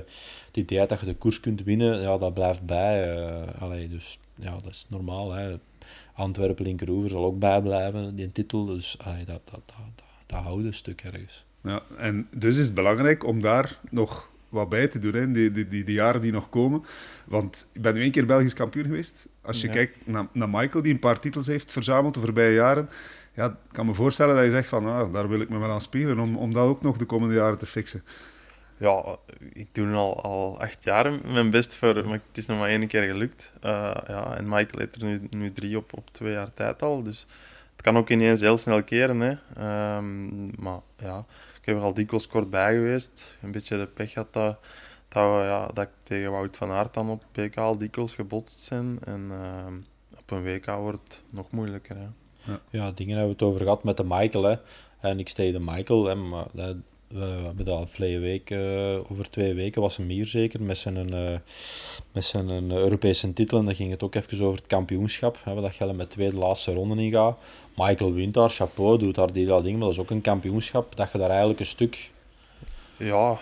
het 0.48 0.58
idee 0.58 0.86
dat 0.86 1.00
je 1.00 1.06
de 1.06 1.16
koers 1.16 1.40
kunt 1.40 1.64
winnen, 1.64 2.02
ja, 2.02 2.18
dat 2.18 2.34
blijft 2.34 2.66
bij. 2.66 3.18
eh 3.18 3.62
allee, 3.62 3.90
dus 3.90 4.20
ja, 4.36 4.52
dat 4.52 4.72
is 4.72 4.86
normaal. 4.90 5.32
Hè. 5.32 5.56
Antwerpen 6.14 6.66
Linkeroever 6.66 7.10
zal 7.10 7.26
ook 7.26 7.40
bijblijven, 7.40 8.16
die 8.16 8.32
titel. 8.32 8.66
Dus 8.66 8.98
dat, 8.98 9.28
dat, 9.28 9.42
dat, 9.52 9.62
dat, 9.66 10.06
dat 10.26 10.40
houdt 10.40 10.66
een 10.66 10.74
stuk 10.74 11.02
ergens. 11.02 11.46
Ja, 11.64 11.82
en 11.98 12.28
dus 12.32 12.58
is 12.58 12.66
het 12.66 12.76
belangrijk 12.76 13.26
om 13.26 13.42
daar 13.42 13.80
nog 13.90 14.30
wat 14.54 14.70
bij 14.70 14.88
te 14.88 15.00
doen, 15.00 15.14
hè, 15.14 15.32
die, 15.32 15.52
die, 15.52 15.68
die, 15.68 15.84
die 15.84 15.96
jaren 15.96 16.22
die 16.22 16.32
nog 16.32 16.50
komen. 16.50 16.84
Want 17.26 17.70
ik 17.74 17.82
ben 17.82 17.94
nu 17.94 18.02
één 18.02 18.12
keer 18.12 18.26
Belgisch 18.26 18.54
kampioen 18.54 18.86
geweest. 18.86 19.28
Als 19.42 19.62
je 19.62 19.70
kijkt 19.70 20.08
naar, 20.08 20.28
naar 20.32 20.50
Michael, 20.50 20.84
die 20.84 20.94
een 20.94 21.00
paar 21.00 21.20
titels 21.20 21.48
heeft 21.48 21.72
verzameld 21.72 22.14
de 22.14 22.20
voorbije 22.20 22.54
jaren, 22.54 22.90
ja, 23.34 23.46
ik 23.46 23.56
kan 23.72 23.86
me 23.86 23.94
voorstellen 23.94 24.36
dat 24.36 24.44
je 24.44 24.52
zegt 24.52 24.68
van, 24.68 24.86
ah, 24.86 25.14
daar 25.14 25.30
wil 25.30 25.42
ik 25.42 25.50
me 25.50 25.60
wel 25.60 25.72
aan 25.72 25.82
spelen, 25.82 26.20
om, 26.20 26.38
om 26.38 26.54
dat 26.54 26.68
ook 26.68 26.82
nog 26.82 26.98
de 26.98 27.06
komende 27.06 27.36
jaren 27.36 27.58
te 27.58 27.66
fixen. 27.66 28.04
Ja, 28.78 29.18
ik 29.54 29.68
doe 29.72 29.86
nu 29.86 29.94
al, 29.94 30.24
al 30.24 30.62
acht 30.62 30.84
jaar 30.84 31.12
mijn 31.24 31.50
best 31.50 31.76
voor, 31.76 31.94
maar 31.94 32.22
het 32.28 32.38
is 32.38 32.46
nog 32.46 32.60
maar 32.60 32.70
één 32.70 32.88
keer 32.88 33.04
gelukt. 33.04 33.54
Uh, 33.66 33.72
ja, 34.08 34.38
en 34.38 34.44
Michael 34.44 34.80
heeft 34.80 34.96
er 34.96 35.04
nu, 35.04 35.28
nu 35.30 35.52
drie 35.52 35.78
op, 35.78 35.98
op 35.98 36.10
twee 36.12 36.32
jaar 36.32 36.54
tijd 36.54 36.82
al, 36.82 37.04
dus 37.04 37.26
het 37.72 37.82
kan 37.82 37.98
ook 37.98 38.10
ineens 38.10 38.42
heel 38.42 38.58
snel 38.58 38.84
keren. 38.84 39.20
Hè. 39.20 39.32
Um, 39.98 40.52
maar 40.60 40.80
ja, 40.98 41.26
ik 41.64 41.70
heb 41.70 41.78
er 41.78 41.84
al 41.84 41.94
dikwijls 41.94 42.28
kort 42.28 42.50
bij 42.50 42.74
geweest. 42.74 43.38
Een 43.42 43.52
beetje 43.52 43.78
de 43.78 43.88
pech 43.88 44.14
had 44.14 44.34
dat, 44.34 44.58
dat, 45.08 45.24
we, 45.24 45.44
ja, 45.44 45.68
dat 45.74 45.86
ik 45.86 45.92
tegen 46.04 46.32
Wout 46.32 46.58
van 46.58 46.72
Aert 46.72 46.94
dan 46.94 47.10
op 47.10 47.26
PK 47.32 47.58
al 47.58 47.78
dikwijls 47.78 48.14
gebotst 48.14 48.60
zijn. 48.60 49.00
En 49.04 49.30
uh, 49.32 50.18
op 50.20 50.32
een 50.32 50.44
WK 50.44 50.66
wordt 50.66 51.04
het 51.04 51.24
nog 51.30 51.52
moeilijker. 51.52 51.96
Hè. 51.96 52.08
Ja. 52.52 52.60
ja, 52.70 52.92
dingen 52.92 53.18
hebben 53.18 53.36
we 53.38 53.44
het 53.44 53.54
over 53.54 53.62
gehad 53.62 53.84
met 53.84 53.98
de 53.98 54.04
Michael. 54.04 54.44
Hè. 54.44 54.56
En 55.00 55.20
ik 55.20 55.30
steeg 55.30 55.54
de 55.54 55.60
Michael, 55.60 56.06
hè, 56.06 56.16
maar 56.16 56.46
we 57.14 57.20
hebben 57.46 57.66
dat 57.66 57.80
afgelopen 57.80 58.22
week, 58.22 58.50
uh, 58.50 59.12
over 59.12 59.30
twee 59.30 59.54
weken 59.54 59.82
was 59.82 59.98
hem 59.98 60.08
hier 60.08 60.26
zeker, 60.26 60.62
met 60.62 60.78
zijn, 60.78 61.14
uh, 61.14 61.38
met 62.12 62.26
zijn 62.26 62.50
uh, 62.50 62.78
Europese 62.78 63.34
titel. 63.34 63.60
En 63.60 63.66
dan 63.66 63.76
ging 63.76 63.92
het 63.92 64.04
ook 64.04 64.16
even 64.16 64.46
over 64.46 64.58
het 64.58 64.68
kampioenschap, 64.68 65.38
hè, 65.44 65.62
dat 65.62 65.76
je 65.76 65.94
met 65.94 66.10
twee 66.10 66.30
de 66.30 66.36
laatste 66.36 66.74
ronden 66.74 67.00
in 67.00 67.12
gaat. 67.12 67.38
Michael 67.76 68.14
wint 68.14 68.34
daar, 68.34 68.50
chapeau, 68.50 68.98
doet 68.98 69.16
daar 69.16 69.34
die 69.34 69.46
dat 69.46 69.64
ding, 69.64 69.78
maar 69.78 69.86
dat 69.86 69.96
is 69.96 70.02
ook 70.02 70.10
een 70.10 70.22
kampioenschap, 70.22 70.96
dat 70.96 71.10
je 71.12 71.18
daar 71.18 71.30
eigenlijk 71.30 71.60
een 71.60 71.66
stuk... 71.66 72.12
Ja... 72.98 73.38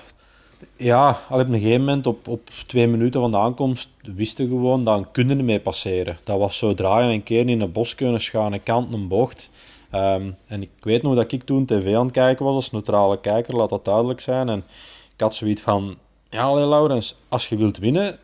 Ja, 0.76 1.20
al 1.30 1.40
op 1.40 1.48
een 1.48 1.60
gegeven 1.60 1.80
moment, 1.80 2.08
op, 2.08 2.28
op 2.28 2.50
twee 2.68 2.88
minuten 2.88 3.22
van 3.22 3.32
de 3.32 3.38
aankomst, 3.38 3.90
wisten 4.16 4.48
gewoon, 4.48 4.84
dan 4.84 5.12
kunnen 5.12 5.38
er 5.38 5.44
mee 5.44 5.60
passeren. 5.60 6.18
Dat 6.24 6.40
was 6.40 6.58
zo 6.58 6.74
draaien 6.74 7.12
een 7.12 7.24
keer 7.24 7.50
in 7.50 7.62
een 7.62 7.72
bos 7.72 7.96
kunnen 7.96 8.22
gaan, 8.22 8.54
een 8.54 8.64
kant, 8.64 8.94
een 8.94 9.08
bocht. 9.08 9.50
Um, 9.94 10.36
en 10.48 10.62
ik 10.62 10.70
weet 10.80 11.02
nog 11.02 11.16
dat 11.16 11.32
ik 11.32 11.44
toen 11.44 11.66
tv 11.66 11.96
aan 11.96 12.06
het 12.06 12.14
kijken 12.14 12.46
was, 12.46 12.56
als 12.56 12.72
neutrale 12.72 13.20
kijker, 13.20 13.56
laat 13.56 13.70
dat 13.70 13.86
duidelijk 13.86 14.20
zijn. 14.20 14.50
En 14.50 14.64
ik 15.14 15.22
had 15.22 15.36
zoiets 15.36 15.62
van, 15.62 15.98
ja, 16.30 16.44
allee, 16.44 16.68
Laurens, 16.68 17.16
als 17.28 17.48
je 17.48 17.58
wilt 17.58 17.78
winnen, 17.78 18.20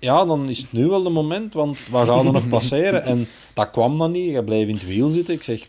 ja, 0.00 0.24
dan 0.24 0.48
is 0.48 0.58
het 0.58 0.72
nu 0.72 0.86
wel 0.86 1.02
de 1.02 1.10
moment, 1.10 1.54
want 1.54 1.88
wat 1.88 2.08
gaan 2.08 2.26
er 2.26 2.32
nog 2.32 2.48
passeren? 2.58 3.02
En 3.02 3.26
dat 3.54 3.70
kwam 3.70 3.98
dan 3.98 4.10
niet, 4.10 4.30
je 4.30 4.44
bleef 4.44 4.68
in 4.68 4.74
het 4.74 4.86
wiel 4.86 5.08
zitten. 5.08 5.34
Ik 5.34 5.42
zeg, 5.42 5.68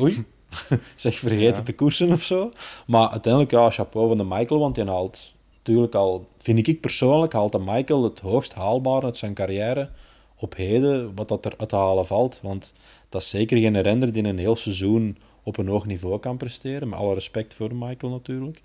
oei, 0.00 0.24
zeg, 0.96 1.18
vergeet 1.18 1.56
het 1.56 1.64
te 1.64 1.74
koersen 1.74 2.12
of 2.12 2.22
zo. 2.22 2.50
Maar 2.86 3.08
uiteindelijk, 3.08 3.52
ja, 3.52 3.70
chapeau 3.70 4.08
van 4.08 4.16
de 4.16 4.24
Michael, 4.24 4.60
want 4.60 4.74
die 4.74 4.84
haalt 4.84 5.34
natuurlijk 5.56 5.94
al, 5.94 6.26
vind 6.38 6.68
ik 6.68 6.80
persoonlijk, 6.80 7.32
haalt 7.32 7.52
de 7.52 7.58
Michael 7.58 8.02
het 8.02 8.20
hoogst 8.20 8.54
haalbare 8.54 9.06
uit 9.06 9.16
zijn 9.16 9.34
carrière 9.34 9.90
op 10.36 10.56
heden, 10.56 11.14
wat 11.14 11.28
dat 11.28 11.44
er 11.44 11.54
uit 11.56 11.68
te 11.68 11.76
halen 11.76 12.06
valt. 12.06 12.38
Want 12.42 12.72
dat 13.08 13.22
is 13.22 13.28
zeker 13.28 13.58
geen 13.58 13.80
render 13.80 14.12
die 14.12 14.24
een 14.24 14.38
heel 14.38 14.56
seizoen 14.56 15.18
op 15.42 15.56
een 15.56 15.68
hoog 15.68 15.86
niveau 15.86 16.18
kan 16.18 16.36
presteren. 16.36 16.88
Met 16.88 16.98
alle 16.98 17.14
respect 17.14 17.54
voor 17.54 17.74
Michael 17.74 18.12
natuurlijk. 18.12 18.62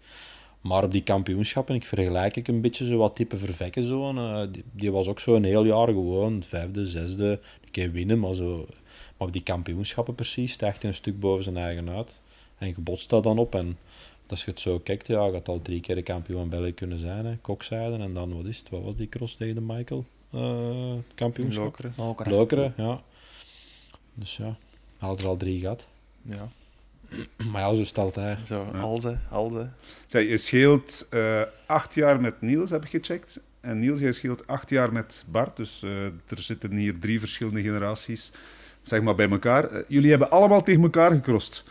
Maar 0.67 0.83
op 0.83 0.91
die 0.91 1.03
kampioenschappen, 1.03 1.75
ik 1.75 1.85
vergelijk 1.85 2.35
ik 2.35 2.47
een 2.47 2.61
beetje 2.61 2.85
zo 2.85 2.97
wat 2.97 3.15
type 3.15 3.37
vervekken. 3.37 3.83
Zo. 3.83 4.13
Uh, 4.13 4.41
die, 4.51 4.63
die, 4.71 4.91
was 4.91 5.07
ook 5.07 5.19
zo 5.19 5.35
een 5.35 5.43
heel 5.43 5.65
jaar 5.65 5.87
gewoon 5.87 6.43
vijfde, 6.43 6.85
zesde. 6.85 7.39
Een 7.63 7.71
keer 7.71 7.91
winnen, 7.91 8.19
maar, 8.19 8.33
zo, 8.33 8.65
maar 9.17 9.27
op 9.27 9.33
die 9.33 9.43
kampioenschappen 9.43 10.15
precies 10.15 10.51
stijgt 10.51 10.81
hij 10.81 10.91
een 10.91 10.97
stuk 10.97 11.19
boven 11.19 11.43
zijn 11.43 11.57
eigen 11.57 11.89
uit. 11.89 12.19
En 12.57 12.73
gebotst 12.73 13.09
dat 13.09 13.23
dan 13.23 13.37
op. 13.37 13.55
En 13.55 13.77
als 14.27 14.45
je 14.45 14.51
het 14.51 14.59
zo 14.59 14.79
kijkt, 14.79 15.07
ja, 15.07 15.29
gaat 15.29 15.47
al 15.47 15.61
drie 15.61 15.79
keer 15.79 15.95
de 15.95 16.03
kampioen 16.03 16.39
van 16.39 16.49
België 16.49 16.73
kunnen 16.73 16.99
zijn. 16.99 17.25
Hè. 17.25 17.37
Kokzijden 17.37 18.01
en 18.01 18.13
dan, 18.13 18.35
wat 18.35 18.45
is 18.45 18.59
het? 18.59 18.69
Wat 18.69 18.83
was 18.83 18.95
die 18.95 19.09
cross 19.09 19.35
tegen 19.35 19.65
Michael? 19.65 20.05
Uh, 20.33 20.95
het 20.95 21.15
kampioenschap? 21.15 21.65
Lokeren. 21.65 21.93
Lokeren. 21.97 22.31
Lokeren, 22.31 22.73
ja. 22.77 23.01
Dus 24.13 24.37
ja, 24.37 24.57
hij 24.97 25.09
had 25.09 25.21
er 25.21 25.27
al 25.27 25.37
drie 25.37 25.59
gehad. 25.59 25.87
Ja. 26.21 26.49
Maar 27.51 27.61
ja, 27.61 27.73
zo 27.73 27.83
stelt 27.85 28.15
hij. 28.15 28.37
Zo, 28.45 28.67
Ja. 28.73 28.79
Alze, 28.79 29.17
Alze. 29.29 29.69
Zij, 30.05 30.23
je 30.27 30.37
scheelt 30.37 31.07
eh, 31.09 31.41
acht 31.65 31.95
jaar 31.95 32.21
met 32.21 32.41
Niels, 32.41 32.69
heb 32.69 32.83
ik 32.85 32.89
gecheckt. 32.89 33.39
En 33.61 33.79
Niels, 33.79 33.99
jij 33.99 34.11
scheelt 34.11 34.47
acht 34.47 34.69
jaar 34.69 34.93
met 34.93 35.23
Bart. 35.27 35.55
Dus 35.57 35.83
eh, 35.83 36.05
er 36.05 36.11
zitten 36.41 36.71
hier 36.71 36.99
drie 36.99 37.19
verschillende 37.19 37.61
generaties 37.61 38.31
zeg 38.81 39.01
maar, 39.01 39.15
bij 39.15 39.29
elkaar. 39.29 39.63
Eh, 39.69 39.83
jullie 39.87 40.09
hebben 40.09 40.29
allemaal 40.29 40.63
tegen 40.63 40.81
elkaar 40.83 41.11
gekrost. 41.11 41.63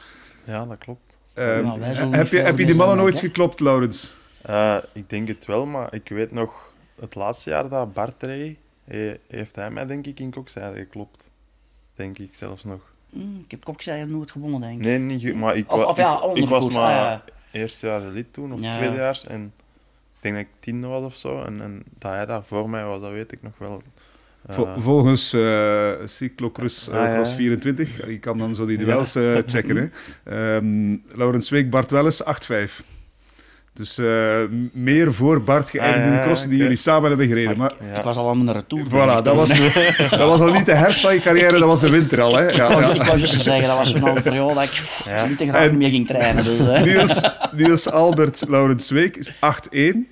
Ja, 0.45 0.65
dat 0.67 0.79
klopt. 0.79 1.01
Ehm, 1.35 1.63
Nou, 1.65 1.81
heb, 2.17 2.27
je, 2.27 2.39
heb 2.39 2.59
je 2.59 2.67
die 2.67 2.75
mannen 2.75 2.97
nooit 2.97 3.19
geklopt, 3.19 3.61
Laurens? 3.61 4.15
Eh, 4.43 4.77
ik 4.93 5.11
denk 5.11 5.29
het 5.29 5.45
wel, 5.45 5.67
maar 5.67 5.95
ik 5.95 6.09
weet 6.09 6.33
nog, 6.33 6.73
het 7.01 7.15
laatste 7.15 7.51
jaar 7.51 7.69
dat 7.69 7.93
Bart 7.93 8.23
reed, 8.23 8.57
he- 8.85 9.19
heeft 9.29 9.57
hij 9.57 9.71
mij 9.71 9.87
denk 9.87 10.07
ik 10.07 10.21
in 10.21 10.31
kokzijde 10.31 10.79
geklopt. 10.79 11.25
Denk 11.95 12.19
ik 12.19 12.35
zelfs 12.35 12.65
nog. 12.65 12.81
Mm, 13.13 13.41
ik 13.45 13.51
heb 13.51 13.65
kokzijde 13.65 14.13
nooit 14.13 14.31
gewonnen, 14.31 14.61
denk 14.61 14.79
ik. 14.79 14.85
Nee, 14.87 14.99
niet 14.99 15.35
maar 15.35 15.57
ik, 15.57 15.73
Of- 15.73 15.79
wa- 15.81 15.87
of 15.87 15.97
ja, 15.97 16.23
ik, 16.31 16.37
ik 16.37 16.49
was 16.49 16.75
maar 16.75 16.83
ah, 16.85 16.91
ja. 16.91 17.25
eerste 17.53 17.87
jaar 17.87 18.01
lid 18.01 18.33
toen, 18.33 18.53
of 18.53 18.61
Ja. 18.61 18.77
tweedejaars. 18.77 19.27
En 19.27 19.53
ik 20.17 20.23
denk 20.23 20.35
dat 20.35 20.45
ik 20.45 20.51
tiende 20.61 20.87
was 20.87 21.05
of 21.05 21.17
zo. 21.17 21.43
En, 21.43 21.61
en 21.61 21.83
dat 21.99 22.13
hij 22.13 22.27
daar 22.27 22.43
voor 22.45 22.71
mij 22.71 22.85
was, 22.85 23.01
dat 23.01 23.11
weet 23.11 23.33
ik 23.33 23.43
nog 23.43 23.59
wel. 23.59 23.83
Eh, 24.47 24.55
Vol- 24.55 24.69
volgens 24.81 25.33
eh 25.33 25.93
Cyclocross 26.05 26.89
eh, 26.89 26.95
Ah, 26.99 27.07
ja, 27.09 27.15
Cross 27.15 27.31
ja. 27.31 27.37
24, 27.37 28.09
je 28.09 28.19
kan 28.19 28.39
dan 28.39 28.55
zo 28.55 28.67
die 28.67 28.79
duels 28.79 29.15
eh, 29.15 29.39
checken. 29.47 29.77
Hè. 29.77 29.89
Ehm, 30.57 30.97
Laurens 31.19 31.51
Week, 31.51 31.71
Bart 31.71 31.91
Welles, 31.91 32.23
8-5. 32.25 32.83
Dus 33.77 33.99
eh, 33.99 34.05
m- 34.51 34.71
meer 34.73 35.15
voor 35.15 35.43
Bart 35.43 35.71
geëindigd 35.71 36.05
in 36.05 36.11
Ah, 36.11 36.17
ja, 36.19 36.23
crossen 36.25 36.49
die 36.49 36.59
jullie 36.59 36.77
samen 36.77 37.09
hebben 37.09 37.27
gereden. 37.27 37.57
Maar 37.59 37.73
ja. 37.93 37.99
Ik 37.99 38.05
was 38.05 38.17
al 38.17 38.29
aan 38.31 38.45
mijn 38.45 38.57
retour. 38.57 38.87
voilà, 38.89 39.23
dat 39.23 39.35
was, 39.35 39.49
dat 40.11 40.29
was 40.29 40.41
al 40.41 40.53
niet 40.53 40.67
de 40.67 40.75
herfst 40.75 41.01
van 41.01 41.15
je 41.15 41.21
carrière, 41.21 41.53
dat 41.59 41.61
was 41.69 41.81
de 41.81 41.91
winter 41.91 42.21
al. 42.21 42.37
Hè. 42.37 42.49
Ik 42.51 42.57
Ja, 42.57 42.67
ik 42.93 43.03
wou 43.03 43.19
juist 43.19 43.41
zeggen, 43.43 43.69
dat 43.69 43.77
was 43.77 43.91
zo'n 43.91 44.03
oude 44.05 44.23
periode 44.23 44.55
dat 44.55 44.65
ik 44.65 45.29
niet 45.29 45.39
te 45.39 45.47
graag 45.49 45.67
En- 45.69 45.77
meer 45.77 45.91
ging 45.91 46.07
trainen. 46.07 46.45
Dus, 46.45 46.59
hè. 46.59 46.85
Niels, 46.85 47.21
Niels 47.57 47.91
Albert 47.91 48.45
Laurens 48.49 48.91
Week 48.91 49.17
is 49.17 49.33
8-1. 49.33 50.09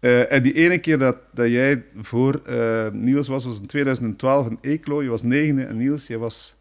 Eh, 0.00 0.32
en 0.32 0.42
die 0.42 0.52
ene 0.54 0.78
keer 0.78 0.98
dat, 0.98 1.16
dat 1.32 1.50
jij 1.50 1.82
voor 2.02 2.40
eh, 2.46 2.86
Niels 2.92 3.28
was, 3.28 3.44
was 3.44 3.60
in 3.60 3.66
2012 3.66 4.46
in 4.48 4.58
Eeklo. 4.60 5.02
Je 5.02 5.08
was 5.08 5.22
negende 5.22 5.62
en 5.64 5.76
Niels, 5.76 6.06
jij 6.06 6.18
was 6.18 6.54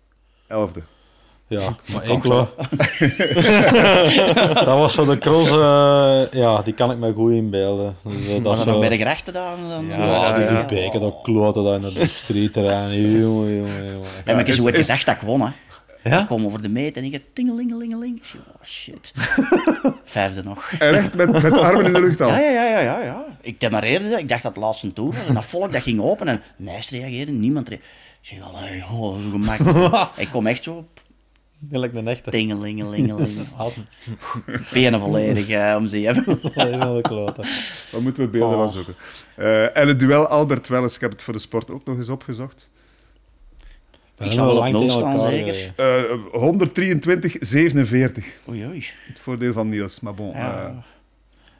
elfde. 0.48 0.80
Ja, 1.48 1.76
maar 1.94 2.04
enkele. 2.04 2.36
dat 4.54 4.66
was 4.78 4.94
zo 4.94 5.06
de 5.06 5.18
cross, 5.18 5.50
eh, 5.52 6.22
ja, 6.42 6.62
die 6.62 6.74
kan 6.74 6.92
ik 6.92 6.98
me 6.98 7.14
goed 7.14 7.32
inbeelden. 7.32 7.96
Dus, 8.04 8.28
eh, 8.28 8.34
dat 8.34 8.42
was 8.44 8.54
is 8.56 8.60
er 8.62 8.66
nog 8.66 8.76
zo- 8.76 8.80
bij 8.80 8.90
de 8.90 8.98
gerechten 8.98 9.34
dan? 9.34 9.54
dan 9.70 9.86
Ja, 9.88 10.06
Ja, 10.06 10.36
die, 10.38 10.44
ja. 10.46 10.64
die 10.64 10.78
beken, 10.82 11.00
dat 11.00 11.20
kloten 11.24 11.64
daar 11.64 11.76
in 11.76 11.82
de 11.82 12.08
streetterrein. 12.08 13.02
Jongen, 13.02 13.56
jongen, 13.56 13.86
jongen. 13.92 14.08
En 14.26 14.40
ik 14.40 14.48
eens 14.48 14.58
het 14.64 14.76
is- 14.78 14.86
gedacht 14.86 15.06
dat 15.06 15.16
ik 15.16 15.22
won, 15.22 15.42
hè. 15.42 15.48
Ja? 16.10 16.22
Ik 16.22 16.28
kom 16.28 16.46
over 16.46 16.62
de 16.62 16.70
meet 16.70 16.98
en 16.98 17.04
ik 17.04 17.12
heb 17.12 17.24
tingelingelingeling. 17.34 18.22
Oh 18.36 18.64
shit. 18.64 19.14
Vijfde 20.04 20.44
nog. 20.44 20.72
En 20.80 20.94
echt 20.96 21.16
met, 21.16 21.32
met 21.42 21.60
armen 21.60 21.86
in 21.86 21.94
de 21.94 22.02
lucht 22.02 22.22
al. 22.22 22.30
Ja, 22.30 22.40
ja, 22.40 22.50
ja, 22.50 22.64
ja, 22.64 22.80
ja, 22.80 23.00
ja. 23.04 23.26
Ik 23.42 23.60
demareerde, 23.60 24.18
ik 24.20 24.30
dacht 24.30 24.44
dat 24.44 24.56
het 24.56 24.64
laatste 24.64 24.94
toer 24.94 25.14
was. 25.14 25.26
En 25.28 25.34
dat 25.34 25.46
volk 25.46 25.72
dat 25.74 25.82
ging 25.82 26.02
open 26.02 26.28
en 26.28 26.42
niks 26.58 26.90
reageerde, 26.90 27.32
niemand 27.32 27.68
reageerde. 27.70 27.92
Ik 28.22 28.30
zeg, 28.30 28.40
allee, 28.42 28.84
oh, 28.92 29.16
zo 29.24 29.30
gemakkelijk. 29.32 30.08
ik 30.16 30.28
kom 30.32 30.48
echt 30.48 30.64
zo, 30.64 30.86
Gelijk 31.72 31.94
een 31.94 32.08
echte. 32.08 32.30
tingelingelingeling. 32.30 33.48
Had. 33.56 33.74
Benen 34.74 35.00
volledig 35.00 35.50
eh, 35.50 35.76
om 35.78 35.88
ze 35.88 35.98
hebben. 35.98 36.40
Helemaal 36.42 36.94
de 37.02 37.02
kloten. 37.02 37.44
Daar 37.92 38.02
moeten 38.02 38.24
we 38.24 38.30
beelden 38.30 38.58
Oh. 38.58 38.64
van 38.64 38.70
zoeken. 38.72 38.96
Eh, 39.36 39.78
en 39.78 39.88
het 39.88 40.00
duel 40.00 40.26
Albert 40.28 40.68
Welles, 40.68 40.96
ik 40.96 41.02
heb 41.02 41.12
het 41.12 41.22
voor 41.22 41.34
de 41.34 41.40
sport 41.40 41.72
ook 41.72 41.86
nog 41.86 41.98
eens 41.98 42.10
opgezocht. 42.10 42.70
Ik 44.20 44.32
zal 44.32 44.46
wel 44.46 44.58
op 44.58 44.72
nul 44.72 44.90
staan, 44.90 45.20
zeker? 45.20 45.74
Eh 45.76 46.04
123, 46.32 47.36
47. 47.40 48.26
Oei, 48.50 48.66
oei. 48.68 48.86
Het 49.08 49.20
voordeel 49.20 49.54
van 49.54 49.70
Niels. 49.70 50.00
Maar 50.00 50.14
bon, 50.14 50.30
Ja. 50.32 50.66
eh, 50.66 50.76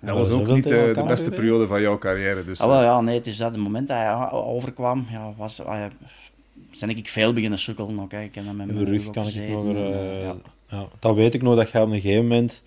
dat 0.08 0.18
was 0.18 0.30
ook 0.30 0.48
niet 0.48 0.64
de 0.68 1.04
beste 1.08 1.30
periode 1.30 1.68
van 1.68 1.82
jouw 1.82 1.98
carrière. 1.98 2.46
Dus, 2.46 2.60
Ah, 2.60 2.68
wel, 2.68 2.82
ja, 2.82 3.02
nee, 3.02 3.18
het 3.18 3.28
is 3.28 3.38
dat. 3.38 3.52
Het 3.52 3.60
moment 3.60 3.88
dat 3.88 3.98
hij 3.98 4.32
overkwam, 4.32 5.06
ja, 5.12 5.34
was, 5.38 5.60
zijn 6.86 6.98
ik 6.98 7.10
veel 7.10 7.34
beginnen 7.34 7.60
sukkelen. 7.60 8.00
Oké, 8.00 8.20
ik 8.20 8.36
heb 8.36 8.46
met 8.46 8.56
mijn 8.56 8.86
rug 8.86 9.10
kan 9.10 9.28
ik 9.28 9.50
nog... 9.50 9.68
er, 9.68 9.76
eh, 9.76 10.18
eh, 10.18 10.24
ja. 10.24 10.36
ja. 10.70 10.88
Dat 11.00 11.16
weet 11.16 11.34
ik 11.34 11.42
nog, 11.42 11.56
dat 11.56 11.72
je 11.72 11.82
op 11.82 11.92
een 11.92 12.02
gegeven 12.02 12.28
moment... 12.28 12.62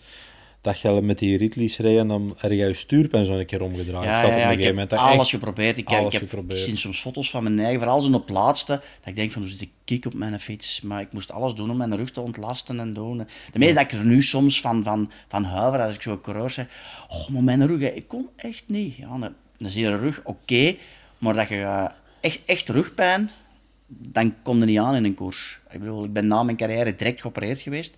Dat 0.60 0.80
je 0.80 1.00
met 1.02 1.18
die 1.18 1.36
Ritleys 1.36 1.78
reed 1.78 1.98
en 1.98 2.08
dan 2.08 2.34
heb 2.36 2.52
je 2.52 2.74
zo 3.24 3.38
een 3.38 3.46
keer 3.46 3.62
omgedraaid. 3.62 4.04
Ja, 4.04 4.20
ja, 4.20 4.26
op 4.26 4.30
ja, 4.32 4.44
een 4.44 4.50
ik 4.50 4.56
gegeven 4.56 4.78
heb 4.78 4.88
dat 4.88 4.98
alles 4.98 5.18
echt- 5.18 5.28
geprobeerd. 5.28 5.76
Ik, 5.76 5.88
alles 5.88 6.14
ik 6.14 6.20
heb 6.20 6.28
geprobeerd. 6.28 6.60
zie 6.60 6.76
soms 6.76 7.00
foto's 7.00 7.30
van 7.30 7.42
mijn 7.42 7.58
eigen, 7.58 7.78
vooral 7.78 8.02
zo 8.02 8.12
op 8.12 8.28
laatste, 8.28 8.72
dat 8.72 8.80
ik 9.04 9.14
denk 9.14 9.30
van 9.30 9.42
hoe 9.42 9.50
zit 9.50 9.60
ik 9.60 9.70
kiek 9.84 10.06
op 10.06 10.14
mijn 10.14 10.40
fiets. 10.40 10.80
Maar 10.80 11.00
ik 11.00 11.12
moest 11.12 11.32
alles 11.32 11.54
doen 11.54 11.70
om 11.70 11.76
mijn 11.76 11.96
rug 11.96 12.10
te 12.10 12.20
ontlasten 12.20 12.80
en 12.80 12.92
doen. 12.92 13.16
De 13.52 13.58
meeste 13.58 13.74
dat 13.74 13.82
ik 13.82 13.92
er 13.92 14.04
nu 14.04 14.22
soms 14.22 14.60
van, 14.60 14.82
van, 14.82 15.10
van 15.28 15.44
huiver, 15.44 15.80
als 15.80 15.94
ik 15.94 16.02
zo 16.02 16.18
coureur 16.18 16.50
zeg, 16.50 16.66
oh, 17.08 17.28
maar 17.28 17.42
mijn 17.42 17.66
rug, 17.66 17.80
hè, 17.80 17.88
ik 17.88 18.08
kon 18.08 18.28
echt 18.36 18.64
niet. 18.66 18.96
Ja, 18.96 19.18
dan, 19.18 19.34
dan 19.58 19.70
zie 19.70 19.84
je 19.84 19.90
de 19.90 19.96
rug, 19.96 20.20
oké, 20.24 20.74
maar 21.18 21.34
dat 21.34 21.48
je 21.48 21.60
eh, 21.62 21.86
echt, 22.20 22.40
echt 22.46 22.68
rugpijn, 22.68 23.30
dan 23.86 24.42
kom 24.42 24.58
je 24.58 24.64
niet 24.64 24.78
aan 24.78 24.94
in 24.94 25.04
een 25.04 25.14
koers. 25.14 25.60
Ik 25.70 25.80
bedoel, 25.80 26.04
ik 26.04 26.12
ben 26.12 26.26
na 26.26 26.42
mijn 26.42 26.56
carrière 26.56 26.94
direct 26.94 27.20
geopereerd 27.20 27.58
geweest. 27.58 27.94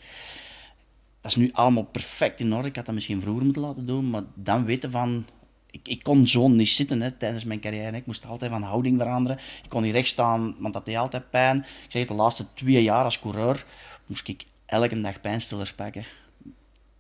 Dat 1.21 1.31
is 1.31 1.37
nu 1.37 1.51
allemaal 1.53 1.85
perfect 1.85 2.41
in 2.41 2.55
orde. 2.55 2.69
Ik 2.69 2.77
had 2.77 2.87
dat 2.87 2.95
misschien 2.95 3.21
vroeger 3.21 3.45
moeten 3.45 3.63
laten 3.63 3.87
doen, 3.87 4.11
maar 4.11 4.23
dan 4.35 4.65
weten 4.65 4.91
van... 4.91 5.27
Ik, 5.71 5.89
ik 5.89 6.03
kon 6.03 6.27
zo 6.27 6.49
niet 6.49 6.69
zitten 6.69 7.01
hè, 7.01 7.11
tijdens 7.11 7.45
mijn 7.45 7.61
carrière. 7.61 7.97
Ik 7.97 8.07
moest 8.07 8.27
altijd 8.27 8.51
van 8.51 8.63
houding 8.63 8.99
veranderen. 8.99 9.39
Ik 9.63 9.69
kon 9.69 9.83
niet 9.83 9.93
recht 9.93 10.09
staan, 10.09 10.57
want 10.59 10.75
dat 10.75 10.85
deed 10.85 10.97
altijd 10.97 11.31
pijn. 11.31 11.57
Ik 11.59 11.91
zeg, 11.91 12.07
de 12.07 12.15
laatste 12.15 12.47
twee 12.55 12.83
jaar 12.83 13.05
als 13.05 13.21
coureur 13.21 13.65
moest 14.07 14.29
ik 14.29 14.45
elke 14.67 15.01
dag 15.01 15.21
pijnstillers 15.21 15.73
pakken 15.73 16.05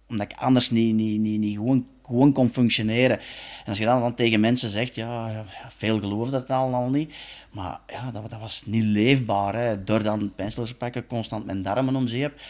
omdat 0.08 0.30
ik 0.32 0.38
anders 0.38 0.70
niet, 0.70 0.94
niet, 0.94 1.20
niet, 1.20 1.40
niet 1.40 1.56
gewoon, 1.56 1.86
gewoon 2.08 2.32
kon 2.32 2.48
functioneren. 2.48 3.18
En 3.18 3.64
als 3.66 3.78
je 3.78 3.84
dan, 3.84 4.14
tegen 4.14 4.40
mensen 4.40 4.70
zegt, 4.70 4.94
ja, 4.94 5.44
veel 5.68 6.00
geloofde 6.00 6.30
dat 6.30 6.50
al, 6.50 6.74
al 6.74 6.88
niet. 6.88 7.14
Maar 7.50 7.80
ja, 7.86 8.10
dat, 8.10 8.30
dat 8.30 8.40
was 8.40 8.62
niet 8.64 8.84
leefbaar. 8.84 9.54
Hè. 9.54 9.84
Door 9.84 10.02
dan 10.02 10.32
pijnstillers 10.34 10.72
te 10.72 10.78
pakken, 10.78 11.06
constant 11.06 11.44
mijn 11.44 11.62
darmen 11.62 11.96
om 11.96 12.06
zeep. 12.06 12.40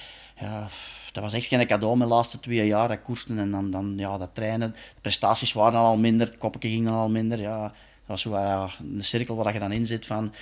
Ja, 0.41 0.69
dat 1.13 1.23
was 1.23 1.33
echt 1.33 1.47
geen 1.47 1.67
cadeau 1.67 1.97
mijn 1.97 2.11
laatste 2.11 2.41
twee 2.41 2.67
jaar. 2.67 2.89
Dat 2.89 3.03
koersen 3.03 3.39
en 3.39 3.51
dan, 3.51 3.71
dan 3.71 3.95
ja, 3.97 4.19
dat 4.19 4.35
trainen. 4.35 4.71
De 4.73 5.01
prestaties 5.01 5.53
waren 5.53 5.79
al 5.79 5.97
minder, 5.97 6.27
het 6.27 6.39
koppetje 6.39 6.69
ging 6.69 6.89
al 6.89 7.09
minder. 7.09 7.41
Ja, 7.41 7.63
dat 7.63 7.73
was 8.07 8.23
zo 8.23 8.31
ja, 8.31 8.69
een 8.95 9.03
cirkel 9.03 9.37
waar 9.37 9.53
je 9.53 9.59
dan 9.59 9.73
in 9.73 9.87
zit 9.87 10.07
van... 10.07 10.33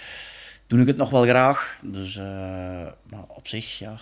Doe 0.67 0.81
ik 0.81 0.87
het 0.87 0.97
nog 0.97 1.11
wel 1.11 1.23
graag? 1.23 1.79
Dus, 1.83 2.17
maar 3.03 3.25
op 3.29 3.49
zich, 3.49 3.79
ja 3.79 4.01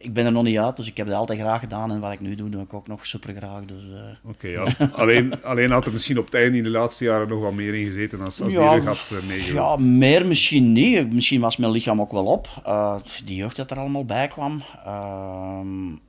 ik 0.00 0.12
ben 0.12 0.26
er 0.26 0.32
nog 0.32 0.42
niet 0.42 0.58
uit, 0.58 0.76
dus 0.76 0.86
ik 0.86 0.96
heb 0.96 1.06
het 1.06 1.14
altijd 1.14 1.38
graag 1.38 1.60
gedaan. 1.60 1.90
En 1.90 2.00
wat 2.00 2.12
ik 2.12 2.20
nu 2.20 2.34
doe, 2.34 2.48
doe 2.48 2.62
ik 2.62 2.74
ook 2.74 2.86
nog 2.86 3.06
super 3.06 3.34
graag. 3.34 3.64
Dus, 3.64 3.82
uh... 3.82 4.30
Oké, 4.30 4.46
okay, 4.46 4.50
ja. 4.50 4.90
alleen, 5.02 5.42
alleen 5.42 5.70
had 5.70 5.86
er 5.86 5.92
misschien 5.92 6.18
op 6.18 6.24
het 6.24 6.34
einde 6.34 6.58
in 6.58 6.64
de 6.64 6.70
laatste 6.70 7.04
jaren 7.04 7.28
nog 7.28 7.40
wat 7.40 7.52
meer 7.52 7.74
in 7.74 7.86
gezeten 7.86 8.20
als, 8.20 8.42
als 8.42 8.52
ja, 8.52 8.74
die 8.74 8.86
had 8.86 9.22
uh, 9.28 9.52
Ja, 9.52 9.76
meer 9.76 10.26
misschien 10.26 10.72
niet. 10.72 11.12
Misschien 11.12 11.40
was 11.40 11.56
mijn 11.56 11.72
lichaam 11.72 12.00
ook 12.00 12.12
wel 12.12 12.24
op. 12.24 12.48
Uh, 12.66 12.96
die 13.24 13.36
jeugd 13.36 13.56
dat 13.56 13.70
er 13.70 13.78
allemaal 13.78 14.04
bij 14.04 14.28
kwam. 14.28 14.62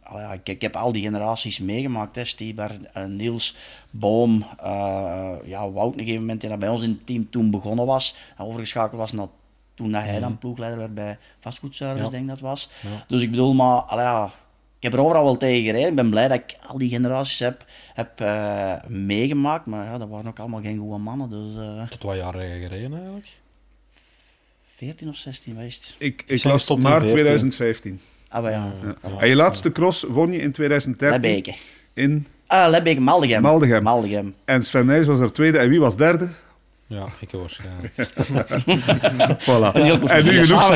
ja, 0.06 0.34
ik, 0.34 0.50
ik, 0.50 0.62
heb 0.62 0.76
al 0.76 0.92
die 0.92 1.04
generaties 1.04 1.60
meegemaakt. 1.60 2.16
Hè. 2.16 2.26
Stieber, 2.26 2.78
Niels, 3.08 3.56
Boom, 3.90 4.46
ja, 5.46 5.72
Wout 5.72 5.88
op 5.88 5.94
een 5.94 6.00
gegeven 6.00 6.20
moment 6.20 6.42
die 6.42 6.50
dat 6.50 6.60
bij 6.60 6.70
ons 6.70 6.82
in 6.82 6.90
het 6.90 7.06
team 7.06 7.30
toen 7.30 7.52
begonnen 7.52 7.86
was. 7.86 8.16
En 8.38 8.46
overgeschakeld 8.46 9.00
was 9.00 9.12
naar 9.12 9.28
toen 9.80 9.91
dat 9.91 10.03
hij 10.03 10.19
dan 10.19 10.38
ploegleider 10.38 10.80
werd 10.80 10.93
bij 10.93 11.17
Vastgoedservice, 11.39 12.03
ja. 12.03 12.09
denk 12.09 12.23
ik 12.23 12.30
dat 12.30 12.39
was. 12.39 12.69
Ja. 12.82 13.05
Dus 13.07 13.21
ik 13.21 13.30
bedoel, 13.30 13.53
maar 13.53 13.82
allee, 13.82 14.05
ja, 14.05 14.25
ik 14.77 14.84
heb 14.84 14.93
er 14.93 14.99
overal 14.99 15.23
wel 15.23 15.38
tegen 15.38 15.63
gereden. 15.63 15.89
Ik 15.89 15.95
ben 15.95 16.09
blij 16.09 16.27
dat 16.27 16.38
ik 16.38 16.57
al 16.67 16.77
die 16.77 16.89
generaties 16.89 17.39
heb, 17.39 17.65
heb 17.93 18.21
uh, 18.21 18.73
meegemaakt. 18.88 19.65
Maar 19.65 19.86
ja, 19.86 19.97
dat 19.97 20.09
waren 20.09 20.27
ook 20.27 20.39
allemaal 20.39 20.61
geen 20.61 20.77
goede 20.77 20.97
mannen. 20.97 21.30
Dus, 21.30 21.55
uh... 21.55 21.88
Tot 21.89 22.03
wat 22.03 22.15
jaar 22.15 22.34
heb 22.34 22.53
je 22.53 22.67
gereden 22.67 22.93
eigenlijk? 22.93 23.27
14 24.75 25.09
of 25.09 25.15
16 25.15 25.53
geweest. 25.53 25.95
Ik, 25.97 26.23
ik 26.27 26.43
las 26.43 26.65
tot 26.65 26.80
maart 26.80 27.07
2015. 27.07 28.01
Ah, 28.27 28.41
maar 28.41 28.51
ja. 28.51 28.71
ja. 29.01 29.19
En 29.19 29.27
je 29.27 29.36
laatste 29.36 29.71
cross 29.71 30.03
won 30.03 30.32
je 30.32 30.41
in 30.41 30.51
2013? 30.51 31.21
Lebbeke. 31.21 31.55
In? 31.93 32.27
Ah, 32.47 32.69
Lebbeke, 32.69 33.01
Maldegem. 33.01 33.41
Maldegem. 33.41 33.84
Maldegem. 33.84 34.36
En 34.45 34.63
Sven 34.63 34.86
Nijs 34.86 35.05
was 35.05 35.19
er 35.19 35.32
tweede. 35.32 35.57
En 35.57 35.69
wie 35.69 35.80
was 35.80 35.97
derde? 35.97 36.30
Ja, 36.90 37.08
ik 37.20 37.32
waarschijnlijk. 37.32 37.94
voilà. 39.48 39.72
En 40.10 40.24
nu 40.24 40.46
genoeg, 40.46 40.68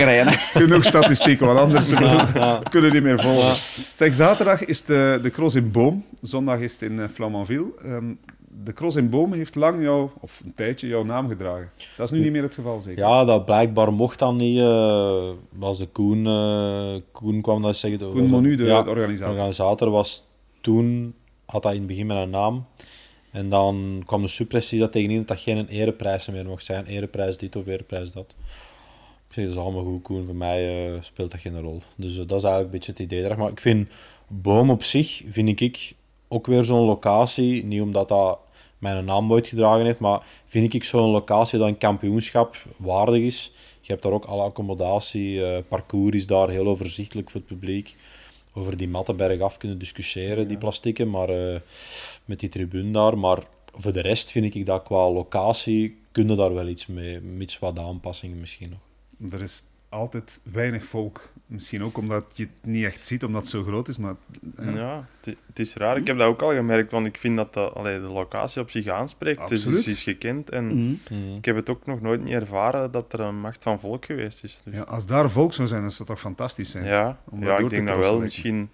genoeg 0.62 0.84
statistieken, 0.84 1.46
want 1.46 1.60
anders 1.60 1.90
ja, 2.00 2.30
ja. 2.34 2.62
kunnen 2.70 2.94
niet 2.94 3.04
meer 3.04 3.22
volgen. 3.22 3.46
Ja. 3.46 3.54
Zeg, 3.94 4.14
zaterdag 4.14 4.66
is 4.66 4.84
de, 4.84 5.20
de 5.22 5.30
cross 5.32 5.56
in 5.56 5.72
Boom, 5.72 6.06
zondag 6.22 6.60
is 6.60 6.72
het 6.72 6.82
in 6.82 6.98
uh, 6.98 7.06
Flamanville. 7.14 7.66
Um, 7.86 8.20
de 8.64 8.74
cross 8.74 8.96
in 8.96 9.10
Boom 9.10 9.34
heeft 9.34 9.56
lang 9.56 9.82
jou, 9.82 10.10
of 10.20 10.42
een 10.46 10.54
tijdje, 10.56 10.88
jouw 10.88 11.04
naam 11.04 11.28
gedragen. 11.28 11.70
Dat 11.98 12.12
is 12.12 12.18
nu 12.18 12.24
niet 12.24 12.32
meer 12.32 12.44
het 12.44 12.56
geval, 12.56 12.80
zeker? 12.80 13.00
Ja, 13.00 13.26
dat 13.26 13.46
blijkbaar 13.46 13.94
mocht 13.94 14.20
dan 14.20 14.36
niet. 14.36 14.58
Uh, 14.58 15.24
was 15.50 15.78
de 15.78 15.88
Koen, 15.88 16.26
uh, 16.26 17.02
Koen 17.12 17.42
kwam 17.42 17.62
dat 17.62 17.76
zeggen. 17.76 18.12
Koen 18.12 18.30
Monu, 18.30 18.56
de, 18.56 18.64
de 18.64 18.72
organisator. 18.72 19.34
De 19.34 19.40
organisator 19.40 19.90
was 19.90 20.28
toen, 20.62 21.14
had 21.46 21.64
hij 21.64 21.74
in 21.74 21.80
het 21.80 21.88
begin 21.88 22.06
met 22.06 22.18
een 22.18 22.30
naam. 22.30 22.66
En 23.34 23.50
dan 23.50 24.04
kwam 24.06 24.22
de 24.22 24.28
suppressie 24.28 24.80
dat 24.80 24.92
tegenin 24.92 25.26
dat 25.26 25.40
geen 25.40 25.68
ereprijs 25.68 26.28
meer 26.28 26.46
mocht 26.46 26.66
zijn. 26.66 26.86
Ereprijs 26.86 27.38
dit 27.38 27.56
of 27.56 27.68
ereprijs 27.68 28.12
dat. 28.12 28.26
Ik 29.28 29.34
zeg, 29.34 29.44
dat 29.44 29.54
is 29.54 29.60
allemaal 29.60 29.84
goed. 29.84 30.26
Voor 30.26 30.36
mij 30.36 30.90
uh, 30.92 31.02
speelt 31.02 31.32
dat 31.32 31.40
geen 31.40 31.62
rol. 31.62 31.82
Dus 31.96 32.12
uh, 32.12 32.18
dat 32.28 32.38
is 32.38 32.44
eigenlijk 32.44 32.64
een 32.64 32.70
beetje 32.72 32.92
het 32.92 33.00
idee. 33.00 33.36
Maar 33.36 33.52
ik 33.52 33.60
vind 33.60 33.90
Boom 34.28 34.70
op 34.70 34.84
zich, 34.84 35.22
vind 35.28 35.62
ik 35.62 35.94
ook 36.28 36.48
weer 36.48 36.64
zo'n 36.64 36.86
locatie. 36.86 37.66
Niet 37.66 37.82
omdat 37.82 38.10
dat 38.10 38.40
mijn 38.78 39.06
naam 39.06 39.32
ooit 39.32 39.48
gedragen 39.48 39.86
heeft, 39.86 40.00
maar 40.00 40.26
vind 40.46 40.74
ik 40.74 40.84
zo'n 40.84 41.10
locatie 41.10 41.60
dat 41.60 41.68
een 41.68 41.78
kampioenschap 41.78 42.66
waardig 42.78 43.22
is. 43.22 43.54
Je 43.82 43.92
hebt 43.92 44.04
daar 44.04 44.12
ook 44.12 44.26
alle 44.26 44.44
accommodatie. 44.44 45.36
Uh, 45.36 45.58
parcours 45.68 46.16
is 46.16 46.28
daar 46.28 46.50
heel 46.50 46.68
overzichtelijk 46.68 47.30
voor 47.30 47.40
het 47.40 47.50
publiek. 47.50 47.96
Over 48.54 48.78
die 48.78 48.88
mattenberg 48.88 49.42
af 49.42 49.58
kunnen 49.58 49.80
discussiëren, 49.80 50.48
die 50.48 50.58
plastieken. 50.58 51.10
Maar 51.10 51.62
met 52.26 52.40
die 52.40 52.50
tribune 52.50 52.92
daar. 52.92 53.18
Maar 53.18 53.44
voor 53.76 53.94
de 53.94 54.02
rest 54.02 54.32
vind 54.32 54.56
ik 54.56 54.66
dat 54.66 54.84
qua 54.84 55.12
locatie 55.12 55.98
kunnen 56.12 56.38
daar 56.38 56.54
wel 56.54 56.68
iets 56.68 56.86
mee, 56.86 57.22
mits 57.22 57.60
wat 57.60 57.80
aanpassingen 57.80 58.40
misschien 58.40 58.70
nog. 58.70 59.32
Er 59.32 59.42
is 59.42 59.64
altijd 59.94 60.40
weinig 60.44 60.86
volk. 60.86 61.32
Misschien 61.46 61.84
ook 61.84 61.98
omdat 61.98 62.26
je 62.36 62.44
het 62.44 62.72
niet 62.72 62.86
echt 62.86 63.06
ziet, 63.06 63.24
omdat 63.24 63.42
het 63.42 63.50
zo 63.50 63.64
groot 63.64 63.88
is. 63.88 63.98
Maar, 63.98 64.16
ja, 64.58 64.72
ja 64.72 65.08
het, 65.22 65.36
het, 65.46 65.60
is 65.60 65.74
raar. 65.74 65.98
Ik 65.98 66.08
heb 66.08 66.18
dat 66.18 66.28
ook 66.28 66.42
al 66.42 66.54
gemerkt, 66.54 66.92
want 66.92 67.06
ik 67.06 67.18
vind 67.18 67.38
dat 67.38 67.54
de, 67.54 67.60
allee, 67.60 68.00
de 68.00 68.08
locatie 68.08 68.62
op 68.62 68.70
zich 68.70 68.88
aanspreekt. 68.88 69.40
Absoluut. 69.40 69.64
Het 69.64 69.74
is, 69.74 69.86
het 69.86 69.96
is 69.96 70.04
gekend 70.04 70.50
en 70.50 70.66
mm 70.66 71.00
-hmm. 71.08 71.36
ik 71.36 71.46
heb 71.46 71.56
het 71.56 71.70
ook 71.70 71.86
nog 71.86 72.02
nooit 72.02 72.24
niet 72.24 72.34
ervaren 72.34 72.92
dat 72.92 73.14
er 73.14 73.20
een 73.20 73.40
macht 73.40 73.64
van 73.64 73.80
volk 73.80 74.06
geweest 74.06 74.44
is. 74.44 74.62
Dus. 74.64 74.74
Ja, 74.74 74.82
als 74.82 75.06
daar 75.06 75.32
volk 75.32 75.54
zou 75.54 75.68
zijn, 75.68 75.82
dan 75.82 75.92
zou 75.92 76.08
dat 76.08 76.16
toch 76.16 76.26
fantastisch 76.26 76.72
zijn? 76.72 76.86
Ja, 76.86 77.18
ja 77.40 77.58
ik 77.58 77.70
denk 77.70 77.88
dat 77.88 77.98
wel. 77.98 78.20
Misschien 78.20 78.70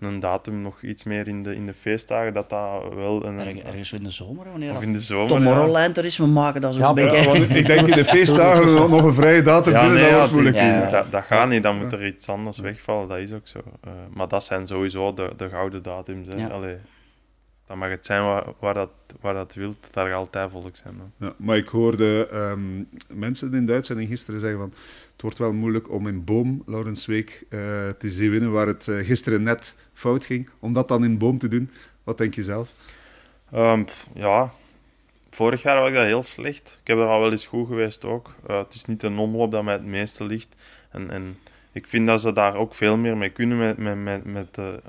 een 0.00 0.20
datum 0.20 0.62
nog 0.62 0.82
iets 0.82 1.04
meer 1.04 1.28
in 1.28 1.42
de, 1.42 1.54
in 1.54 1.66
de 1.66 1.74
feestdagen, 1.74 2.32
dat 2.32 2.50
dat 2.50 2.94
wel 2.94 3.24
een... 3.26 3.38
Erg, 3.38 3.58
ergens 3.58 3.92
in 3.92 4.02
de 4.02 4.10
zomer, 4.10 4.50
wanneer 4.50 4.74
of 4.74 4.82
in 4.82 4.92
de 4.92 5.00
zomer, 5.00 5.28
Tomorrowland 5.28 5.96
er 5.96 6.04
is, 6.04 6.18
we 6.18 6.26
maken 6.26 6.60
dat 6.60 6.74
zo 6.74 6.80
ja, 6.80 6.88
een 6.88 6.94
beetje... 6.94 7.38
Ja, 7.38 7.54
ik 7.54 7.66
denk 7.66 7.88
in 7.88 7.94
de 7.94 8.04
feestdagen 8.14 8.90
nog 8.90 9.02
een 9.02 9.12
vrije 9.12 9.42
datum 9.42 9.72
ja, 9.72 9.84
vinden, 9.84 10.02
nee, 10.02 10.10
dat 10.10 10.32
moeilijk 10.32 10.56
ja, 10.56 10.90
dat, 10.90 11.12
dat, 11.12 11.24
gaat 11.24 11.48
niet, 11.48 11.62
dan 11.62 11.78
moet 11.78 11.92
er 11.92 12.06
iets 12.06 12.28
anders 12.28 12.58
wegvallen, 12.58 13.08
dat 13.08 13.18
is 13.18 13.32
ook 13.32 13.46
zo. 13.46 13.58
Uh, 13.58 13.92
maar 14.14 14.28
dat 14.28 14.44
zijn 14.44 14.66
sowieso 14.66 15.14
de, 15.14 15.30
de 15.36 15.48
gouden 15.48 15.82
datums. 15.82 16.28
Hè. 16.28 16.48
Allee, 16.48 16.76
dan 17.66 17.78
mag 17.78 17.90
het 17.90 18.06
zijn 18.06 18.22
waar, 18.22 18.44
waar, 18.58 18.74
dat, 18.74 18.90
waar 19.20 19.34
dat 19.34 19.54
wilt, 19.54 19.88
daar 19.90 20.06
gaat 20.06 20.16
altijd 20.16 20.50
volk 20.50 20.76
zijn. 20.76 20.94
Ja, 21.16 21.32
maar 21.36 21.56
ik 21.56 21.68
hoorde 21.68 22.28
um, 22.32 22.88
mensen 23.08 23.54
in 23.54 23.66
de 23.66 23.72
uitzending 23.72 24.08
gisteren 24.08 24.40
zeggen 24.40 24.58
van 24.58 24.72
het 25.20 25.28
wordt 25.28 25.50
wel 25.50 25.60
moeilijk 25.60 25.90
om 25.90 26.06
in 26.06 26.24
Boom, 26.24 26.62
Laurens 26.66 27.06
Week, 27.06 27.44
uh, 27.48 27.60
te 27.88 28.08
zien 28.10 28.30
winnen, 28.30 28.52
waar 28.52 28.66
het 28.66 28.86
uh, 28.86 29.06
gisteren 29.06 29.42
net 29.42 29.76
fout 29.92 30.26
ging. 30.26 30.48
Om 30.58 30.72
dat 30.72 30.88
dan 30.88 31.04
in 31.04 31.18
Boom 31.18 31.38
te 31.38 31.48
doen, 31.48 31.70
wat 32.04 32.18
denk 32.18 32.34
je 32.34 32.42
zelf? 32.42 32.70
Um, 33.54 33.84
ja, 34.14 34.52
vorig 35.30 35.62
jaar 35.62 35.80
was 35.80 35.88
ik 35.88 35.94
dat 35.94 36.04
heel 36.04 36.22
slecht. 36.22 36.78
Ik 36.80 36.86
heb 36.86 36.98
er 36.98 37.06
al 37.06 37.20
wel 37.20 37.30
eens 37.30 37.46
goed 37.46 37.66
geweest 37.66 38.04
ook. 38.04 38.34
Uh, 38.50 38.58
het 38.58 38.74
is 38.74 38.84
niet 38.84 39.00
de 39.00 39.08
omloop 39.08 39.50
dat 39.50 39.64
mij 39.64 39.72
het 39.72 39.84
meeste 39.84 40.24
ligt. 40.24 40.56
En, 40.90 41.10
en 41.10 41.38
ik 41.72 41.86
vind 41.86 42.06
dat 42.06 42.20
ze 42.20 42.32
daar 42.32 42.56
ook 42.56 42.74
veel 42.74 42.96
meer 42.96 43.16
mee 43.16 43.30
kunnen 43.30 43.58
met, 43.58 43.76
met, 43.76 43.98
met, 43.98 44.24
met 44.24 44.54
de, 44.54 44.80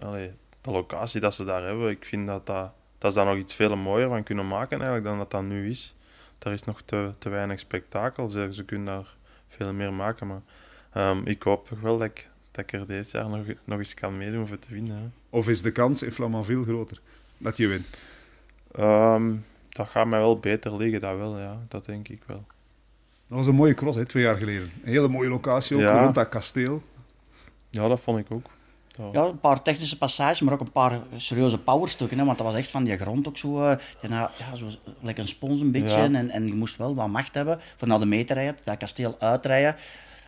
de 0.62 0.72
locatie 0.72 1.22
dat 1.22 1.34
ze 1.34 1.44
daar 1.44 1.64
hebben. 1.64 1.90
Ik 1.90 2.06
vind 2.06 2.28
dat, 2.28 2.46
dat, 2.46 2.72
dat 2.98 3.12
ze 3.14 3.18
daar 3.18 3.28
nog 3.28 3.38
iets 3.38 3.54
veel 3.54 3.76
mooier 3.76 4.08
van 4.08 4.24
kunnen 4.24 4.48
maken 4.48 4.78
eigenlijk 4.78 5.06
dan 5.06 5.18
dat 5.18 5.32
dat 5.32 5.44
nu 5.44 5.70
is. 5.70 5.96
Er 6.40 6.52
is 6.52 6.64
nog 6.64 6.82
te, 6.82 7.12
te 7.18 7.30
weinig 7.30 7.60
spektakel. 7.60 8.30
Ze, 8.30 8.48
ze 8.52 8.66
kunnen 8.66 8.86
daar 8.88 9.20
veel 9.64 9.74
meer 9.74 9.94
maken. 9.94 10.28
Maar 10.28 10.42
um, 11.10 11.26
ik 11.26 11.44
hoop 11.44 11.68
toch 11.68 11.80
wel 11.80 11.98
dat 11.98 12.08
ik, 12.08 12.30
dat 12.52 12.64
ik 12.64 12.74
er 12.74 12.88
deze 12.88 13.18
jaar 13.18 13.30
nog, 13.30 13.46
nog 13.64 13.80
eens 13.80 13.94
kan 13.94 14.18
meedoen 14.18 14.48
voor 14.48 14.60
te 14.60 14.74
winnen. 14.74 14.96
Hè. 14.96 15.10
Of 15.30 15.48
is 15.48 15.62
de 15.62 15.72
kans 15.72 16.04
in 16.04 16.12
Flamanville 16.12 16.64
groter 16.64 17.02
dat 17.38 17.58
je 17.58 17.68
wint? 17.68 17.90
Um, 18.80 19.46
dat 19.70 19.90
gaat 19.90 20.08
mij 20.08 20.20
wel 20.20 20.40
beter 20.40 20.76
liggen, 20.76 21.02
dat 21.02 21.18
wel, 21.18 21.40
ja. 21.40 21.60
Dat 21.68 21.86
denk 21.86 22.08
ik 22.08 22.22
wel. 22.26 22.46
Dat 23.28 23.38
was 23.38 23.48
een 23.48 23.56
mooie 23.56 23.74
cross, 23.74 23.98
hè, 23.98 24.06
twee 24.06 24.24
jaar 24.24 24.38
geleden. 24.38 24.72
Een 24.84 24.92
hele 24.92 25.08
mooie 25.08 25.30
locatie 25.30 25.76
ook, 25.76 25.82
ja. 25.82 26.04
rond 26.04 26.16
dat 26.16 26.30
kasteel. 26.30 26.84
Ja, 27.70 27.88
dat 27.88 28.00
vond 28.00 28.20
ik 28.20 28.32
ook. 28.32 28.50
Ja, 29.12 29.24
een 29.26 29.40
paar 29.40 29.62
technische 29.62 29.98
passages, 29.98 30.42
maar 30.42 30.54
ook 30.54 30.60
een 30.60 30.72
paar 30.72 31.00
serieuze 31.18 31.58
powerstukken. 31.58 32.20
Hè, 32.20 32.26
want 32.26 32.38
dat 32.38 32.48
was 32.48 32.56
echt 32.56 32.72
van 32.72 32.84
die 32.84 32.98
grond 32.98 33.28
ook 33.28 33.38
zo, 33.38 33.70
uh, 33.70 33.76
ja, 34.02 34.32
zo 34.56 34.68
lekker 35.00 35.24
een 35.24 35.30
spons 35.30 35.62
een 35.62 35.72
beetje. 35.72 35.98
Ja. 35.98 36.04
En, 36.04 36.30
en 36.30 36.48
je 36.48 36.54
moest 36.54 36.78
wel 36.78 36.96
wat 36.96 37.08
macht 37.08 37.36
hebben 37.36 37.60
voor 37.76 37.88
naar 37.88 38.00
de 38.00 38.06
mee 38.06 38.24
te 38.24 38.34
rijden, 38.34 38.58
dat 38.64 38.78
kasteel 38.78 39.16
uitrijden. 39.20 39.76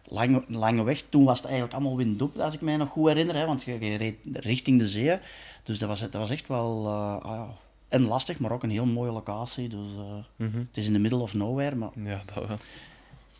Lange, 0.07 0.43
lange 0.47 0.83
weg, 0.83 1.03
toen 1.09 1.23
was 1.23 1.37
het 1.37 1.45
eigenlijk 1.45 1.75
allemaal 1.75 1.97
windop, 1.97 2.37
als 2.37 2.53
ik 2.53 2.61
mij 2.61 2.77
nog 2.77 2.89
goed 2.89 3.07
herinner. 3.07 3.35
Hè, 3.35 3.45
want 3.45 3.63
je, 3.63 3.79
je 3.79 3.97
reed 3.97 4.15
richting 4.33 4.79
de 4.79 4.87
zee. 4.87 5.17
Dus 5.63 5.79
dat 5.79 5.89
was, 5.89 5.99
dat 5.99 6.13
was 6.13 6.29
echt 6.29 6.47
wel... 6.47 6.85
Uh, 6.85 7.15
ah, 7.15 7.35
ja, 7.35 7.47
en 7.87 8.07
lastig, 8.07 8.39
maar 8.39 8.51
ook 8.51 8.63
een 8.63 8.69
heel 8.69 8.85
mooie 8.85 9.11
locatie. 9.11 9.69
Dus, 9.69 9.87
uh, 9.97 10.03
mm 10.35 10.51
-hmm. 10.51 10.67
Het 10.67 10.77
is 10.77 10.85
in 10.85 10.93
the 10.93 10.99
middle 10.99 11.19
of 11.19 11.33
nowhere, 11.33 11.75
maar... 11.75 11.89
Ja, 12.03 12.21
dat 12.33 12.47
wel 12.47 12.57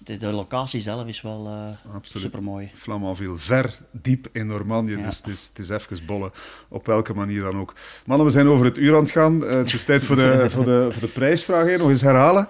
de, 0.04 0.18
de, 0.18 0.32
locatie 0.32 0.82
zelf 0.82 1.08
is 1.08 1.22
wel 1.22 1.48
uh, 1.48 1.96
super 2.02 2.44
mooi. 2.44 2.72
Flamanville, 2.76 3.36
ver, 3.36 3.74
diep 3.92 4.28
in 4.32 4.48
Normandië. 4.48 4.98
Ja. 4.98 5.06
Dus 5.06 5.18
het 5.18 5.28
is, 5.28 5.50
het 5.54 5.60
is 5.60 5.70
even 5.70 6.06
bollen, 6.06 6.32
op 6.68 6.86
welke 6.86 7.14
manier 7.14 7.42
dan 7.42 7.60
ook. 7.60 7.74
Mannen, 8.06 8.26
we 8.26 8.32
zijn 8.32 8.48
over 8.48 8.66
het 8.66 8.78
uur 8.78 8.96
aan 8.96 9.02
het 9.02 9.12
gaan. 9.12 9.44
Uh, 9.44 9.50
het 9.50 9.74
is 9.74 9.84
tijd 9.84 10.04
voor 10.04 10.16
de, 10.16 10.46
voor 10.54 10.66
de, 10.66 10.88
voor 10.92 11.02
de 11.02 11.14
prijsvraag. 11.14 11.78
Nog 11.78 11.90
eens 11.90 12.02
herhalen. 12.02 12.48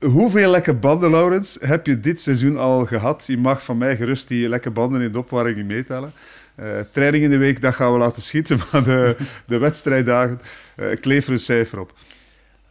hoeveel 0.00 0.50
lekke 0.50 0.74
banden, 0.74 1.10
Laurens, 1.10 1.58
heb 1.60 1.86
je 1.86 2.00
dit 2.00 2.20
seizoen 2.20 2.58
al 2.58 2.86
gehad? 2.86 3.26
Je 3.26 3.36
mag 3.36 3.64
van 3.64 3.78
mij 3.78 3.96
gerust 3.96 4.28
die 4.28 4.48
lekke 4.48 4.70
banden 4.70 5.00
in 5.00 5.12
de 5.12 5.18
opwarming 5.18 5.66
meetellen. 5.66 6.12
Uh, 6.56 6.80
training 6.92 7.24
in 7.24 7.30
de 7.30 7.36
week, 7.36 7.60
dat 7.60 7.74
gaan 7.74 7.92
we 7.92 7.98
laten 7.98 8.22
schieten, 8.22 8.58
maar 8.72 8.84
de, 8.84 9.16
de 9.46 9.58
wedstrijddagen, 9.58 10.40
uh, 10.76 10.92
ik 10.92 11.04
leef 11.04 11.26
er 11.26 11.32
een 11.32 11.38
cijfer 11.38 11.80
op. 11.80 11.92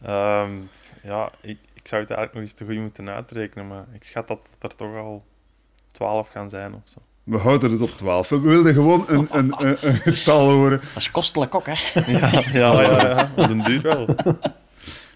Um, 0.06 0.68
ja, 1.02 1.30
ik, 1.40 1.58
ik 1.82 1.88
zou 1.88 2.00
het 2.00 2.10
eigenlijk 2.10 2.32
nog 2.32 2.42
eens 2.42 2.52
te 2.52 2.64
goed 2.64 2.82
moeten 2.82 3.08
uitrekenen, 3.08 3.66
maar 3.66 3.84
ik 3.92 4.04
schat 4.04 4.28
dat 4.28 4.40
het 4.58 4.72
er 4.72 4.78
toch 4.78 4.96
al 4.96 5.24
12 5.90 6.28
gaan 6.28 6.50
zijn 6.50 6.74
of 6.74 6.80
zo. 6.84 6.98
We 7.22 7.38
houden 7.38 7.70
het 7.70 7.80
op 7.80 7.90
12. 7.90 8.28
We 8.28 8.40
wilden 8.40 8.74
gewoon 8.74 9.04
een, 9.08 9.28
een, 9.30 9.54
een, 9.66 9.76
een 9.80 9.96
getal 9.96 10.50
horen. 10.50 10.78
Dat 10.78 10.96
is 10.96 11.10
kostelijk 11.10 11.54
ook, 11.54 11.66
hè? 11.66 12.00
Ja, 12.06 12.30
ja, 12.52 12.82
ja, 12.82 13.08
ja. 13.08 13.30
Wat 13.36 13.50
een 13.50 13.62
duur 13.62 13.82
wel. 13.82 14.06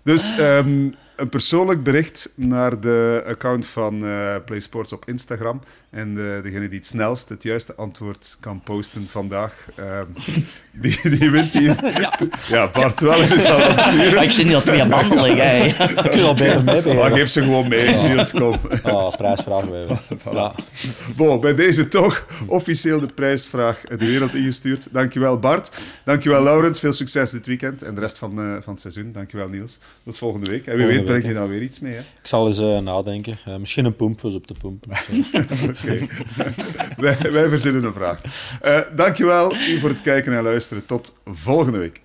Dus 0.03 0.39
um, 0.39 0.95
een 1.17 1.29
persoonlijk 1.29 1.83
bericht 1.83 2.33
naar 2.35 2.81
de 2.81 3.25
account 3.27 3.67
van 3.67 4.05
uh, 4.05 4.37
PlaySports 4.45 4.93
op 4.93 5.09
Instagram. 5.09 5.61
En 5.97 6.15
de, 6.15 6.41
degene 6.43 6.69
die 6.69 6.79
het 6.79 6.87
snelst 6.87 7.29
het 7.29 7.43
juiste 7.43 7.75
antwoord 7.75 8.37
kan 8.41 8.61
posten 8.61 9.07
vandaag, 9.11 9.69
uh, 9.79 10.01
die, 10.83 11.19
die 11.19 11.31
wint 11.31 11.55
hier. 11.55 11.77
Ja, 11.99 12.19
ja 12.49 12.69
Bart 12.69 13.01
wel 13.01 13.21
eens 13.21 13.35
is 13.35 13.45
al 13.45 13.63
aan 13.63 13.71
het 13.71 13.81
sturen. 13.81 14.23
Ik 14.23 14.31
zit 14.31 14.47
niet 14.47 14.55
al 14.55 14.63
twee 14.63 14.83
aan 14.83 14.89
banden 14.89 15.23
liggen. 15.23 15.67
Ik 15.67 16.11
kun 16.11 16.23
al 16.23 16.35
beter 16.35 16.65
mee 16.65 16.95
Maar 16.95 17.11
geef 17.11 17.29
ze 17.29 17.43
gewoon 17.43 17.69
mee, 17.69 17.91
ja. 17.91 18.07
Niels, 18.07 18.31
kom. 18.31 18.59
Oh, 18.83 19.17
prijsvraag 19.17 19.65
weer. 19.65 19.87
Voilà. 20.25 20.33
Ja. 20.33 20.55
Bon, 21.17 21.41
bij 21.41 21.55
deze 21.55 21.89
toch 21.89 22.27
officieel 22.47 23.01
de 23.01 23.07
prijsvraag 23.07 23.81
de 23.81 24.07
wereld 24.07 24.35
ingestuurd. 24.35 24.87
Dankjewel 24.91 25.39
Bart. 25.39 25.71
Dankjewel 26.05 26.43
Laurens. 26.43 26.81
Veel 26.81 26.93
succes 26.93 27.31
dit 27.31 27.47
weekend 27.47 27.83
en 27.83 27.95
de 27.95 28.01
rest 28.01 28.19
van, 28.19 28.31
uh, 28.41 28.57
van 28.61 28.73
het 28.73 28.81
seizoen. 28.81 29.13
Dankjewel 29.13 29.49
Niels. 29.49 29.79
Tot 30.05 30.17
volgende 30.17 30.51
week. 30.51 30.67
En 30.67 30.77
wie 30.77 30.87
weet 30.87 31.05
breng 31.05 31.27
je 31.27 31.35
dan 31.35 31.49
weer 31.49 31.63
iets 31.63 31.81
mee. 31.81 31.93
Hè? 31.93 32.01
Ik 32.01 32.27
zal 32.27 32.47
eens 32.47 32.61
uh, 32.61 32.79
nadenken. 32.79 33.39
Uh, 33.49 33.57
misschien 33.57 33.85
een 33.85 33.97
poempus 33.97 34.35
op 34.35 34.47
de 34.47 34.55
pomp. 34.61 34.85
Wij, 36.97 37.33
wij 37.33 37.49
verzinnen 37.49 37.85
een 37.85 37.93
vraag. 37.93 38.21
Uh, 38.65 38.81
dankjewel 38.97 39.55
voor 39.81 39.89
het 39.89 40.01
kijken 40.01 40.33
en 40.33 40.43
luisteren. 40.43 40.87
Tot 40.87 41.17
volgende 41.25 41.79
week. 41.79 42.01